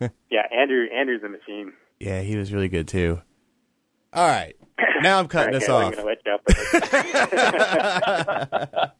yeah, 0.30 0.46
Andrew, 0.52 0.86
Andrew's 0.92 1.22
a 1.22 1.28
machine. 1.28 1.72
Yeah, 2.00 2.20
he 2.22 2.36
was 2.36 2.52
really 2.52 2.68
good 2.68 2.88
too. 2.88 3.20
All 4.12 4.26
right, 4.26 4.54
now 5.02 5.18
I'm 5.18 5.28
cutting 5.28 5.54
Okay, 5.54 5.64
us 5.64 5.70
off. 5.70 5.94
gonna 5.94 6.06
let 6.06 6.18
you 6.24 6.32
up 6.32 6.40
with 6.46 6.58
it. 6.82 8.90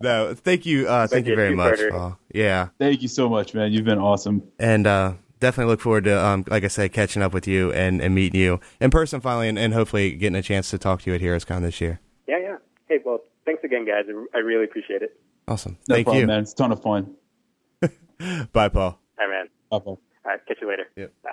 No, 0.00 0.34
thank 0.34 0.64
you, 0.66 0.86
uh, 0.88 1.06
thank 1.06 1.10
Thank 1.10 1.26
you 1.26 1.32
you, 1.32 1.36
very 1.36 1.54
much, 1.56 1.78
two-parter. 1.78 1.90
Paul. 1.90 2.18
Yeah, 2.32 2.68
Thank 2.78 3.02
you 3.02 3.08
so 3.08 3.28
much, 3.28 3.52
man. 3.54 3.72
You've 3.72 3.84
been 3.84 3.98
awesome. 3.98 4.42
and 4.58 4.86
uh, 4.86 5.14
definitely 5.40 5.70
look 5.72 5.80
forward 5.80 6.04
to, 6.04 6.24
um, 6.24 6.44
like 6.48 6.62
I 6.64 6.68
said, 6.68 6.92
catching 6.92 7.22
up 7.22 7.32
with 7.34 7.46
you 7.48 7.72
and, 7.72 8.00
and 8.02 8.14
meeting 8.14 8.40
you 8.40 8.60
in 8.80 8.90
person 8.90 9.20
finally, 9.20 9.48
and, 9.48 9.58
and 9.58 9.74
hopefully 9.74 10.12
getting 10.12 10.36
a 10.36 10.42
chance 10.42 10.70
to 10.70 10.78
talk 10.78 11.02
to 11.02 11.10
you 11.10 11.16
at 11.16 11.20
HeroesCon 11.22 11.62
this 11.62 11.80
year. 11.80 12.00
yeah, 12.28 12.38
yeah. 12.38 12.56
Hey, 12.88 13.00
well, 13.04 13.18
thanks 13.44 13.64
again, 13.64 13.84
guys. 13.86 14.04
I 14.08 14.12
I 14.38 14.40
really 14.40 14.64
appreciate 14.64 15.02
it. 15.02 15.18
Awesome, 15.48 15.76
No 15.88 15.94
thank 15.96 16.06
problem, 16.06 16.20
you. 16.22 16.26
man. 16.28 16.42
It's 16.42 16.52
a 16.52 16.56
ton 16.56 16.70
of 16.72 16.80
fun. 16.82 17.14
Bye, 18.52 18.68
Paul. 18.68 18.82
All 18.82 18.98
right, 19.18 19.28
man. 19.28 19.46
Bye, 19.70 19.78
Paul. 19.80 20.00
All 20.24 20.30
right, 20.32 20.40
catch 20.46 20.58
you 20.60 20.68
later. 20.68 20.84
Yep. 20.96 21.12
Bye. 21.22 21.30